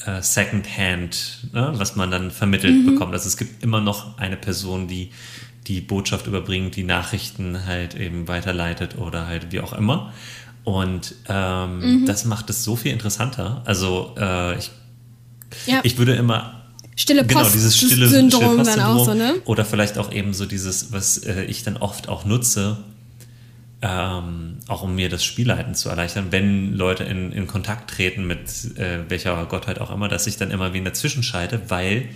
äh, 0.06 0.22
Secondhand, 0.22 1.48
ne, 1.52 1.72
was 1.74 1.96
man 1.96 2.10
dann 2.10 2.30
vermittelt 2.30 2.86
bekommt. 2.86 3.12
Also 3.12 3.28
es 3.28 3.36
gibt 3.36 3.62
immer 3.62 3.80
noch 3.80 4.18
eine 4.18 4.36
Person, 4.36 4.88
die 4.88 5.10
die 5.66 5.80
Botschaft 5.80 6.26
überbringt, 6.26 6.74
die 6.74 6.84
Nachrichten 6.84 7.66
halt 7.66 7.94
eben 7.94 8.28
weiterleitet 8.28 8.96
oder 8.98 9.26
halt 9.26 9.52
wie 9.52 9.60
auch 9.60 9.72
immer. 9.72 10.12
Und 10.70 11.14
ähm, 11.28 12.02
mhm. 12.02 12.06
das 12.06 12.24
macht 12.24 12.48
es 12.48 12.62
so 12.62 12.76
viel 12.76 12.92
interessanter. 12.92 13.62
Also 13.64 14.14
äh, 14.16 14.56
ich, 14.56 14.70
ja. 15.66 15.80
ich 15.82 15.98
würde 15.98 16.14
immer 16.14 16.60
Stille 16.96 17.24
Post 17.24 17.34
genau, 17.34 17.50
dieses 17.50 17.76
stille 17.76 18.08
Syndrom, 18.08 18.62
stille 18.62 18.76
dann 18.76 18.80
auch 18.80 19.06
so, 19.06 19.14
ne? 19.14 19.36
Oder 19.46 19.64
vielleicht 19.64 19.96
auch 19.96 20.12
eben 20.12 20.34
so 20.34 20.44
dieses, 20.44 20.92
was 20.92 21.18
äh, 21.18 21.44
ich 21.44 21.62
dann 21.62 21.78
oft 21.78 22.08
auch 22.08 22.24
nutze, 22.24 22.76
ähm, 23.80 24.58
auch 24.68 24.82
um 24.82 24.94
mir 24.94 25.08
das 25.08 25.24
Spielleiten 25.24 25.74
zu 25.74 25.88
erleichtern, 25.88 26.26
wenn 26.30 26.74
Leute 26.74 27.04
in, 27.04 27.32
in 27.32 27.46
Kontakt 27.46 27.90
treten 27.90 28.26
mit 28.26 28.76
äh, 28.76 29.08
welcher 29.08 29.44
Gottheit 29.46 29.80
auch 29.80 29.90
immer, 29.90 30.08
dass 30.08 30.26
ich 30.26 30.36
dann 30.36 30.50
immer 30.50 30.74
wie 30.74 30.84
dazwischen 30.84 31.22
schalte, 31.22 31.62
weil 31.68 32.08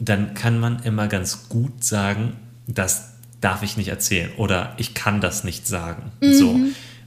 dann 0.00 0.34
kann 0.34 0.58
man 0.58 0.82
immer 0.82 1.06
ganz 1.06 1.48
gut 1.48 1.84
sagen, 1.84 2.32
das 2.66 3.12
darf 3.40 3.62
ich 3.62 3.76
nicht 3.76 3.88
erzählen 3.88 4.30
oder 4.36 4.74
ich 4.78 4.94
kann 4.94 5.20
das 5.20 5.44
nicht 5.44 5.66
sagen. 5.66 6.10
Mhm. 6.20 6.34
So, 6.34 6.58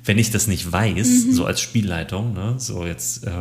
wenn 0.05 0.17
ich 0.17 0.31
das 0.31 0.47
nicht 0.47 0.71
weiß, 0.71 1.25
mhm. 1.27 1.33
so 1.33 1.45
als 1.45 1.61
Spielleitung, 1.61 2.33
ne, 2.33 2.55
so 2.57 2.85
jetzt 2.85 3.25
äh, 3.25 3.31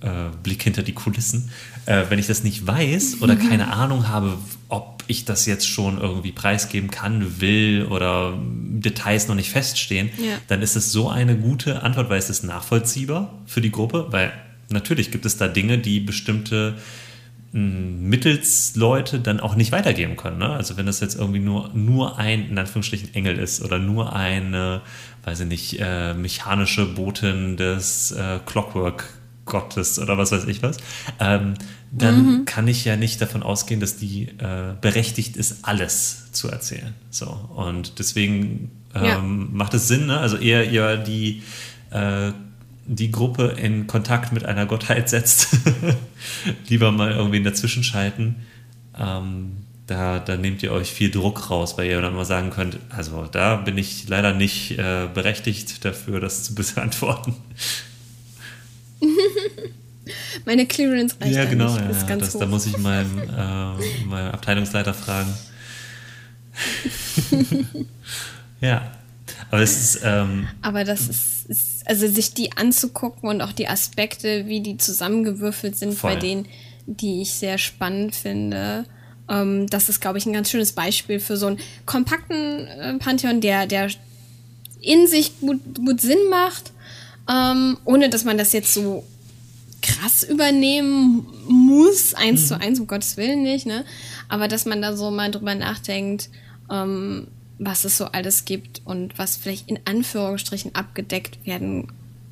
äh, 0.00 0.30
Blick 0.42 0.62
hinter 0.62 0.82
die 0.82 0.92
Kulissen, 0.92 1.50
äh, 1.86 2.04
wenn 2.08 2.18
ich 2.18 2.26
das 2.26 2.44
nicht 2.44 2.66
weiß 2.66 3.22
oder 3.22 3.34
mhm. 3.34 3.48
keine 3.48 3.72
Ahnung 3.72 4.08
habe, 4.08 4.36
ob 4.68 5.04
ich 5.06 5.24
das 5.24 5.46
jetzt 5.46 5.68
schon 5.68 5.98
irgendwie 5.98 6.32
preisgeben 6.32 6.90
kann, 6.90 7.40
will 7.40 7.86
oder 7.90 8.38
Details 8.38 9.28
noch 9.28 9.34
nicht 9.34 9.50
feststehen, 9.50 10.10
ja. 10.18 10.36
dann 10.48 10.62
ist 10.62 10.76
es 10.76 10.92
so 10.92 11.08
eine 11.08 11.36
gute 11.36 11.82
Antwort, 11.82 12.10
weil 12.10 12.18
es 12.18 12.30
ist 12.30 12.42
nachvollziehbar 12.42 13.32
für 13.46 13.60
die 13.60 13.70
Gruppe, 13.70 14.06
weil 14.10 14.32
natürlich 14.70 15.10
gibt 15.10 15.26
es 15.26 15.36
da 15.36 15.48
Dinge, 15.48 15.78
die 15.78 16.00
bestimmte 16.00 16.74
hm, 17.52 18.08
Mittelsleute 18.08 19.20
dann 19.20 19.40
auch 19.40 19.54
nicht 19.54 19.72
weitergeben 19.72 20.16
können. 20.16 20.38
Ne? 20.38 20.50
Also 20.50 20.76
wenn 20.76 20.86
das 20.86 21.00
jetzt 21.00 21.16
irgendwie 21.16 21.40
nur, 21.40 21.70
nur 21.74 22.18
ein, 22.18 22.48
in 22.48 22.58
Anführungsstrichen, 22.58 23.14
Engel 23.14 23.38
ist 23.38 23.62
oder 23.62 23.78
nur 23.78 24.14
eine, 24.14 24.82
weiß 25.24 25.40
ich 25.40 25.46
nicht, 25.46 25.80
äh, 25.80 26.14
mechanische 26.14 26.86
Botin 26.86 27.56
des 27.56 28.12
äh, 28.12 28.40
Clockwork 28.44 29.04
Gottes 29.44 29.98
oder 29.98 30.16
was 30.16 30.32
weiß 30.32 30.46
ich 30.46 30.62
was, 30.62 30.78
ähm, 31.20 31.54
dann 31.90 32.26
mhm. 32.26 32.44
kann 32.44 32.66
ich 32.66 32.84
ja 32.84 32.96
nicht 32.96 33.20
davon 33.20 33.42
ausgehen, 33.42 33.80
dass 33.80 33.96
die 33.96 34.28
äh, 34.38 34.74
berechtigt 34.80 35.36
ist, 35.36 35.64
alles 35.64 36.32
zu 36.32 36.48
erzählen. 36.48 36.94
So 37.10 37.26
und 37.54 37.98
deswegen 37.98 38.70
ähm, 38.94 39.04
ja. 39.04 39.20
macht 39.20 39.74
es 39.74 39.88
Sinn, 39.88 40.06
ne? 40.06 40.18
also 40.18 40.36
eher 40.36 40.70
ihr 40.70 40.96
die 40.96 41.42
äh, 41.90 42.32
die 42.86 43.10
Gruppe 43.10 43.54
in 43.56 43.86
Kontakt 43.86 44.32
mit 44.32 44.44
einer 44.44 44.66
Gottheit 44.66 45.08
setzt, 45.08 45.56
lieber 46.68 46.92
mal 46.92 47.12
irgendwie 47.12 47.42
dazwischen 47.42 47.82
schalten. 47.82 48.36
Ähm, 48.98 49.63
da, 49.86 50.18
da 50.18 50.36
nehmt 50.36 50.62
ihr 50.62 50.72
euch 50.72 50.90
viel 50.90 51.10
Druck 51.10 51.50
raus, 51.50 51.76
weil 51.76 51.90
ihr 51.90 52.00
dann 52.00 52.14
mal 52.14 52.24
sagen 52.24 52.50
könnt, 52.50 52.78
also 52.90 53.26
da 53.30 53.56
bin 53.56 53.76
ich 53.76 54.08
leider 54.08 54.32
nicht 54.32 54.78
äh, 54.78 55.08
berechtigt 55.12 55.84
dafür, 55.84 56.20
das 56.20 56.44
zu 56.44 56.54
beantworten. 56.74 57.34
Meine 60.44 60.66
Clearance 60.66 61.16
reicht 61.20 61.34
Ja, 61.34 61.44
genau. 61.44 61.76
Ja, 61.76 61.90
ja, 61.90 62.16
das, 62.16 62.36
da 62.38 62.46
muss 62.46 62.66
ich 62.66 62.78
meinen, 62.78 63.18
äh, 63.28 64.04
meinen 64.06 64.30
Abteilungsleiter 64.32 64.94
fragen. 64.94 65.32
ja. 68.60 68.90
Aber 69.50 69.62
es 69.62 69.94
ist. 69.94 70.00
Ähm, 70.04 70.48
Aber 70.62 70.84
das 70.84 71.08
ist, 71.08 71.46
ist, 71.46 71.86
also 71.86 72.08
sich 72.08 72.34
die 72.34 72.56
anzugucken 72.56 73.28
und 73.28 73.40
auch 73.40 73.52
die 73.52 73.68
Aspekte, 73.68 74.46
wie 74.46 74.60
die 74.60 74.76
zusammengewürfelt 74.76 75.76
sind, 75.76 75.94
voll. 75.94 76.14
bei 76.14 76.20
denen, 76.20 76.46
die 76.86 77.22
ich 77.22 77.34
sehr 77.34 77.58
spannend 77.58 78.14
finde. 78.14 78.84
Ähm, 79.28 79.66
das 79.68 79.88
ist, 79.88 80.00
glaube 80.00 80.18
ich, 80.18 80.26
ein 80.26 80.32
ganz 80.32 80.50
schönes 80.50 80.72
Beispiel 80.72 81.20
für 81.20 81.36
so 81.36 81.46
einen 81.46 81.58
kompakten 81.86 82.66
äh, 82.66 82.94
Pantheon, 82.98 83.40
der, 83.40 83.66
der 83.66 83.88
in 84.80 85.06
sich 85.06 85.40
gut, 85.40 85.60
gut 85.84 86.00
Sinn 86.00 86.18
macht, 86.30 86.72
ähm, 87.30 87.78
ohne 87.84 88.10
dass 88.10 88.24
man 88.24 88.36
das 88.36 88.52
jetzt 88.52 88.74
so 88.74 89.04
krass 89.80 90.22
übernehmen 90.22 91.26
muss, 91.46 92.14
eins 92.14 92.42
mhm. 92.42 92.46
zu 92.46 92.60
eins, 92.60 92.80
um 92.80 92.86
Gottes 92.86 93.16
Willen 93.16 93.42
nicht, 93.42 93.66
ne? 93.66 93.84
Aber 94.28 94.48
dass 94.48 94.64
man 94.64 94.80
da 94.80 94.96
so 94.96 95.10
mal 95.10 95.30
drüber 95.30 95.54
nachdenkt, 95.54 96.30
ähm, 96.70 97.28
was 97.58 97.84
es 97.84 97.98
so 97.98 98.06
alles 98.06 98.44
gibt 98.44 98.82
und 98.84 99.18
was 99.18 99.36
vielleicht 99.36 99.68
in 99.68 99.78
Anführungsstrichen 99.84 100.74
abgedeckt 100.74 101.46
werden 101.46 101.88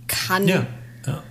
kann. 0.08 0.48
Ja. 0.48 0.66
ja. 1.06 1.22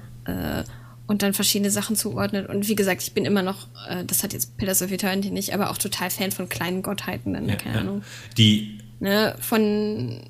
Äh, 0.59 0.63
und 1.11 1.23
dann 1.23 1.33
verschiedene 1.33 1.69
Sachen 1.69 1.97
zuordnet. 1.97 2.47
Und 2.47 2.69
wie 2.69 2.75
gesagt, 2.75 3.03
ich 3.03 3.11
bin 3.13 3.25
immer 3.25 3.41
noch, 3.41 3.67
äh, 3.89 4.05
das 4.05 4.23
hat 4.23 4.31
jetzt 4.31 4.57
Pillars 4.57 4.81
of 4.81 4.91
Eternity 4.91 5.29
nicht, 5.29 5.53
aber 5.53 5.69
auch 5.69 5.77
total 5.77 6.09
Fan 6.09 6.31
von 6.31 6.47
kleinen 6.47 6.83
Gottheiten, 6.83 7.33
dann, 7.33 7.49
ja, 7.49 7.55
keine 7.55 7.75
ja. 7.75 7.81
Ahnung. 7.81 8.03
Die. 8.37 8.77
Ne, 9.01 9.35
von, 9.41 10.21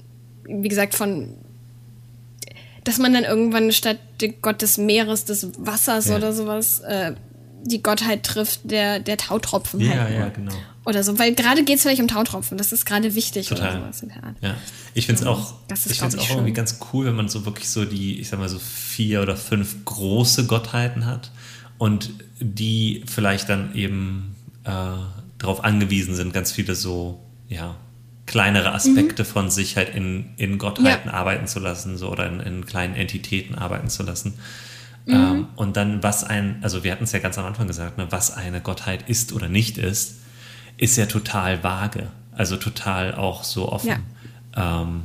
wie 0.44 0.68
gesagt, 0.68 0.96
von 0.96 1.36
dass 2.84 2.98
man 2.98 3.14
dann 3.14 3.26
irgendwann 3.26 3.72
statt 3.72 4.00
Gott 4.42 4.64
des 4.64 4.80
Meeres, 4.80 5.26
des 5.26 5.52
Wassers 5.60 6.08
ja. 6.08 6.16
oder 6.16 6.34
sowas, 6.34 6.80
äh, 6.80 7.14
die 7.64 7.82
Gottheit 7.82 8.24
trifft, 8.24 8.62
der, 8.64 9.00
der 9.00 9.18
Tautropfen 9.18 9.80
ja, 9.80 9.92
halt. 9.92 10.16
Ja, 10.16 10.30
genau. 10.30 10.54
Oder 10.86 11.04
so, 11.04 11.20
weil 11.20 11.36
gerade 11.36 11.64
geht 11.64 11.78
es 11.78 11.84
vielleicht 11.84 12.02
um 12.02 12.08
Tautropfen, 12.08 12.58
das 12.58 12.72
ist 12.72 12.86
gerade 12.86 13.14
wichtig 13.14 13.48
Total. 13.48 13.70
oder 13.70 13.82
sowas 13.82 14.02
in 14.02 14.10
der 14.10 14.24
Art. 14.24 14.36
Ja, 14.42 14.56
ich 14.96 15.06
finde 15.06 15.22
es 15.22 15.28
auch, 15.28 15.54
das 15.68 15.86
ist, 15.86 15.92
ich 15.94 16.00
find's 16.00 16.18
auch 16.18 16.24
schön. 16.24 16.38
irgendwie 16.38 16.54
ganz 16.54 16.80
cool, 16.92 17.06
wenn 17.06 17.16
man 17.16 17.30
so 17.30 17.46
wirklich 17.46 17.70
so 17.70 17.86
die, 17.86 18.20
ich 18.20 18.30
sag 18.30 18.40
mal 18.40 18.50
so 18.50 18.58
vier 18.58 19.22
oder 19.22 19.38
fünf 19.38 19.86
große 19.86 20.48
Gottheiten 20.48 21.06
hat 21.06 21.32
und 21.78 22.10
die 22.40 23.04
vielleicht 23.06 23.48
dann 23.50 23.76
eben 23.76 24.36
äh, 24.64 24.72
darauf 25.38 25.64
angewiesen 25.64 26.16
sind, 26.16 26.34
ganz 26.34 26.52
viele 26.52 26.74
so, 26.74 27.20
ja, 27.48 27.76
kleinere 28.26 28.74
Aspekte 28.74 29.24
mhm. 29.24 29.28
von 29.28 29.52
sich 29.52 29.78
halt 29.78 29.94
in, 29.94 30.30
in 30.38 30.58
Gottheiten 30.58 31.10
ja. 31.10 31.14
arbeiten 31.14 31.48
zu 31.48 31.60
lassen, 31.60 31.98
so 31.98 32.10
oder 32.10 32.28
in, 32.28 32.40
in 32.40 32.66
kleinen 32.66 32.96
Entitäten 32.96 33.56
arbeiten 33.56 33.90
zu 33.90 34.04
lassen. 34.04 34.34
Mhm. 35.06 35.14
Ähm, 35.14 35.48
und 35.56 35.78
dann, 35.78 36.04
was 36.04 36.24
ein, 36.24 36.60
also 36.62 36.84
wir 36.84 36.92
hatten 36.92 37.04
es 37.04 37.12
ja 37.12 37.20
ganz 37.20 37.38
am 37.38 37.46
Anfang 37.46 37.68
gesagt, 37.68 37.98
ne, 37.98 38.08
was 38.10 38.36
eine 38.36 38.62
Gottheit 38.62 39.10
ist 39.10 39.34
oder 39.34 39.48
nicht 39.48 39.78
ist, 39.78 40.16
ist 40.78 40.98
ja 40.98 41.06
total 41.06 41.64
vage. 41.64 42.08
Also 42.32 42.58
total 42.58 43.16
auch 43.16 43.44
so 43.44 43.72
offen. 43.72 44.04
Ja. 44.56 44.82
Ähm, 44.82 45.04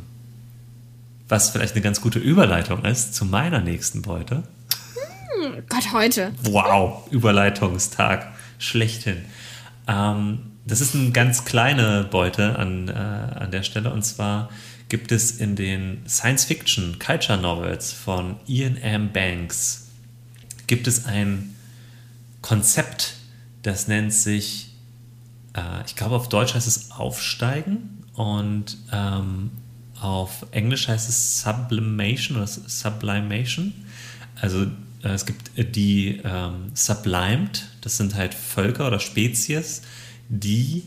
was 1.28 1.50
vielleicht 1.50 1.74
eine 1.74 1.82
ganz 1.82 2.00
gute 2.00 2.18
Überleitung 2.18 2.84
ist 2.84 3.14
zu 3.14 3.24
meiner 3.24 3.60
nächsten 3.60 4.02
Beute. 4.02 4.44
Hm, 5.42 5.64
Gott, 5.68 5.92
heute. 5.92 6.32
Wow, 6.42 7.08
Überleitungstag. 7.10 8.28
Schlechthin. 8.58 9.24
Ähm, 9.88 10.52
das 10.64 10.80
ist 10.80 10.94
eine 10.94 11.10
ganz 11.10 11.44
kleine 11.44 12.04
Beute 12.10 12.58
an, 12.58 12.88
äh, 12.88 12.92
an 12.92 13.50
der 13.50 13.62
Stelle. 13.62 13.92
Und 13.92 14.04
zwar 14.04 14.50
gibt 14.88 15.12
es 15.12 15.32
in 15.32 15.56
den 15.56 16.02
Science-Fiction 16.08 16.98
Culture 16.98 17.38
Novels 17.38 17.92
von 17.92 18.36
Ian 18.46 18.76
M. 18.76 19.12
Banks 19.12 19.85
gibt 20.66 20.86
es 20.86 21.06
ein 21.06 21.54
Konzept, 22.42 23.14
das 23.62 23.88
nennt 23.88 24.12
sich, 24.12 24.72
äh, 25.54 25.84
ich 25.86 25.96
glaube 25.96 26.16
auf 26.16 26.28
Deutsch 26.28 26.54
heißt 26.54 26.66
es 26.66 26.90
Aufsteigen 26.92 28.04
und 28.14 28.76
ähm, 28.92 29.50
auf 30.00 30.46
Englisch 30.50 30.88
heißt 30.88 31.08
es 31.08 31.40
Sublimation 31.40 32.36
oder 32.36 32.46
Sublimation. 32.46 33.72
Also 34.40 34.62
äh, 35.02 35.08
es 35.08 35.26
gibt 35.26 35.50
die 35.56 36.20
ähm, 36.24 36.70
Sublimed, 36.74 37.68
das 37.80 37.96
sind 37.96 38.14
halt 38.14 38.34
Völker 38.34 38.86
oder 38.86 39.00
Spezies, 39.00 39.82
die 40.28 40.84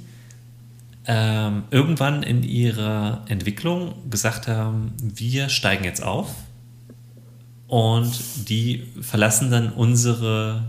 ähm, 1.05 1.63
irgendwann 1.71 2.23
in 2.23 2.43
ihrer 2.43 3.25
Entwicklung 3.27 4.09
gesagt 4.09 4.47
haben, 4.47 4.93
wir 5.01 5.49
steigen 5.49 5.83
jetzt 5.83 6.03
auf 6.03 6.29
und 7.69 8.49
die 8.49 8.83
verlassen 8.99 9.51
dann 9.51 9.71
unsere 9.71 10.63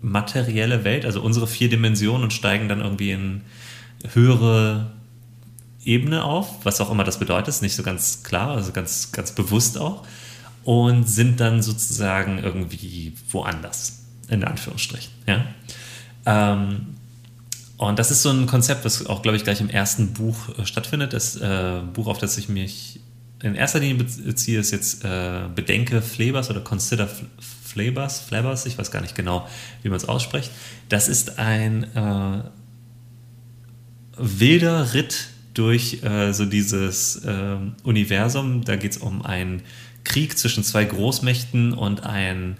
materielle 0.00 0.82
Welt, 0.82 1.04
also 1.04 1.20
unsere 1.20 1.46
vier 1.46 1.68
Dimensionen 1.68 2.24
und 2.24 2.32
steigen 2.32 2.70
dann 2.70 2.80
irgendwie 2.80 3.12
in 3.12 3.42
höhere 4.14 4.90
Ebene 5.84 6.24
auf, 6.24 6.64
was 6.64 6.80
auch 6.80 6.90
immer 6.90 7.04
das 7.04 7.18
bedeutet, 7.18 7.48
ist 7.48 7.60
nicht 7.60 7.76
so 7.76 7.82
ganz 7.82 8.22
klar, 8.22 8.52
also 8.52 8.72
ganz, 8.72 9.12
ganz 9.12 9.32
bewusst 9.32 9.76
auch, 9.76 10.06
und 10.64 11.06
sind 11.06 11.38
dann 11.38 11.60
sozusagen 11.60 12.38
irgendwie 12.38 13.12
woanders, 13.30 14.04
in 14.28 14.44
Anführungsstrichen. 14.44 15.12
Ja? 15.26 15.44
Ähm, 16.24 16.94
und 17.76 17.98
das 17.98 18.10
ist 18.10 18.22
so 18.22 18.30
ein 18.30 18.46
Konzept, 18.46 18.86
was 18.86 19.04
auch, 19.04 19.20
glaube 19.20 19.36
ich, 19.36 19.44
gleich 19.44 19.60
im 19.60 19.68
ersten 19.68 20.14
Buch 20.14 20.56
äh, 20.58 20.64
stattfindet. 20.64 21.12
Das 21.12 21.36
äh, 21.36 21.80
Buch, 21.92 22.06
auf 22.06 22.16
das 22.16 22.38
ich 22.38 22.48
mich 22.48 23.01
in 23.42 23.54
erster 23.54 23.80
Linie 23.80 24.04
beziehe, 24.04 24.60
ist 24.60 24.70
jetzt 24.70 25.04
äh, 25.04 25.42
Bedenke 25.54 26.00
Flebers 26.00 26.50
oder 26.50 26.60
Consider 26.60 27.08
Flebers, 27.64 28.20
Flebers, 28.20 28.66
ich 28.66 28.78
weiß 28.78 28.90
gar 28.90 29.00
nicht 29.00 29.14
genau, 29.14 29.48
wie 29.82 29.88
man 29.88 29.96
es 29.96 30.04
ausspricht. 30.04 30.50
Das 30.88 31.08
ist 31.08 31.38
ein 31.38 31.84
äh, 31.94 32.42
wilder 34.16 34.94
Ritt 34.94 35.28
durch 35.54 36.02
äh, 36.02 36.32
so 36.32 36.44
dieses 36.44 37.22
ähm, 37.26 37.74
Universum. 37.82 38.64
Da 38.64 38.76
geht 38.76 38.92
es 38.92 38.98
um 38.98 39.22
einen 39.22 39.62
Krieg 40.04 40.38
zwischen 40.38 40.64
zwei 40.64 40.84
Großmächten 40.84 41.72
und 41.72 42.04
ein 42.04 42.56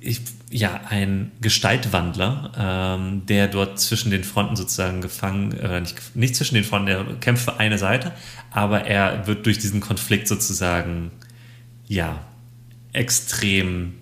ich, 0.00 0.20
ja, 0.50 0.80
ein 0.88 1.32
Gestaltwandler, 1.40 2.52
ähm, 2.56 3.26
der 3.26 3.48
dort 3.48 3.80
zwischen 3.80 4.10
den 4.10 4.22
Fronten 4.22 4.54
sozusagen 4.54 5.00
gefangen, 5.00 5.52
äh, 5.52 5.80
nicht, 5.80 6.14
nicht 6.14 6.36
zwischen 6.36 6.54
den 6.54 6.64
Fronten, 6.64 6.88
er 6.88 7.04
kämpft 7.20 7.44
für 7.44 7.58
eine 7.58 7.78
Seite, 7.78 8.12
aber 8.50 8.84
er 8.84 9.26
wird 9.26 9.44
durch 9.44 9.58
diesen 9.58 9.80
Konflikt 9.80 10.28
sozusagen, 10.28 11.10
ja, 11.88 12.20
extrem 12.92 13.94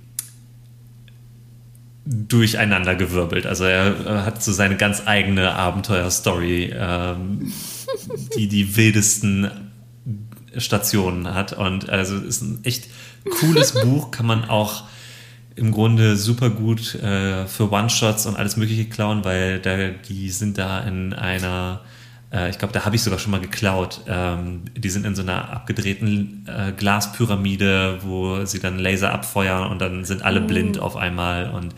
durcheinandergewirbelt. 2.04 3.46
Also 3.46 3.64
er, 3.64 4.06
er 4.06 4.26
hat 4.26 4.42
so 4.42 4.52
seine 4.52 4.76
ganz 4.76 5.02
eigene 5.06 5.54
Abenteuerstory, 5.54 6.74
ähm, 6.76 7.52
die 8.36 8.48
die 8.48 8.76
wildesten 8.76 9.50
Stationen 10.56 11.34
hat. 11.34 11.54
Und 11.54 11.88
also 11.88 12.16
ist 12.18 12.42
ein 12.42 12.60
echt 12.64 12.88
cooles 13.40 13.72
Buch, 13.72 14.10
kann 14.10 14.26
man 14.26 14.44
auch 14.44 14.84
im 15.56 15.72
Grunde 15.72 16.16
super 16.16 16.50
gut 16.50 16.94
äh, 16.96 17.46
für 17.46 17.70
One-Shots 17.70 18.26
und 18.26 18.36
alles 18.36 18.56
Mögliche 18.56 18.86
klauen, 18.86 19.24
weil 19.24 19.60
da, 19.60 19.90
die 19.90 20.30
sind 20.30 20.58
da 20.58 20.80
in 20.80 21.12
einer, 21.12 21.80
äh, 22.32 22.50
ich 22.50 22.58
glaube, 22.58 22.72
da 22.72 22.84
habe 22.84 22.96
ich 22.96 23.02
sogar 23.02 23.18
schon 23.18 23.30
mal 23.30 23.40
geklaut. 23.40 24.00
Ähm, 24.08 24.62
die 24.76 24.90
sind 24.90 25.06
in 25.06 25.14
so 25.14 25.22
einer 25.22 25.50
abgedrehten 25.50 26.46
äh, 26.48 26.72
Glaspyramide, 26.72 27.98
wo 28.02 28.44
sie 28.44 28.58
dann 28.58 28.78
Laser 28.78 29.12
abfeuern 29.12 29.70
und 29.70 29.80
dann 29.80 30.04
sind 30.04 30.22
alle 30.22 30.42
oh. 30.42 30.46
blind 30.46 30.78
auf 30.78 30.96
einmal 30.96 31.50
und 31.50 31.74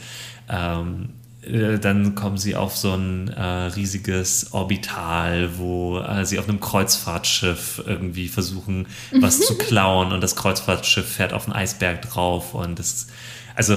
ähm, 0.48 1.10
äh, 1.42 1.78
dann 1.78 2.14
kommen 2.14 2.38
sie 2.38 2.56
auf 2.56 2.76
so 2.76 2.92
ein 2.92 3.28
äh, 3.28 3.42
riesiges 3.42 4.52
Orbital, 4.52 5.58
wo 5.58 5.98
äh, 5.98 6.24
sie 6.24 6.38
auf 6.38 6.48
einem 6.48 6.60
Kreuzfahrtschiff 6.60 7.82
irgendwie 7.86 8.28
versuchen, 8.28 8.86
was 9.12 9.40
zu 9.40 9.56
klauen 9.58 10.12
und 10.12 10.22
das 10.22 10.34
Kreuzfahrtschiff 10.34 11.06
fährt 11.06 11.32
auf 11.32 11.44
einen 11.44 11.54
Eisberg 11.54 12.02
drauf 12.02 12.54
und 12.54 12.78
das 12.78 13.08
also 13.56 13.76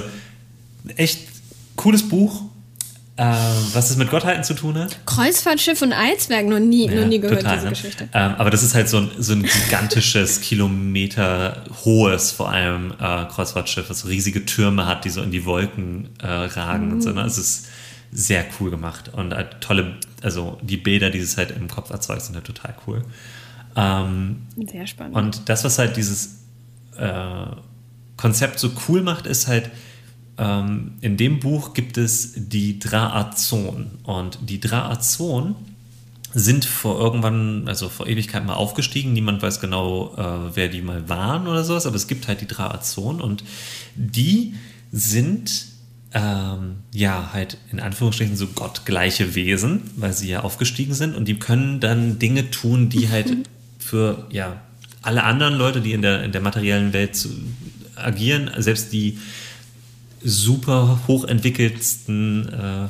echt 0.96 1.26
cooles 1.76 2.08
Buch, 2.08 2.42
äh, 3.16 3.24
was 3.74 3.90
es 3.90 3.96
mit 3.96 4.10
Gottheiten 4.10 4.44
zu 4.44 4.54
tun 4.54 4.78
hat. 4.78 4.98
Kreuzfahrtschiff 5.06 5.82
und 5.82 5.92
Eisberg, 5.92 6.46
noch 6.46 6.58
nie, 6.58 6.86
ja, 6.88 7.00
noch 7.00 7.06
nie 7.06 7.20
gehört, 7.20 7.40
total, 7.40 7.56
diese 7.56 7.66
ne? 7.66 7.70
Geschichte. 7.72 8.08
Ähm, 8.14 8.34
aber 8.38 8.50
das 8.50 8.62
ist 8.62 8.74
halt 8.74 8.88
so 8.88 8.98
ein, 8.98 9.10
so 9.18 9.32
ein 9.32 9.42
gigantisches, 9.42 10.40
Kilometer 10.42 11.64
hohes, 11.84 12.32
vor 12.32 12.50
allem 12.50 12.92
äh, 12.92 13.26
Kreuzfahrtschiff, 13.26 13.88
das 13.88 14.06
riesige 14.06 14.46
Türme 14.46 14.86
hat, 14.86 15.04
die 15.04 15.10
so 15.10 15.22
in 15.22 15.30
die 15.30 15.44
Wolken 15.44 16.08
äh, 16.22 16.26
ragen 16.26 16.86
mhm. 16.86 16.92
und 16.94 17.02
so. 17.02 17.10
Ne? 17.10 17.22
Es 17.22 17.36
ist 17.36 17.68
sehr 18.12 18.44
cool 18.58 18.70
gemacht 18.70 19.10
und 19.12 19.34
halt 19.34 19.60
tolle, 19.60 19.96
also 20.22 20.58
die 20.62 20.76
Bilder, 20.76 21.10
die 21.10 21.18
es 21.18 21.36
halt 21.36 21.50
im 21.50 21.68
Kopf 21.68 21.90
erzeugt, 21.90 22.22
sind 22.22 22.34
halt 22.34 22.46
total 22.46 22.74
cool. 22.86 23.02
Ähm, 23.76 24.46
sehr 24.66 24.86
spannend. 24.86 25.16
Und 25.16 25.48
das, 25.48 25.62
was 25.64 25.78
halt 25.78 25.96
dieses 25.96 26.40
äh, 26.96 27.44
Konzept 28.20 28.58
so 28.58 28.70
cool 28.86 29.02
macht, 29.02 29.26
ist 29.26 29.48
halt, 29.48 29.70
ähm, 30.36 30.92
in 31.00 31.16
dem 31.16 31.40
Buch 31.40 31.72
gibt 31.72 31.96
es 31.96 32.34
die 32.36 32.78
Draazon. 32.78 33.92
Und 34.02 34.38
die 34.42 34.60
Draazon 34.60 35.56
sind 36.34 36.66
vor 36.66 37.00
irgendwann, 37.00 37.66
also 37.66 37.88
vor 37.88 38.06
Ewigkeit 38.06 38.44
mal 38.44 38.54
aufgestiegen. 38.54 39.14
Niemand 39.14 39.42
weiß 39.42 39.60
genau, 39.60 40.14
äh, 40.16 40.54
wer 40.54 40.68
die 40.68 40.82
mal 40.82 41.08
waren 41.08 41.48
oder 41.48 41.64
sowas, 41.64 41.86
aber 41.86 41.96
es 41.96 42.08
gibt 42.08 42.28
halt 42.28 42.42
die 42.42 42.46
Draazon 42.46 43.22
und 43.22 43.42
die 43.96 44.54
sind 44.92 45.66
ähm, 46.12 46.76
ja 46.92 47.30
halt 47.32 47.56
in 47.72 47.80
Anführungsstrichen 47.80 48.36
so 48.36 48.48
gottgleiche 48.48 49.34
Wesen, 49.34 49.90
weil 49.96 50.12
sie 50.12 50.28
ja 50.28 50.40
aufgestiegen 50.40 50.92
sind 50.92 51.16
und 51.16 51.26
die 51.26 51.38
können 51.38 51.80
dann 51.80 52.18
Dinge 52.18 52.50
tun, 52.50 52.90
die 52.90 53.08
halt 53.08 53.48
für 53.78 54.26
ja 54.30 54.60
alle 55.02 55.24
anderen 55.24 55.54
Leute, 55.54 55.80
die 55.80 55.92
in 55.92 56.02
der, 56.02 56.22
in 56.22 56.32
der 56.32 56.40
materiellen 56.40 56.92
Welt 56.92 57.16
zu, 57.16 57.30
agieren, 58.04 58.50
selbst 58.58 58.92
die 58.92 59.18
super 60.22 61.00
hochentwickelsten 61.06 62.48
äh, 62.48 62.84
äh, 62.84 62.88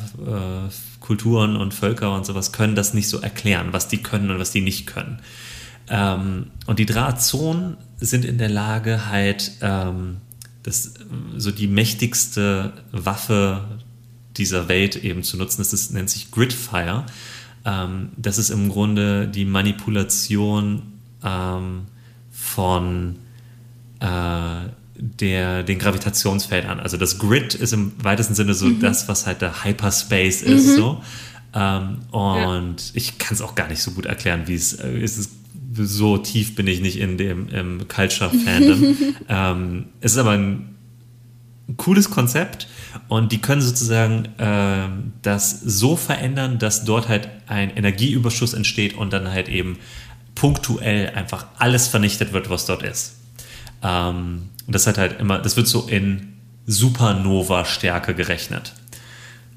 Kulturen 1.01 1.57
und 1.57 1.74
Völker 1.74 2.15
und 2.15 2.27
sowas 2.27 2.53
können 2.53 2.74
das 2.74 2.95
nicht 2.95 3.09
so 3.09 3.20
erklären, 3.20 3.73
was 3.73 3.89
die 3.89 3.99
können 3.99 4.31
und 4.31 4.39
was 4.39 4.51
die 4.51 4.61
nicht 4.61 4.87
können. 4.87 5.20
Ähm, 5.89 6.47
und 6.66 6.78
die 6.78 6.87
Drahtzonen 6.87 7.77
sind 7.99 8.24
in 8.24 8.39
der 8.39 8.49
Lage, 8.49 9.07
halt 9.07 9.53
ähm, 9.61 10.19
das, 10.62 10.95
so 11.37 11.51
die 11.51 11.66
mächtigste 11.66 12.73
Waffe 12.93 13.65
dieser 14.37 14.69
Welt 14.69 14.97
eben 14.97 15.23
zu 15.23 15.37
nutzen. 15.37 15.59
Das 15.59 15.73
ist, 15.73 15.93
nennt 15.93 16.11
sich 16.11 16.31
Gridfire. 16.31 17.05
Ähm, 17.65 18.11
das 18.16 18.39
ist 18.39 18.51
im 18.51 18.69
Grunde 18.69 19.27
die 19.27 19.45
Manipulation 19.45 20.82
ähm, 21.24 21.87
von 22.31 23.16
äh, 24.01 24.07
der, 25.01 25.62
den 25.62 25.78
Gravitationsfeldern. 25.78 26.78
Also 26.78 26.97
das 26.97 27.18
Grid 27.18 27.55
ist 27.55 27.72
im 27.72 27.93
weitesten 28.02 28.35
Sinne 28.35 28.55
so 28.55 28.66
mhm. 28.66 28.81
das, 28.81 29.09
was 29.09 29.27
halt 29.27 29.40
der 29.40 29.64
Hyperspace 29.64 30.43
ist. 30.43 30.66
Mhm. 30.66 30.77
So. 30.77 31.02
Ähm, 31.55 31.98
und 32.10 32.77
ja. 32.78 32.90
ich 32.94 33.18
kann 33.18 33.35
es 33.35 33.40
auch 33.40 33.55
gar 33.55 33.68
nicht 33.68 33.82
so 33.82 33.93
gut 33.93 34.06
erklären, 34.06 34.43
wie 34.47 34.55
es 34.55 34.74
äh, 34.74 34.98
ist. 34.98 35.31
So 35.72 36.18
tief 36.18 36.56
bin 36.56 36.66
ich 36.66 36.81
nicht 36.81 36.98
in 36.98 37.16
dem 37.16 37.48
im 37.48 37.89
Culture-Fandom. 37.89 38.97
ähm, 39.28 39.85
es 40.01 40.12
ist 40.12 40.18
aber 40.18 40.32
ein 40.32 40.74
cooles 41.77 42.10
Konzept 42.10 42.66
und 43.09 43.31
die 43.32 43.40
können 43.40 43.62
sozusagen 43.62 44.27
äh, 44.39 44.89
das 45.22 45.60
so 45.60 45.97
verändern, 45.97 46.59
dass 46.59 46.85
dort 46.85 47.09
halt 47.09 47.28
ein 47.47 47.70
Energieüberschuss 47.70 48.52
entsteht 48.52 48.97
und 48.97 49.12
dann 49.12 49.28
halt 49.28 49.48
eben 49.48 49.78
punktuell 50.35 51.10
einfach 51.10 51.47
alles 51.59 51.86
vernichtet 51.86 52.32
wird, 52.32 52.51
was 52.51 52.66
dort 52.66 52.82
ist. 52.82 53.16
Ähm, 53.82 54.48
und 54.70 54.74
das 54.74 54.86
hat 54.86 54.98
halt 54.98 55.18
immer, 55.18 55.40
das 55.40 55.56
wird 55.56 55.66
so 55.66 55.88
in 55.88 56.34
Supernova-Stärke 56.68 58.14
gerechnet. 58.14 58.72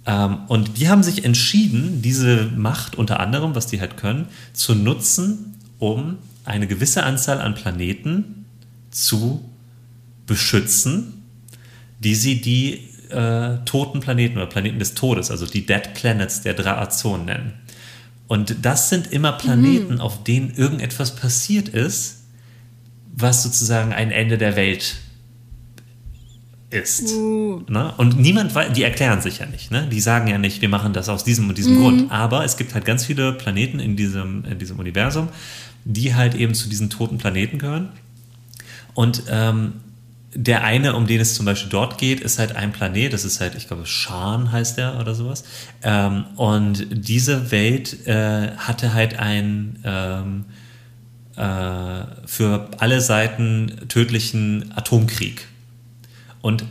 Ähm, 0.07 0.39
und 0.47 0.79
die 0.79 0.89
haben 0.89 1.03
sich 1.03 1.23
entschieden, 1.23 2.01
diese 2.01 2.45
Macht 2.45 2.95
unter 2.95 3.19
anderem, 3.19 3.53
was 3.53 3.67
die 3.67 3.79
halt 3.79 3.95
können, 3.95 4.27
zu 4.53 4.73
nutzen, 4.73 5.59
um 5.77 6.17
eine 6.45 6.65
gewisse 6.65 7.03
Anzahl 7.03 7.41
an 7.41 7.53
Planeten 7.53 8.45
zu 8.89 9.47
beschützen, 10.25 11.21
die 11.99 12.15
sie 12.15 12.41
die 12.41 12.89
äh, 13.11 13.63
toten 13.65 13.99
Planeten 13.99 14.37
oder 14.37 14.47
Planeten 14.47 14.79
des 14.79 14.95
Todes, 14.95 15.29
also 15.29 15.45
die 15.45 15.67
Dead 15.67 15.93
Planets 15.93 16.41
der 16.41 16.55
Draazon 16.55 17.25
nennen. 17.25 17.53
Und 18.27 18.65
das 18.65 18.89
sind 18.89 19.13
immer 19.13 19.33
Planeten, 19.33 19.93
mhm. 19.93 20.01
auf 20.01 20.23
denen 20.23 20.55
irgendetwas 20.55 21.15
passiert 21.15 21.69
ist, 21.69 22.23
was 23.15 23.43
sozusagen 23.43 23.93
ein 23.93 24.09
Ende 24.09 24.39
der 24.39 24.55
Welt 24.55 24.95
ist. 26.73 27.11
Uh. 27.13 27.61
Ne? 27.67 27.93
Und 27.97 28.19
niemand 28.19 28.53
weiß, 28.53 28.73
die 28.73 28.83
erklären 28.83 29.21
sich 29.21 29.39
ja 29.39 29.45
nicht. 29.45 29.71
Ne? 29.71 29.87
Die 29.91 30.01
sagen 30.01 30.27
ja 30.27 30.37
nicht, 30.37 30.61
wir 30.61 30.69
machen 30.69 30.93
das 30.93 31.09
aus 31.09 31.23
diesem 31.23 31.49
und 31.49 31.57
diesem 31.57 31.75
mhm. 31.75 31.81
Grund. 31.81 32.11
Aber 32.11 32.43
es 32.43 32.57
gibt 32.57 32.73
halt 32.73 32.85
ganz 32.85 33.05
viele 33.05 33.33
Planeten 33.33 33.79
in 33.79 33.95
diesem, 33.95 34.43
in 34.45 34.59
diesem 34.59 34.79
Universum, 34.79 35.29
die 35.85 36.15
halt 36.15 36.35
eben 36.35 36.53
zu 36.53 36.69
diesen 36.69 36.89
toten 36.89 37.17
Planeten 37.17 37.59
gehören. 37.59 37.89
Und 38.93 39.23
ähm, 39.29 39.73
der 40.35 40.63
eine, 40.63 40.95
um 40.95 41.05
den 41.05 41.21
es 41.21 41.35
zum 41.35 41.45
Beispiel 41.45 41.69
dort 41.69 41.97
geht, 41.97 42.19
ist 42.19 42.39
halt 42.39 42.55
ein 42.55 42.71
Planet, 42.71 43.13
das 43.13 43.23
ist 43.23 43.39
halt, 43.39 43.55
ich 43.55 43.67
glaube, 43.67 43.85
Schan 43.85 44.51
heißt 44.51 44.77
der 44.77 44.99
oder 44.99 45.13
sowas. 45.13 45.43
Ähm, 45.83 46.25
und 46.35 46.87
diese 46.91 47.51
Welt 47.51 48.07
äh, 48.07 48.51
hatte 48.57 48.93
halt 48.93 49.19
ein 49.19 49.79
ähm, 49.83 50.45
äh, 51.35 52.03
für 52.25 52.69
alle 52.79 53.01
Seiten 53.01 53.87
tödlichen 53.89 54.71
Atomkrieg. 54.75 55.47
Und 56.43 56.65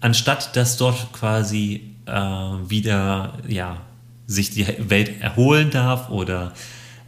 anstatt 0.00 0.56
dass 0.56 0.78
dort 0.78 1.12
quasi 1.12 1.94
äh, 2.06 2.10
wieder 2.12 3.34
ja, 3.46 3.82
sich 4.26 4.50
die 4.50 4.66
Welt 4.78 5.20
erholen 5.20 5.68
darf 5.70 6.08
oder 6.08 6.54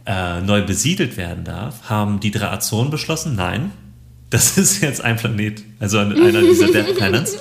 äh, 0.05 0.39
neu 0.41 0.61
besiedelt 0.61 1.17
werden 1.17 1.43
darf, 1.43 1.89
haben 1.89 2.19
die 2.19 2.29
Draazonen 2.29 2.91
beschlossen, 2.91 3.35
nein, 3.35 3.71
das 4.29 4.55
ist 4.59 4.81
jetzt 4.81 5.03
ein 5.03 5.17
Planet, 5.17 5.63
also 5.79 5.97
einer 5.97 6.41
dieser 6.41 6.67
Dead 6.71 6.95
Planets. 6.95 7.37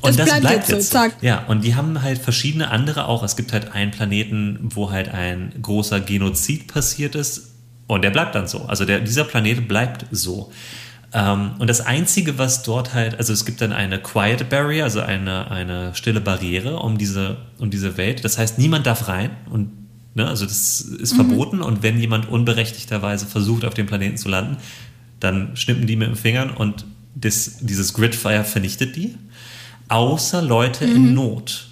Und 0.00 0.16
das, 0.16 0.16
das 0.16 0.26
bleibt, 0.26 0.42
bleibt 0.42 0.68
jetzt. 0.68 0.92
So, 0.92 0.98
ja, 1.20 1.44
und 1.46 1.64
die 1.64 1.74
haben 1.74 2.00
halt 2.00 2.20
verschiedene 2.20 2.70
andere 2.70 3.08
auch. 3.08 3.24
Es 3.24 3.34
gibt 3.34 3.52
halt 3.52 3.72
einen 3.72 3.90
Planeten, 3.90 4.60
wo 4.62 4.92
halt 4.92 5.08
ein 5.08 5.52
großer 5.60 5.98
Genozid 5.98 6.68
passiert 6.68 7.16
ist 7.16 7.50
und 7.88 8.02
der 8.02 8.10
bleibt 8.10 8.36
dann 8.36 8.46
so. 8.46 8.62
Also 8.66 8.84
der, 8.84 9.00
dieser 9.00 9.24
Planet 9.24 9.66
bleibt 9.66 10.06
so. 10.12 10.52
Ähm, 11.12 11.52
und 11.58 11.68
das 11.68 11.80
Einzige, 11.80 12.38
was 12.38 12.62
dort 12.62 12.92
halt, 12.92 13.18
also 13.18 13.32
es 13.32 13.44
gibt 13.44 13.60
dann 13.60 13.72
eine 13.72 13.98
Quiet 13.98 14.48
Barrier, 14.50 14.84
also 14.84 15.00
eine, 15.00 15.50
eine 15.50 15.94
stille 15.94 16.20
Barriere 16.20 16.80
um 16.80 16.98
diese, 16.98 17.38
um 17.58 17.70
diese 17.70 17.96
Welt. 17.96 18.24
Das 18.24 18.36
heißt, 18.36 18.58
niemand 18.58 18.86
darf 18.86 19.08
rein 19.08 19.30
und 19.50 19.70
ne, 20.14 20.26
also 20.26 20.44
das 20.44 20.80
ist 20.80 21.12
mhm. 21.14 21.16
verboten. 21.16 21.62
Und 21.62 21.82
wenn 21.82 21.98
jemand 21.98 22.28
unberechtigterweise 22.28 23.26
versucht, 23.26 23.64
auf 23.64 23.74
dem 23.74 23.86
Planeten 23.86 24.18
zu 24.18 24.28
landen, 24.28 24.58
dann 25.20 25.56
schnippen 25.56 25.86
die 25.86 25.96
mit 25.96 26.08
den 26.08 26.16
Fingern 26.16 26.50
und 26.50 26.84
das, 27.14 27.58
dieses 27.60 27.94
Gridfire 27.94 28.44
vernichtet 28.44 28.96
die. 28.96 29.16
Außer 29.88 30.42
Leute 30.42 30.86
mhm. 30.86 30.96
in 30.96 31.14
Not. 31.14 31.68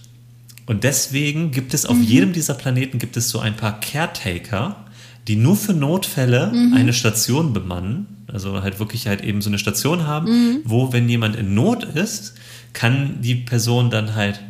Und 0.65 0.83
deswegen 0.83 1.53
gibt 1.53 1.75
es 1.75 1.85
auf 1.87 1.97
mhm. 1.97 2.03
jedem 2.03 2.33
dieser 2.33 2.55
Planeten 2.55 2.99
gibt 2.99 3.17
es 3.17 3.29
so 3.29 3.39
ein 3.39 3.57
paar 3.57 3.81
Caretaker, 3.81 4.86
die 5.28 5.36
nur 5.36 5.57
für 5.57 5.73
Notfälle 5.73 6.53
eine 6.74 6.93
Station 6.93 7.53
bemannen. 7.53 8.07
Also 8.32 8.62
halt 8.62 8.78
wirklich 8.78 9.07
halt 9.07 9.23
eben 9.23 9.40
so 9.43 9.51
eine 9.51 9.59
Station 9.59 10.07
haben, 10.07 10.61
wo, 10.65 10.93
wenn 10.93 11.09
jemand 11.09 11.36
in 11.36 11.55
Not 11.55 11.85
ist, 11.85 12.35
kann 12.73 13.23
die 13.23 13.35
Person 13.36 13.90
dann 13.90 14.15
halt 14.15 14.40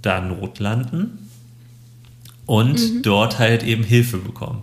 da 0.00 0.20
Not 0.20 0.58
landen 0.58 1.28
und 2.46 3.06
dort 3.06 3.38
halt 3.38 3.62
eben 3.62 3.84
Hilfe 3.84 4.18
bekommen. 4.18 4.62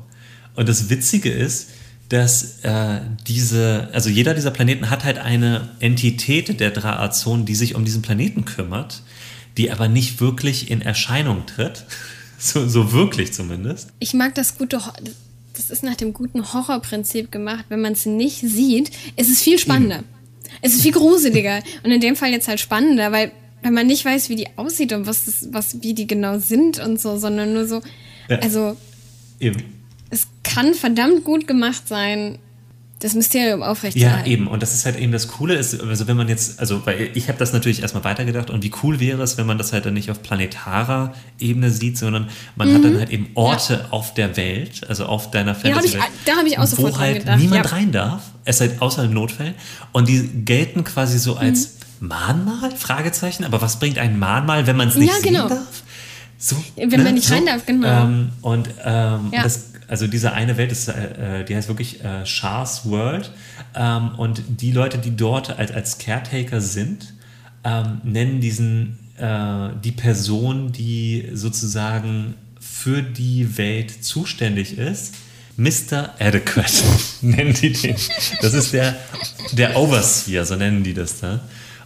Und 0.56 0.68
das 0.68 0.90
Witzige 0.90 1.32
ist, 1.32 1.70
dass 2.10 2.60
äh, 2.64 3.02
diese, 3.28 3.90
also 3.94 4.10
jeder 4.10 4.34
dieser 4.34 4.52
Planeten 4.52 4.90
hat 4.90 5.06
halt 5.06 5.20
eine 5.20 5.70
Entität 5.80 6.60
der 6.60 6.72
Draazon, 6.72 7.46
die 7.46 7.56
sich 7.56 7.76
um 7.76 7.86
diesen 7.86 8.02
Planeten 8.02 8.46
kümmert, 8.46 9.04
die 9.58 9.72
aber 9.72 9.88
nicht 9.88 10.20
wirklich 10.20 10.72
in 10.72 10.82
Erscheinung 10.82 11.46
tritt. 11.46 11.86
So, 12.42 12.70
so 12.70 12.94
wirklich 12.94 13.34
zumindest. 13.34 13.90
Ich 14.00 14.14
mag 14.14 14.34
das 14.34 14.58
gute, 14.58 14.80
das 15.60 15.70
ist 15.70 15.84
nach 15.84 15.96
dem 15.96 16.14
guten 16.14 16.54
Horrorprinzip 16.54 17.32
gemacht. 17.32 17.66
Wenn 17.68 17.82
man 17.82 17.92
es 17.94 18.06
nicht 18.06 18.40
sieht, 18.40 18.92
ist 19.18 19.30
es 19.30 19.42
viel 19.42 19.60
spannender. 19.60 20.04
Es 20.62 20.74
ist 20.74 20.82
viel 20.84 20.94
gruseliger. 20.94 21.62
Und 21.84 21.92
in 21.92 22.00
dem 22.00 22.16
Fall 22.16 22.32
jetzt 22.32 22.48
halt 22.48 22.62
spannender, 22.62 23.12
weil, 23.12 23.32
weil 23.62 23.72
man 23.72 23.86
nicht 23.86 24.06
weiß, 24.06 24.30
wie 24.30 24.38
die 24.38 24.48
aussieht 24.56 24.94
und 24.94 25.06
was, 25.06 25.26
das, 25.26 25.50
was, 25.52 25.82
wie 25.84 25.94
die 25.94 26.08
genau 26.08 26.40
sind 26.40 26.80
und 26.80 27.00
so, 27.00 27.18
sondern 27.18 27.54
nur 27.54 27.68
so, 27.68 27.82
Ja. 28.30 28.40
also, 28.40 28.78
Eben. 29.42 29.62
es 30.10 30.28
kann 30.44 30.74
verdammt 30.74 31.26
gut 31.26 31.46
gemacht 31.46 31.88
sein, 31.88 32.40
das 33.00 33.14
Mysterium 33.14 33.62
Ja, 33.62 33.68
aufrechtzuerhalten. 33.68 34.30
eben. 34.30 34.48
Und 34.48 34.62
das 34.62 34.74
ist 34.74 34.86
halt 34.86 34.98
eben 34.98 35.12
das 35.14 35.28
Coole, 35.30 35.56
ist, 35.56 35.80
also 35.82 36.08
wenn 36.08 36.18
man 36.18 36.28
jetzt, 36.28 36.60
also 36.60 36.86
weil 36.86 37.12
ich 37.14 37.30
habe 37.30 37.38
das 37.40 37.54
natürlich 37.54 37.82
erstmal 37.82 38.04
weitergedacht 38.04 38.50
und 38.50 38.62
wie 38.64 38.72
cool 38.84 39.00
wäre 39.00 39.22
es, 39.24 39.38
wenn 39.38 39.46
man 39.48 39.58
das 39.58 39.72
halt 39.72 39.86
dann 39.86 39.94
nicht 39.94 40.12
auf 40.12 40.22
planetarer 40.22 41.14
Ebene 41.40 41.72
sieht, 41.72 41.98
sondern 41.98 42.28
man 42.58 42.74
hat 42.74 42.84
dann 42.84 42.98
halt 42.98 43.10
eben 43.10 43.30
Orte 43.36 43.86
auf 43.92 44.14
der 44.14 44.36
Welt, 44.36 44.82
also 44.90 45.06
auf 45.06 45.32
deiner 45.32 45.54
Mhm. 45.54 45.60
Ja, 45.64 45.76
hab 45.76 45.86
ich- 45.86 45.98
da 46.26 46.34
hab 46.36 46.46
ich 46.46 46.60
auch 46.60 46.66
sofort 46.68 46.94
wo 46.96 47.00
halt 47.00 47.20
gedacht, 47.20 47.40
niemand 47.40 47.66
ja. 47.66 47.72
rein 47.72 47.92
darf, 47.92 48.22
es 48.46 48.60
halt 48.60 48.82
außer 48.82 49.06
in 49.06 49.14
Notfällen 49.14 49.54
und 49.94 50.08
die 50.10 50.28
gelten 50.44 50.84
quasi 50.84 51.20
so 51.20 51.36
als 51.38 51.76
Mhm. 52.02 52.08
Mahnmal, 52.10 52.72
Fragezeichen, 52.78 53.44
aber 53.46 53.62
was 53.62 53.80
bringt 53.80 53.98
ein 53.98 54.20
Mahnmal, 54.20 54.68
wenn 54.68 54.76
man 54.78 54.90
es 54.90 54.96
nicht 54.96 55.12
Ja, 55.12 55.20
genau. 55.22 55.48
sehen 55.48 55.58
darf? 55.58 55.84
So, 56.42 56.56
Wenn 56.78 57.04
man 57.04 57.14
nicht 57.16 57.30
rein 57.32 57.46
darf, 57.46 57.66
genau. 57.66 58.04
Ähm, 58.06 58.30
und 58.42 58.70
ähm, 58.86 59.30
Ja. 59.34 59.44
das, 59.44 59.69
also 59.90 60.08
diese 60.08 60.34
eine 60.34 60.58
Welt, 60.58 60.72
ist, 60.72 60.88
äh, 60.88 61.42
äh, 61.42 61.44
die 61.44 61.56
heißt 61.56 61.68
wirklich 61.68 62.04
äh, 62.04 62.26
Shah's 62.26 62.86
World. 62.86 63.32
Ähm, 63.76 64.12
und 64.18 64.44
die 64.48 64.72
Leute, 64.72 64.98
die 64.98 65.16
dort 65.16 65.58
als, 65.58 65.72
als 65.72 65.98
Caretaker 65.98 66.62
sind, 66.62 67.14
ähm, 67.64 68.02
nennen 68.04 68.40
diesen 68.40 69.00
äh, 69.18 69.70
die 69.84 69.92
Person, 69.92 70.72
die 70.72 71.30
sozusagen 71.34 72.36
für 72.60 73.02
die 73.02 73.58
Welt 73.58 74.04
zuständig 74.04 74.78
ist. 74.78 75.16
Mr. 75.58 76.14
Adequate 76.20 76.84
nennen 77.22 77.54
die 77.54 77.74
den. 77.74 77.96
Das 78.42 78.54
ist 78.54 78.72
der, 78.72 78.96
der 79.52 79.76
Overseer, 79.76 80.46
so 80.46 80.56
nennen 80.56 80.84
die 80.84 80.94
das 80.94 81.20
da. 81.20 81.42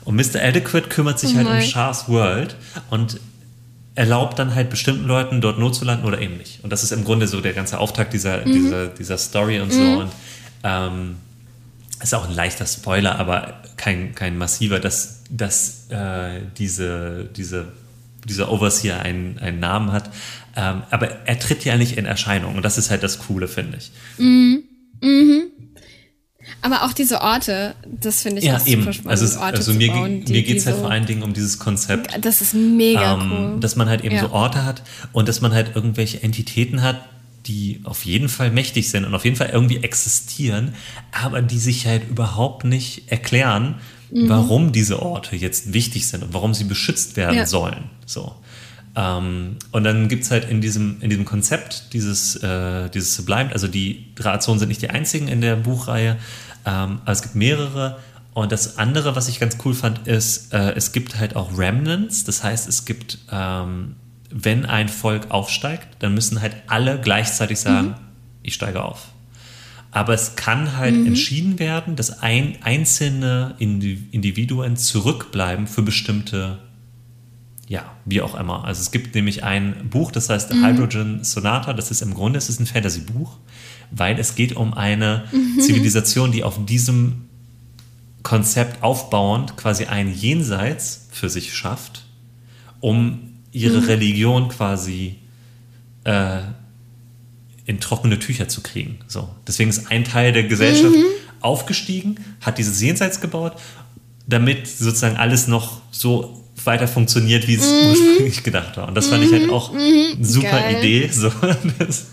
Und 0.05 0.15
Mr. 0.15 0.41
Adequate 0.41 0.89
kümmert 0.89 1.19
sich 1.19 1.33
Oh 1.33 1.37
halt 1.37 1.47
um. 1.47 1.61
Shah's 1.61 2.07
World 2.07 2.55
und 2.89 3.19
erlaubt 3.95 4.39
dann 4.39 4.55
halt 4.55 4.69
bestimmten 4.69 5.05
Leuten 5.05 5.39
dort 5.41 5.59
Not 5.59 5.75
zu 5.75 5.85
landen 5.85 6.05
oder 6.05 6.19
eben 6.19 6.37
nicht. 6.37 6.63
Und 6.63 6.71
das 6.71 6.83
ist 6.83 6.91
im 6.91 7.03
Grunde 7.03 7.27
so 7.27 7.41
der 7.41 7.53
ganze 7.53 7.79
Auftakt 7.79 8.13
dieser, 8.13 8.45
Mhm. 8.45 8.53
dieser, 8.53 8.87
dieser 8.87 9.17
Story 9.17 9.59
und 9.59 9.71
so. 9.71 9.81
Und 9.81 10.11
ähm, 10.63 11.15
ist 12.01 12.13
auch 12.15 12.27
ein 12.27 12.35
leichter 12.35 12.65
Spoiler, 12.65 13.17
aber 13.19 13.61
kein, 13.77 14.13
kein 14.15 14.37
massiver, 14.37 14.79
dass, 14.79 15.23
dass 15.29 15.87
äh, 15.89 16.41
diese, 16.57 17.25
diese, 17.35 17.67
dieser 18.25 18.51
Overseer 18.51 18.99
einen, 19.01 19.37
einen 19.39 19.59
Namen 19.59 19.91
hat. 19.91 20.09
Ähm, 20.55 20.83
aber 20.89 21.09
er 21.27 21.39
tritt 21.39 21.63
ja 21.65 21.77
nicht 21.77 21.97
in 21.97 22.05
Erscheinung. 22.05 22.55
Und 22.55 22.63
das 22.63 22.77
ist 22.77 22.89
halt 22.89 23.03
das 23.03 23.19
Coole, 23.19 23.47
finde 23.47 23.77
ich. 23.77 23.91
Aber 26.73 26.85
auch 26.85 26.93
diese 26.93 27.21
Orte, 27.21 27.75
das 27.85 28.21
finde 28.23 28.39
ich 28.39 28.45
Ja, 28.45 28.57
auch 28.57 28.65
eben. 28.65 28.81
super 28.81 28.93
spannend, 28.93 29.11
Also, 29.11 29.25
es, 29.25 29.37
Orte 29.37 29.57
also 29.57 29.73
mir, 29.73 29.91
bauen, 29.91 30.23
mir 30.27 30.43
geht 30.43 30.57
es 30.57 30.65
halt 30.65 30.75
so- 30.77 30.81
vor 30.83 30.91
allen 30.91 31.05
Dingen 31.05 31.23
um 31.23 31.33
dieses 31.33 31.59
Konzept. 31.59 32.11
Das 32.25 32.41
ist 32.41 32.53
mega 32.53 33.13
ähm, 33.13 33.31
cool. 33.31 33.59
dass 33.59 33.75
man 33.75 33.89
halt 33.89 34.03
eben 34.03 34.15
Ja. 34.15 34.21
so 34.21 34.31
Orte 34.31 34.65
hat 34.65 34.81
und 35.11 35.27
dass 35.27 35.41
man 35.41 35.53
halt 35.53 35.75
irgendwelche 35.75 36.21
Entitäten 36.23 36.81
hat, 36.81 37.01
die 37.45 37.81
auf 37.83 38.05
jeden 38.05 38.29
Fall 38.29 38.51
mächtig 38.51 38.89
sind 38.89 39.03
und 39.05 39.13
auf 39.13 39.25
jeden 39.25 39.35
Fall 39.35 39.49
irgendwie 39.51 39.77
existieren, 39.83 40.73
aber 41.11 41.41
die 41.41 41.59
sich 41.59 41.85
halt 41.85 42.09
überhaupt 42.09 42.63
nicht 42.63 43.11
erklären, 43.11 43.75
Mhm. 44.11 44.29
warum 44.29 44.71
diese 44.71 45.01
Orte 45.01 45.35
jetzt 45.35 45.73
wichtig 45.73 46.07
sind 46.07 46.23
und 46.23 46.33
warum 46.33 46.53
sie 46.53 46.63
beschützt 46.63 47.17
werden 47.17 47.35
Ja. 47.35 47.45
sollen. 47.45 47.89
So. 48.05 48.33
Ähm, 48.95 49.57
und 49.71 49.83
dann 49.83 50.07
gibt 50.07 50.23
es 50.23 50.29
halt 50.31 50.47
in 50.49 50.61
diesem, 50.61 51.01
in 51.01 51.09
diesem 51.09 51.25
Konzept 51.25 51.93
dieses, 51.93 52.35
äh, 52.37 52.89
dieses 52.91 53.15
Sublimed, 53.15 53.51
also 53.51 53.67
die 53.67 54.05
Drahtzonen 54.15 54.59
sind 54.59 54.69
nicht 54.69 54.83
die 54.83 54.91
einzigen 54.91 55.27
in 55.27 55.41
der 55.41 55.55
Buchreihe, 55.55 56.17
ähm, 56.65 56.99
aber 57.03 57.11
es 57.11 57.21
gibt 57.21 57.35
mehrere. 57.35 57.99
Und 58.33 58.51
das 58.51 58.79
andere, 58.79 59.15
was 59.15 59.27
ich 59.27 59.39
ganz 59.39 59.57
cool 59.63 59.73
fand, 59.73 60.07
ist, 60.07 60.53
äh, 60.53 60.71
es 60.73 60.91
gibt 60.91 61.19
halt 61.19 61.35
auch 61.35 61.57
Remnants. 61.57 62.23
Das 62.23 62.43
heißt, 62.43 62.67
es 62.67 62.85
gibt, 62.85 63.19
ähm, 63.31 63.95
wenn 64.31 64.65
ein 64.65 64.89
Volk 64.89 65.29
aufsteigt, 65.29 65.87
dann 65.99 66.13
müssen 66.15 66.41
halt 66.41 66.55
alle 66.67 66.99
gleichzeitig 66.99 67.59
sagen, 67.59 67.95
ich 68.41 68.55
steige 68.55 68.83
auf. 68.83 69.09
Aber 69.91 70.15
es 70.15 70.35
kann 70.35 70.75
halt 70.75 70.95
entschieden 70.95 71.59
werden, 71.59 71.95
dass 71.95 72.23
ein, 72.23 72.57
einzelne 72.63 73.53
Indi- 73.59 73.99
Individuen 74.09 74.75
zurückbleiben 74.75 75.67
für 75.67 75.83
bestimmte, 75.83 76.57
ja, 77.67 77.83
wie 78.03 78.23
auch 78.23 78.33
immer. 78.33 78.65
Also 78.65 78.81
es 78.81 78.89
gibt 78.89 79.13
nämlich 79.13 79.43
ein 79.43 79.91
Buch, 79.91 80.11
das 80.11 80.29
heißt 80.29 80.51
Hydrogen 80.51 81.23
Sonata. 81.23 81.73
Das 81.73 81.91
ist 81.91 82.01
im 82.01 82.15
Grunde, 82.15 82.39
es 82.39 82.49
ist 82.49 82.59
ein 82.59 82.65
Fantasy-Buch, 82.65 83.37
weil 83.91 84.19
es 84.19 84.35
geht 84.35 84.55
um 84.55 84.73
eine 84.73 85.25
Zivilisation, 85.59 86.31
die 86.31 86.43
auf 86.43 86.63
diesem 86.65 87.29
Konzept 88.23 88.81
aufbauend 88.83 89.57
quasi 89.57 89.85
ein 89.85 90.13
Jenseits 90.13 91.07
für 91.11 91.29
sich 91.29 91.53
schafft, 91.53 92.05
um 92.79 93.33
ihre 93.51 93.87
Religion 93.87 94.49
quasi 94.49 95.17
äh, 96.05 96.39
in 97.65 97.79
trockene 97.79 98.19
Tücher 98.19 98.47
zu 98.47 98.61
kriegen. 98.61 98.99
So. 99.07 99.29
Deswegen 99.47 99.69
ist 99.69 99.91
ein 99.91 100.03
Teil 100.03 100.33
der 100.33 100.43
Gesellschaft 100.43 100.95
aufgestiegen, 101.39 102.15
hat 102.41 102.57
dieses 102.57 102.81
Jenseits 102.81 103.21
gebaut, 103.21 103.53
damit 104.27 104.67
sozusagen 104.67 105.17
alles 105.17 105.47
noch 105.47 105.81
so 105.91 106.43
weiter 106.63 106.87
funktioniert, 106.87 107.47
wie 107.47 107.55
es 107.55 107.69
ursprünglich 107.69 108.43
gedacht 108.43 108.77
war. 108.77 108.87
Und 108.87 108.95
das 108.95 109.07
fand 109.07 109.23
ich 109.23 109.31
halt 109.31 109.49
auch 109.49 109.73
eine 109.73 110.17
super 110.21 110.49
Geil. 110.49 110.77
Idee. 110.77 111.09
So, 111.11 111.31
das, 111.79 112.07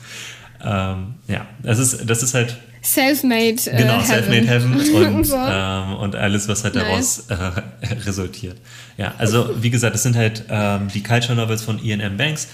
ähm, 0.64 1.14
ja, 1.28 1.46
das 1.62 1.78
ist, 1.78 2.08
das 2.08 2.22
ist 2.22 2.34
halt 2.34 2.56
Self-made 2.82 3.70
äh, 3.70 3.76
Genau, 3.76 4.00
Selfmade 4.00 4.46
Heaven 4.46 4.72
und, 5.16 5.24
So. 5.24 5.36
ähm, 5.36 5.94
und 5.96 6.16
alles, 6.16 6.48
was 6.48 6.64
halt 6.64 6.76
daraus 6.76 7.26
äh, 7.28 7.34
resultiert. 8.06 8.56
Ja, 8.96 9.14
also 9.18 9.50
wie 9.60 9.70
gesagt, 9.70 9.94
es 9.94 10.02
sind 10.02 10.16
halt 10.16 10.44
ähm, 10.48 10.88
die 10.92 11.02
Culture 11.02 11.34
Novels 11.34 11.62
von 11.62 11.82
Ian 11.82 12.00
M. 12.00 12.16
Banks. 12.16 12.48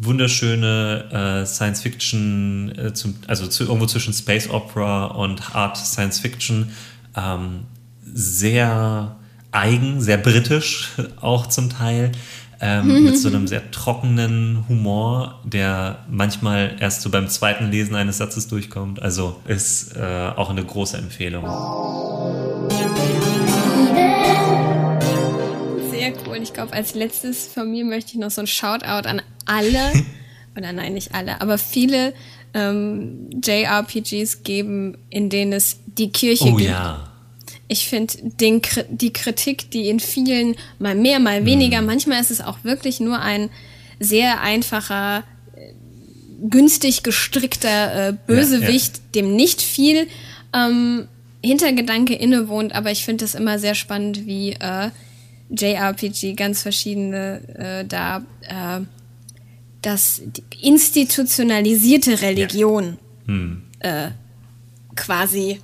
Wunderschöne 0.00 1.42
äh, 1.42 1.46
Science 1.46 1.82
Fiction, 1.82 2.72
äh, 2.78 2.92
zum, 2.94 3.16
also 3.26 3.48
zu, 3.48 3.64
irgendwo 3.64 3.86
zwischen 3.86 4.12
Space 4.14 4.48
Opera 4.48 5.06
und 5.06 5.54
Hard 5.54 5.76
Science 5.76 6.20
Fiction. 6.20 6.72
Ähm, 7.16 7.64
sehr 8.04 9.16
eigen, 9.50 10.00
sehr 10.00 10.18
britisch 10.18 10.90
auch 11.20 11.46
zum 11.48 11.70
Teil. 11.70 12.12
Ähm, 12.60 13.04
mit 13.04 13.18
so 13.18 13.28
einem 13.28 13.46
sehr 13.46 13.70
trockenen 13.70 14.64
Humor, 14.68 15.40
der 15.44 16.04
manchmal 16.10 16.76
erst 16.80 17.02
so 17.02 17.10
beim 17.10 17.28
zweiten 17.28 17.70
Lesen 17.70 17.94
eines 17.94 18.18
Satzes 18.18 18.48
durchkommt. 18.48 19.00
Also 19.00 19.36
ist 19.46 19.96
äh, 19.96 20.30
auch 20.34 20.50
eine 20.50 20.64
große 20.64 20.96
Empfehlung. 20.96 21.44
Sehr 25.90 26.12
cool. 26.26 26.38
Ich 26.42 26.52
glaube, 26.52 26.72
als 26.72 26.94
letztes 26.94 27.46
von 27.46 27.70
mir 27.70 27.84
möchte 27.84 28.12
ich 28.12 28.18
noch 28.18 28.30
so 28.30 28.40
ein 28.42 28.46
Shoutout 28.46 29.08
an 29.08 29.22
alle, 29.46 29.92
oder 30.56 30.72
nein, 30.72 30.94
nicht 30.94 31.14
alle, 31.14 31.40
aber 31.40 31.58
viele 31.58 32.12
ähm, 32.54 33.30
JRPGs 33.44 34.42
geben, 34.42 34.96
in 35.10 35.30
denen 35.30 35.52
es 35.52 35.78
die 35.86 36.10
Kirche 36.10 36.44
Oh 36.52 36.56
gibt. 36.56 36.70
ja. 36.70 37.07
Ich 37.68 37.88
finde 37.88 38.14
die 38.22 39.12
Kritik, 39.12 39.70
die 39.70 39.88
in 39.88 40.00
vielen 40.00 40.56
mal 40.78 40.94
mehr, 40.94 41.20
mal 41.20 41.44
weniger, 41.44 41.82
manchmal 41.82 42.20
ist 42.20 42.30
es 42.30 42.40
auch 42.40 42.64
wirklich 42.64 42.98
nur 42.98 43.20
ein 43.20 43.50
sehr 44.00 44.40
einfacher, 44.40 45.24
äh, 45.54 45.72
günstig 46.48 47.02
gestrickter 47.02 48.08
äh, 48.08 48.12
Bösewicht, 48.26 49.14
dem 49.14 49.36
nicht 49.36 49.60
viel 49.60 50.06
ähm, 50.54 51.08
Hintergedanke 51.44 52.14
innewohnt, 52.14 52.74
aber 52.74 52.90
ich 52.90 53.04
finde 53.04 53.24
es 53.24 53.34
immer 53.34 53.58
sehr 53.58 53.74
spannend, 53.74 54.26
wie 54.26 54.52
äh, 54.52 54.90
JRPG 55.50 56.34
ganz 56.34 56.62
verschiedene 56.62 57.40
äh, 57.54 57.84
da 57.84 58.24
äh, 58.42 58.80
das 59.82 60.22
die 60.24 60.42
institutionalisierte 60.66 62.20
Religion 62.22 62.98
äh, 63.80 64.08
quasi 64.96 65.60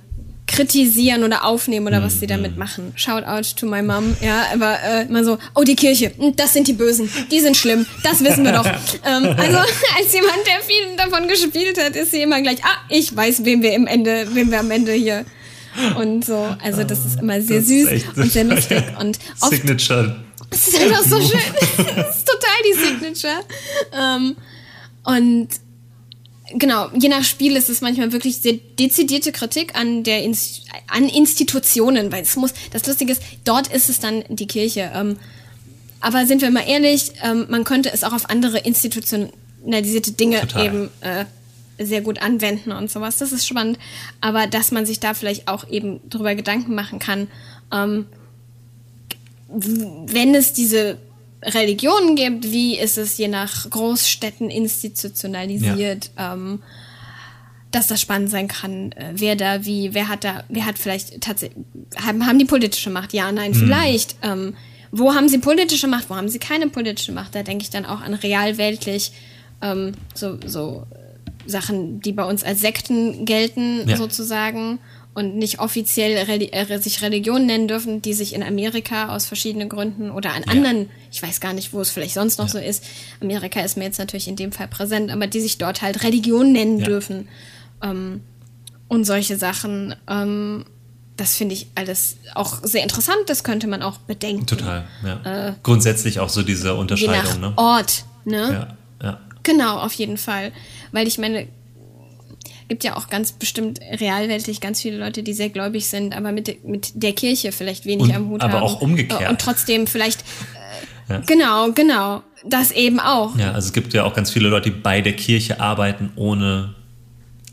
kritisieren 0.55 1.23
oder 1.23 1.43
aufnehmen 1.45 1.87
oder 1.87 2.01
was 2.03 2.19
sie 2.19 2.25
Mhm. 2.25 2.29
damit 2.29 2.57
machen. 2.57 2.93
Shout 2.95 3.23
out 3.25 3.55
to 3.57 3.65
my 3.65 3.81
mom. 3.81 4.15
Ja, 4.21 4.45
aber 4.53 4.77
äh, 4.83 5.03
immer 5.03 5.23
so, 5.23 5.37
oh, 5.53 5.63
die 5.63 5.75
Kirche, 5.75 6.11
hm, 6.17 6.35
das 6.35 6.53
sind 6.53 6.67
die 6.67 6.73
Bösen, 6.73 7.09
die 7.31 7.39
sind 7.39 7.57
schlimm, 7.57 7.85
das 8.03 8.23
wissen 8.23 8.43
wir 8.45 8.53
doch. 8.53 8.65
ähm, 9.05 9.25
also 9.37 9.57
als 9.57 10.13
jemand, 10.13 10.39
der 10.45 10.61
viel 10.65 10.95
davon 10.97 11.27
gespielt 11.27 11.77
hat, 11.83 11.95
ist 11.95 12.11
sie 12.11 12.21
immer 12.21 12.41
gleich, 12.41 12.63
ah, 12.63 12.77
ich 12.89 13.15
weiß, 13.15 13.43
wem 13.45 13.61
wir 13.61 13.73
im 13.73 13.87
Ende, 13.87 14.27
wem 14.33 14.49
wir 14.51 14.59
am 14.59 14.71
Ende 14.71 14.93
hier 14.93 15.25
und 15.99 16.23
so. 16.25 16.55
Also 16.63 16.83
das 16.83 16.99
ist 17.05 17.19
immer 17.19 17.41
sehr 17.41 17.59
Das 17.59 17.67
süß 17.67 17.87
und 18.15 18.31
sehr 18.31 18.43
lustig 18.53 18.83
und 18.99 19.19
oft 19.41 19.51
Signature. 19.51 20.15
es 20.51 20.67
ist 20.69 20.79
einfach 20.81 21.03
so 21.03 21.19
schön. 21.29 21.39
Es 21.97 22.15
ist 22.17 22.27
total 22.27 22.59
die 22.65 22.79
Signature. 23.13 23.39
Ähm, 23.93 24.35
und 25.03 25.49
genau, 26.53 26.89
je 26.93 27.09
nach 27.09 27.23
Spiel 27.23 27.55
ist 27.55 27.69
es 27.69 27.81
manchmal 27.81 28.11
wirklich 28.11 28.37
sehr 28.37 28.53
dezidierte 28.79 29.31
Kritik 29.31 29.75
an 29.75 30.03
der 30.03 30.23
Inst 30.23 30.63
an 30.87 31.07
Institutionen, 31.07 32.11
weil 32.11 32.23
es 32.23 32.35
muss, 32.35 32.53
das 32.71 32.85
Lustige 32.85 33.11
ist, 33.11 33.21
dort 33.43 33.67
ist 33.67 33.89
es 33.89 33.99
dann 33.99 34.23
die 34.29 34.47
Kirche. 34.47 34.91
Ähm, 34.93 35.17
aber 36.01 36.25
sind 36.25 36.41
wir 36.41 36.51
mal 36.51 36.67
ehrlich, 36.67 37.13
ähm, 37.23 37.47
man 37.49 37.63
könnte 37.63 37.91
es 37.91 38.03
auch 38.03 38.13
auf 38.13 38.29
andere 38.29 38.59
institutionalisierte 38.59 40.11
Dinge 40.11 40.41
Total. 40.41 40.65
eben 40.65 40.89
äh, 41.01 41.25
sehr 41.83 42.01
gut 42.01 42.21
anwenden 42.21 42.71
und 42.71 42.91
sowas. 42.91 43.17
Das 43.17 43.31
ist 43.31 43.47
spannend. 43.47 43.79
Aber 44.21 44.47
dass 44.47 44.71
man 44.71 44.85
sich 44.85 44.99
da 44.99 45.13
vielleicht 45.13 45.47
auch 45.47 45.67
eben 45.69 46.07
drüber 46.09 46.35
Gedanken 46.35 46.75
machen 46.75 46.99
kann, 46.99 47.27
ähm, 47.71 48.05
wenn 49.47 50.35
es 50.35 50.53
diese 50.53 50.97
Religionen 51.53 52.15
gibt, 52.15 52.51
wie 52.51 52.77
ist 52.77 52.97
es 52.97 53.17
je 53.17 53.27
nach 53.27 53.69
Großstädten 53.69 54.49
institutionalisiert, 54.49 56.11
ähm, 56.17 56.61
dass 57.71 57.87
das 57.87 57.99
spannend 58.01 58.29
sein 58.29 58.47
kann, 58.47 58.91
äh, 58.93 59.11
wer 59.13 59.35
da 59.35 59.65
wie, 59.65 59.93
wer 59.93 60.07
hat 60.07 60.23
da, 60.23 60.43
wer 60.49 60.65
hat 60.65 60.79
vielleicht 60.79 61.21
tatsächlich, 61.21 61.63
haben, 62.03 62.25
haben 62.25 62.39
die 62.39 62.45
politische 62.45 62.89
Macht? 62.89 63.13
Ja, 63.13 63.31
nein, 63.31 63.53
vielleicht. 63.53 64.15
Ähm, 64.21 64.55
wo 64.91 65.13
haben 65.13 65.27
sie 65.27 65.39
politische 65.39 65.87
Macht, 65.87 66.09
wo 66.09 66.15
haben 66.15 66.29
sie 66.29 66.39
keine 66.39 66.69
politische 66.69 67.11
Macht? 67.11 67.35
Da 67.35 67.43
denke 67.43 67.63
ich 67.63 67.69
dann 67.69 67.85
auch 67.85 68.01
an 68.01 68.13
realweltlich 68.13 69.11
ähm, 69.61 69.91
so, 70.13 70.37
so 70.45 70.85
äh, 70.91 71.49
Sachen, 71.49 71.99
die 71.99 72.13
bei 72.13 72.23
uns 72.23 72.43
als 72.43 72.61
Sekten 72.61 73.25
gelten, 73.25 73.87
Ja. 73.89 73.97
sozusagen 73.97 74.79
und 75.15 75.35
nicht 75.37 75.59
offiziell 75.59 76.17
Reli 76.25 76.49
äh, 76.51 76.77
sich 76.79 77.01
Religion 77.01 77.45
nennen 77.45 77.67
dürfen, 77.67 78.01
die 78.01 78.13
sich 78.13 78.35
in 78.35 78.43
Amerika 78.43 79.15
aus 79.15 79.25
verschiedenen 79.25 79.69
Gründen 79.69 80.11
oder 80.11 80.33
an 80.33 80.43
anderen, 80.43 80.89
ich 81.11 81.23
weiß 81.23 81.39
gar 81.39 81.53
nicht, 81.53 81.73
wo 81.73 81.81
es 81.81 81.89
vielleicht 81.89 82.13
sonst 82.13 82.37
noch 82.37 82.49
so 82.49 82.59
ist. 82.59 82.83
Amerika 83.21 83.61
ist 83.61 83.77
mir 83.77 83.85
jetzt 83.85 83.97
natürlich 83.97 84.27
in 84.27 84.35
dem 84.35 84.51
Fall 84.51 84.67
präsent, 84.67 85.09
aber 85.11 85.25
die 85.27 85.39
sich 85.39 85.57
dort 85.57 85.81
halt 85.81 86.03
Religion 86.03 86.51
nennen 86.51 86.79
Ja. 86.79 86.85
dürfen. 86.85 87.27
Ähm, 87.81 88.21
und 88.87 89.05
solche 89.05 89.37
Sachen. 89.37 89.95
Ähm, 90.07 90.65
das 91.17 91.37
finde 91.37 91.55
ich 91.55 91.67
alles 91.75 92.17
auch 92.33 92.59
sehr 92.63 92.83
interessant. 92.83 93.17
Das 93.27 93.45
könnte 93.45 93.67
man 93.67 93.81
auch 93.81 93.99
bedenken. 93.99 94.45
Total, 94.47 94.85
ja. 95.05 95.55
Grundsätzlich 95.63 96.19
auch 96.19 96.27
so 96.27 96.43
diese 96.43 96.67
Je 96.67 96.73
nach 96.73 96.79
Unterscheidung, 96.79 97.39
ne? 97.39 97.53
Ort, 97.55 98.03
ne? 98.25 98.67
Ja, 99.01 99.07
ja. 99.07 99.19
Genau, 99.43 99.77
auf 99.79 99.93
jeden 99.93 100.17
Fall. 100.17 100.51
Weil 100.91 101.07
ich 101.07 101.17
meine, 101.17 101.47
gibt 102.67 102.83
ja 102.83 102.95
auch 102.97 103.07
ganz 103.09 103.31
bestimmt 103.31 103.79
realweltlich 103.99 104.59
ganz 104.61 104.81
viele 104.81 104.97
Leute, 104.97 105.21
die 105.23 105.33
sehr 105.33 105.49
gläubig 105.49 105.87
sind, 105.87 106.15
aber 106.15 106.31
mit, 106.31 106.47
de- 106.47 106.57
mit 106.63 106.91
der 106.95 107.13
Kirche 107.13 107.51
vielleicht 107.51 107.85
wenig 107.85 108.07
Und- 108.09 108.15
am 108.15 108.29
Hut 108.29 108.41
aber 108.41 108.53
haben. 108.53 108.63
auch 108.63 108.81
umgekehrt. 108.81 109.29
Und 109.29 109.39
trotzdem 109.39 109.85
vielleicht, 109.87 110.21
äh, 111.09 111.13
Ja. 111.13 111.19
genau, 111.25 111.71
genau, 111.71 112.23
das 112.43 112.71
eben 112.71 112.99
auch. 112.99 113.35
Ja, 113.37 113.51
also 113.51 113.67
es 113.67 113.73
gibt 113.73 113.93
ja 113.93 114.03
auch 114.03 114.13
ganz 114.13 114.31
viele 114.31 114.49
Leute, 114.49 114.71
die 114.71 114.77
bei 114.77 115.01
der 115.01 115.13
Kirche 115.13 115.59
arbeiten, 115.59 116.11
ohne 116.15 116.73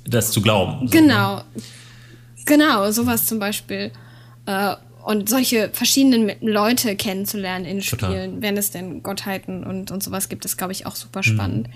das 0.05 0.31
zu 0.33 0.41
glauben. 0.43 0.79
So, 0.79 0.85
ne? 0.85 0.91
Genau, 1.03 1.43
genau, 2.47 2.91
sowas 2.91 3.27
zum 3.27 3.39
Beispiel. 3.39 3.91
Äh, 4.47 4.75
und 5.05 5.29
solche 5.29 5.69
verschiedenen 5.73 6.31
Leute 6.41 6.95
kennenzulernen 6.95 7.65
in 7.65 7.81
Total. 7.81 8.11
Spielen, 8.11 8.41
wenn 8.43 8.57
es 8.57 8.71
denn 8.71 9.03
Gottheiten 9.03 9.65
und, 9.65 9.91
und 9.91 10.03
sowas 10.03 10.29
gibt, 10.29 10.45
ist, 10.45 10.57
glaube 10.57 10.73
ich, 10.73 10.87
auch 10.87 10.93
Mhm. 10.93 10.97
super 11.01 11.23
spannend. 11.23 11.69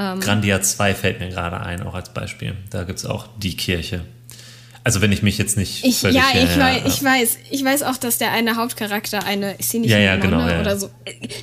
Ähm, 0.00 0.20
Grandia 0.20 0.62
2 0.62 0.94
fällt 0.94 1.20
mir 1.20 1.28
gerade 1.28 1.60
ein, 1.60 1.82
auch 1.82 1.94
als 1.94 2.08
Beispiel. 2.10 2.54
Da 2.70 2.84
gibt 2.84 2.98
es 2.98 3.06
auch 3.06 3.26
die 3.38 3.54
Kirche. 3.56 4.00
Also 4.82 5.02
wenn 5.02 5.12
ich 5.12 5.22
mich 5.22 5.36
jetzt 5.36 5.58
nicht 5.58 5.84
Ich, 5.84 5.98
völlig... 5.98 6.16
ja, 6.16 6.24
ich, 6.32 6.56
äh, 6.56 6.58
weiß, 6.58 6.82
ich 6.86 7.04
weiß. 7.04 7.38
Ich 7.50 7.64
weiß 7.64 7.82
auch, 7.82 7.98
dass 7.98 8.16
der 8.16 8.32
eine 8.32 8.56
Hauptcharakter 8.56 9.24
eine, 9.26 9.52
ist 9.52 9.70
sie 9.70 9.80
nicht 9.80 9.90
Ja, 9.90 9.98
ja, 9.98 10.16
genau, 10.16 10.48
ja. 10.48 10.60
oder 10.60 10.78
so? 10.78 10.88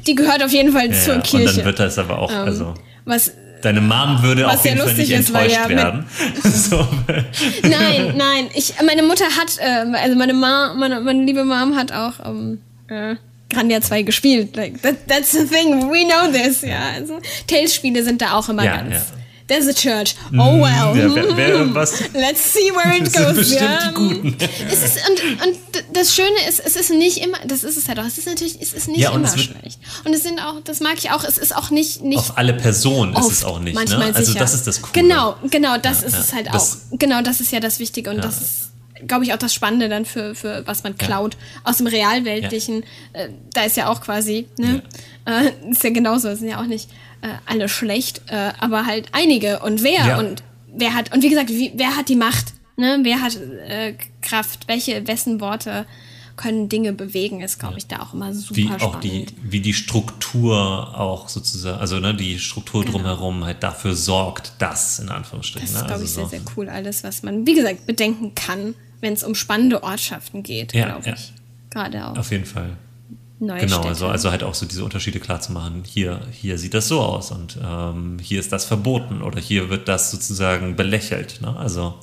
Die 0.07 0.15
gehört 0.15 0.43
auf 0.43 0.51
jeden 0.51 0.71
Fall 0.73 0.91
ja, 0.91 0.99
zur 0.99 1.15
ja. 1.15 1.21
Kirche. 1.21 1.37
Ähm, 1.43 1.49
Und 1.49 1.57
dann 1.57 1.65
wird 1.65 1.79
das 1.79 1.99
aber 1.99 2.17
auch, 2.17 2.31
also 2.31 2.73
was, 3.05 3.31
deine 3.61 3.81
Mom 3.81 4.23
würde 4.23 4.45
was 4.45 4.55
auf 4.55 4.65
ja 4.65 4.71
jeden 4.71 4.83
Fall 4.83 4.93
nicht 4.95 5.11
ist, 5.11 5.29
enttäuscht 5.29 5.55
ja 5.55 5.69
werden. 5.69 6.05
so, 6.43 6.87
nein, 7.61 8.13
nein. 8.17 8.49
Ich, 8.55 8.73
meine 8.83 9.03
Mutter 9.03 9.25
hat, 9.25 9.57
äh, 9.59 9.97
also 9.97 10.15
meine 10.17 10.33
Mom, 10.33 10.79
meine, 10.79 10.99
meine 11.01 11.23
liebe 11.23 11.43
Mom 11.43 11.75
hat 11.75 11.91
auch 11.91 12.13
ähm, 12.25 12.59
äh, 12.87 13.15
Grandia 13.49 13.81
2 13.81 14.01
gespielt. 14.03 14.55
Like, 14.55 14.81
that, 14.81 14.95
that's 15.07 15.31
the 15.31 15.45
thing, 15.45 15.89
we 15.89 16.03
know 16.05 16.31
this. 16.31 16.61
Ja, 16.61 16.89
also 16.95 17.19
Tales-Spiele 17.47 18.03
sind 18.03 18.21
da 18.21 18.33
auch 18.33 18.49
immer 18.49 18.63
Ja, 18.65 18.77
ganz. 18.77 18.93
ja. 18.93 19.01
There's 19.47 19.65
a 19.65 19.71
church. 19.73 20.13
Oh 20.33 20.59
well. 20.59 20.63
ja, 20.93 21.15
wer- 21.15 21.37
wer- 21.37 21.73
was- 21.73 22.01
Let's 22.13 22.51
see 22.51 22.69
where 22.73 22.97
it 22.97 23.13
goes. 23.15 23.33
bestimmt 23.33 23.61
ja. 23.61 23.87
die 23.87 23.93
Guten. 23.93 24.37
Es 24.69 24.83
ist, 24.83 24.97
und, 25.09 25.47
und 25.47 25.57
das 25.95 26.13
Schöne 26.13 26.35
ist, 26.49 26.59
es 26.59 26.75
ist 26.75 26.89
nicht 26.89 27.19
immer, 27.19 27.37
das 27.45 27.63
ist 27.63 27.77
es 27.77 27.87
halt 27.87 27.97
auch, 27.99 28.03
es 28.03 28.17
ist 28.17 28.27
natürlich, 28.27 28.61
es 28.61 28.73
ist 28.73 28.89
nicht 28.89 28.99
Ja, 28.99 29.11
immer 29.13 29.29
schlecht. 29.29 29.79
Und 30.03 30.13
es 30.13 30.23
sind 30.23 30.41
auch, 30.41 30.55
das 30.65 30.81
mag 30.81 30.95
ich 30.97 31.11
auch, 31.11 31.23
es 31.23 31.37
ist 31.37 31.55
auch 31.55 31.69
nicht, 31.69 32.01
nicht 32.03 32.17
auf 32.19 32.37
alle 32.37 32.55
Personen 32.55 33.15
ist 33.15 33.31
es 33.31 33.45
auch 33.45 33.61
nicht. 33.61 33.73
manchmal 33.73 34.09
Ne? 34.11 34.15
Also 34.17 34.33
sicher. 34.33 34.39
das 34.43 34.53
ist 34.53 34.67
das 34.67 34.81
Coole. 34.81 34.91
Genau, 35.01 35.37
genau, 35.49 35.77
das 35.77 36.01
Ja, 36.01 36.07
ist 36.07 36.13
ja. 36.15 36.19
es 36.19 36.33
halt 36.33 36.53
auch. 36.53 36.67
Genau, 36.99 37.21
das 37.21 37.39
ist 37.39 37.53
ja 37.53 37.61
das 37.61 37.79
Wichtige 37.79 38.09
und 38.09 38.17
das 38.17 38.41
ist, 38.41 38.66
glaube 39.05 39.25
ich, 39.25 39.33
auch 39.33 39.37
das 39.37 39.53
Spannende 39.53 39.89
dann 39.89 40.05
für, 40.05 40.35
für 40.35 40.65
was 40.65 40.83
man 40.83 40.97
klaut 40.97 41.37
aus 41.63 41.77
dem 41.77 41.87
Realweltlichen. 41.87 42.83
Äh, 43.13 43.29
da 43.53 43.63
ist 43.63 43.77
ja 43.77 43.89
auch 43.89 44.01
quasi, 44.01 44.47
ne? 44.57 44.81
Äh, 45.25 45.51
ist 45.71 45.83
ja 45.83 45.89
genauso, 45.89 46.33
sind 46.35 46.49
ja 46.49 46.61
auch 46.61 46.65
nicht 46.65 46.89
äh, 47.21 47.27
alle 47.45 47.69
schlecht, 47.69 48.21
äh, 48.27 48.51
aber 48.59 48.85
halt 48.85 49.09
einige. 49.11 49.59
Und 49.59 49.83
wer 49.83 50.05
Ja. 50.05 50.19
und 50.19 50.43
wer 50.73 50.93
hat, 50.93 51.13
und 51.13 51.23
wie 51.23 51.29
gesagt, 51.29 51.49
wie, 51.49 51.73
wer 51.75 51.95
hat 51.95 52.09
die 52.09 52.15
Macht? 52.15 52.53
Ne? 52.77 52.99
Wer 53.01 53.21
hat 53.21 53.35
äh, 53.67 53.95
Kraft? 54.21 54.67
Welche, 54.67 55.07
wessen 55.07 55.41
Worte 55.41 55.85
können 56.37 56.69
Dinge 56.69 56.93
bewegen, 56.93 57.41
ist, 57.41 57.59
glaube 57.59 57.79
ich, 57.79 57.87
da 57.87 57.99
auch 58.01 58.13
immer 58.13 58.33
super 58.33 58.55
wie 58.55 58.65
spannend. 58.65 58.83
auch 58.83 58.99
die, 58.99 59.25
wie 59.41 59.59
die 59.59 59.73
Struktur 59.73 60.95
auch 60.97 61.27
sozusagen, 61.27 61.79
also 61.79 61.99
ne, 61.99 62.13
die 62.13 62.37
Struktur 62.37 62.85
drumherum 62.85 63.43
halt 63.43 63.63
dafür 63.63 63.95
sorgt, 63.95 64.53
dass, 64.59 64.99
in 64.99 65.09
Anführungsstrichen. 65.09 65.67
Genau. 65.67 65.87
Das 65.87 66.01
ist, 66.01 66.15
ne? 66.15 66.23
glaube 66.23 66.29
also 66.29 66.29
ich, 66.29 66.29
sehr, 66.29 66.39
so. 66.39 66.45
sehr 66.45 66.55
cool, 66.55 66.69
alles, 66.69 67.03
was 67.03 67.23
man, 67.23 67.47
wie 67.47 67.55
gesagt, 67.55 67.87
bedenken 67.87 68.35
kann, 68.35 68.75
wenn 69.01 69.13
es 69.13 69.23
um 69.23 69.35
spannende 69.35 69.83
Ortschaften 69.83 70.43
geht, 70.43 70.73
Ja, 70.73 70.85
glaube 70.85 71.07
ja. 71.07 71.13
ich. 71.13 71.33
Gerade 71.69 72.05
auch 72.07 72.17
Auf 72.17 72.31
jeden 72.31 72.45
Fall. 72.45 72.71
neue 73.39 73.59
Genau, 73.59 73.75
Städte. 73.75 73.87
also, 73.89 74.07
also 74.07 74.31
halt 74.31 74.43
auch 74.43 74.55
so 74.55 74.65
diese 74.65 74.83
Unterschiede 74.83 75.19
klar 75.19 75.39
zu 75.41 75.51
machen. 75.51 75.83
Hier, 75.85 76.21
hier 76.31 76.57
sieht 76.57 76.73
das 76.73 76.87
so 76.87 77.01
aus 77.01 77.31
und 77.31 77.57
ähm, 77.63 78.17
hier 78.21 78.39
ist 78.39 78.51
das 78.51 78.65
verboten 78.65 79.21
oder 79.21 79.39
hier 79.39 79.69
wird 79.69 79.87
das 79.87 80.09
sozusagen 80.11 80.75
belächelt. 80.75 81.39
Ne? 81.41 81.55
Also 81.55 81.95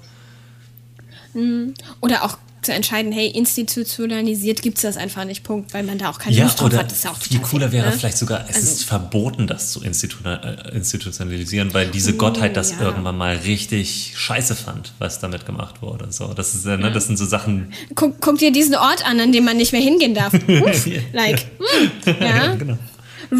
Oder 2.00 2.22
auch 2.24 2.38
zu 2.64 2.72
entscheiden, 2.72 3.12
hey, 3.12 3.28
institutionalisiert 3.28 4.62
gibt 4.62 4.78
es 4.78 4.82
das 4.82 4.96
einfach 4.96 5.24
nicht, 5.24 5.42
Punkt, 5.42 5.74
weil 5.74 5.82
man 5.82 5.98
da 5.98 6.10
auch 6.10 6.18
keine 6.18 6.36
ja, 6.36 6.44
Lust 6.44 6.60
drauf 6.60 6.72
hat. 6.72 6.86
Das 6.90 6.98
ist 6.98 7.04
ja 7.04 7.10
auch 7.10 7.16
viel 7.16 7.38
cooler 7.40 7.72
wäre 7.72 7.88
ne? 7.88 7.92
vielleicht 7.92 8.18
sogar, 8.18 8.44
es 8.48 8.56
Also- 8.56 8.68
ist 8.68 8.84
verboten, 8.84 9.46
das 9.46 9.70
zu 9.72 9.82
äh, 9.82 10.74
institutionalisieren, 10.74 11.74
weil 11.74 11.88
diese 11.88 12.14
Gottheit 12.14 12.56
das 12.56 12.72
ja. 12.72 12.80
irgendwann 12.80 13.16
mal 13.16 13.36
richtig 13.36 14.14
scheiße 14.16 14.54
fand, 14.54 14.92
was 14.98 15.20
damit 15.20 15.46
gemacht 15.46 15.82
wurde. 15.82 16.06
So, 16.10 16.34
das, 16.34 16.54
ist, 16.54 16.66
ne, 16.66 16.90
das 16.92 17.06
sind 17.06 17.16
so 17.16 17.26
Sachen. 17.26 17.72
Guck, 17.94 18.20
guck 18.20 18.38
dir 18.38 18.52
diesen 18.52 18.74
Ort 18.74 19.06
an, 19.06 19.20
an 19.20 19.32
dem 19.32 19.44
man 19.44 19.56
nicht 19.56 19.72
mehr 19.72 19.82
hingehen 19.82 20.14
darf. 20.14 20.32
Uff, 20.48 20.88
like, 21.12 21.46
hm, 21.58 22.14
ja. 22.20 22.54
genau. 22.54 22.78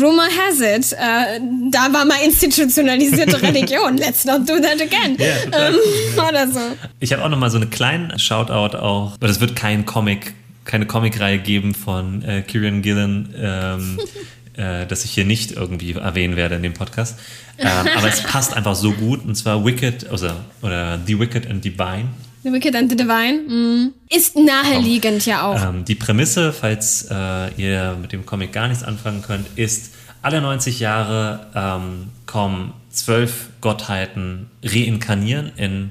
Rumor 0.03 0.27
has 0.27 0.61
it, 0.61 0.93
äh, 0.93 1.41
da 1.71 1.93
war 1.93 2.05
mal 2.05 2.19
institutionalisierte 2.25 3.41
Religion. 3.43 3.97
Let's 3.97 4.25
not 4.25 4.49
do 4.49 4.61
that 4.61 4.81
again. 4.81 5.17
Total. 5.17 5.75
ähm, 5.75 5.81
oder 6.29 6.49
so. 6.49 6.61
Ich 7.01 7.13
habe 7.13 7.25
auch 7.25 7.29
noch 7.29 7.39
mal 7.39 7.51
so 7.51 7.59
einen 7.59 7.71
kleinen 7.71 8.19
Shoutout 8.19 8.77
auch, 8.77 9.17
weil 9.21 9.31
es 9.31 9.41
wird 9.41 9.57
kein 9.57 9.85
Comic, 9.85 10.35
keine 10.65 10.87
Comicreihe 10.87 11.39
geben 11.39 11.75
von 11.75 12.23
äh, 12.23 12.43
Kieran 12.43 12.83
Gillen, 12.83 13.35
ähm, 13.39 14.01
äh, 14.57 14.87
das 14.87 15.05
ich 15.05 15.13
hier 15.13 15.25
nicht 15.25 15.53
irgendwie 15.53 15.93
erwähnen 15.93 16.37
werde 16.37 16.57
in 16.57 16.63
dem 16.63 16.75
Podcast. 16.75 17.19
Ähm, 17.59 17.69
aber 17.97 18.09
es 18.09 18.23
passt 18.23 18.55
einfach 18.55 18.75
so 18.75 18.93
gut 18.93 19.25
und 19.25 19.37
zwar 19.37 19.65
Wicked, 19.65 20.11
also, 20.11 20.29
oder 20.63 20.99
The 21.07 21.19
Wicked 21.21 21.49
and 21.49 21.65
Divine. 21.65 22.09
The 22.45 22.53
Wicked 22.53 22.77
and 22.77 22.91
the 22.91 22.97
Divine 22.97 23.41
mm. 23.49 23.95
ist 24.15 24.37
naheliegend 24.37 25.25
ja 25.25 25.47
auch. 25.47 25.71
Ähm, 25.71 25.87
die 25.87 25.95
Prämisse, 25.95 26.53
falls 26.53 27.09
äh, 27.11 27.55
ihr 27.55 27.97
mit 27.99 28.13
dem 28.13 28.27
Comic 28.27 28.53
gar 28.53 28.69
nichts 28.69 28.85
anfangen 28.85 29.23
könnt, 29.23 29.47
ist, 29.57 29.95
alle 30.21 30.43
90 30.43 30.79
Jahre 30.79 31.47
ähm, 31.55 32.09
kommen 32.27 32.75
zwölf 32.91 33.49
Gottheiten 33.63 34.51
reinkarnieren 34.63 35.53
in 35.57 35.91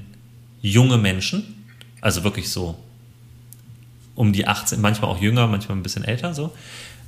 junge 0.62 0.96
Menschen. 0.96 1.66
Also 2.00 2.22
wirklich 2.22 2.48
so 2.48 2.78
um 4.14 4.32
die 4.32 4.46
18, 4.46 4.80
manchmal 4.80 5.10
auch 5.10 5.20
jünger, 5.20 5.48
manchmal 5.48 5.76
ein 5.76 5.82
bisschen 5.82 6.04
älter, 6.04 6.34
so. 6.34 6.52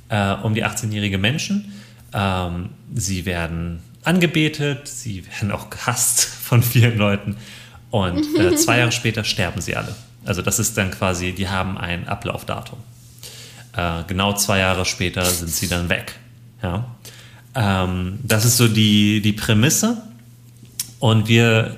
Äh, 0.09 0.33
um 0.43 0.55
die 0.55 0.65
18-jährige 0.65 1.17
Menschen. 1.17 1.71
Ähm, 2.13 2.71
sie 2.93 3.25
werden 3.25 3.79
angebetet, 4.03 4.89
sie 4.89 5.25
werden 5.39 5.51
auch 5.51 5.69
gehasst 5.69 6.25
von 6.25 6.61
vielen 6.61 6.97
Leuten. 6.97 7.37
Und 7.91 8.37
äh, 8.37 8.55
zwei 8.57 8.79
Jahre 8.79 8.91
später 8.91 9.23
sterben 9.23 9.61
sie 9.61 9.75
alle. 9.75 9.95
Also 10.25 10.41
das 10.41 10.59
ist 10.59 10.77
dann 10.77 10.91
quasi, 10.91 11.31
die 11.31 11.47
haben 11.47 11.77
ein 11.77 12.07
Ablaufdatum. 12.07 12.79
Äh, 13.75 14.03
genau 14.07 14.33
zwei 14.33 14.59
Jahre 14.59 14.85
später 14.85 15.23
sind 15.25 15.49
sie 15.49 15.67
dann 15.67 15.89
weg. 15.89 16.15
Ja. 16.61 16.85
Ähm, 17.55 18.19
das 18.23 18.45
ist 18.45 18.57
so 18.57 18.67
die, 18.67 19.21
die 19.21 19.33
Prämisse. 19.33 20.01
Und 20.99 21.27
wir 21.27 21.77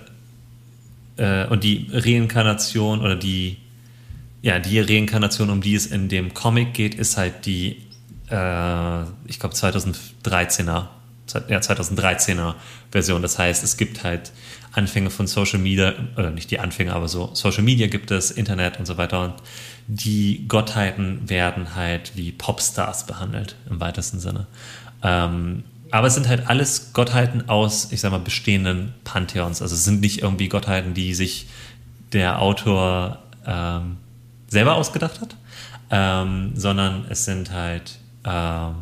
äh, 1.18 1.45
und 1.48 1.64
die 1.64 1.90
Reinkarnation 1.91 3.02
oder 3.02 3.15
die 3.15 3.57
ja 4.41 4.60
die 4.60 4.80
Reinkarnation, 4.80 5.49
um 5.49 5.61
die 5.61 5.76
es 5.76 5.86
in 5.86 6.07
dem 6.07 6.34
Comic 6.34 6.73
geht, 6.73 6.95
ist 6.95 7.18
halt 7.18 7.45
die 7.45 7.84
äh, 8.30 9.02
ich 9.26 9.40
glaube 9.40 9.56
2013er 9.56 10.88
ja, 11.48 11.60
2013er 11.60 12.56
Version. 12.91 13.22
Das 13.22 13.38
heißt, 13.38 13.64
es 13.64 13.77
gibt 13.77 14.03
halt 14.03 14.31
Anfänge 14.72 15.10
von 15.10 15.28
Social 15.28 15.60
Media, 15.60 15.94
oder 16.16 16.32
nicht 16.32 16.52
die 16.52 16.60
Anfänge, 16.60 16.94
aber 16.94 17.08
so 17.08 17.32
Social 17.34 17.64
Media 17.64 17.88
gibt 17.88 18.12
es, 18.12 18.32
Internet 18.32 18.80
und 18.80 18.86
so 18.86 18.98
weiter. 18.98 19.24
Und 19.24 19.36
die 19.88 20.48
Gottheiten 20.48 21.28
werden 21.30 21.76
halt 21.76 22.12
wie 22.16 22.32
Popstars 22.32 23.06
behandelt, 23.06 23.56
im 23.70 23.80
weitesten 23.80 24.20
Sinne. 24.20 24.48
Ähm, 25.02 25.64
aber 25.91 26.08
es 26.08 26.14
sind 26.14 26.28
halt 26.28 26.48
alles 26.48 26.94
Gottheiten 26.94 27.50
aus, 27.50 27.91
ich 27.91 28.02
sag 28.02 28.12
mal, 28.12 28.20
bestehenden 28.20 28.94
Pantheons. 29.04 29.62
Also 29.62 29.74
es 29.74 29.84
sind 29.84 30.02
nicht 30.02 30.22
irgendwie 30.22 30.48
Gottheiten, 30.48 30.94
die 30.94 31.14
sich 31.14 31.48
der 32.14 32.41
Autor 32.41 33.20
ähm, 33.46 33.98
selber 34.48 34.76
ausgedacht 34.76 35.22
hat, 35.22 35.36
ähm, 35.90 36.52
sondern 36.56 37.06
es 37.10 37.26
sind 37.26 37.52
halt, 37.52 37.98
ähm, 38.24 38.76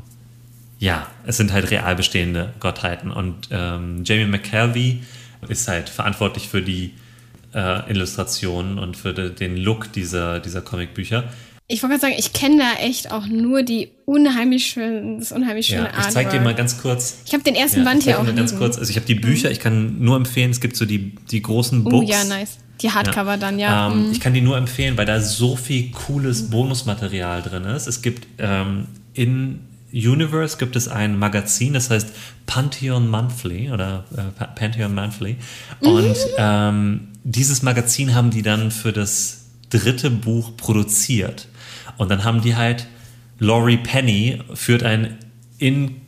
ja, 0.80 1.08
es 1.26 1.38
sind 1.38 1.54
halt 1.54 1.72
real 1.72 1.96
bestehende 1.96 2.54
Gottheiten. 2.60 3.12
Und 3.12 3.48
ähm, 3.52 4.04
Jamie 4.04 4.26
McKelvey 4.26 5.04
ist 5.48 5.68
halt 5.68 5.90
verantwortlich 5.90 6.48
für 6.48 6.62
die 6.62 6.94
äh, 7.54 7.90
Illustrationen 7.92 8.80
und 8.80 8.98
für 8.98 9.14
de, 9.14 9.30
den 9.30 9.58
Look 9.58 9.92
dieser, 9.94 10.40
dieser 10.40 10.62
Comicbücher. 10.62 11.26
Ich 11.70 11.84
wollte 11.84 12.00
gerade 12.00 12.14
sagen, 12.14 12.16
ich 12.18 12.32
kenne 12.32 12.60
da 12.60 12.86
echt 12.86 13.12
auch 13.12 13.26
nur 13.28 13.62
die 13.62 13.90
unheimlich 14.06 14.68
schöne, 14.68 15.18
das 15.20 15.34
unheimlich 15.34 15.68
schöne 15.68 15.90
ja, 15.94 16.00
Ich 16.00 16.08
zeige 16.08 16.30
dir 16.30 16.40
mal 16.40 16.56
ganz 16.56 16.82
kurz. 16.82 17.18
Ich 17.26 17.34
habe 17.34 17.44
den 17.44 17.56
ersten 17.56 17.80
ja, 17.80 17.86
Band 17.86 18.04
hier 18.04 18.20
auch. 18.20 18.24
Mal 18.24 18.34
ganz 18.34 18.56
kurz. 18.56 18.78
Also 18.78 18.90
ich 18.90 18.96
habe 18.96 19.06
die 19.06 19.16
Bücher, 19.16 19.52
ich 19.52 19.60
kann 19.60 20.00
nur 20.00 20.16
empfehlen, 20.16 20.52
es 20.52 20.62
gibt 20.62 20.78
so 20.78 20.86
die, 20.86 21.16
die 21.30 21.42
großen 21.42 21.84
Books. 21.84 22.08
Oh 22.08 22.10
ja, 22.10 22.24
nice. 22.24 22.60
Die 22.82 22.92
Hardcover 22.92 23.32
ja. 23.32 23.38
dann, 23.38 23.60
ja. 23.60 23.92
Ähm, 23.92 24.06
mhm. 24.06 24.12
Ich 24.14 24.22
kann 24.22 24.34
die 24.34 24.40
nur 24.40 24.56
empfehlen, 24.56 24.98
weil 24.98 25.06
da 25.06 25.20
so 25.20 25.58
viel 25.58 25.92
cooles 25.92 26.50
Bonusmaterial 26.50 27.42
drin 27.42 27.66
ist. 27.66 27.88
Es 27.88 28.02
gibt 28.02 28.28
ähm, 28.38 28.88
in 29.14 29.67
Universe 29.98 30.58
gibt 30.58 30.76
es 30.76 30.88
ein 30.88 31.18
Magazin, 31.18 31.74
das 31.74 31.90
heißt 31.90 32.14
Pantheon 32.46 33.10
Monthly 33.10 33.72
oder 33.72 34.06
äh, 34.16 34.46
Pantheon 34.56 34.94
Monthly. 34.94 35.38
Und 35.80 36.10
mhm. 36.10 36.14
ähm, 36.38 37.08
dieses 37.24 37.64
Magazin 37.64 38.14
haben 38.14 38.30
die 38.30 38.42
dann 38.42 38.72
für 38.72 38.94
das 38.94 39.46
dritte 39.70 40.10
Buch 40.10 40.56
produziert. 40.56 41.48
Und 41.98 42.10
dann 42.10 42.24
haben 42.24 42.42
die 42.42 42.56
halt, 42.56 42.88
Laurie 43.40 43.78
Penny 43.78 44.40
führt 44.54 44.84
ein 44.84 45.18
in, 45.58 46.02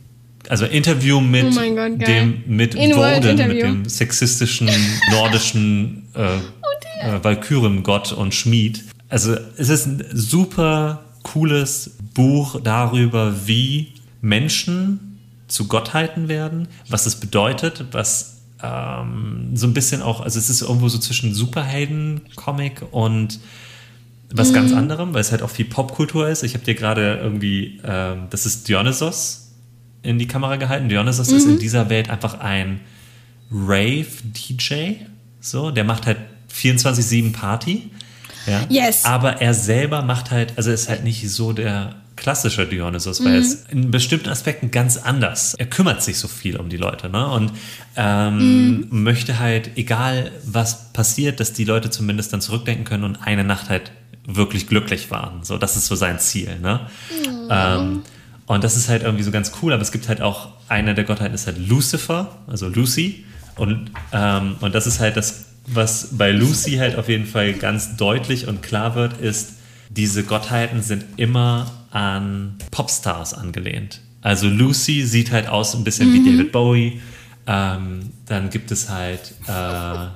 also 0.48 0.64
Interview 0.64 1.20
mit 1.20 1.46
oh 1.46 1.74
Gott, 1.74 2.06
dem 2.06 2.42
mit 2.46 2.74
Woden, 2.76 3.36
mit 3.48 3.62
dem 3.62 3.88
sexistischen 3.88 4.68
nordischen 5.10 6.08
äh, 6.14 6.38
oh 6.38 7.06
äh, 7.06 7.24
Valkyrien-Gott 7.24 8.12
und 8.12 8.34
Schmied. 8.34 8.84
Also 9.08 9.36
es 9.56 9.68
ist 9.68 9.86
ein 9.86 10.04
super 10.12 11.04
cooles 11.22 11.96
Buch 12.14 12.60
darüber, 12.62 13.46
wie 13.46 13.94
Menschen 14.20 15.18
zu 15.48 15.66
Gottheiten 15.66 16.28
werden, 16.28 16.68
was 16.88 17.04
das 17.04 17.18
bedeutet, 17.18 17.86
was 17.92 18.40
ähm, 18.62 19.50
so 19.54 19.66
ein 19.66 19.74
bisschen 19.74 20.02
auch, 20.02 20.20
also 20.20 20.38
es 20.38 20.50
ist 20.50 20.62
irgendwo 20.62 20.88
so 20.88 20.98
zwischen 20.98 21.34
Superhelden-Comic 21.34 22.82
und 22.90 23.40
was 24.32 24.50
mhm. 24.50 24.54
ganz 24.54 24.72
anderem, 24.72 25.12
weil 25.12 25.20
es 25.20 25.32
halt 25.32 25.42
auch 25.42 25.50
viel 25.50 25.64
Popkultur 25.64 26.28
ist. 26.28 26.42
Ich 26.42 26.54
habe 26.54 26.64
dir 26.64 26.74
gerade 26.74 27.18
irgendwie, 27.22 27.80
ähm, 27.84 28.26
das 28.30 28.46
ist 28.46 28.68
Dionysos 28.68 29.52
in 30.02 30.18
die 30.18 30.26
Kamera 30.26 30.56
gehalten. 30.56 30.88
Dionysos 30.88 31.30
mhm. 31.30 31.36
ist 31.36 31.44
in 31.46 31.58
dieser 31.58 31.90
Welt 31.90 32.10
einfach 32.10 32.38
ein 32.40 32.80
Rave-DJ, 33.50 35.06
so, 35.40 35.70
der 35.70 35.84
macht 35.84 36.06
halt 36.06 36.18
24-7 36.54 37.32
Party. 37.32 37.90
Ja? 38.46 38.62
Yes. 38.68 39.04
Aber 39.04 39.40
er 39.40 39.54
selber 39.54 40.02
macht 40.02 40.30
halt, 40.30 40.54
also 40.56 40.70
ist 40.70 40.88
halt 40.88 41.04
nicht 41.04 41.30
so 41.30 41.52
der 41.52 41.96
klassische 42.16 42.66
Dionysos, 42.66 43.24
weil 43.24 43.38
mhm. 43.38 43.38
es 43.38 43.64
in 43.70 43.90
bestimmten 43.90 44.28
Aspekten 44.28 44.70
ganz 44.70 44.98
anders. 44.98 45.54
Er 45.54 45.66
kümmert 45.66 46.02
sich 46.02 46.18
so 46.18 46.28
viel 46.28 46.56
um 46.56 46.68
die 46.68 46.76
Leute 46.76 47.08
ne? 47.08 47.26
und 47.26 47.52
ähm, 47.96 48.86
mhm. 48.90 49.02
möchte 49.02 49.38
halt, 49.38 49.70
egal 49.76 50.30
was 50.44 50.92
passiert, 50.92 51.40
dass 51.40 51.54
die 51.54 51.64
Leute 51.64 51.90
zumindest 51.90 52.32
dann 52.32 52.40
zurückdenken 52.40 52.84
können 52.84 53.04
und 53.04 53.16
eine 53.16 53.42
Nacht 53.42 53.70
halt 53.70 53.90
wirklich 54.26 54.68
glücklich 54.68 55.10
waren. 55.10 55.44
So, 55.44 55.56
das 55.56 55.76
ist 55.76 55.86
so 55.86 55.94
sein 55.94 56.18
Ziel. 56.18 56.58
Ne? 56.60 56.80
Mhm. 57.10 57.48
Ähm, 57.50 58.02
und 58.46 58.64
das 58.64 58.76
ist 58.76 58.88
halt 58.88 59.02
irgendwie 59.02 59.24
so 59.24 59.30
ganz 59.30 59.52
cool, 59.62 59.72
aber 59.72 59.82
es 59.82 59.92
gibt 59.92 60.08
halt 60.08 60.20
auch 60.20 60.48
eine 60.68 60.94
der 60.94 61.04
Gottheiten 61.04 61.34
ist 61.34 61.46
halt 61.46 61.56
Lucifer, 61.58 62.36
also 62.46 62.68
Lucy. 62.68 63.24
Und, 63.56 63.90
ähm, 64.12 64.56
und 64.60 64.74
das 64.74 64.86
ist 64.86 65.00
halt 65.00 65.16
das, 65.16 65.46
was 65.66 66.08
bei 66.12 66.32
Lucy 66.32 66.76
halt 66.76 66.96
auf 66.96 67.08
jeden 67.08 67.26
Fall 67.26 67.52
ganz 67.54 67.96
deutlich 67.96 68.48
und 68.48 68.62
klar 68.62 68.94
wird, 68.94 69.20
ist, 69.20 69.54
diese 69.90 70.24
Gottheiten 70.24 70.82
sind 70.82 71.04
immer 71.16 71.70
an 71.90 72.56
Popstars 72.70 73.34
angelehnt. 73.34 74.00
Also 74.22 74.48
Lucy 74.48 75.02
sieht 75.02 75.32
halt 75.32 75.48
aus 75.48 75.74
ein 75.74 75.84
bisschen 75.84 76.10
mhm. 76.10 76.14
wie 76.14 76.30
David 76.30 76.52
Bowie. 76.52 77.00
Ähm, 77.46 78.10
dann 78.26 78.50
gibt 78.50 78.70
es 78.70 78.88
halt 78.88 79.34
äh, 79.46 80.06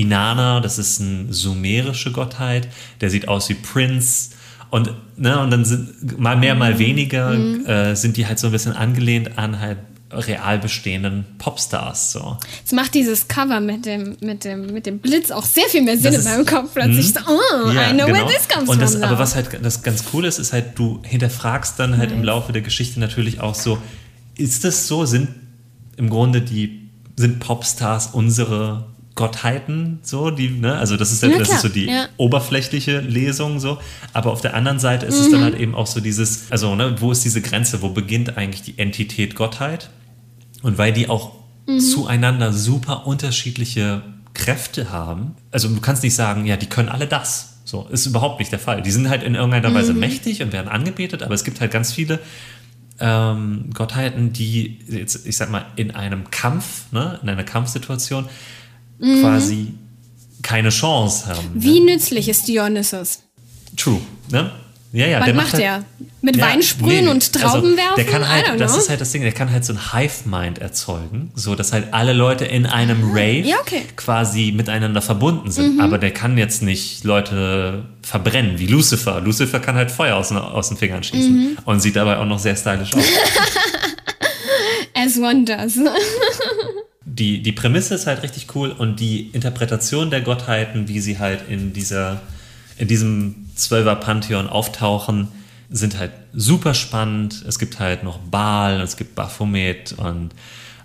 Inanna, 0.00 0.60
das 0.60 0.78
ist 0.78 1.00
eine 1.00 1.32
sumerische 1.32 2.12
Gottheit, 2.12 2.68
der 3.00 3.10
sieht 3.10 3.28
aus 3.28 3.48
wie 3.48 3.54
Prince. 3.54 4.30
Und, 4.70 4.92
ne, 5.16 5.40
und 5.40 5.50
dann 5.50 5.64
sind 5.64 6.18
mal 6.20 6.36
mehr, 6.36 6.54
mal 6.54 6.78
weniger 6.78 7.30
mhm. 7.30 7.66
äh, 7.66 7.96
sind 7.96 8.16
die 8.16 8.26
halt 8.26 8.38
so 8.38 8.48
ein 8.48 8.52
bisschen 8.52 8.74
angelehnt 8.74 9.38
an 9.38 9.58
halt 9.60 9.78
real 10.10 10.58
bestehenden 10.58 11.24
Popstars. 11.38 12.12
So. 12.12 12.38
Jetzt 12.58 12.72
macht 12.72 12.94
dieses 12.94 13.28
Cover 13.28 13.60
mit 13.60 13.84
dem, 13.84 14.16
mit 14.20 14.44
dem, 14.44 14.72
mit 14.72 14.86
dem 14.86 14.98
Blitz 14.98 15.30
auch 15.30 15.44
sehr 15.44 15.64
viel 15.64 15.82
mehr 15.82 15.98
Sinn 15.98 16.14
das 16.14 16.24
in 16.24 16.30
meinem 16.32 16.46
Kopf. 16.46 16.72
Plötzlich 16.74 17.12
so, 17.12 17.20
oh, 17.26 17.70
ja, 17.70 17.90
I 17.90 17.92
know 17.92 18.06
genau. 18.06 18.18
where 18.18 18.26
this 18.26 18.48
comes 18.48 18.68
Und 18.68 18.80
das, 18.80 18.94
from. 18.94 19.04
Aber 19.04 19.18
was 19.18 19.34
halt 19.34 19.48
das 19.62 19.82
ganz 19.82 20.04
cool 20.12 20.24
ist, 20.24 20.38
ist 20.38 20.52
halt, 20.52 20.78
du 20.78 21.00
hinterfragst 21.02 21.78
dann 21.78 21.98
halt 21.98 22.10
nice. 22.10 22.18
im 22.18 22.24
Laufe 22.24 22.52
der 22.52 22.62
Geschichte 22.62 23.00
natürlich 23.00 23.40
auch 23.40 23.54
so, 23.54 23.78
ist 24.36 24.64
das 24.64 24.86
so? 24.86 25.04
Sind 25.04 25.28
im 25.96 26.08
Grunde 26.08 26.40
die, 26.40 26.90
sind 27.16 27.40
Popstars 27.40 28.08
unsere 28.08 28.86
Gottheiten, 29.18 29.98
so, 30.02 30.30
die, 30.30 30.48
ne, 30.48 30.76
also 30.76 30.96
das 30.96 31.10
ist, 31.10 31.24
ja, 31.24 31.36
das 31.36 31.50
ist 31.50 31.62
so 31.62 31.68
die 31.68 31.86
ja. 31.86 32.06
oberflächliche 32.18 33.00
Lesung, 33.00 33.58
so, 33.58 33.78
aber 34.12 34.30
auf 34.30 34.42
der 34.42 34.54
anderen 34.54 34.78
Seite 34.78 35.06
ist 35.06 35.18
mhm. 35.18 35.24
es 35.24 35.30
dann 35.32 35.42
halt 35.42 35.58
eben 35.58 35.74
auch 35.74 35.88
so 35.88 35.98
dieses, 35.98 36.44
also, 36.50 36.76
ne, 36.76 36.94
wo 37.00 37.10
ist 37.10 37.24
diese 37.24 37.42
Grenze, 37.42 37.82
wo 37.82 37.88
beginnt 37.88 38.36
eigentlich 38.36 38.62
die 38.62 38.78
Entität 38.78 39.34
Gottheit? 39.34 39.90
Und 40.62 40.78
weil 40.78 40.92
die 40.92 41.08
auch 41.08 41.32
mhm. 41.66 41.80
zueinander 41.80 42.52
super 42.52 43.08
unterschiedliche 43.08 44.02
Kräfte 44.34 44.92
haben, 44.92 45.34
also 45.50 45.68
du 45.68 45.80
kannst 45.80 46.04
nicht 46.04 46.14
sagen, 46.14 46.46
ja, 46.46 46.56
die 46.56 46.66
können 46.66 46.88
alle 46.88 47.08
das. 47.08 47.56
So, 47.64 47.88
ist 47.90 48.06
überhaupt 48.06 48.38
nicht 48.38 48.52
der 48.52 48.60
Fall. 48.60 48.82
Die 48.82 48.92
sind 48.92 49.08
halt 49.08 49.24
in 49.24 49.34
irgendeiner 49.34 49.74
Weise 49.74 49.94
mhm. 49.94 50.00
mächtig 50.00 50.42
und 50.44 50.52
werden 50.52 50.68
angebetet, 50.68 51.24
aber 51.24 51.34
es 51.34 51.42
gibt 51.42 51.60
halt 51.60 51.72
ganz 51.72 51.92
viele 51.92 52.20
ähm, 53.00 53.70
Gottheiten, 53.74 54.32
die 54.32 54.78
jetzt, 54.88 55.26
ich 55.26 55.36
sag 55.36 55.50
mal, 55.50 55.66
in 55.74 55.90
einem 55.90 56.30
Kampf, 56.30 56.92
ne, 56.92 57.18
in 57.20 57.28
einer 57.28 57.42
Kampfsituation 57.42 58.28
mhm. 58.98 59.20
quasi 59.20 59.74
keine 60.42 60.70
Chance 60.70 61.26
haben. 61.26 61.50
Wie 61.54 61.80
ne? 61.80 61.92
nützlich 61.92 62.28
ist 62.28 62.48
Dionysus? 62.48 63.20
True, 63.76 64.00
ne? 64.30 64.50
Ja, 64.92 65.06
ja, 65.06 65.18
Was 65.18 65.26
der 65.26 65.34
macht 65.34 65.52
halt, 65.52 65.62
er? 65.62 65.84
Mit 66.22 66.36
ja, 66.36 66.46
Wein 66.46 66.62
sprühen 66.62 67.04
nee, 67.04 67.10
und 67.10 67.32
Trauben 67.32 67.72
also, 67.72 67.76
werfen? 67.76 67.96
Der 67.96 68.04
kann 68.06 68.26
halt, 68.26 68.58
das 68.58 68.76
ist 68.76 68.88
halt 68.88 69.02
das 69.02 69.12
Ding, 69.12 69.20
der 69.20 69.32
kann 69.32 69.50
halt 69.52 69.64
so 69.64 69.74
ein 69.74 69.92
Hive-Mind 69.92 70.60
erzeugen, 70.60 71.30
so 71.34 71.54
dass 71.54 71.74
halt 71.74 71.92
alle 71.92 72.14
Leute 72.14 72.46
in 72.46 72.64
einem 72.64 73.10
Rave 73.10 73.40
ja, 73.40 73.56
okay. 73.60 73.82
quasi 73.96 74.50
miteinander 74.56 75.02
verbunden 75.02 75.50
sind. 75.50 75.74
Mhm. 75.74 75.80
Aber 75.80 75.98
der 75.98 76.12
kann 76.12 76.38
jetzt 76.38 76.62
nicht 76.62 77.04
Leute 77.04 77.84
verbrennen, 78.02 78.58
wie 78.58 78.66
Lucifer. 78.66 79.20
Lucifer 79.20 79.60
kann 79.60 79.74
halt 79.74 79.90
Feuer 79.90 80.16
aus, 80.16 80.32
aus 80.32 80.68
den 80.68 80.78
Fingern 80.78 81.02
schießen 81.02 81.36
mhm. 81.36 81.58
und 81.66 81.80
sieht 81.80 81.96
dabei 81.96 82.16
auch 82.16 82.26
noch 82.26 82.38
sehr 82.38 82.56
stylisch 82.56 82.94
aus. 82.94 83.04
As 84.94 85.18
one 85.18 85.44
does. 85.44 85.78
die, 87.18 87.42
die 87.42 87.52
Prämisse 87.52 87.94
ist 87.94 88.06
halt 88.06 88.22
richtig 88.22 88.54
cool 88.54 88.70
und 88.70 89.00
die 89.00 89.28
Interpretation 89.28 90.10
der 90.10 90.20
Gottheiten, 90.20 90.88
wie 90.88 91.00
sie 91.00 91.18
halt 91.18 91.48
in 91.48 91.72
dieser, 91.72 92.20
in 92.78 92.88
diesem 92.88 93.48
Zwölfer 93.54 93.96
Pantheon 93.96 94.48
auftauchen, 94.48 95.28
sind 95.70 95.98
halt 95.98 96.12
super 96.32 96.74
spannend. 96.74 97.44
Es 97.46 97.58
gibt 97.58 97.78
halt 97.78 98.04
noch 98.04 98.18
Baal, 98.18 98.80
es 98.80 98.96
gibt 98.96 99.14
Baphomet 99.14 99.94
und 99.98 100.30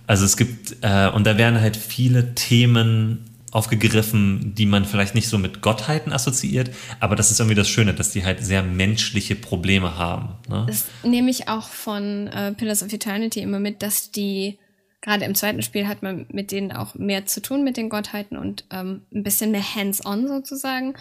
also 0.08 0.26
es 0.26 0.36
gibt, 0.36 0.78
äh, 0.82 1.10
und 1.10 1.26
da 1.26 1.38
werden 1.38 1.62
halt 1.62 1.78
viele 1.78 2.36
Themen 2.36 3.30
aufgegriffen, 3.52 4.56
die 4.56 4.66
man 4.66 4.84
vielleicht 4.84 5.14
nicht 5.14 5.28
so 5.28 5.38
mit 5.38 5.62
Gottheiten 5.62 6.12
assoziiert, 6.12 6.72
aber 7.00 7.16
das 7.16 7.30
ist 7.30 7.40
irgendwie 7.40 7.56
das 7.56 7.70
Schöne, 7.70 7.94
dass 7.94 8.10
die 8.10 8.26
halt 8.26 8.44
sehr 8.44 8.64
menschliche 8.64 9.36
Probleme 9.36 9.96
haben. 9.96 10.30
Ne? 10.50 10.66
Das 10.68 10.86
nehme 11.04 11.30
ich 11.30 11.48
auch 11.48 11.68
von 11.68 12.28
äh, 12.28 12.52
Pillars 12.54 12.82
of 12.82 12.92
Eternity 12.92 13.42
immer 13.42 13.60
mit, 13.60 13.84
dass 13.84 14.10
die 14.10 14.58
gerade 15.04 15.26
im 15.26 15.36
zweiten 15.36 15.62
Spiel 15.62 15.88
hat 15.88 16.02
man 16.02 16.26
mit 16.32 16.52
denen 16.52 16.72
auch 16.72 16.96
mehr 16.96 17.26
zu 17.26 17.42
tun 17.42 17.64
mit 17.64 17.78
den 17.78 17.90
Gottheiten 17.90 18.38
und 18.38 18.66
ähm, 18.72 19.02
ein 19.14 19.22
bisschen 19.22 19.52
mehr 19.52 19.76
hands-on 19.76 20.28
sozusagen. 20.28 20.96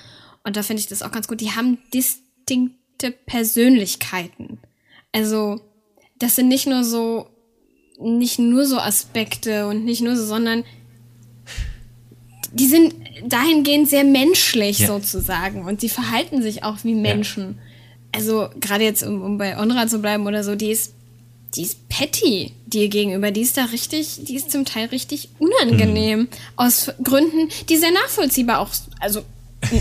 und 0.45 0.57
da 0.57 0.63
finde 0.63 0.81
ich 0.81 0.89
das 0.89 1.03
auch 1.03 1.13
ganz 1.13 1.29
gut, 1.29 1.41
die 1.41 1.53
haben 1.53 1.79
distinkte 1.95 3.13
Persönlichkeiten. 3.13 4.59
Also, 5.13 5.61
das 6.19 6.35
sind 6.35 6.49
nicht 6.49 6.67
nur 6.67 6.85
so, 6.85 7.29
nicht 8.01 8.39
nur 8.39 8.67
so 8.67 8.79
Aspekte 8.79 9.69
und 9.69 9.85
nicht 9.85 10.03
nur 10.03 10.17
so, 10.17 10.27
sondern 10.27 10.65
die 12.53 12.67
sind 12.67 12.95
dahingehend 13.25 13.89
sehr 13.89 14.05
menschlich 14.05 14.81
ja. 14.81 14.89
sozusagen 14.89 15.65
und 15.65 15.83
die 15.83 15.89
verhalten 15.89 16.43
sich 16.43 16.65
auch 16.65 16.79
wie 16.83 16.95
Menschen. 16.95 17.57
Ja. 17.57 17.63
Also 18.15 18.49
gerade 18.61 18.85
jetzt, 18.85 19.05
um, 19.05 19.23
um 19.23 19.39
bei 19.39 19.57
Onra 19.59 19.87
zu 19.87 20.01
bleiben 20.01 20.27
oder 20.27 20.43
so, 20.43 20.55
die 20.55 20.71
ist, 20.71 20.95
die 21.55 21.63
ist 21.63 21.89
petty 21.89 22.53
dir 22.67 22.89
gegenüber. 22.89 23.31
Die 23.31 23.43
ist 23.43 23.57
da 23.57 23.67
richtig, 23.67 24.25
die 24.25 24.37
ist 24.37 24.51
zum 24.51 24.65
Teil 24.65 24.87
richtig 24.87 25.29
unangenehm. 25.39 26.21
Mhm. 26.21 26.29
Aus 26.57 26.91
Gründen, 27.03 27.49
die 27.69 27.77
sehr 27.77 27.93
nachvollziehbar 27.93 28.61
auch, 28.61 28.71
also 29.01 29.23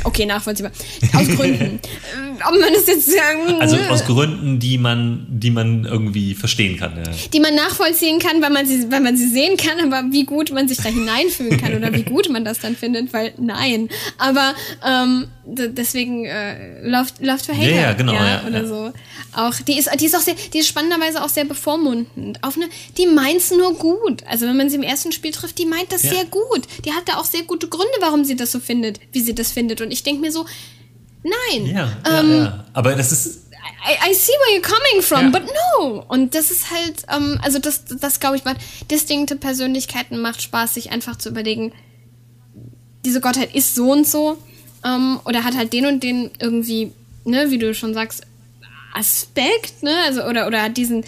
Okay, 0.03 0.26
nachvollziehbar. 0.26 0.72
Aus 1.14 1.27
Gründen. 1.27 1.80
Ob 2.48 2.60
man 2.60 2.73
das 2.73 2.88
jetzt 2.88 3.11
sagen. 3.11 3.60
Also 3.60 3.77
aus 3.89 4.06
Gründen, 4.06 4.60
die 4.60 4.77
man, 4.77 5.26
die 5.30 5.52
man 5.52 5.85
irgendwie 5.85 6.34
verstehen 6.34 6.77
kann. 6.77 6.98
Ja. 6.98 7.11
Die 7.34 7.39
man 7.39 7.56
nachvollziehen 7.56 8.19
kann, 8.19 8.41
weil 8.41 8.52
man, 8.52 8.65
sie, 8.65 8.91
weil 8.91 9.02
man 9.02 9.18
sie 9.18 9.27
sehen 9.27 9.57
kann, 9.57 9.80
aber 9.91 10.11
wie 10.11 10.26
gut 10.26 10.52
man 10.52 10.68
sich 10.68 10.77
da 10.77 10.89
hineinfühlen 10.89 11.60
kann 11.60 11.76
oder 11.76 11.93
wie 11.93 12.03
gut 12.03 12.30
man 12.30 12.45
das 12.45 12.60
dann 12.60 12.76
findet, 12.76 13.11
weil 13.14 13.34
nein. 13.38 13.89
Aber 14.18 14.53
ähm, 14.88 15.27
deswegen 15.45 16.26
äh, 16.26 16.88
läuft, 16.88 17.22
läuft 17.22 17.45
für 17.45 17.53
Hater. 17.53 17.69
Ja, 17.69 17.81
ja 17.81 17.93
genau. 17.93 18.14
Ja, 18.14 18.43
oder 18.48 18.68
so. 18.68 18.93
Auch, 19.34 19.53
die 19.56 19.77
ist, 19.77 19.89
die 19.99 20.06
ist 20.06 20.15
auch 20.15 20.22
sehr, 20.22 20.35
die 20.53 20.60
ist 20.60 20.68
spannenderweise 20.68 21.23
auch 21.23 21.30
sehr 21.30 21.45
bevormundend. 21.45 22.43
Auf 22.43 22.56
eine, 22.56 22.68
die 22.98 23.07
meint's 23.07 23.52
nur 23.52 23.73
gut. 23.76 24.23
Also 24.27 24.48
wenn 24.48 24.57
man 24.57 24.69
sie 24.69 24.76
im 24.76 24.84
ersten 24.84 25.11
Spiel 25.11 25.31
trifft, 25.31 25.57
die 25.57 25.65
meint 25.65 25.91
das 25.91 26.02
sehr 26.02 26.26
gut. 26.26 26.68
Die 26.85 26.93
hat 26.93 27.07
da 27.07 27.18
auch 27.18 27.26
sehr 27.26 27.43
gute 27.43 27.68
Gründe, 27.68 27.93
warum 27.99 28.26
sie 28.26 28.35
das 28.35 28.52
so 28.52 28.60
findet, 28.60 28.99
wie 29.11 29.22
sie 29.22 29.35
das 29.35 29.52
findet. 29.52 29.81
Und 29.81 29.91
ich 29.91 30.03
denke 30.03 30.22
mir 30.22 30.31
so, 30.31 30.45
nein. 31.23 31.65
Ja, 31.65 31.98
ähm, 32.10 32.30
ja, 32.30 32.38
ja. 32.38 32.65
Aber 32.73 32.95
das 32.95 33.11
ist. 33.11 33.48
I, 33.84 34.11
I, 34.11 34.14
see 34.14 34.31
where 34.31 34.60
you're 34.60 34.61
coming 34.61 35.02
from, 35.02 35.31
ja. 35.34 35.39
but 35.39 35.43
no. 35.80 36.06
Und 36.07 36.35
das 36.35 36.52
ist 36.52 36.72
halt, 36.72 37.03
ähm, 37.15 37.39
also 37.43 37.57
das, 37.57 37.85
das 37.85 38.19
glaube 38.19 38.38
ich, 38.38 38.43
distinkte 38.89 39.35
Persönlichkeiten 39.35 40.19
macht 40.19 40.41
Spaß, 40.41 40.76
sich 40.76 40.91
einfach 40.91 41.15
zu 41.18 41.30
überlegen, 41.30 41.72
diese 43.06 43.22
Gottheit 43.22 43.56
ist 43.56 43.76
so 43.76 43.91
und 43.91 44.07
so, 44.07 44.38
ähm, 44.85 45.19
oder 45.26 45.43
hat 45.43 45.56
halt 45.56 45.73
den 45.73 45.85
und 45.85 46.03
den 46.03 46.31
irgendwie, 46.39 46.91
ne, 47.26 47.52
wie 47.52 47.57
du 47.57 47.73
schon 47.73 47.93
sagst, 47.93 48.23
Aspekt, 48.93 49.84
ne, 49.84 49.93
also, 50.05 50.23
oder, 50.23 50.47
oder 50.47 50.63
hat 50.63 50.77
diesen, 50.77 51.03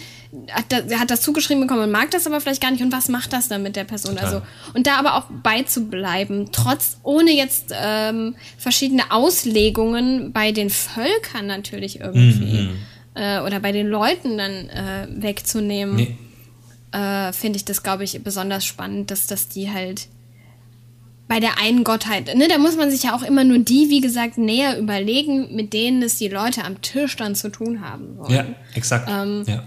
hat, 0.50 0.66
da, 0.68 0.98
hat 0.98 1.10
das 1.10 1.20
zugeschrieben 1.20 1.62
bekommen 1.62 1.82
und 1.82 1.90
mag 1.90 2.10
das 2.10 2.26
aber 2.26 2.40
vielleicht 2.40 2.62
gar 2.62 2.70
nicht 2.70 2.82
und 2.82 2.92
was 2.92 3.08
macht 3.08 3.32
das 3.32 3.48
dann 3.48 3.62
mit 3.62 3.76
der 3.76 3.84
Person? 3.84 4.16
Total. 4.16 4.26
Also 4.26 4.42
und 4.74 4.86
da 4.86 4.96
aber 4.96 5.14
auch 5.16 5.24
beizubleiben, 5.42 6.48
trotz 6.52 6.98
ohne 7.02 7.32
jetzt 7.32 7.72
ähm, 7.72 8.34
verschiedene 8.58 9.10
Auslegungen 9.10 10.32
bei 10.32 10.52
den 10.52 10.70
Völkern 10.70 11.46
natürlich 11.46 12.00
irgendwie 12.00 12.62
mhm. 12.62 12.76
äh, 13.14 13.40
oder 13.40 13.60
bei 13.60 13.72
den 13.72 13.86
Leuten 13.86 14.38
dann 14.38 14.68
äh, 14.70 15.06
wegzunehmen, 15.10 15.96
nee. 15.96 16.16
äh, 16.92 17.32
finde 17.32 17.58
ich 17.58 17.64
das 17.64 17.82
glaube 17.82 18.04
ich 18.04 18.22
besonders 18.24 18.64
spannend, 18.64 19.10
dass 19.10 19.26
dass 19.26 19.48
die 19.48 19.70
halt 19.70 20.08
bei 21.34 21.40
der 21.40 21.58
einen 21.58 21.82
Gottheit, 21.82 22.32
ne, 22.36 22.46
da 22.46 22.58
muss 22.58 22.76
man 22.76 22.92
sich 22.92 23.02
ja 23.02 23.16
auch 23.16 23.24
immer 23.24 23.42
nur 23.42 23.58
die, 23.58 23.90
wie 23.90 24.00
gesagt, 24.00 24.38
näher 24.38 24.78
überlegen, 24.78 25.52
mit 25.52 25.72
denen 25.72 26.00
es 26.00 26.14
die 26.14 26.28
Leute 26.28 26.62
am 26.64 26.80
Tisch 26.80 27.16
dann 27.16 27.34
zu 27.34 27.48
tun 27.48 27.80
haben 27.80 28.16
wollen. 28.18 28.32
Ja, 28.32 28.44
exakt. 28.76 29.08
Ähm, 29.10 29.42
ja 29.48 29.64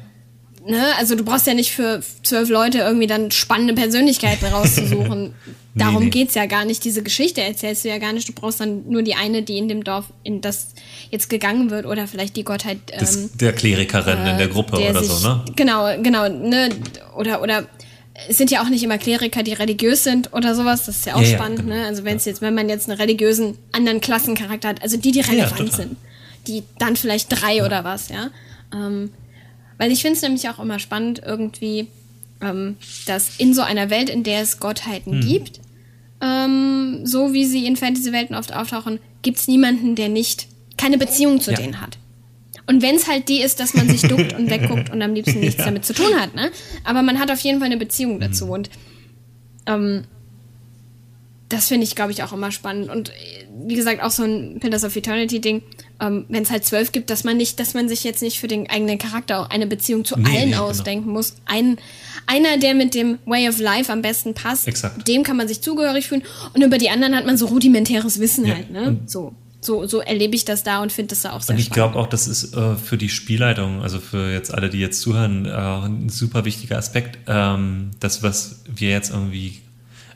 ne, 0.67 0.95
also 0.97 1.15
du 1.15 1.23
brauchst 1.23 1.47
ja 1.47 1.53
nicht 1.53 1.71
für 1.71 2.01
zwölf 2.23 2.49
Leute 2.49 2.79
irgendwie 2.79 3.07
dann 3.07 3.31
spannende 3.31 3.73
Persönlichkeiten 3.73 4.45
rauszusuchen. 4.45 5.33
Darum 5.75 5.95
nee, 5.99 6.05
nee. 6.05 6.09
geht's 6.09 6.35
ja 6.35 6.45
gar 6.45 6.65
nicht. 6.65 6.83
Diese 6.83 7.03
Geschichte 7.03 7.41
erzählst 7.41 7.85
du 7.85 7.89
ja 7.89 7.97
gar 7.97 8.13
nicht. 8.13 8.27
Du 8.27 8.33
brauchst 8.33 8.59
dann 8.59 8.87
nur 8.87 9.01
die 9.01 9.15
eine, 9.15 9.43
die 9.43 9.57
in 9.57 9.67
dem 9.67 9.83
Dorf, 9.83 10.05
in 10.23 10.41
das 10.41 10.73
jetzt 11.09 11.29
gegangen 11.29 11.69
wird, 11.69 11.85
oder 11.85 12.07
vielleicht 12.07 12.35
die 12.35 12.43
Gottheit. 12.43 12.79
Ähm, 12.91 13.29
der 13.35 13.53
Klerikerin 13.53 14.19
äh, 14.19 14.31
in 14.31 14.37
der 14.37 14.47
Gruppe 14.47 14.77
der 14.77 14.91
oder 14.91 15.03
sich, 15.03 15.11
so, 15.11 15.27
ne? 15.27 15.45
Genau, 15.55 16.01
genau, 16.01 16.27
ne? 16.29 16.69
Oder, 17.15 17.41
oder 17.41 17.65
es 18.27 18.37
sind 18.37 18.49
ja 18.51 18.63
auch 18.63 18.69
nicht 18.69 18.83
immer 18.83 18.97
Kleriker, 18.97 19.43
die 19.43 19.53
religiös 19.53 20.03
sind 20.03 20.33
oder 20.33 20.55
sowas. 20.55 20.85
Das 20.85 20.97
ist 20.97 21.05
ja 21.05 21.15
auch 21.15 21.21
ja, 21.21 21.35
spannend, 21.35 21.59
ja, 21.59 21.63
genau. 21.65 21.75
ne? 21.75 21.85
Also 21.85 22.03
wenn 22.03 22.17
es 22.17 22.25
jetzt, 22.25 22.41
wenn 22.41 22.55
man 22.55 22.69
jetzt 22.69 22.89
einen 22.89 22.99
religiösen 22.99 23.57
anderen 23.71 24.01
Klassencharakter 24.01 24.69
hat, 24.69 24.81
also 24.81 24.97
die, 24.97 25.11
die 25.11 25.21
relevant 25.21 25.71
sind, 25.71 25.97
die 26.47 26.63
dann 26.79 26.95
vielleicht 26.95 27.27
drei 27.29 27.63
oder 27.63 27.83
was, 27.83 28.09
ja. 28.09 28.29
Ähm, 28.73 29.11
weil 29.77 29.91
ich 29.91 30.01
finde 30.01 30.15
es 30.15 30.21
nämlich 30.23 30.49
auch 30.49 30.59
immer 30.59 30.79
spannend, 30.79 31.21
irgendwie, 31.23 31.87
ähm, 32.41 32.77
dass 33.05 33.37
in 33.37 33.53
so 33.53 33.61
einer 33.61 33.89
Welt, 33.89 34.09
in 34.09 34.23
der 34.23 34.41
es 34.41 34.59
Gottheiten 34.59 35.21
hm. 35.21 35.27
gibt, 35.27 35.59
ähm, 36.21 37.01
so 37.03 37.33
wie 37.33 37.45
sie 37.45 37.67
in 37.67 37.75
Fantasy-Welten 37.75 38.35
oft 38.35 38.53
auftauchen, 38.53 38.99
gibt 39.21 39.37
es 39.37 39.47
niemanden, 39.47 39.95
der 39.95 40.09
nicht 40.09 40.47
keine 40.77 40.97
Beziehung 40.97 41.39
zu 41.39 41.53
denen 41.53 41.81
hat. 41.81 41.97
Und 42.67 42.81
wenn 42.81 42.95
es 42.95 43.07
halt 43.07 43.29
die 43.29 43.41
ist, 43.41 43.59
dass 43.59 43.73
man 43.73 43.89
sich 43.89 44.01
duckt 44.01 44.33
und 44.37 44.49
wegguckt 44.49 44.91
und 44.91 45.01
am 45.01 45.13
liebsten 45.13 45.39
nichts 45.39 45.59
ja. 45.59 45.65
damit 45.65 45.85
zu 45.85 45.93
tun 45.93 46.13
hat, 46.19 46.35
ne? 46.35 46.51
Aber 46.83 47.01
man 47.01 47.19
hat 47.19 47.31
auf 47.31 47.39
jeden 47.39 47.59
Fall 47.59 47.67
eine 47.67 47.77
Beziehung 47.77 48.19
dazu. 48.19 48.45
Mhm. 48.45 48.51
Und 48.51 48.69
ähm, 49.65 50.03
das 51.49 51.69
finde 51.69 51.85
ich, 51.85 51.95
glaube 51.95 52.11
ich, 52.11 52.23
auch 52.23 52.33
immer 52.33 52.51
spannend. 52.51 52.89
Und 52.89 53.13
wie 53.65 53.75
gesagt, 53.75 54.03
auch 54.03 54.11
so 54.11 54.23
ein 54.23 54.59
Pillars 54.59 54.83
of 54.83 54.95
Eternity-Ding, 54.95 55.63
ähm, 56.01 56.25
wenn 56.27 56.43
es 56.43 56.51
halt 56.51 56.65
zwölf 56.65 56.91
gibt, 56.91 57.09
dass 57.09 57.23
man 57.23 57.37
nicht, 57.37 57.59
dass 57.59 57.73
man 57.73 57.87
sich 57.87 58.03
jetzt 58.03 58.21
nicht 58.21 58.39
für 58.39 58.47
den 58.47 58.69
eigenen 58.69 58.97
Charakter 58.97 59.39
auch 59.39 59.49
eine 59.49 59.65
Beziehung 59.65 60.03
zu 60.03 60.19
nee, 60.19 60.25
allen 60.25 60.49
nee, 60.49 60.51
genau. 60.51 60.67
ausdenken 60.67 61.05
genau. 61.05 61.17
muss. 61.17 61.35
Ein, 61.45 61.77
einer, 62.25 62.57
der 62.57 62.75
mit 62.75 62.93
dem 62.93 63.19
Way 63.25 63.47
of 63.49 63.59
Life 63.59 63.91
am 63.91 64.01
besten 64.01 64.33
passt, 64.33 64.67
Exakt. 64.67 65.07
dem 65.07 65.23
kann 65.23 65.37
man 65.37 65.47
sich 65.47 65.61
zugehörig 65.61 66.07
fühlen. 66.07 66.23
Und 66.53 66.61
über 66.63 66.77
die 66.77 66.89
anderen 66.89 67.15
hat 67.15 67.25
man 67.25 67.37
so 67.37 67.45
rudimentäres 67.45 68.19
Wissen 68.19 68.45
ja. 68.45 68.55
halt, 68.55 68.69
ne? 68.69 68.99
So. 69.05 69.33
So, 69.59 69.87
so 69.87 70.01
erlebe 70.01 70.35
ich 70.35 70.45
das 70.45 70.63
da 70.63 70.81
und 70.81 70.91
finde 70.91 71.09
das 71.09 71.21
da 71.21 71.33
auch 71.33 71.41
sehr 71.41 71.55
Und 71.55 71.59
ich 71.59 71.71
glaube 71.71 71.95
auch, 71.95 72.07
das 72.07 72.27
ist 72.27 72.55
äh, 72.55 72.75
für 72.75 72.97
die 72.97 73.09
Spielleitung, 73.09 73.81
also 73.81 73.99
für 73.99 74.31
jetzt 74.31 74.53
alle, 74.53 74.69
die 74.69 74.79
jetzt 74.79 75.01
zuhören, 75.01 75.45
äh, 75.45 75.49
ein 75.49 76.09
super 76.09 76.45
wichtiger 76.45 76.77
Aspekt. 76.77 77.17
Ähm, 77.27 77.91
das, 77.99 78.21
was 78.21 78.61
wir 78.67 78.89
jetzt 78.89 79.09
irgendwie 79.09 79.61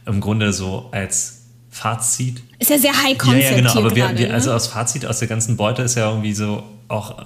im 0.06 0.22
Grunde 0.22 0.54
so 0.54 0.90
als 0.92 1.42
Fazit. 1.72 2.44
Ist 2.60 2.70
ja 2.70 2.78
sehr 2.78 2.94
high 2.94 3.18
concept. 3.18 3.44
Ja, 3.44 3.50
ja 3.52 3.58
genau, 3.58 3.78
aber 3.78 3.96
wir, 3.96 4.04
gerade, 4.04 4.20
wir, 4.20 4.28
ne? 4.28 4.34
also 4.34 4.52
aus 4.52 4.68
Fazit 4.68 5.06
aus 5.06 5.20
der 5.20 5.28
ganzen 5.28 5.58
Beute 5.58 5.82
ist 5.82 5.96
ja 5.96 6.10
irgendwie 6.10 6.34
so 6.34 6.64
auch 6.88 7.18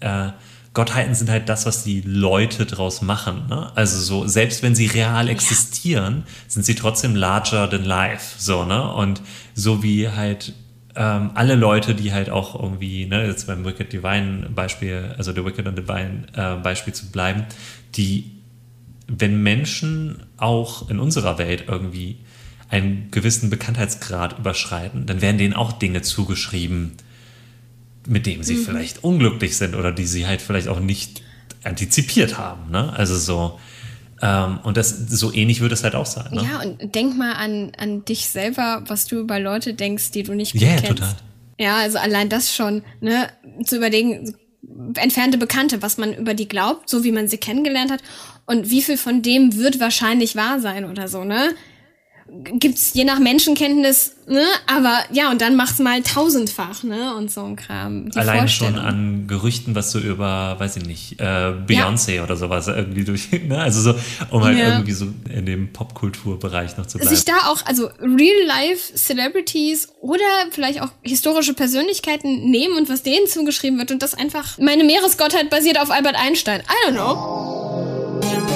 äh, 0.00 0.30
Gottheiten 0.74 1.14
sind 1.14 1.28
halt 1.28 1.48
das, 1.48 1.66
was 1.66 1.84
die 1.84 2.00
Leute 2.00 2.64
draus 2.64 3.02
machen. 3.02 3.46
Ne? 3.48 3.70
Also 3.74 3.98
so, 3.98 4.26
selbst 4.26 4.62
wenn 4.62 4.74
sie 4.74 4.86
real 4.86 5.28
existieren, 5.28 6.24
ja. 6.26 6.32
sind 6.48 6.64
sie 6.64 6.74
trotzdem 6.74 7.14
larger 7.14 7.68
than 7.68 7.84
life. 7.84 8.36
So, 8.38 8.64
ne? 8.64 8.92
Und 8.92 9.20
so 9.54 9.82
wie 9.82 10.08
halt 10.08 10.54
ähm, 10.94 11.30
alle 11.34 11.54
Leute, 11.54 11.94
die 11.94 12.12
halt 12.12 12.30
auch 12.30 12.60
irgendwie, 12.60 13.06
ne, 13.06 13.26
jetzt 13.26 13.46
beim 13.46 13.64
Wicked 13.64 13.92
Divine 13.92 14.50
Beispiel, 14.54 15.14
also 15.16 15.32
der 15.32 15.44
Wicked 15.44 15.66
und 15.66 15.76
Divine 15.76 16.26
äh, 16.34 16.56
Beispiel 16.56 16.92
zu 16.92 17.10
bleiben, 17.10 17.46
die, 17.94 18.32
wenn 19.08 19.42
Menschen 19.42 20.22
auch 20.36 20.90
in 20.90 20.98
unserer 21.00 21.38
Welt 21.38 21.64
irgendwie 21.68 22.18
einen 22.68 23.10
gewissen 23.10 23.50
Bekanntheitsgrad 23.50 24.38
überschreiten, 24.38 25.06
dann 25.06 25.20
werden 25.20 25.38
denen 25.38 25.54
auch 25.54 25.72
Dinge 25.72 26.02
zugeschrieben, 26.02 26.92
mit 28.06 28.26
denen 28.26 28.42
sie 28.42 28.56
mhm. 28.56 28.64
vielleicht 28.64 29.04
unglücklich 29.04 29.56
sind 29.56 29.74
oder 29.74 29.92
die 29.92 30.06
sie 30.06 30.26
halt 30.26 30.42
vielleicht 30.42 30.68
auch 30.68 30.80
nicht 30.80 31.22
antizipiert 31.64 32.38
haben. 32.38 32.70
Ne? 32.70 32.92
Also 32.92 33.16
so. 33.16 33.58
Ähm, 34.22 34.60
und 34.62 34.76
das 34.76 34.90
so 35.08 35.32
ähnlich 35.32 35.60
würde 35.60 35.74
es 35.74 35.82
halt 35.82 35.96
auch 35.96 36.06
sein. 36.06 36.32
Ne? 36.32 36.44
Ja, 36.44 36.62
und 36.62 36.94
denk 36.94 37.16
mal 37.16 37.32
an, 37.32 37.72
an 37.76 38.04
dich 38.04 38.28
selber, 38.28 38.84
was 38.86 39.06
du 39.06 39.18
über 39.18 39.40
Leute 39.40 39.74
denkst, 39.74 40.12
die 40.12 40.22
du 40.22 40.34
nicht 40.34 40.54
yeah, 40.54 40.76
kennst. 40.76 40.88
Total. 40.88 41.14
Ja, 41.58 41.76
also 41.78 41.98
allein 41.98 42.28
das 42.28 42.54
schon, 42.54 42.82
ne, 43.00 43.28
zu 43.64 43.76
überlegen, 43.76 44.34
entfernte 44.94 45.38
Bekannte, 45.38 45.82
was 45.82 45.98
man 45.98 46.14
über 46.14 46.34
die 46.34 46.48
glaubt, 46.48 46.88
so 46.88 47.02
wie 47.04 47.12
man 47.12 47.26
sie 47.26 47.38
kennengelernt 47.38 47.90
hat 47.90 48.00
und 48.46 48.70
wie 48.70 48.82
viel 48.82 48.96
von 48.96 49.22
dem 49.22 49.56
wird 49.56 49.80
wahrscheinlich 49.80 50.36
wahr 50.36 50.60
sein 50.60 50.88
oder 50.88 51.08
so, 51.08 51.24
ne? 51.24 51.50
Gibt's 52.44 52.94
je 52.94 53.04
nach 53.04 53.18
Menschenkenntnis, 53.18 54.14
ne? 54.26 54.44
Aber 54.66 55.00
ja, 55.12 55.30
und 55.30 55.40
dann 55.40 55.54
mach's 55.56 55.78
mal 55.78 56.02
tausendfach, 56.02 56.82
ne? 56.82 57.14
Und 57.16 57.30
so 57.30 57.44
ein 57.44 57.56
Kram. 57.56 58.10
Die 58.10 58.18
Allein 58.18 58.48
schon 58.48 58.78
an 58.78 59.26
Gerüchten, 59.26 59.74
was 59.74 59.92
du 59.92 59.98
über, 59.98 60.56
weiß 60.58 60.76
ich 60.76 60.86
nicht, 60.86 61.20
äh, 61.20 61.24
Beyoncé 61.24 62.14
ja. 62.14 62.24
oder 62.24 62.36
sowas 62.36 62.68
irgendwie 62.68 63.04
durch, 63.04 63.30
ne? 63.32 63.58
Also 63.58 63.92
so, 63.92 63.98
um 64.30 64.42
halt 64.42 64.58
ja. 64.58 64.72
irgendwie 64.72 64.92
so 64.92 65.06
in 65.28 65.46
dem 65.46 65.72
Popkulturbereich 65.72 66.76
noch 66.76 66.86
zu 66.86 66.98
bleiben. 66.98 67.14
Sich 67.14 67.24
da 67.24 67.48
auch, 67.48 67.64
also 67.66 67.90
Real-Life-Celebrities 68.00 69.88
oder 70.00 70.24
vielleicht 70.50 70.80
auch 70.80 70.90
historische 71.02 71.54
Persönlichkeiten 71.54 72.50
nehmen 72.50 72.76
und 72.76 72.88
was 72.88 73.02
denen 73.02 73.26
zugeschrieben 73.26 73.78
wird 73.78 73.90
und 73.90 74.02
das 74.02 74.14
einfach, 74.14 74.58
meine 74.58 74.84
Meeresgottheit 74.84 75.50
basiert 75.50 75.78
auf 75.78 75.90
Albert 75.90 76.16
Einstein. 76.16 76.60
I 76.60 76.88
don't 76.88 76.94
know 76.94 78.51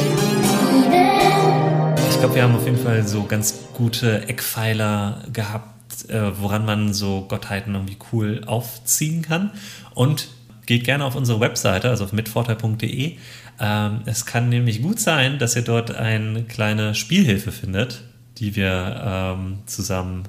ich 2.16 2.20
glaube, 2.20 2.34
wir 2.34 2.44
haben 2.44 2.54
auf 2.54 2.64
jeden 2.64 2.78
Fall 2.78 3.06
so 3.06 3.24
ganz 3.24 3.66
gute 3.74 4.26
Eckpfeiler 4.26 5.22
gehabt, 5.34 6.08
äh, 6.08 6.40
woran 6.40 6.64
man 6.64 6.94
so 6.94 7.26
Gottheiten 7.28 7.74
irgendwie 7.74 7.98
cool 8.10 8.40
aufziehen 8.46 9.20
kann. 9.20 9.50
Und 9.94 10.28
geht 10.64 10.84
gerne 10.84 11.04
auf 11.04 11.14
unsere 11.14 11.40
Webseite, 11.40 11.90
also 11.90 12.04
auf 12.04 12.14
mitvorteil.de. 12.14 13.18
Ähm, 13.60 14.00
es 14.06 14.24
kann 14.24 14.48
nämlich 14.48 14.80
gut 14.80 14.98
sein, 14.98 15.38
dass 15.38 15.56
ihr 15.56 15.62
dort 15.62 15.94
eine 15.94 16.44
kleine 16.44 16.94
Spielhilfe 16.94 17.52
findet, 17.52 18.02
die 18.38 18.56
wir 18.56 19.02
ähm, 19.04 19.58
zusammen 19.66 20.22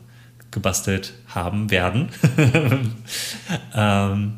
gebastelt 0.51 1.13
haben 1.27 1.71
werden. 1.71 2.09
ähm, 3.73 4.33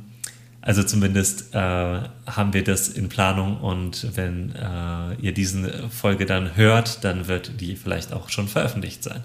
also 0.62 0.84
zumindest 0.84 1.54
äh, 1.54 1.58
haben 1.58 2.54
wir 2.54 2.64
das 2.64 2.90
in 2.90 3.10
Planung 3.10 3.60
und 3.62 4.08
wenn 4.16 4.56
äh, 4.56 5.16
ihr 5.22 5.34
diese 5.34 5.90
Folge 5.90 6.26
dann 6.26 6.56
hört, 6.56 7.04
dann 7.04 7.28
wird 7.28 7.62
die 7.62 7.76
vielleicht 7.76 8.12
auch 8.12 8.30
schon 8.30 8.48
veröffentlicht 8.48 9.04
sein. 9.04 9.22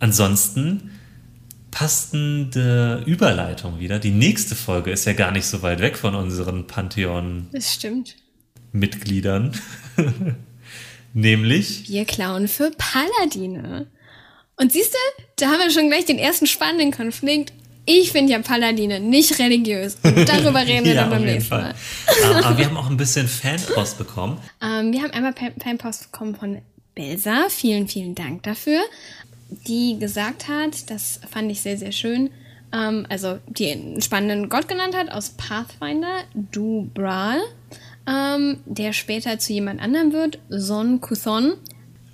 Ansonsten 0.00 0.90
passende 1.70 3.02
Überleitung 3.06 3.80
wieder. 3.80 3.98
Die 3.98 4.10
nächste 4.10 4.54
Folge 4.54 4.90
ist 4.90 5.06
ja 5.06 5.14
gar 5.14 5.30
nicht 5.30 5.46
so 5.46 5.62
weit 5.62 5.80
weg 5.80 5.96
von 5.96 6.14
unseren 6.14 6.66
Pantheon-Mitgliedern. 6.66 9.52
Nämlich. 11.14 11.88
Wir 11.88 12.04
klauen 12.04 12.48
für 12.48 12.70
Paladine. 12.76 13.86
Und 14.56 14.72
siehst 14.72 14.92
du, 14.92 14.98
da 15.36 15.46
haben 15.46 15.60
wir 15.60 15.70
schon 15.70 15.88
gleich 15.88 16.04
den 16.04 16.18
ersten 16.18 16.46
spannenden 16.46 16.90
Konflikt. 16.90 17.54
Ich 17.86 18.12
finde 18.12 18.32
ja 18.32 18.38
Paladine 18.40 19.00
nicht 19.00 19.38
religiös. 19.38 19.96
Und 20.02 20.28
darüber 20.28 20.60
reden 20.60 20.84
wir 20.84 20.94
ja, 20.94 21.02
dann 21.02 21.10
beim 21.10 21.24
nächsten 21.24 21.54
Mal. 21.54 21.74
Ähm, 22.24 22.44
aber 22.44 22.58
wir 22.58 22.66
haben 22.66 22.76
auch 22.76 22.90
ein 22.90 22.96
bisschen 22.96 23.26
Fanpost 23.28 23.98
bekommen. 23.98 24.38
Ähm, 24.62 24.92
wir 24.92 25.02
haben 25.02 25.10
einmal 25.12 25.34
Fanpost 25.62 26.12
bekommen 26.12 26.34
von 26.34 26.58
Belsa. 26.94 27.46
Vielen, 27.48 27.88
vielen 27.88 28.14
Dank 28.14 28.42
dafür. 28.42 28.80
Die 29.66 29.98
gesagt 29.98 30.48
hat, 30.48 30.90
das 30.90 31.20
fand 31.30 31.50
ich 31.50 31.60
sehr, 31.60 31.76
sehr 31.76 31.92
schön, 31.92 32.30
ähm, 32.72 33.06
also 33.08 33.38
die 33.48 33.70
einen 33.70 34.00
spannenden 34.00 34.48
Gott 34.48 34.68
genannt 34.68 34.94
hat 34.96 35.10
aus 35.10 35.30
Pathfinder, 35.30 36.24
Du 36.34 36.88
Bral, 36.94 37.40
ähm, 38.06 38.58
der 38.64 38.92
später 38.92 39.38
zu 39.38 39.52
jemand 39.52 39.80
anderem 39.80 40.12
wird, 40.12 40.38
Son 40.48 41.00
Kuthon. 41.00 41.54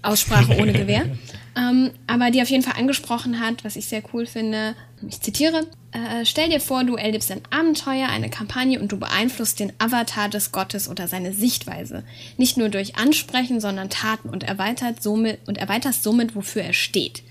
Aussprache 0.03 0.57
ohne 0.59 0.73
Gewehr. 0.73 1.05
ähm, 1.57 1.91
aber 2.07 2.31
die 2.31 2.43
auf 2.43 2.51
jeden 2.51 2.63
Fall 2.63 2.79
angesprochen 2.79 3.41
hat, 3.41 3.65
was 3.65 3.77
ich 3.77 3.87
sehr 3.87 4.03
cool 4.13 4.27
finde. 4.27 4.75
Ich 5.09 5.21
zitiere: 5.21 5.67
äh, 5.93 6.25
Stell 6.25 6.51
dir 6.51 6.61
vor, 6.61 6.85
du 6.85 6.97
erlebst 6.97 7.33
ein 7.33 7.41
Abenteuer, 7.51 8.09
eine 8.09 8.29
Kampagne 8.29 8.79
und 8.79 8.93
du 8.93 8.99
beeinflusst 8.99 9.59
den 9.59 9.73
Avatar 9.79 10.29
des 10.29 10.53
Gottes 10.53 10.89
oder 10.89 11.09
seine 11.09 11.33
Sichtweise. 11.33 12.05
Nicht 12.37 12.59
nur 12.59 12.69
durch 12.69 12.97
Ansprechen, 12.97 13.61
sondern 13.61 13.89
Taten 13.89 14.29
und, 14.29 14.45
erweitert 14.45 15.03
somit, 15.03 15.41
und 15.47 15.57
erweiterst 15.57 16.03
somit, 16.03 16.37
wofür 16.37 16.63
er 16.63 16.75
steht. 16.75 17.23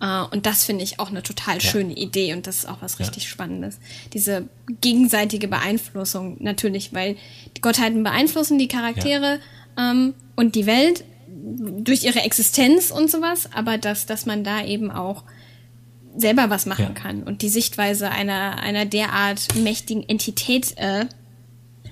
Uh, 0.00 0.26
und 0.32 0.44
das 0.44 0.64
finde 0.64 0.84
ich 0.84 0.98
auch 1.00 1.08
eine 1.08 1.22
total 1.22 1.60
schöne 1.60 1.94
ja. 1.94 2.02
Idee 2.02 2.34
und 2.34 2.46
das 2.46 2.58
ist 2.58 2.68
auch 2.68 2.82
was 2.82 2.98
richtig 2.98 3.22
ja. 3.22 3.28
Spannendes. 3.28 3.78
Diese 4.12 4.48
gegenseitige 4.80 5.48
Beeinflussung 5.48 6.36
natürlich, 6.40 6.92
weil 6.92 7.16
die 7.56 7.60
Gottheiten 7.60 8.02
beeinflussen 8.02 8.58
die 8.58 8.68
Charaktere 8.68 9.40
ja. 9.78 9.92
ähm, 9.92 10.14
und 10.36 10.56
die 10.56 10.66
Welt 10.66 11.04
durch 11.44 12.04
ihre 12.04 12.20
Existenz 12.20 12.90
und 12.90 13.10
sowas, 13.10 13.50
aber 13.54 13.76
dass, 13.78 14.06
dass 14.06 14.24
man 14.26 14.44
da 14.44 14.64
eben 14.64 14.90
auch 14.90 15.24
selber 16.16 16.48
was 16.48 16.64
machen 16.64 16.94
ja. 16.94 17.00
kann 17.00 17.22
und 17.22 17.42
die 17.42 17.48
Sichtweise 17.48 18.10
einer, 18.10 18.58
einer 18.58 18.86
derart 18.86 19.54
mächtigen 19.56 20.08
Entität 20.08 20.74
äh, 20.76 21.06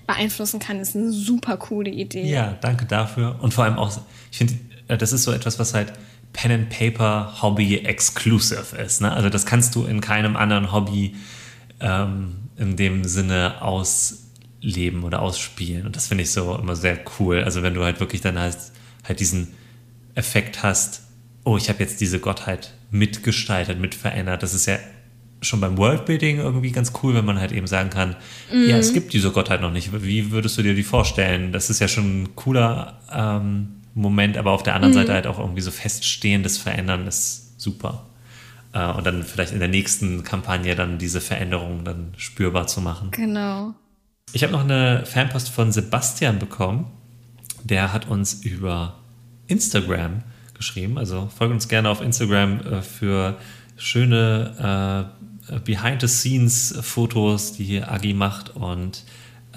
beeinflussen 0.07 0.61
kann, 0.61 0.81
ist 0.81 0.97
eine 0.97 1.11
super 1.11 1.57
coole 1.57 1.91
Idee. 1.91 2.25
Ja, 2.25 2.57
danke 2.61 2.87
dafür. 2.87 3.37
Und 3.41 3.55
vor 3.55 3.65
allem 3.65 3.79
auch, 3.79 3.91
ich 4.31 4.39
finde, 4.39 4.55
äh, 4.89 4.97
das 4.97 5.13
ist 5.13 5.25
so 5.25 5.33
etwas, 5.33 5.59
was 5.59 5.75
halt 5.75 5.93
Pen 6.33 6.53
and 6.53 6.71
Paper 6.71 7.43
Hobby 7.43 7.79
exclusive 7.79 8.77
ist. 8.77 9.01
Ne? 9.01 9.13
Also 9.13 9.29
das 9.29 9.45
kannst 9.45 9.75
du 9.75 9.85
in 9.85 10.01
keinem 10.01 10.37
anderen 10.37 10.73
Hobby 10.73 11.15
ähm, 11.81 12.49
in 12.57 12.77
dem 12.77 13.05
Sinne 13.05 13.61
ausleben 13.61 15.05
oder 15.05 15.21
ausspielen. 15.21 15.87
Und 15.87 15.97
das 15.97 16.07
finde 16.09 16.23
ich 16.25 16.31
so 16.31 16.57
immer 16.57 16.77
sehr 16.77 16.99
cool. 17.19 17.43
Also 17.43 17.63
wenn 17.63 17.75
du 17.75 17.85
halt 17.85 18.01
wirklich 18.01 18.21
dann 18.21 18.39
hast, 18.39 18.73
halt 19.05 19.21
diesen 19.21 19.55
Effekt 20.15 20.63
hast, 20.63 21.03
oh, 21.45 21.57
ich 21.57 21.69
habe 21.69 21.81
jetzt 21.81 22.01
diese 22.01 22.19
Gottheit 22.19 22.75
mitgestaltet, 22.91 23.81
mitverändert. 23.81 24.43
Das 24.43 24.55
ist 24.55 24.67
ja 24.67 24.79
schon 25.41 25.61
beim 25.61 25.77
Worldbuilding 25.77 26.39
irgendwie 26.39 26.71
ganz 26.71 26.93
cool, 27.03 27.15
wenn 27.15 27.25
man 27.25 27.41
halt 27.41 27.53
eben 27.53 27.67
sagen 27.67 27.91
kann, 27.91 28.17
mhm. 28.53 28.69
ja, 28.69 28.77
es 28.77 28.93
gibt 28.93 29.13
diese 29.13 29.33
Gottheit 29.33 29.61
noch 29.61 29.73
nicht. 29.73 29.91
Wie 30.05 30.31
würdest 30.31 30.57
du 30.57 30.63
dir 30.63 30.75
die 30.75 30.85
vorstellen? 30.85 31.53
Das 31.53 31.69
ist 31.69 31.81
ja 31.81 31.89
schon 31.89 32.23
ein 32.23 32.37
cooler 32.37 33.01
ähm, 33.13 33.77
Moment, 33.95 34.37
aber 34.37 34.53
auf 34.53 34.63
der 34.63 34.75
anderen 34.75 34.95
mhm. 34.95 34.99
Seite 34.99 35.13
halt 35.13 35.27
auch 35.27 35.39
irgendwie 35.39 35.61
so 35.61 35.71
feststehendes 35.71 36.59
Verändern 36.59 37.07
ist 37.07 37.61
super. 37.61 38.07
Äh, 38.73 38.87
und 38.93 39.05
dann 39.05 39.25
vielleicht 39.25 39.53
in 39.53 39.59
der 39.59 39.69
nächsten 39.69 40.23
Kampagne 40.23 40.75
dann 40.77 40.99
diese 40.99 41.21
Veränderungen 41.21 41.85
dann 41.85 42.13
spürbar 42.17 42.69
zu 42.69 42.81
machen. 42.81 43.11
Genau. 43.11 43.75
Ich 44.33 44.43
habe 44.45 44.53
noch 44.53 44.65
eine 44.65 45.05
Fanpost 45.05 45.51
von 45.51 45.73
Sebastian 45.73 46.39
bekommen 46.39 46.87
der 47.65 47.93
hat 47.93 48.09
uns 48.09 48.35
über 48.35 48.97
Instagram 49.47 50.23
geschrieben. 50.55 50.99
Also 50.99 51.29
folgt 51.37 51.53
uns 51.53 51.69
gerne 51.69 51.89
auf 51.89 52.01
Instagram 52.01 52.61
äh, 52.61 52.83
für 52.83 53.37
schöne 53.77 55.09
äh, 55.51 55.59
Behind-the-Scenes-Fotos, 55.65 57.55
die 57.55 57.83
Agi 57.83 58.15
macht 58.15 58.51
und 58.51 59.05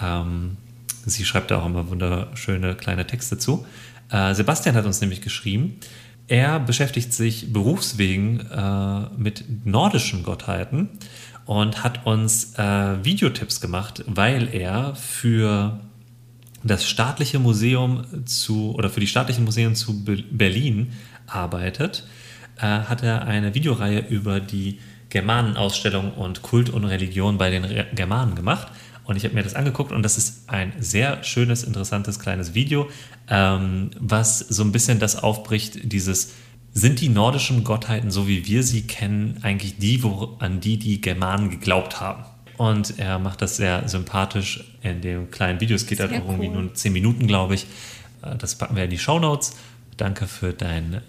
ähm, 0.02 0.58
sie 1.06 1.26
schreibt 1.26 1.52
da 1.52 1.60
auch 1.60 1.66
immer 1.66 1.90
wunderschöne 1.90 2.76
kleine 2.76 3.06
Texte 3.06 3.38
zu. 3.38 3.66
Äh, 4.10 4.34
Sebastian 4.34 4.76
hat 4.76 4.86
uns 4.86 5.02
nämlich 5.02 5.22
geschrieben, 5.22 5.80
er 6.28 6.60
beschäftigt 6.60 7.14
sich 7.14 7.54
berufswegen 7.54 8.40
äh, 8.50 9.02
mit 9.16 9.66
nordischen 9.66 10.24
Gottheiten 10.24 10.90
und 11.46 11.84
hat 11.84 12.06
uns 12.08 12.58
äh, 12.58 13.04
Videotipps 13.06 13.62
gemacht, 13.62 14.04
weil 14.08 14.54
er 14.54 14.96
für 14.96 15.80
das 16.66 16.86
staatliche 16.86 17.40
Museum 17.40 18.26
zu 18.26 18.74
oder 18.74 18.90
für 18.90 19.00
die 19.00 19.08
staatlichen 19.08 19.46
Museen 19.46 19.76
zu 19.76 20.04
Berlin 20.04 20.94
arbeitet, 21.28 22.08
äh, 22.58 22.62
hat 22.62 23.04
er 23.04 23.26
eine 23.28 23.54
Videoreihe 23.54 24.00
über 24.00 24.40
die 24.40 24.80
Germanenausstellung 25.10 26.14
und 26.14 26.42
Kult 26.42 26.70
und 26.72 26.84
Religion 26.84 27.38
bei 27.38 27.52
den 27.52 27.64
Re 27.64 27.86
Germanen 27.94 28.36
gemacht. 28.36 28.68
Und 29.04 29.16
ich 29.16 29.24
habe 29.24 29.36
mir 29.36 29.44
das 29.44 29.54
angeguckt 29.54 29.92
und 29.92 30.02
das 30.02 30.18
ist 30.18 30.50
ein 30.50 30.74
sehr 30.80 31.24
schönes, 31.24 31.64
interessantes 31.64 32.20
kleines 32.20 32.56
Video, 32.56 32.90
ähm, 33.30 33.92
was 34.00 34.40
so 34.40 34.64
ein 34.64 34.72
bisschen 34.72 34.98
das 34.98 35.22
aufbricht, 35.22 35.92
dieses 35.92 36.34
sind 36.74 37.00
die 37.00 37.10
nordischen 37.10 37.64
Gottheiten, 37.64 38.10
so 38.12 38.28
wie 38.28 38.46
wir 38.48 38.64
sie 38.64 38.82
kennen, 38.82 39.40
eigentlich 39.44 39.78
die, 39.78 40.04
wo, 40.04 40.36
an 40.40 40.60
die 40.60 40.78
die 40.78 41.00
Germanen 41.00 41.50
geglaubt 41.50 42.02
haben? 42.02 42.26
Und 42.58 43.00
er 43.00 43.20
macht 43.20 43.42
das 43.42 43.58
sehr 43.58 43.88
sympathisch 43.88 44.64
in 44.82 45.02
dem 45.02 45.32
kleinen 45.32 45.60
Video. 45.60 45.76
Es 45.76 45.88
geht 45.88 46.00
halt 46.00 46.12
auch 46.12 46.30
irgendwie 46.30 46.48
nur 46.48 46.74
zehn 46.74 46.94
Minuten, 46.94 47.28
glaube 47.28 47.56
ich. 47.56 47.68
Äh, 48.22 48.36
das 48.38 48.56
packen 48.56 48.76
wir 48.76 48.84
in 48.84 48.90
die 48.90 48.98
Show 48.98 49.20
Notes. 49.20 49.56
Danke 49.98 50.28
für 50.28 50.52
dein, 50.52 50.96
äh, 50.96 51.00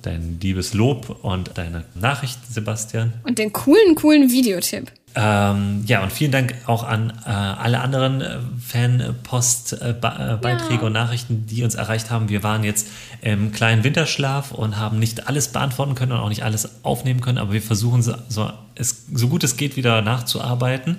dein 0.00 0.38
liebes 0.40 0.72
Lob 0.72 1.18
und 1.22 1.58
deine 1.58 1.84
Nachricht, 1.94 2.38
Sebastian. 2.50 3.12
Und 3.24 3.38
den 3.38 3.52
coolen, 3.52 3.94
coolen 3.94 4.30
Videotipp. 4.30 4.90
Ähm, 5.14 5.84
ja, 5.86 6.02
und 6.02 6.10
vielen 6.10 6.32
Dank 6.32 6.54
auch 6.66 6.84
an 6.84 7.12
äh, 7.26 7.28
alle 7.28 7.80
anderen 7.80 8.22
äh, 8.22 8.38
Fanpost-Beiträge 8.66 10.74
äh, 10.74 10.76
ja. 10.76 10.80
und 10.80 10.92
Nachrichten, 10.92 11.44
die 11.46 11.62
uns 11.64 11.74
erreicht 11.74 12.10
haben. 12.10 12.30
Wir 12.30 12.42
waren 12.42 12.64
jetzt 12.64 12.88
im 13.20 13.52
kleinen 13.52 13.84
Winterschlaf 13.84 14.52
und 14.52 14.78
haben 14.78 14.98
nicht 14.98 15.28
alles 15.28 15.48
beantworten 15.48 15.94
können 15.94 16.12
und 16.12 16.18
auch 16.18 16.30
nicht 16.30 16.44
alles 16.44 16.82
aufnehmen 16.82 17.20
können, 17.20 17.36
aber 17.36 17.52
wir 17.52 17.60
versuchen 17.60 18.02
so, 18.02 18.14
so, 18.28 18.50
es, 18.74 19.04
so 19.12 19.28
gut 19.28 19.44
es 19.44 19.58
geht 19.58 19.76
wieder 19.76 20.00
nachzuarbeiten. 20.00 20.96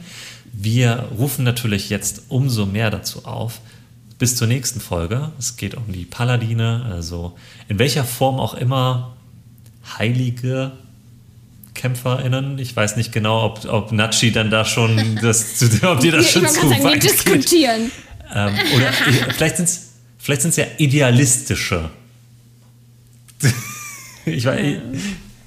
Wir 0.51 1.05
rufen 1.17 1.43
natürlich 1.43 1.89
jetzt 1.89 2.25
umso 2.29 2.67
mehr 2.67 2.91
dazu 2.91 3.25
auf, 3.25 3.61
bis 4.19 4.35
zur 4.35 4.47
nächsten 4.47 4.79
Folge. 4.79 5.31
Es 5.39 5.57
geht 5.57 5.73
um 5.73 5.91
die 5.91 6.05
Paladine, 6.05 6.85
also 6.91 7.35
in 7.67 7.79
welcher 7.79 8.03
Form 8.03 8.39
auch 8.39 8.53
immer 8.53 9.13
Heilige 9.97 10.73
KämpferInnen. 11.73 12.59
Ich 12.59 12.75
weiß 12.75 12.95
nicht 12.97 13.11
genau, 13.11 13.43
ob, 13.43 13.65
ob 13.65 13.91
Nachi 13.91 14.31
dann 14.31 14.49
da 14.49 14.65
schon 14.65 15.19
das, 15.21 15.61
ob 15.83 15.99
dir 15.99 16.11
das 16.11 16.31
schon 16.31 16.47
zu 16.47 16.67
sagen, 16.67 16.83
weit 16.83 17.03
diskutieren. 17.03 17.91
Ähm, 18.33 18.53
oder 18.75 18.93
vielleicht 19.35 19.57
sind 19.57 19.65
es 19.65 19.89
vielleicht 20.17 20.41
sind's 20.41 20.57
ja 20.57 20.65
idealistische. 20.77 21.89
ich 24.25 24.45
weiß, 24.45 24.77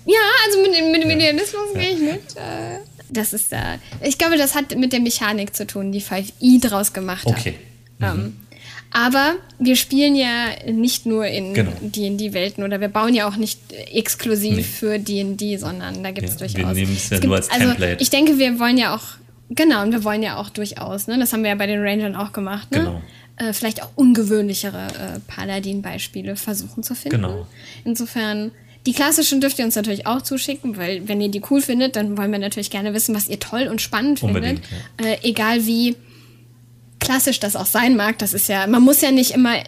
ja, 0.07 0.21
also 0.47 0.63
mit, 0.63 0.93
mit 0.93 1.03
dem 1.03 1.11
Idealismus 1.11 1.71
ja. 1.75 1.81
gehe 1.81 1.91
ich 1.91 2.01
mit. 2.01 2.37
Äh, 2.37 2.79
das 3.09 3.33
ist 3.33 3.53
da. 3.53 3.79
Ich 4.03 4.19
glaube, 4.19 4.37
das 4.37 4.55
hat 4.55 4.77
mit 4.77 4.93
der 4.93 5.01
Mechanik 5.01 5.55
zu 5.55 5.67
tun, 5.67 5.93
die 5.93 6.03
5i 6.03 6.61
draus 6.61 6.93
gemacht 6.93 7.27
hat. 7.27 7.39
Okay. 7.39 7.55
Ähm, 8.01 8.17
mhm. 8.17 8.21
Ähm, 8.21 8.46
aber 8.91 9.35
wir 9.59 9.77
spielen 9.77 10.15
ja 10.17 10.49
nicht 10.67 11.07
nur 11.07 11.27
in 11.27 11.55
genau. 11.55 11.73
D&D-Welten 11.81 12.65
oder 12.65 12.81
wir 12.81 12.89
bauen 12.89 13.15
ja 13.15 13.29
auch 13.29 13.37
nicht 13.37 13.61
exklusiv 13.93 14.57
nee. 14.57 14.63
für 14.63 14.99
D&D, 14.99 15.57
sondern 15.57 16.03
da 16.03 16.13
gibt 16.13 16.29
es 16.29 16.35
ja, 16.35 16.47
durchaus... 16.47 16.77
Wir 16.77 16.85
nehmen 16.85 16.97
es 16.97 17.11
ja 17.11 17.21
nur 17.21 17.37
als 17.37 17.51
also 17.51 17.69
Template. 17.69 18.03
Ich 18.03 18.11
denke, 18.11 18.39
wir 18.39 18.59
wollen 18.59 18.79
ja 18.79 18.95
auch, 18.95 19.03
genau, 19.51 19.83
und 19.83 19.93
wir 19.93 20.05
wollen 20.05 20.23
ja 20.23 20.37
auch 20.37 20.51
durchaus, 20.51 21.09
ne, 21.09 21.19
das 21.19 21.33
haben 21.33 21.43
wir 21.43 21.51
ja 21.51 21.57
bei 21.57 21.67
den 21.67 21.83
Rangern 21.83 22.17
auch 22.17 22.33
gemacht, 22.33 22.71
ne? 22.71 22.79
Genau. 22.79 23.03
Äh, 23.39 23.53
vielleicht 23.53 23.83
auch 23.83 23.91
ungewöhnlichere 23.97 24.87
äh, 24.87 25.21
Paladin-Beispiele 25.27 26.37
versuchen 26.37 26.83
zu 26.83 26.95
finden. 26.95 27.23
Genau. 27.23 27.47
Insofern... 27.85 28.53
Die 28.87 28.93
klassischen 28.93 29.41
dürft 29.41 29.59
ihr 29.59 29.65
uns 29.65 29.75
natürlich 29.75 30.07
auch 30.07 30.23
zuschicken, 30.23 30.77
weil 30.77 31.09
wenn 31.09 31.21
ihr 31.21 31.29
die 31.29 31.43
cool 31.51 31.61
findet, 31.61 31.97
dann 31.97 32.17
wollen 32.17 32.31
wir 32.31 32.39
natürlich 32.39 32.71
gerne 32.71 32.95
wissen, 32.95 33.17
was 33.17 33.29
ihr 33.29 33.41
toll 33.41 33.67
und 33.67 33.83
spannend 33.83 34.23
Unbedingt, 34.23 34.65
findet. 34.65 35.01
Ja. 35.01 35.07
Äh, 35.09 35.19
egal 35.29 35.67
wie 35.67 35.97
klassisch 37.07 37.41
das 37.41 37.57
auch 37.57 37.67
sein 37.67 37.97
mag, 37.97 38.19
das 38.19 38.35
ist 38.35 38.49
ja, 38.49 38.67
man 38.67 38.83
muss 38.83 39.01
ja 39.01 39.11
nicht 39.11 39.31
immer 39.31 39.57
äh, 39.57 39.65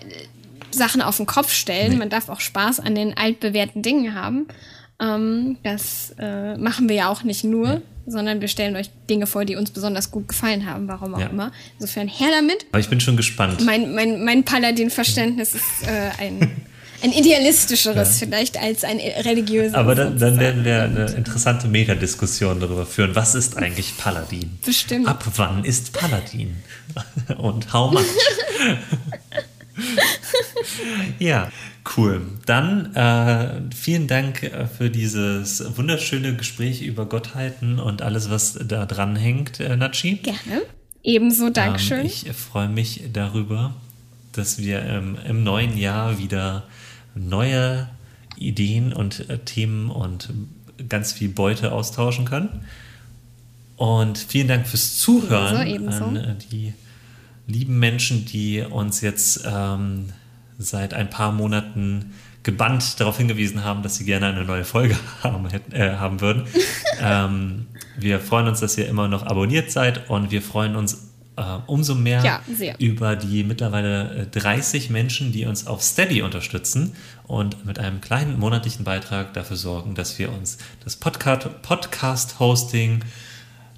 Sachen 0.70 1.00
auf 1.00 1.16
den 1.16 1.26
Kopf 1.26 1.52
stellen, 1.52 1.92
nee. 1.92 1.96
man 1.96 2.10
darf 2.10 2.28
auch 2.28 2.40
Spaß 2.40 2.80
an 2.80 2.94
den 2.94 3.16
altbewährten 3.16 3.82
Dingen 3.82 4.14
haben. 4.14 4.46
Ähm, 5.00 5.56
das 5.62 6.14
äh, 6.18 6.56
machen 6.56 6.88
wir 6.88 6.96
ja 6.96 7.08
auch 7.08 7.22
nicht 7.22 7.44
nur, 7.44 7.66
ja. 7.66 7.80
sondern 8.06 8.40
wir 8.40 8.48
stellen 8.48 8.74
euch 8.74 8.90
Dinge 9.08 9.26
vor, 9.26 9.44
die 9.44 9.54
uns 9.54 9.70
besonders 9.70 10.10
gut 10.10 10.28
gefallen 10.28 10.66
haben, 10.66 10.88
warum 10.88 11.14
auch 11.14 11.20
ja. 11.20 11.28
immer. 11.28 11.52
Insofern 11.78 12.08
her 12.08 12.28
damit. 12.32 12.66
Aber 12.72 12.80
ich 12.80 12.88
bin 12.88 13.00
schon 13.00 13.16
gespannt. 13.16 13.64
Mein, 13.64 13.94
mein, 13.94 14.24
mein 14.24 14.42
Paladin-Verständnis 14.42 15.54
ist 15.54 15.86
äh, 15.86 16.10
ein 16.18 16.50
ein 17.02 17.12
idealistischeres 17.12 18.20
ja. 18.20 18.26
vielleicht 18.26 18.58
als 18.58 18.84
ein 18.84 18.98
religiöses. 18.98 19.74
Aber 19.74 19.94
dann, 19.94 20.18
dann, 20.18 20.38
werden 20.38 20.64
wir 20.64 20.82
eine 20.82 21.06
interessante 21.12 21.68
Metadiskussion 21.68 22.60
darüber 22.60 22.86
führen. 22.86 23.14
Was 23.14 23.34
ist 23.34 23.56
eigentlich 23.56 23.96
Paladin? 23.96 24.58
Bestimmt. 24.64 25.08
Ab 25.08 25.24
wann 25.36 25.64
ist 25.64 25.92
Paladin? 25.92 26.56
Und 27.38 27.72
how 27.72 27.92
much? 27.92 28.04
ja, 31.18 31.50
cool. 31.96 32.22
Dann 32.46 32.94
äh, 32.94 33.60
vielen 33.74 34.08
Dank 34.08 34.42
äh, 34.42 34.66
für 34.66 34.90
dieses 34.90 35.76
wunderschöne 35.76 36.34
Gespräch 36.34 36.82
über 36.82 37.06
Gottheiten 37.06 37.78
und 37.78 38.02
alles, 38.02 38.30
was 38.30 38.58
da 38.66 38.86
dran 38.86 39.16
hängt, 39.16 39.60
äh, 39.60 39.76
Nachi. 39.76 40.16
Gerne. 40.16 40.62
Ebenso, 41.04 41.50
Dankeschön. 41.50 42.00
Ähm, 42.00 42.06
ich 42.06 42.32
freue 42.32 42.68
mich 42.68 43.02
darüber, 43.12 43.74
dass 44.32 44.58
wir 44.58 44.82
ähm, 44.82 45.16
im 45.26 45.44
neuen 45.44 45.78
Jahr 45.78 46.18
wieder 46.18 46.64
neue 47.18 47.88
Ideen 48.36 48.92
und 48.92 49.28
äh, 49.28 49.38
Themen 49.38 49.90
und 49.90 50.30
ganz 50.88 51.12
viel 51.12 51.28
Beute 51.28 51.72
austauschen 51.72 52.24
können. 52.24 52.64
Und 53.76 54.18
vielen 54.18 54.48
Dank 54.48 54.66
fürs 54.66 54.96
Zuhören 54.96 55.66
ebenso, 55.66 56.04
ebenso. 56.04 56.04
an 56.04 56.16
äh, 56.16 56.34
die 56.50 56.72
lieben 57.46 57.78
Menschen, 57.78 58.24
die 58.24 58.60
uns 58.60 59.00
jetzt 59.00 59.44
ähm, 59.46 60.10
seit 60.58 60.94
ein 60.94 61.10
paar 61.10 61.32
Monaten 61.32 62.12
gebannt 62.42 62.98
darauf 63.00 63.18
hingewiesen 63.18 63.64
haben, 63.64 63.82
dass 63.82 63.96
sie 63.96 64.04
gerne 64.04 64.26
eine 64.26 64.44
neue 64.44 64.64
Folge 64.64 64.96
haben, 65.22 65.48
äh, 65.72 65.96
haben 65.96 66.20
würden. 66.20 66.44
ähm, 67.00 67.66
wir 67.96 68.20
freuen 68.20 68.48
uns, 68.48 68.60
dass 68.60 68.78
ihr 68.78 68.88
immer 68.88 69.08
noch 69.08 69.24
abonniert 69.24 69.70
seid 69.70 70.08
und 70.10 70.30
wir 70.30 70.42
freuen 70.42 70.76
uns 70.76 71.07
umso 71.66 71.94
mehr 71.94 72.24
ja, 72.24 72.42
über 72.78 73.16
die 73.16 73.44
mittlerweile 73.44 74.26
30 74.30 74.88
äh, 74.88 74.92
Menschen, 74.92 75.32
die 75.32 75.46
uns 75.46 75.66
auf 75.66 75.82
Steady 75.82 76.22
unterstützen 76.22 76.94
und 77.26 77.64
mit 77.64 77.78
einem 77.78 78.00
kleinen 78.00 78.38
monatlichen 78.38 78.84
Beitrag 78.84 79.34
dafür 79.34 79.56
sorgen, 79.56 79.94
dass 79.94 80.18
wir 80.18 80.32
uns 80.32 80.58
das 80.84 80.96
Podcast-Hosting, 80.96 83.04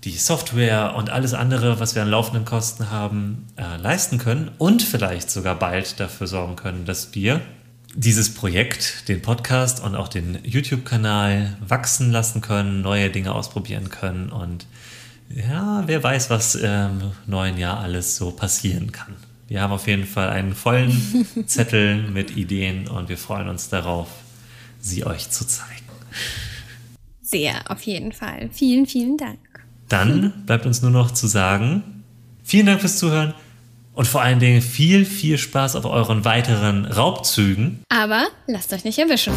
die 0.04 0.16
Software 0.16 0.94
und 0.96 1.10
alles 1.10 1.34
andere, 1.34 1.78
was 1.78 1.94
wir 1.94 2.02
an 2.02 2.08
laufenden 2.08 2.46
Kosten 2.46 2.90
haben, 2.90 3.46
äh, 3.56 3.76
leisten 3.76 4.18
können 4.18 4.50
und 4.58 4.82
vielleicht 4.82 5.30
sogar 5.30 5.58
bald 5.58 6.00
dafür 6.00 6.26
sorgen 6.26 6.56
können, 6.56 6.86
dass 6.86 7.14
wir 7.14 7.40
dieses 7.94 8.34
Projekt, 8.34 9.08
den 9.08 9.20
Podcast 9.20 9.82
und 9.82 9.96
auch 9.96 10.08
den 10.08 10.38
YouTube-Kanal 10.44 11.56
wachsen 11.66 12.12
lassen 12.12 12.40
können, 12.40 12.82
neue 12.82 13.10
Dinge 13.10 13.34
ausprobieren 13.34 13.90
können 13.90 14.30
und 14.30 14.66
ja, 15.34 15.82
wer 15.86 16.02
weiß, 16.02 16.30
was 16.30 16.54
im 16.54 17.12
neuen 17.26 17.56
Jahr 17.56 17.80
alles 17.80 18.16
so 18.16 18.30
passieren 18.32 18.92
kann. 18.92 19.16
Wir 19.48 19.62
haben 19.62 19.72
auf 19.72 19.86
jeden 19.86 20.06
Fall 20.06 20.28
einen 20.28 20.54
vollen 20.54 21.26
Zettel 21.46 22.08
mit 22.10 22.36
Ideen 22.36 22.88
und 22.88 23.08
wir 23.08 23.18
freuen 23.18 23.48
uns 23.48 23.68
darauf, 23.68 24.08
sie 24.80 25.04
euch 25.04 25.30
zu 25.30 25.46
zeigen. 25.46 25.70
Sehr, 27.20 27.70
auf 27.70 27.82
jeden 27.82 28.12
Fall. 28.12 28.50
Vielen, 28.52 28.86
vielen 28.86 29.16
Dank. 29.16 29.38
Dann 29.88 30.32
bleibt 30.46 30.66
uns 30.66 30.82
nur 30.82 30.90
noch 30.90 31.12
zu 31.12 31.26
sagen, 31.26 32.04
vielen 32.44 32.66
Dank 32.66 32.80
fürs 32.80 32.98
Zuhören 32.98 33.34
und 33.92 34.06
vor 34.06 34.22
allen 34.22 34.38
Dingen 34.38 34.62
viel, 34.62 35.04
viel 35.04 35.36
Spaß 35.36 35.76
auf 35.76 35.84
euren 35.84 36.24
weiteren 36.24 36.86
Raubzügen. 36.86 37.80
Aber 37.88 38.28
lasst 38.46 38.72
euch 38.72 38.84
nicht 38.84 38.98
erwischen. 38.98 39.32